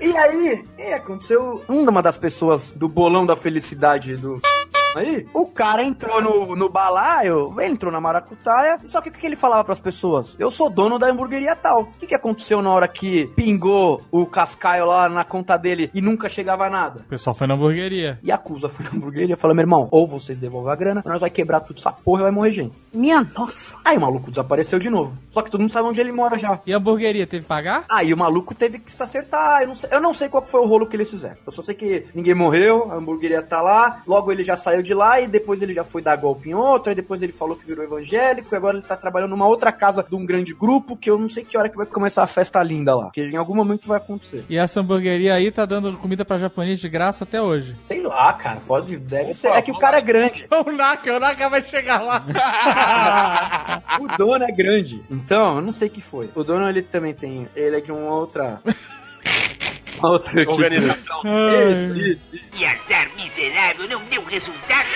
E 0.00 0.16
aí, 0.16 0.64
e 0.78 0.92
aconteceu 0.92 1.62
uma 1.68 2.02
das 2.02 2.16
pessoas 2.16 2.70
do 2.70 2.88
bolão 2.88 3.26
da 3.26 3.36
felicidade 3.36 4.16
do. 4.16 4.40
Aí, 4.96 5.26
o 5.32 5.46
cara 5.46 5.82
entrou 5.82 6.20
no, 6.20 6.56
no 6.56 6.68
balaio, 6.68 7.54
ele 7.60 7.74
entrou 7.74 7.92
na 7.92 8.00
maracutaia, 8.00 8.78
só 8.86 9.00
que 9.00 9.08
o 9.08 9.12
que 9.12 9.20
que 9.20 9.26
ele 9.26 9.36
falava 9.36 9.64
pras 9.64 9.80
pessoas? 9.80 10.34
Eu 10.38 10.50
sou 10.50 10.70
dono 10.70 10.98
da 10.98 11.08
hamburgueria 11.08 11.54
tal. 11.54 11.82
O 11.82 11.86
que, 11.98 12.06
que 12.06 12.14
aconteceu 12.14 12.62
na 12.62 12.70
hora 12.70 12.88
que 12.88 13.26
pingou 13.36 14.00
o 14.10 14.26
cascaio 14.26 14.86
lá 14.86 15.08
na 15.08 15.24
conta 15.24 15.56
dele 15.56 15.90
e 15.94 16.00
nunca 16.00 16.28
chegava 16.28 16.68
nada? 16.68 17.00
O 17.00 17.08
pessoal 17.08 17.34
foi 17.34 17.46
na 17.46 17.54
hamburgueria. 17.54 18.18
E 18.22 18.32
a 18.32 18.34
acusa 18.34 18.68
foi 18.68 18.84
na 18.84 18.92
hamburgueria 18.92 19.34
e 19.34 19.38
falou: 19.38 19.54
meu 19.54 19.62
irmão, 19.62 19.88
ou 19.90 20.06
vocês 20.06 20.38
devolvem 20.38 20.72
a 20.72 20.76
grana, 20.76 21.02
ou 21.04 21.10
nós 21.10 21.20
vai 21.20 21.30
quebrar 21.30 21.60
tudo 21.60 21.78
essa 21.78 21.92
porra 21.92 22.20
e 22.20 22.22
vai 22.24 22.32
morrer 22.32 22.52
gente. 22.52 22.74
Minha 22.92 23.26
nossa. 23.36 23.78
Aí 23.84 23.96
o 23.96 24.00
maluco 24.00 24.30
desapareceu 24.30 24.78
de 24.78 24.90
novo. 24.90 25.16
Só 25.30 25.42
que 25.42 25.50
todo 25.50 25.60
mundo 25.60 25.70
sabe 25.70 25.88
onde 25.88 26.00
ele 26.00 26.12
mora 26.12 26.38
já. 26.38 26.58
E 26.66 26.72
a 26.72 26.78
hamburgueria 26.78 27.26
teve 27.26 27.42
que 27.42 27.48
pagar? 27.48 27.84
Aí 27.88 28.12
o 28.12 28.16
maluco 28.16 28.54
teve 28.54 28.78
que 28.78 28.90
se 28.90 29.02
acertar. 29.02 29.62
Eu 29.62 29.68
não, 29.68 29.74
sei, 29.74 29.90
eu 29.92 30.00
não 30.00 30.14
sei 30.14 30.28
qual 30.28 30.44
foi 30.46 30.60
o 30.60 30.66
rolo 30.66 30.86
que 30.86 30.96
eles 30.96 31.10
fizeram. 31.10 31.36
Eu 31.46 31.52
só 31.52 31.62
sei 31.62 31.74
que 31.74 32.06
ninguém 32.14 32.34
morreu, 32.34 32.90
a 32.90 32.96
hamburgueria 32.96 33.42
tá 33.42 33.60
lá. 33.60 34.02
Logo 34.06 34.32
ele 34.32 34.42
já 34.42 34.56
saiu 34.56 34.79
de 34.82 34.94
lá 34.94 35.20
e 35.20 35.28
depois 35.28 35.60
ele 35.62 35.74
já 35.74 35.84
foi 35.84 36.02
dar 36.02 36.16
golpe 36.16 36.48
em 36.48 36.54
outro. 36.54 36.90
Aí 36.90 36.94
depois 36.94 37.22
ele 37.22 37.32
falou 37.32 37.56
que 37.56 37.66
virou 37.66 37.84
evangélico. 37.84 38.48
E 38.52 38.56
agora 38.56 38.76
ele 38.76 38.86
tá 38.86 38.96
trabalhando 38.96 39.30
numa 39.30 39.46
outra 39.46 39.72
casa 39.72 40.04
de 40.08 40.14
um 40.14 40.24
grande 40.24 40.54
grupo. 40.54 40.96
Que 40.96 41.10
eu 41.10 41.18
não 41.18 41.28
sei 41.28 41.44
que 41.44 41.56
hora 41.56 41.68
que 41.68 41.76
vai 41.76 41.86
começar 41.86 42.22
a 42.22 42.26
festa 42.26 42.62
linda 42.62 42.94
lá. 42.94 43.04
Porque 43.04 43.22
em 43.22 43.36
algum 43.36 43.54
momento 43.54 43.88
vai 43.88 43.98
acontecer. 43.98 44.44
E 44.48 44.56
essa 44.56 44.80
hamburgueria 44.80 45.34
aí 45.34 45.50
tá 45.50 45.64
dando 45.64 45.96
comida 45.96 46.24
pra 46.24 46.38
japonês 46.38 46.80
de 46.80 46.88
graça 46.88 47.24
até 47.24 47.40
hoje. 47.40 47.76
Sei 47.82 48.02
lá, 48.02 48.32
cara. 48.32 48.60
Pode, 48.66 48.96
deve 48.96 49.34
ser. 49.34 49.48
É 49.48 49.62
que 49.62 49.70
o 49.70 49.78
cara 49.78 49.98
é 49.98 50.00
grande. 50.00 50.46
O 50.60 50.72
Naka, 50.72 51.16
o 51.16 51.18
Naka 51.18 51.48
vai 51.48 51.62
chegar 51.62 52.02
lá. 52.02 52.22
o 53.98 54.16
dono 54.16 54.44
é 54.44 54.52
grande. 54.52 55.02
Então, 55.10 55.56
eu 55.56 55.62
não 55.62 55.72
sei 55.72 55.88
o 55.88 55.90
que 55.90 56.00
foi. 56.00 56.28
O 56.34 56.44
dono 56.44 56.68
ele 56.68 56.82
também 56.82 57.14
tem. 57.14 57.48
Ele 57.56 57.76
é 57.76 57.80
de 57.80 57.90
uma 57.90 58.14
outra. 58.14 58.60
Outra 60.02 60.50
Organização. 60.50 61.22
Isso, 61.24 61.98
isso. 61.98 62.46
Que 62.52 62.64
azar 62.64 63.10
miserável, 63.16 63.88
não 63.88 64.04
deu 64.06 64.24
resultado. 64.24 64.88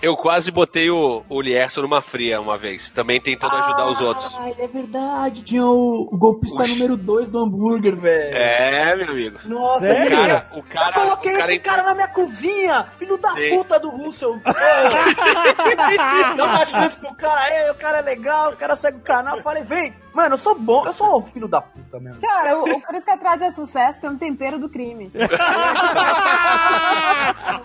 Eu 0.00 0.16
quase 0.16 0.50
botei 0.50 0.90
o, 0.90 1.24
o 1.28 1.40
Lierson 1.40 1.82
numa 1.82 2.00
fria 2.00 2.40
uma 2.40 2.56
vez, 2.56 2.88
também 2.90 3.20
tentando 3.20 3.54
ajudar 3.56 3.90
os 3.90 4.00
outros. 4.00 4.32
Ah, 4.38 4.50
é 4.58 4.66
verdade. 4.68 5.42
Tinha 5.42 5.66
o, 5.66 6.08
o 6.12 6.16
golpista 6.16 6.66
número 6.66 6.96
2 6.96 7.28
do 7.28 7.38
hambúrguer, 7.40 7.96
velho. 7.96 8.36
É, 8.36 8.94
meu 8.96 9.10
amigo. 9.10 9.38
Nossa, 9.46 9.80
Sério? 9.80 10.16
cara- 10.16 10.46
o 10.54 10.62
cara- 10.62 10.88
eu 10.88 10.92
coloquei 11.02 11.32
o 11.34 11.38
cara 11.38 11.52
esse 11.52 11.60
cara 11.60 11.82
na 11.82 11.94
minha 11.94 12.08
cozinha, 12.08 12.86
filho 12.96 13.16
da 13.18 13.30
Sim. 13.32 13.50
puta 13.50 13.80
do 13.80 13.90
Russell. 13.90 14.40
Dá 16.36 16.44
uma 16.44 16.66
chance 16.66 16.98
pro 16.98 17.14
cara 17.14 17.40
aí, 17.40 17.70
o 17.70 17.74
cara 17.74 17.98
é 17.98 18.02
legal, 18.02 18.52
o 18.52 18.56
cara 18.56 18.76
segue 18.76 18.98
o 18.98 19.02
canal. 19.02 19.36
Eu 19.38 19.42
falei, 19.42 19.62
vem, 19.64 19.92
mano, 20.14 20.34
eu 20.34 20.38
sou 20.38 20.54
bom, 20.54 20.84
eu 20.86 20.92
sou 20.92 21.16
o 21.16 21.22
filho 21.22 21.48
da 21.48 21.60
puta 21.60 21.98
mesmo. 21.98 22.20
Cara, 22.20 22.56
o, 22.58 22.62
o 22.62 22.80
por 22.82 22.94
isso 22.94 23.04
que 23.04 23.10
a 23.12 23.16
Trade 23.18 23.44
é 23.44 23.50
sucesso, 23.50 24.00
tem 24.00 24.10
um 24.10 24.16
tempero 24.18 24.58
do 24.58 24.68
crime. 24.68 25.10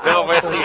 Não, 0.06 0.26
mas 0.28 0.44
assim, 0.46 0.62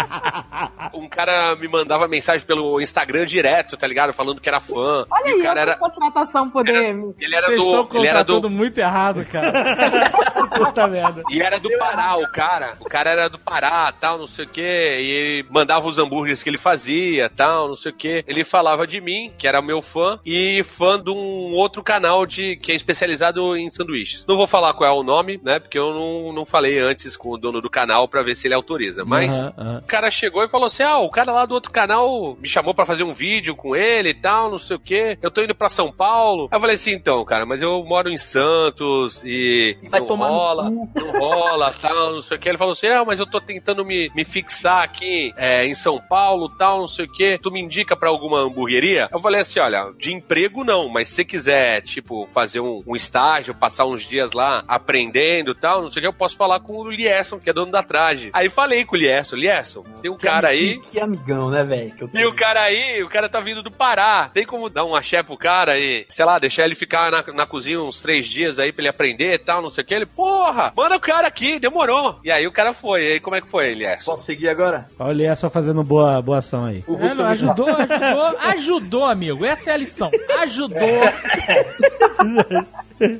um 0.98 1.08
cara 1.08 1.54
me 1.56 1.68
mandava 1.68 2.06
mensagem 2.08 2.46
pelo 2.46 2.80
Instagram 2.80 3.26
direto, 3.26 3.76
tá 3.76 3.86
ligado? 3.86 4.12
Falando 4.12 4.40
que 4.40 4.48
era 4.48 4.60
fã. 4.60 5.04
Olha 5.10 5.28
e 5.28 5.32
aí, 5.32 5.40
o 5.40 5.42
cara 5.42 5.60
era, 5.60 5.76
contratação 5.76 6.46
poder. 6.48 6.74
ele 6.74 7.34
era 7.34 7.46
Vocês 7.46 7.60
estão 7.62 7.84
do. 7.84 7.98
Ele 7.98 8.06
era 8.06 8.24
do. 8.24 8.50
muito 8.50 8.78
errado, 8.78 9.24
cara. 9.26 9.52
Puta 10.56 10.86
merda. 10.86 11.22
E 11.30 11.40
era 11.40 11.58
do 11.58 11.70
Pará, 11.78 12.16
o 12.16 12.30
cara. 12.30 12.72
O 12.80 12.84
cara 12.84 13.10
era 13.10 13.28
do 13.28 13.38
Pará, 13.38 13.92
tal, 13.92 14.18
não 14.18 14.26
sei 14.26 14.44
o 14.44 14.48
quê. 14.48 14.98
E 15.00 15.10
ele 15.10 15.46
mandava 15.50 15.86
os 15.86 15.98
hambúrgueres 15.98 16.42
que 16.42 16.50
ele 16.50 16.58
fazia, 16.58 17.28
tal, 17.28 17.68
não 17.68 17.76
sei 17.76 17.92
o 17.92 17.94
quê. 17.94 18.24
Ele 18.26 18.44
falava 18.44 18.86
de 18.86 19.00
mim, 19.00 19.30
que 19.36 19.46
era 19.46 19.62
meu 19.62 19.80
fã, 19.82 20.18
e 20.24 20.62
fã 20.64 21.00
de 21.00 21.10
um 21.10 21.52
outro 21.54 21.82
canal 21.82 22.26
de 22.26 22.56
que 22.56 22.72
é 22.72 22.74
especializado 22.74 23.56
em 23.56 23.70
sanduíches. 23.70 24.24
Não 24.26 24.36
vou 24.36 24.46
falar 24.46 24.72
qual 24.74 24.88
é 24.90 24.92
o 24.98 25.02
nome, 25.02 25.40
né? 25.42 25.58
Porque 25.58 25.78
eu 25.78 25.92
não, 25.92 26.32
não 26.32 26.44
falei 26.44 26.78
antes 26.78 27.16
com 27.16 27.30
o 27.30 27.38
dono 27.38 27.60
do 27.60 27.70
canal 27.70 28.08
pra 28.08 28.22
ver 28.22 28.34
se 28.36 28.46
ele 28.46 28.54
autoriza. 28.54 29.04
Mas 29.04 29.36
Aham, 29.38 29.52
aham. 29.58 29.80
o 29.82 29.86
cara 29.86 30.10
chegou 30.10 30.42
e 30.44 30.48
falou 30.48 30.66
assim: 30.66 30.82
O 30.96 31.10
cara 31.10 31.32
lá 31.32 31.46
do 31.46 31.54
outro 31.54 31.70
canal 31.70 32.36
me 32.40 32.48
chamou 32.48 32.74
pra 32.74 32.86
fazer 32.86 33.02
um 33.02 33.12
vídeo 33.12 33.54
com 33.54 33.76
ele 33.76 34.10
e 34.10 34.14
tal, 34.14 34.50
não 34.50 34.58
sei 34.58 34.76
o 34.76 34.80
quê. 34.80 35.18
Eu 35.20 35.30
tô 35.30 35.42
indo 35.42 35.54
pra 35.54 35.68
São 35.68 35.92
Paulo. 35.92 36.48
Aí 36.50 36.56
eu 36.56 36.60
falei 36.60 36.76
assim: 36.76 36.92
então, 36.92 37.24
cara, 37.24 37.44
mas 37.46 37.62
eu 37.62 37.84
moro 37.84 38.08
em 38.08 38.16
Santos 38.16 39.22
e 39.24 39.76
Vai 39.88 40.00
não 40.00 40.08
no 40.08 40.14
rola, 40.16 40.70
não 40.70 41.10
rola, 41.18 41.74
tal, 41.80 42.14
não 42.14 42.22
sei 42.22 42.36
o 42.36 42.40
que. 42.40 42.48
Ele 42.48 42.58
falou 42.58 42.72
assim: 42.72 42.88
ah, 42.88 43.04
mas 43.04 43.20
eu 43.20 43.26
tô 43.26 43.40
tentando 43.40 43.84
me, 43.84 44.10
me 44.14 44.24
fixar 44.24 44.82
aqui 44.82 45.32
é, 45.36 45.66
em 45.66 45.74
São 45.74 46.00
Paulo, 46.00 46.48
tal, 46.48 46.80
não 46.80 46.88
sei 46.88 47.06
o 47.06 47.12
que. 47.12 47.38
Tu 47.38 47.50
me 47.50 47.60
indica 47.60 47.96
pra 47.96 48.08
alguma 48.08 48.40
hamburgueria? 48.40 49.08
Eu 49.12 49.20
falei 49.20 49.40
assim: 49.40 49.60
olha, 49.60 49.92
de 49.98 50.12
emprego 50.12 50.64
não, 50.64 50.88
mas 50.88 51.08
se 51.08 51.16
você 51.16 51.24
quiser, 51.24 51.82
tipo, 51.82 52.28
fazer 52.32 52.60
um, 52.60 52.80
um 52.86 52.96
estágio, 52.96 53.54
passar 53.54 53.86
uns 53.86 54.02
dias 54.02 54.32
lá 54.32 54.62
aprendendo, 54.66 55.54
tal, 55.54 55.82
não 55.82 55.90
sei 55.90 56.00
o 56.00 56.02
que, 56.02 56.08
eu 56.08 56.18
posso 56.18 56.36
falar 56.36 56.60
com 56.60 56.74
o 56.74 56.90
Lierson, 56.90 57.38
que 57.38 57.50
é 57.50 57.52
dono 57.52 57.72
da 57.72 57.82
traje. 57.82 58.30
Aí 58.32 58.48
falei 58.48 58.84
com 58.84 58.96
o 58.96 58.98
Lierson: 58.98 59.36
Lierson, 59.36 59.84
tem 60.00 60.10
um 60.10 60.16
cara 60.16 60.48
aí 60.48 60.77
que 60.78 61.00
amigão, 61.00 61.50
né, 61.50 61.64
velho? 61.64 62.10
E 62.14 62.24
o 62.26 62.34
cara 62.34 62.62
aí, 62.62 63.02
o 63.02 63.08
cara 63.08 63.28
tá 63.28 63.40
vindo 63.40 63.62
do 63.62 63.70
Pará. 63.70 64.28
Tem 64.32 64.46
como 64.46 64.68
dar 64.68 64.84
um 64.84 64.94
axé 64.94 65.22
pro 65.22 65.36
cara 65.36 65.78
e, 65.78 66.06
sei 66.08 66.24
lá, 66.24 66.38
deixar 66.38 66.64
ele 66.64 66.74
ficar 66.74 67.10
na, 67.10 67.24
na 67.32 67.46
cozinha 67.46 67.80
uns 67.80 68.00
três 68.00 68.26
dias 68.26 68.58
aí 68.58 68.72
pra 68.72 68.82
ele 68.82 68.88
aprender 68.88 69.34
e 69.34 69.38
tal, 69.38 69.62
não 69.62 69.70
sei 69.70 69.84
o 69.84 69.86
que. 69.86 69.94
Ele, 69.94 70.06
porra, 70.06 70.72
manda 70.76 70.96
o 70.96 71.00
cara 71.00 71.26
aqui, 71.26 71.58
demorou. 71.58 72.18
E 72.24 72.30
aí 72.30 72.46
o 72.46 72.52
cara 72.52 72.72
foi. 72.72 73.02
E 73.02 73.12
aí 73.12 73.20
como 73.20 73.36
é 73.36 73.40
que 73.40 73.48
foi 73.48 73.70
ele? 73.70 73.84
É, 73.84 73.96
Posso 74.04 74.24
seguir 74.24 74.48
agora? 74.48 74.86
Olha 74.98 75.34
só 75.36 75.50
fazendo 75.50 75.82
boa, 75.82 76.20
boa 76.22 76.38
ação 76.38 76.64
aí. 76.64 76.84
O 76.86 76.94
É, 76.96 77.14
não, 77.14 77.26
ajudou, 77.26 77.68
ajudou, 77.68 78.38
ajudou, 78.38 79.04
amigo. 79.04 79.44
Essa 79.44 79.70
é 79.70 79.74
a 79.74 79.76
lição. 79.76 80.10
Ajudou. 80.40 80.78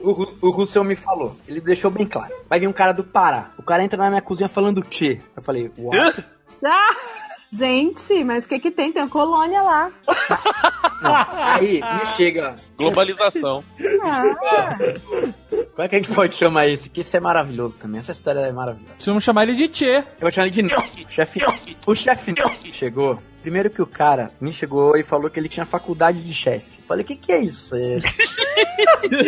O, 0.03 0.49
o 0.49 0.51
Russell 0.51 0.83
me 0.83 0.97
falou. 0.97 1.37
Ele 1.47 1.61
deixou 1.61 1.89
bem 1.91 2.05
claro. 2.05 2.33
Vai 2.49 2.59
vir 2.59 2.67
um 2.67 2.73
cara 2.73 2.93
do 2.93 3.05
Pará. 3.05 3.51
O 3.57 3.63
cara 3.63 3.85
entra 3.85 3.97
na 3.97 4.09
minha 4.09 4.21
cozinha 4.21 4.49
falando 4.49 4.83
tchê. 4.83 5.21
Eu 5.37 5.43
falei, 5.43 5.71
uau. 5.79 5.93
Ah, 6.65 6.95
gente, 7.53 8.25
mas 8.25 8.45
o 8.45 8.49
que 8.49 8.59
que 8.59 8.71
tem? 8.71 8.93
Tem 8.93 9.03
uma 9.03 9.09
colônia 9.09 9.63
lá. 9.63 9.91
Aí 11.61 11.81
me 11.81 12.07
chega. 12.07 12.55
Globalização. 12.77 13.65
Ah, 14.03 14.77
Como 15.49 15.85
é 15.85 15.89
que 15.89 15.97
a 15.97 15.99
gente 15.99 16.13
pode 16.13 16.35
chamar 16.35 16.67
isso? 16.67 16.91
Que 16.91 17.01
isso 17.01 17.17
é 17.17 17.21
maravilhoso 17.21 17.77
também. 17.79 18.01
Essa 18.01 18.13
história 18.13 18.41
é 18.41 18.53
maravilhosa. 18.53 18.95
Vamos 19.05 19.25
chamar 19.25 19.45
ele 19.45 19.55
de 19.55 19.69
Tchê. 19.69 19.99
Eu 19.99 20.05
vou 20.21 20.31
chamar 20.31 20.47
ele 20.47 20.55
de 20.55 20.63
Nel. 20.63 20.83
Chefe. 21.09 21.41
O 21.87 21.95
chefe 21.95 22.35
chegou. 22.73 23.19
Primeiro 23.43 23.71
que 23.71 23.81
o 23.81 23.87
cara 23.87 24.31
me 24.41 24.53
chegou 24.53 24.97
e 24.97 25.03
falou 25.03 25.31
que 25.31 25.39
ele 25.39 25.49
tinha 25.49 25.65
faculdade 25.65 26.23
de 26.23 26.35
chefe. 26.35 26.83
Falei, 26.83 27.05
o 27.05 27.07
que, 27.07 27.17
que 27.17 27.33
é 27.33 27.39
isso? 27.41 27.77
É... 27.77 27.99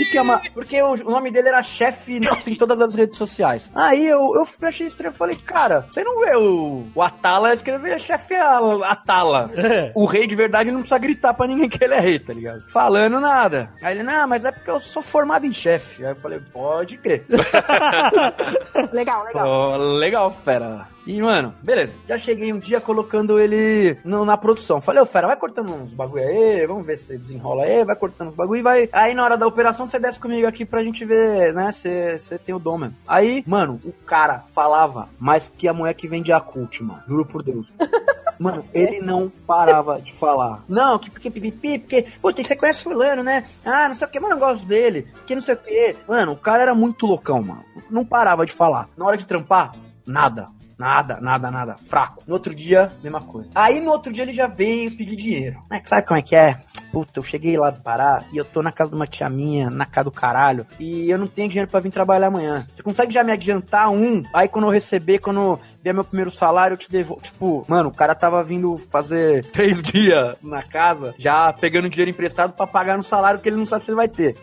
Que 0.00 0.10
que 0.12 0.18
é 0.18 0.22
uma- 0.22 0.40
Porque 0.54 0.80
o, 0.82 0.92
o 0.94 1.10
nome 1.10 1.30
dele 1.30 1.48
era 1.48 1.62
chefe 1.62 2.20
em 2.46 2.54
todas 2.54 2.80
as 2.80 2.94
redes 2.94 3.18
sociais. 3.18 3.70
Aí 3.74 4.06
eu, 4.06 4.20
eu 4.34 4.46
achei 4.66 4.86
estranho. 4.86 5.12
Falei, 5.12 5.36
cara, 5.36 5.86
você 5.90 6.02
não 6.02 6.20
vê 6.20 6.34
o, 6.36 6.86
o 6.94 7.02
Atala 7.02 7.52
escrever 7.52 8.00
chefe 8.00 8.34
Atala. 8.34 9.50
O 9.94 10.06
rei 10.06 10.26
de 10.26 10.34
verdade 10.34 10.70
não 10.70 10.80
precisa 10.80 10.98
gritar 10.98 11.34
pra 11.34 11.46
ninguém 11.46 11.68
que 11.68 11.82
ele 11.84 11.94
é 11.94 12.00
rei, 12.00 12.18
tá 12.18 12.32
ligado? 12.32 12.62
Falando 12.70 13.20
nada. 13.20 13.70
Aí 13.82 13.94
ele, 13.94 14.02
não, 14.02 14.26
mas 14.26 14.44
é 14.44 14.50
porque 14.52 14.70
eu 14.70 14.80
sou 14.80 15.02
formado 15.02 15.44
em 15.44 15.52
chefe. 15.52 16.04
Aí 16.04 16.12
eu 16.12 16.16
falei, 16.16 16.40
pode 16.52 16.96
crer. 16.96 17.26
legal, 18.92 19.24
legal. 19.24 19.44
Pô, 19.44 19.76
legal, 19.76 20.30
fera. 20.30 20.86
E, 21.10 21.20
mano, 21.20 21.52
beleza. 21.62 21.92
Já 22.08 22.16
cheguei 22.16 22.52
um 22.52 22.58
dia 22.58 22.80
colocando 22.80 23.40
ele 23.40 23.96
no- 24.04 24.24
na 24.24 24.36
produção. 24.36 24.80
Falei, 24.80 25.02
ô, 25.02 25.06
fera, 25.06 25.26
vai 25.26 25.36
cortando 25.36 25.72
uns 25.74 25.92
bagulho 25.92 26.22
aí, 26.22 26.64
vamos 26.66 26.86
ver 26.86 26.96
se 26.96 27.18
desenrola 27.18 27.64
aí, 27.64 27.84
vai 27.84 27.96
cortando 27.96 28.28
uns 28.28 28.34
bagulho 28.34 28.60
e 28.60 28.62
vai. 28.62 28.88
Aí 28.92 29.12
na 29.14 29.24
hora 29.24 29.36
da 29.36 29.46
operação 29.46 29.86
você 29.86 29.98
desce 29.98 30.20
comigo 30.20 30.46
aqui 30.46 30.64
pra 30.64 30.84
gente 30.84 31.04
ver, 31.04 31.52
né? 31.52 31.72
Você 31.72 32.38
tem 32.46 32.54
o 32.54 32.58
dom 32.60 32.78
mesmo. 32.78 32.94
Aí, 33.08 33.42
mano, 33.46 33.80
o 33.84 33.92
cara 34.06 34.44
falava 34.54 35.08
mais 35.18 35.48
que 35.48 35.66
a 35.66 35.72
mulher 35.72 35.94
que 35.94 36.06
vende 36.06 36.32
a 36.32 36.40
cult, 36.40 36.82
mano. 36.82 37.02
Juro 37.08 37.24
por 37.26 37.42
Deus. 37.42 37.66
Mano, 38.40 38.64
ele 38.72 39.02
não 39.02 39.30
parava 39.46 40.00
de 40.00 40.14
falar. 40.14 40.64
Não, 40.66 40.98
que 40.98 41.10
porque 41.10 41.30
pipipi, 41.30 41.78
porque, 41.78 42.06
puta, 42.22 42.42
você 42.42 42.56
conhece 42.56 42.82
fulano, 42.82 43.22
né? 43.22 43.44
Ah, 43.62 43.86
não 43.86 43.94
sei 43.94 44.06
o 44.06 44.10
que, 44.10 44.18
mas 44.18 44.30
eu 44.30 44.36
não 44.38 44.46
gosto 44.46 44.64
dele. 44.66 45.06
Que 45.26 45.34
não 45.34 45.42
sei 45.42 45.52
o 45.56 45.58
que. 45.58 45.96
Mano, 46.08 46.32
o 46.32 46.36
cara 46.38 46.62
era 46.62 46.74
muito 46.74 47.04
loucão, 47.04 47.42
mano. 47.42 47.62
Não 47.90 48.02
parava 48.02 48.46
de 48.46 48.54
falar. 48.54 48.88
Na 48.96 49.04
hora 49.04 49.18
de 49.18 49.26
trampar, 49.26 49.72
nada. 50.06 50.48
Nada, 50.80 51.18
nada, 51.20 51.50
nada. 51.50 51.76
Fraco. 51.84 52.22
No 52.26 52.32
outro 52.32 52.54
dia, 52.54 52.90
mesma 53.02 53.20
coisa. 53.20 53.50
Aí 53.54 53.80
no 53.80 53.90
outro 53.90 54.10
dia 54.10 54.22
ele 54.22 54.32
já 54.32 54.46
veio 54.46 54.90
pedir 54.96 55.14
dinheiro. 55.14 55.62
É 55.70 55.78
sabe 55.84 56.06
como 56.06 56.18
é 56.18 56.22
que 56.22 56.34
é? 56.34 56.58
Puta, 56.90 57.18
eu 57.18 57.22
cheguei 57.22 57.58
lá 57.58 57.68
do 57.68 57.82
Pará 57.82 58.24
e 58.32 58.38
eu 58.38 58.46
tô 58.46 58.62
na 58.62 58.72
casa 58.72 58.88
de 58.88 58.96
uma 58.96 59.06
tia 59.06 59.28
minha, 59.28 59.68
na 59.68 59.84
casa 59.84 60.04
do 60.04 60.10
caralho, 60.10 60.66
e 60.78 61.10
eu 61.10 61.18
não 61.18 61.26
tenho 61.26 61.50
dinheiro 61.50 61.70
pra 61.70 61.80
vir 61.80 61.90
trabalhar 61.90 62.28
amanhã. 62.28 62.66
Você 62.74 62.82
consegue 62.82 63.12
já 63.12 63.22
me 63.22 63.30
adiantar 63.30 63.90
um? 63.90 64.22
Aí 64.32 64.48
quando 64.48 64.64
eu 64.64 64.70
receber, 64.70 65.18
quando 65.18 65.60
vier 65.82 65.94
meu 65.94 66.04
primeiro 66.04 66.30
salário, 66.30 66.74
eu 66.74 66.78
te 66.78 66.90
devolvo. 66.90 67.22
Tipo, 67.22 67.64
mano, 67.68 67.88
o 67.88 67.94
cara 67.94 68.14
tava 68.14 68.42
vindo 68.42 68.76
fazer 68.90 69.44
três 69.50 69.82
dias 69.82 70.36
na 70.42 70.62
casa, 70.62 71.14
já 71.18 71.52
pegando 71.52 71.88
dinheiro 71.88 72.10
emprestado 72.10 72.52
pra 72.52 72.66
pagar 72.66 72.96
no 72.96 73.02
salário 73.02 73.40
que 73.40 73.48
ele 73.48 73.56
não 73.56 73.66
sabe 73.66 73.84
se 73.84 73.90
ele 73.90 73.96
vai 73.96 74.08
ter. 74.08 74.36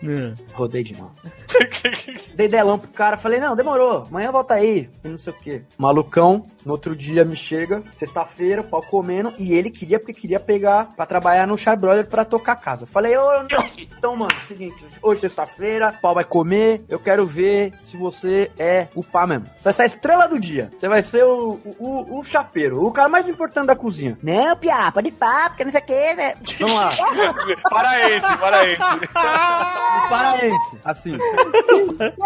Rodei 0.54 0.84
de 0.84 0.94
novo. 0.94 1.12
Dei 2.36 2.48
delão 2.48 2.78
pro 2.78 2.90
cara, 2.90 3.18
falei, 3.18 3.40
não, 3.40 3.56
demorou, 3.56 4.06
amanhã 4.08 4.32
volta 4.32 4.56
aí, 4.56 4.90
e 5.04 5.08
não 5.08 5.18
sei 5.18 5.34
o 5.34 5.36
que. 5.36 5.62
Malucão, 5.78 6.46
no 6.66 6.74
outro 6.74 6.96
dia 6.96 7.24
me 7.24 7.36
chega, 7.36 7.82
sexta-feira, 7.96 8.62
pau 8.62 8.82
comendo, 8.82 9.34
e 9.40 9.54
ele 9.54 9.70
queria, 9.70 10.00
porque 10.00 10.14
queria 10.14 10.40
pegar 10.40 10.90
pra 10.96 11.06
trabalhar 11.06 11.48
no 11.48 11.58
Char 11.58 11.78
Brother 11.78 12.08
pra 12.08 12.26
tocar 12.26 12.52
a 12.54 12.58
casa. 12.58 12.84
Eu 12.84 12.88
falei, 12.88 13.18
ô, 13.18 13.44
não. 13.44 13.70
então, 13.78 14.16
mano, 14.16 14.32
é 14.34 14.46
seguinte, 14.46 14.86
hoje 15.02 15.22
sexta-feira, 15.22 15.94
pau 16.02 16.14
vai 16.14 16.24
comer, 16.24 16.84
eu 16.90 17.00
quero 17.00 17.26
ver 17.26 17.74
se 17.82 17.98
você 17.98 18.52
é 18.60 18.88
o 18.94 19.04
pá 19.04 19.26
mesmo. 19.26 19.46
Você 19.46 19.64
vai 19.64 19.74
ser 19.74 19.82
a 19.82 19.86
estrela 19.86 20.28
do 20.28 20.40
dia, 20.40 20.70
você 20.78 20.88
vai 20.88 21.02
ser 21.02 21.24
o, 21.28 21.60
o, 21.66 21.76
o, 22.16 22.20
o 22.20 22.24
chapeiro, 22.24 22.84
o 22.86 22.92
cara 22.92 23.10
mais 23.10 23.28
importante 23.28 23.68
da 23.68 23.76
cozinha. 23.76 24.18
Não, 24.24 24.56
piá, 24.58 24.92
pode 24.92 25.12
pá, 25.12 25.50
porque 25.50 25.64
não 25.66 25.72
sei 25.72 25.82
o 25.82 25.86
que, 25.86 26.14
né? 26.14 26.34
Vamos 26.60 26.76
lá. 26.76 26.92
Paraense, 27.70 28.38
paraense. 28.38 28.82
O 28.82 30.10
paraense, 30.10 30.78
assim. 30.86 31.18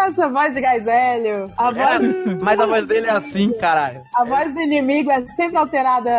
Essa 0.08 0.30
voz 0.30 0.54
de 0.54 0.62
gás 0.62 0.88
hélio. 0.88 1.52
A 1.58 1.70
É, 1.70 1.74
voz, 2.00 2.42
mas 2.42 2.60
a 2.60 2.66
voz 2.66 2.86
dele 2.86 3.08
é 3.08 3.12
assim, 3.12 3.52
caralho. 3.54 4.02
a 4.16 4.24
voz 4.26 4.54
do 4.54 4.62
inimigo 4.62 5.12
é 5.12 5.26
sempre 5.28 5.58
alterada 5.58 6.10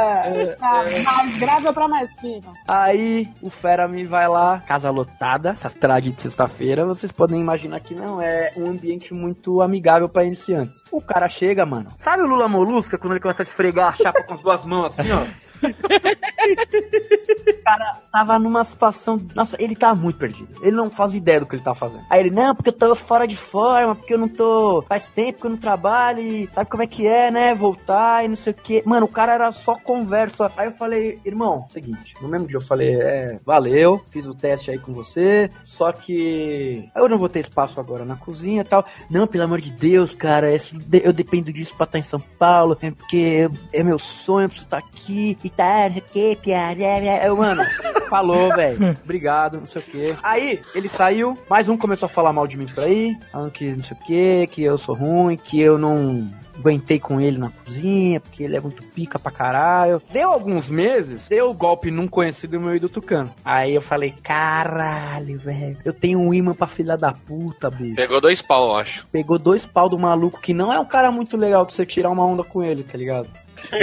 pra 0.58 0.82
mais 1.04 1.38
grave 1.38 1.66
ou 1.68 1.72
pra 1.74 1.88
mais 1.88 2.14
fino. 2.20 2.42
Aí 2.66 3.28
o 3.42 3.50
Fera 3.50 3.86
me 3.88 4.04
vai 4.04 4.28
lá, 4.28 4.62
casa 4.66 4.90
lotada, 4.90 5.50
essas 5.50 5.74
trades 5.74 6.14
de 6.14 6.22
sexta-feira, 6.22 6.84
vocês 6.86 7.12
podem 7.12 7.40
imaginar 7.40 7.80
que 7.80 7.94
não 7.94 8.20
é 8.20 8.52
um 8.56 8.66
ambiente 8.70 9.12
muito 9.14 9.60
amigável 9.62 10.08
pra 10.08 10.24
iniciantes. 10.24 10.82
O 10.90 11.00
cara 11.00 11.28
chega, 11.28 11.64
mano. 11.66 11.90
Sabe 11.98 12.22
o 12.22 12.26
Lula 12.26 12.48
Molusca 12.72 12.96
quando 12.96 13.12
ele 13.12 13.20
começa 13.20 13.42
a 13.42 13.44
esfregar 13.44 13.88
a 13.88 13.92
chapa 13.92 14.22
com 14.22 14.32
as 14.32 14.40
duas 14.40 14.64
mãos 14.64 14.98
assim, 14.98 15.10
ó? 15.12 15.26
Cara 17.64 17.98
tava 18.10 18.38
numa 18.38 18.64
situação. 18.64 19.20
Nossa, 19.34 19.56
ele 19.62 19.76
tava 19.76 20.00
muito 20.00 20.18
perdido. 20.18 20.48
Ele 20.62 20.72
não 20.76 20.90
faz 20.90 21.14
ideia 21.14 21.40
do 21.40 21.46
que 21.46 21.54
ele 21.56 21.62
tá 21.62 21.74
fazendo. 21.74 22.04
Aí 22.10 22.20
ele, 22.20 22.30
não, 22.30 22.54
porque 22.54 22.68
eu 22.70 22.72
tô 22.72 22.94
fora 22.94 23.26
de 23.26 23.36
forma, 23.36 23.94
porque 23.94 24.14
eu 24.14 24.18
não 24.18 24.28
tô. 24.28 24.82
Faz 24.88 25.08
tempo 25.08 25.40
que 25.40 25.46
eu 25.46 25.50
não 25.50 25.56
trabalho 25.56 26.20
e 26.20 26.48
sabe 26.52 26.68
como 26.70 26.82
é 26.82 26.86
que 26.86 27.06
é, 27.06 27.30
né? 27.30 27.54
Voltar 27.54 28.24
e 28.24 28.28
não 28.28 28.36
sei 28.36 28.52
o 28.52 28.56
que. 28.56 28.82
Mano, 28.84 29.06
o 29.06 29.08
cara 29.08 29.34
era 29.34 29.52
só 29.52 29.74
conversa. 29.76 30.50
Aí 30.56 30.66
eu 30.68 30.72
falei, 30.72 31.20
irmão, 31.24 31.66
seguinte, 31.70 32.14
no 32.20 32.28
mesmo 32.28 32.46
dia 32.48 32.56
eu 32.56 32.60
falei, 32.60 32.94
é, 33.00 33.38
valeu, 33.44 34.02
fiz 34.10 34.26
o 34.26 34.34
teste 34.34 34.70
aí 34.70 34.78
com 34.78 34.92
você, 34.92 35.50
só 35.64 35.92
que 35.92 36.88
eu 36.94 37.08
não 37.08 37.18
vou 37.18 37.28
ter 37.28 37.40
espaço 37.40 37.78
agora 37.80 38.04
na 38.04 38.16
cozinha 38.16 38.62
e 38.62 38.64
tal. 38.64 38.84
Não, 39.08 39.26
pelo 39.26 39.44
amor 39.44 39.60
de 39.60 39.70
Deus, 39.70 40.14
cara, 40.14 40.54
isso- 40.54 40.76
eu 41.02 41.12
dependo 41.12 41.52
disso 41.52 41.74
pra 41.76 41.84
estar 41.84 41.98
em 41.98 42.02
São 42.02 42.20
Paulo, 42.20 42.76
é 42.82 42.90
porque 42.90 43.48
é 43.72 43.82
meu 43.82 43.98
sonho, 43.98 44.44
eu 44.44 44.48
preciso 44.48 44.66
estar 44.66 44.78
aqui 44.78 45.38
e 45.44 45.50
tá, 45.56 45.90
o 45.94 46.00
que, 46.00 46.36
piada. 46.36 46.82
Eu, 47.24 47.36
mano, 47.36 47.62
falou, 48.08 48.48
velho. 48.56 48.96
Obrigado, 49.02 49.58
não 49.58 49.66
sei 49.66 49.82
o 49.82 49.84
que. 49.84 50.16
Aí, 50.22 50.60
ele 50.74 50.88
saiu, 50.88 51.36
mais 51.48 51.68
um 51.68 51.76
começou 51.76 52.06
a 52.06 52.10
falar 52.10 52.32
mal 52.32 52.46
de 52.46 52.56
mim 52.56 52.66
por 52.66 52.84
aí, 52.84 53.16
falando 53.30 53.50
que 53.50 53.72
não 53.72 53.82
sei 53.82 53.96
o 53.96 54.04
que, 54.04 54.46
que 54.48 54.62
eu 54.62 54.76
sou 54.76 54.94
ruim, 54.94 55.36
que 55.36 55.60
eu 55.60 55.78
não 55.78 56.28
aguentei 56.58 56.98
com 56.98 57.20
ele 57.20 57.38
na 57.38 57.50
cozinha, 57.50 58.20
porque 58.20 58.42
ele 58.42 58.56
é 58.56 58.60
muito 58.60 58.82
pica 58.82 59.18
pra 59.18 59.32
caralho. 59.32 60.02
Deu 60.12 60.30
alguns 60.30 60.70
meses, 60.70 61.28
deu 61.28 61.50
o 61.50 61.54
golpe 61.54 61.90
num 61.90 62.06
conhecido 62.06 62.60
meu 62.60 62.76
e 62.76 62.78
do 62.78 62.88
Tucano. 62.88 63.32
Aí 63.44 63.74
eu 63.74 63.82
falei, 63.82 64.14
caralho, 64.22 65.38
velho, 65.38 65.78
eu 65.84 65.92
tenho 65.92 66.20
um 66.20 66.32
imã 66.32 66.52
pra 66.52 66.66
filha 66.66 66.96
da 66.96 67.12
puta, 67.12 67.70
bicho. 67.70 67.96
Pegou 67.96 68.20
dois 68.20 68.42
pau, 68.42 68.68
eu 68.68 68.76
acho. 68.76 69.06
Pegou 69.10 69.38
dois 69.38 69.66
pau 69.66 69.88
do 69.88 69.98
maluco 69.98 70.40
que 70.40 70.54
não 70.54 70.72
é 70.72 70.78
um 70.78 70.84
cara 70.84 71.10
muito 71.10 71.36
legal 71.36 71.64
de 71.64 71.72
você 71.72 71.86
tirar 71.86 72.10
uma 72.10 72.24
onda 72.24 72.44
com 72.44 72.62
ele, 72.62 72.82
tá 72.82 72.96
ligado? 72.96 73.28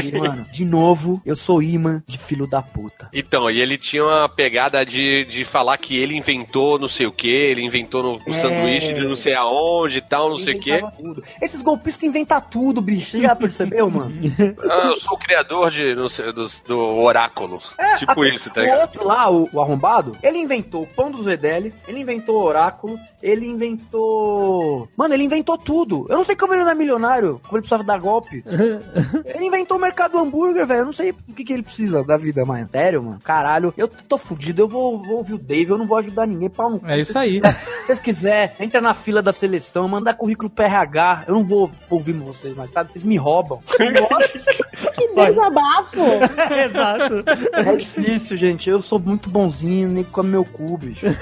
E, 0.04 0.12
mano, 0.18 0.46
de 0.52 0.66
novo, 0.66 1.22
eu 1.26 1.36
sou 1.36 1.62
imã 1.62 2.04
de 2.08 2.18
filho 2.18 2.46
da 2.48 2.62
puta. 2.62 3.10
Então, 3.14 3.50
e 3.50 3.60
ele 3.60 3.78
tinha 3.78 4.04
uma 4.04 4.28
pegada 4.30 4.86
de, 4.86 5.26
de 5.26 5.44
falar 5.44 5.78
que 5.78 5.98
ele 5.98 6.16
inventou 6.16 6.78
não 6.80 6.88
sei 6.88 7.08
o 7.08 7.12
que, 7.12 7.28
ele 7.28 7.66
inventou 7.66 8.04
no, 8.04 8.20
no 8.26 8.34
É. 8.34 8.38
sanduíche 8.38 8.94
de 8.94 9.02
não 9.08 9.16
sei 9.16 9.34
aonde 9.36 9.98
e 9.98 10.02
tal, 10.02 10.30
não 10.30 10.40
sei 10.40 10.56
o 10.56 10.60
que. 10.60 10.80
Tudo. 10.98 11.24
Esses 11.42 11.62
golpistas 11.62 12.04
inventam 12.04 12.40
tudo, 12.42 12.82
bicho. 12.82 13.12
Você 13.12 13.22
já 13.22 13.36
percebeu, 13.36 13.90
mano? 13.90 14.14
Ah, 14.70 14.88
eu 14.88 14.98
sou 14.98 15.14
o 15.16 15.20
criador 15.20 15.72
de, 15.72 15.96
não 15.96 16.08
sei, 16.10 16.32
dos- 16.32 16.62
do 16.62 16.78
oráculo. 16.78 17.58
tipo 17.98 18.12
até 18.12 18.30
isso, 18.36 18.50
tá 18.52 18.62
o 18.62 18.64
ligado? 18.64 18.82
outro 18.82 19.04
lá, 19.06 19.30
o, 19.32 19.50
o 19.52 19.62
arrombado, 19.62 20.16
ele 20.22 20.38
inventou 20.38 20.84
o 20.84 20.88
pão 20.88 21.10
do 21.12 21.22
Zedeli, 21.24 21.74
ele 21.88 22.00
inventou 22.02 22.36
o 22.38 22.44
oráculo, 22.44 22.98
ele 23.22 23.46
inventou... 23.48 24.88
Mano, 24.96 25.14
ele 25.14 25.24
inventou 25.24 25.58
tudo. 25.58 26.06
Eu 26.10 26.18
não 26.18 26.24
sei 26.24 26.36
como 26.36 26.54
ele 26.54 26.64
não 26.64 26.72
é 26.72 26.76
milionário, 26.76 27.40
como 27.44 27.58
ele 27.58 27.62
precisava 27.62 27.84
dar 27.84 28.00
golpe. 28.00 28.44
ele 29.26 29.46
inventou 29.46 29.59
o 29.76 29.80
mercado 29.80 30.12
do 30.12 30.20
hambúrguer, 30.20 30.66
velho. 30.66 30.82
Eu 30.82 30.86
não 30.86 30.94
sei 30.94 31.12
o 31.12 31.34
que, 31.34 31.44
que 31.44 31.54
ele 31.54 31.64
precisa 31.64 32.04
da 32.04 32.18
vida, 32.18 32.46
mano. 32.46 32.68
Sério, 32.72 33.04
mano. 33.04 33.20
Caralho, 33.24 33.74
eu 33.78 33.88
tô 33.88 34.18
fudido. 34.18 34.62
Eu 34.62 34.68
vou, 34.68 34.98
vou 35.02 35.18
ouvir 35.18 35.34
o 35.34 35.38
Dave, 35.38 35.72
eu 35.72 35.78
não 35.78 35.88
vou 35.88 35.98
ajudar 35.98 36.26
ninguém. 36.28 36.50
Pau 36.50 36.70
no 36.70 36.80
cu. 36.80 36.90
É 36.90 37.00
isso 37.00 37.18
aí. 37.18 37.42
Se 37.42 37.86
vocês 37.86 38.00
quiserem, 38.00 38.52
entra 38.60 38.82
na 38.82 38.94
fila 38.94 39.22
da 39.22 39.34
seleção, 39.34 39.88
mandar 39.88 40.16
currículo 40.16 40.50
PRH. 40.50 41.26
Eu 41.28 41.36
não 41.36 41.44
vou 41.44 41.72
ouvir 41.90 42.14
vocês, 42.14 42.56
mas 42.56 42.72
sabe, 42.72 42.92
vocês 42.92 43.04
me 43.04 43.18
roubam. 43.18 43.62
Que 45.00 45.08
desabafo! 45.14 46.00
Exato. 46.66 47.24
É 47.54 47.76
difícil, 47.76 48.38
gente. 48.38 48.70
Eu 48.70 48.82
sou 48.82 49.00
muito 49.00 49.30
bonzinho, 49.30 49.88
nem 49.90 50.04
com 50.04 50.24
meu 50.24 50.44
cu, 50.44 50.78
bicho. 50.78 51.06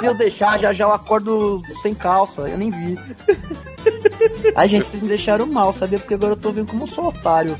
Se 0.00 0.06
eu 0.06 0.14
deixar, 0.14 0.58
já 0.58 0.72
já 0.72 0.84
eu 0.84 0.92
acordo 0.92 1.62
sem 1.82 1.94
calça. 1.94 2.42
Eu 2.42 2.58
nem 2.58 2.70
vi. 2.70 2.98
Ai, 4.54 4.68
gente, 4.68 4.86
vocês 4.86 5.02
me 5.02 5.08
deixaram 5.08 5.46
mal, 5.46 5.72
sabia? 5.72 5.98
Porque 5.98 6.14
agora 6.14 6.32
eu 6.32 6.36
tô 6.36 6.52
vendo 6.52 6.68
como 6.68 6.84
eu 6.84 6.88
sou 6.88 7.08
otário. 7.08 7.56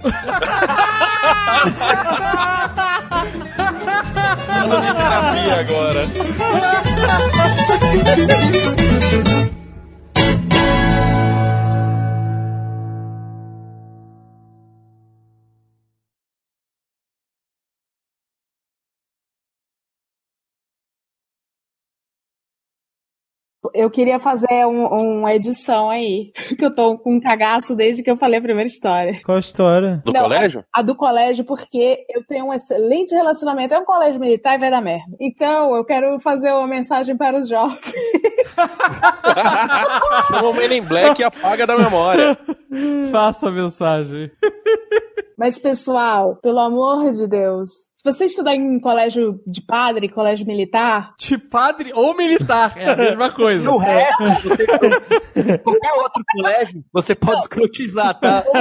De 4.81 4.95
terapia 4.95 5.61
agora. 5.61 6.09
Eu 23.74 23.90
queria 23.90 24.19
fazer 24.19 24.66
um- 24.66 25.19
uma 25.20 25.35
edição 25.35 25.89
aí, 25.90 26.32
que 26.59 26.65
eu 26.65 26.74
tô 26.74 26.99
com 26.99 27.15
um 27.15 27.20
cagaço 27.20 27.74
desde 27.77 28.03
que 28.03 28.11
eu 28.11 28.16
falei 28.16 28.39
a 28.39 28.43
primeira 28.43 28.69
história. 28.69 29.20
Qual 29.24 29.36
a 29.36 29.40
história? 29.40 30.03
Do 30.05 30.12
Não, 30.12 30.23
colégio? 30.23 30.65
A 30.74 30.82
do 30.82 30.95
colégio, 30.97 31.45
porque 31.45 32.05
eu 32.11 32.24
tenho 32.27 32.47
um 32.47 32.53
excelente 32.53 33.15
relacionamento. 33.15 33.74
É 33.74 33.78
um 33.78 33.85
colégio 33.85 34.20
militar 34.20 34.57
e 34.57 34.59
vai 34.59 34.70
dar 34.70 34.81
merda. 34.81 35.16
Então, 35.20 35.74
eu 35.77 35.85
quero 35.85 36.19
fazer 36.20 36.53
uma 36.53 36.66
mensagem 36.66 37.16
para 37.16 37.39
os 37.39 37.49
jovens. 37.49 37.78
Chama 40.28 40.49
o 40.49 40.55
Man 40.55 40.74
in 40.74 40.82
Black 40.82 41.20
e 41.20 41.24
apaga 41.24 41.66
da 41.66 41.77
memória. 41.78 42.36
Faça 43.11 43.49
a 43.49 43.53
mensagem. 43.53 44.31
Mas, 45.36 45.59
pessoal, 45.59 46.36
pelo 46.43 46.59
amor 46.59 47.12
de 47.12 47.28
Deus, 47.28 47.70
você 48.13 48.27
estudar 48.27 48.55
em 48.55 48.79
colégio 48.81 49.41
de 49.47 49.61
padre, 49.63 50.09
colégio 50.09 50.47
militar, 50.47 51.15
De 51.19 51.39
padre 51.39 51.93
ou 51.95 52.17
militar, 52.17 52.73
é 52.77 52.89
a 52.91 52.97
mesma 52.97 53.31
coisa. 53.33 53.63
No 53.63 53.79
resto, 53.79 54.25
você, 54.45 54.67
qualquer 55.59 55.93
outro 55.95 56.23
colégio, 56.33 56.85
você 56.93 57.15
pode 57.15 57.41
escrotizar, 57.43 58.19
tá? 58.19 58.45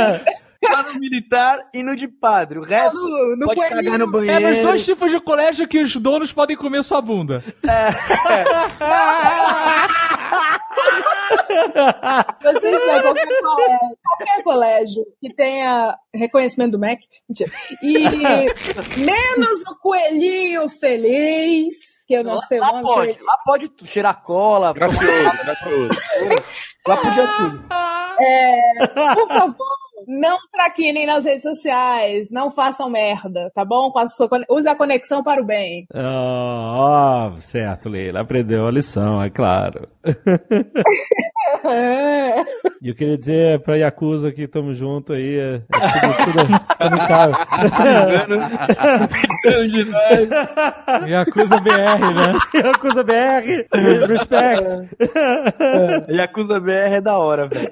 Lá 0.72 0.82
no 0.92 1.00
militar 1.00 1.60
e 1.72 1.84
no 1.84 1.96
de 1.96 2.08
padre. 2.08 2.58
O 2.58 2.64
resto, 2.64 2.98
no, 2.98 3.36
no 3.38 3.46
pode 3.46 3.60
coelhinho. 3.60 3.84
cagar 3.84 4.00
no 4.00 4.06
É 4.06 4.12
banheiro. 4.12 4.48
nos 4.50 4.58
dois 4.60 4.84
tipos 4.84 5.12
de 5.12 5.20
colégio 5.22 5.68
que 5.68 5.80
os 5.80 5.96
donos 5.96 6.34
podem 6.34 6.58
comer 6.58 6.82
sua 6.84 7.00
bunda. 7.00 7.44
Você 7.62 7.68
estuda 11.32 12.98
em 12.98 13.02
qualquer 13.02 13.42
colégio, 13.42 13.98
qualquer 14.04 14.44
colégio 14.44 15.06
que 15.22 15.34
tenha 15.34 15.98
reconhecimento 16.14 16.72
do 16.72 16.80
MEC, 16.80 17.06
mentira. 17.28 17.52
E 17.82 18.04
menos 19.00 19.62
o 19.70 19.76
coelhinho 19.82 20.70
feliz, 20.70 22.06
que 22.08 22.14
eu 22.14 22.24
não 22.24 22.40
sei 22.40 22.60
o 22.60 22.62
lá 22.62 22.72
nome. 22.74 22.84
pode, 22.84 23.24
lá 23.24 23.38
pode 23.46 23.72
cheirar 23.86 24.22
cola. 24.24 24.74
Gracioso, 24.74 25.44
gracioso. 25.44 25.90
Lá 26.88 26.98
podia 26.98 27.28
tudo. 27.38 27.66
É, 28.20 28.88
por 29.14 29.28
favor, 29.28 29.68
não 30.08 30.38
traquinem 30.52 31.06
nas 31.06 31.26
redes 31.26 31.44
sociais, 31.44 32.30
não 32.32 32.52
façam 32.52 32.90
merda, 32.90 33.52
tá 33.56 33.64
bom? 33.66 33.90
Com 33.92 34.00
a 34.00 34.08
sua 34.08 34.28
cone- 34.30 34.46
Use 34.50 34.68
a 34.68 34.76
conexão 34.76 35.24
para 35.24 35.42
o 35.42 35.46
bem. 35.46 35.86
Ó, 35.94 37.30
ó, 37.30 37.40
certo, 37.40 37.90
Leila. 37.90 38.22
Aprendeu 38.22 38.68
a 38.68 38.72
lição, 38.72 39.22
é 39.22 39.30
claro. 39.30 39.88
E 42.82 42.90
eu 42.90 42.96
queria 42.96 43.18
dizer 43.18 43.60
pra 43.62 43.76
Yakuza 43.76 44.32
que 44.32 44.48
tamo 44.48 44.74
junto 44.74 45.14
aí. 45.14 45.38
É, 45.38 45.56
é 45.56 45.60
tudo, 46.00 46.48
tudo 46.48 46.48
comunicável. 46.78 47.36
Yakuza 51.08 51.60
BR, 51.62 52.14
né? 52.14 52.40
Yakuza 52.64 53.04
BR, 53.04 53.66
respect. 54.08 54.90
Yakuza 56.10 56.60
BR 56.60 56.94
é 56.96 57.02
da 57.02 57.18
hora, 57.18 57.48
velho. 57.48 57.72